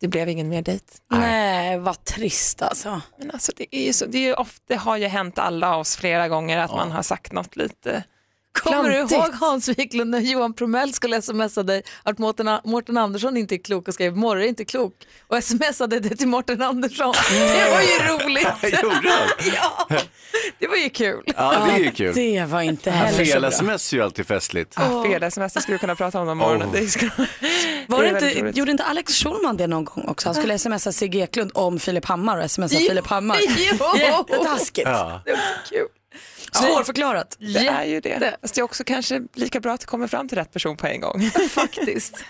Det 0.00 0.08
blev 0.08 0.28
ingen 0.28 0.48
mer 0.48 0.62
dejt. 0.62 0.84
Nej, 1.10 1.78
vad 1.78 2.04
trist 2.04 2.62
alltså. 2.62 3.00
Men 3.18 3.30
alltså 3.30 3.52
det, 3.56 3.76
är 3.76 3.86
ju 3.86 3.92
så, 3.92 4.06
det, 4.06 4.18
är 4.18 4.22
ju 4.22 4.34
ofta, 4.34 4.62
det 4.66 4.76
har 4.76 4.96
ju 4.96 5.06
hänt 5.06 5.38
alla 5.38 5.76
oss 5.76 5.96
flera 5.96 6.28
gånger 6.28 6.58
att 6.58 6.70
man 6.70 6.92
har 6.92 7.02
sagt 7.02 7.32
något 7.32 7.56
lite 7.56 8.04
Kommer 8.54 8.90
du 8.90 8.96
ihåg 9.14 9.30
Hans 9.40 9.68
Wiklund 9.68 10.10
när 10.10 10.20
Johan 10.20 10.54
Promell 10.54 10.92
skulle 10.92 11.22
smsa 11.22 11.62
dig 11.62 11.82
att 12.02 12.18
Mårten, 12.18 12.58
Mårten 12.64 12.98
Andersson 12.98 13.36
inte 13.36 13.54
är 13.54 13.58
klok 13.64 13.88
och 13.88 13.94
skrev 13.94 14.16
Morre 14.16 14.44
är 14.44 14.48
inte 14.48 14.64
klok 14.64 14.92
och 15.28 15.44
smsade 15.44 16.00
det 16.00 16.16
till 16.16 16.28
Mårten 16.28 16.62
Andersson. 16.62 17.14
Det 17.30 17.70
var 17.70 17.80
ju 17.80 18.24
roligt. 18.24 18.48
Ja, 19.54 19.86
det 20.58 20.66
var 20.68 20.76
ju 20.76 20.90
kul. 20.90 21.22
Ja, 21.36 21.66
det 21.66 21.72
är 21.72 21.78
ju 21.84 21.90
kul. 21.90 22.14
Det 22.14 22.44
var 22.44 22.60
inte 22.60 22.90
Ja, 22.90 22.96
heller 22.96 23.24
så 23.24 23.32
Fel 23.32 23.44
sms 23.44 23.92
är 23.92 23.96
ju 23.96 24.02
alltid 24.02 24.26
festligt. 24.26 24.72
Ah, 24.76 25.02
fel 25.02 25.22
sms, 25.22 25.62
skulle 25.62 25.78
kunna 25.78 25.94
prata 25.94 26.20
om 26.20 26.26
dem 26.26 26.38
morgonen. 26.38 26.68
Oh. 26.68 26.72
Det 26.72 26.86
skulle... 26.86 27.10
Var 27.88 28.02
det 28.02 28.08
inte, 28.08 28.40
roligt. 28.42 28.56
gjorde 28.56 28.70
inte 28.70 28.84
Alex 28.84 29.12
Schulman 29.14 29.56
det 29.56 29.66
någon 29.66 29.84
gång 29.84 30.08
också? 30.08 30.28
Han 30.28 30.34
skulle 30.34 30.58
smsa 30.58 30.92
Sigge 30.92 31.18
Eklund 31.18 31.50
om 31.54 31.78
Filip 31.78 32.04
Hammar 32.04 32.44
och 32.44 32.50
smsa 32.50 32.76
Jo, 32.80 32.88
Filip 32.88 33.06
Hammar. 33.06 33.36
jo. 33.56 33.98
Jättetaskigt. 33.98 34.88
Ja. 34.88 35.22
Det 35.24 35.30
var 35.32 35.40
kul. 35.70 35.86
Svårförklarat. 36.52 37.36
Det 37.40 37.66
är 37.66 37.84
ju 37.84 38.00
det. 38.00 38.36
Fast 38.42 38.54
det 38.54 38.60
är 38.60 38.62
också 38.62 38.84
kanske 38.84 39.22
lika 39.34 39.60
bra 39.60 39.72
att 39.72 39.80
du 39.80 39.86
kommer 39.86 40.06
fram 40.06 40.28
till 40.28 40.38
rätt 40.38 40.52
person 40.52 40.76
på 40.76 40.86
en 40.86 41.00
gång. 41.00 41.30
Faktiskt. 41.50 42.24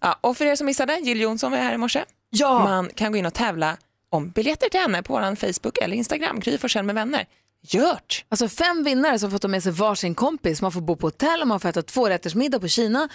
Ja, 0.00 0.18
och 0.20 0.36
för 0.36 0.44
er 0.44 0.56
som 0.56 0.66
missade, 0.66 0.98
Jill 0.98 1.20
Johnson 1.20 1.50
var 1.50 1.58
här 1.58 1.74
i 1.74 1.78
morse. 1.78 2.04
Ja. 2.30 2.58
Man 2.58 2.90
kan 2.94 3.12
gå 3.12 3.18
in 3.18 3.26
och 3.26 3.34
tävla 3.34 3.76
om 4.10 4.30
biljetter 4.30 4.68
till 4.68 4.80
henne 4.80 5.02
på 5.02 5.12
vår 5.12 5.34
Facebook 5.52 5.78
eller 5.78 5.96
Instagram, 5.96 6.40
Gry 6.40 6.58
Forssell 6.58 6.84
med 6.84 6.94
vänner. 6.94 7.26
Gjort! 7.68 8.24
Alltså 8.28 8.48
fem 8.48 8.84
vinnare 8.84 9.18
som 9.18 9.30
får 9.30 9.38
ta 9.38 9.48
med 9.48 9.62
sig 9.62 9.72
varsin 9.72 10.14
kompis. 10.14 10.62
Man 10.62 10.72
får 10.72 10.80
bo 10.80 10.96
på 10.96 11.06
hotell 11.06 11.40
och 11.40 11.48
man 11.48 11.60
får 11.60 11.68
äta 11.68 11.82
tvårättersmiddag 11.82 12.60
på 12.60 12.68
Kina 12.68 13.08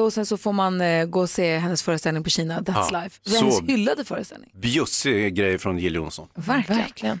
och 0.00 0.12
sen 0.12 0.26
så 0.26 0.36
får 0.36 0.52
man 0.52 0.80
eh, 0.80 1.04
gå 1.06 1.20
och 1.20 1.30
se 1.30 1.58
hennes 1.58 1.82
föreställning 1.82 2.24
på 2.24 2.30
Kina, 2.30 2.60
That's 2.60 2.88
Ja, 2.92 3.00
Life. 3.02 3.20
så- 3.22 3.36
Hennes 3.36 3.60
hyllade 3.60 4.04
föreställning. 4.04 4.50
Bjussig 4.54 5.34
grej 5.34 5.58
från 5.58 5.78
Jill 5.78 5.94
Johnson. 5.94 6.28
Verkligen. 6.34 6.80
Verkligen. 6.80 7.20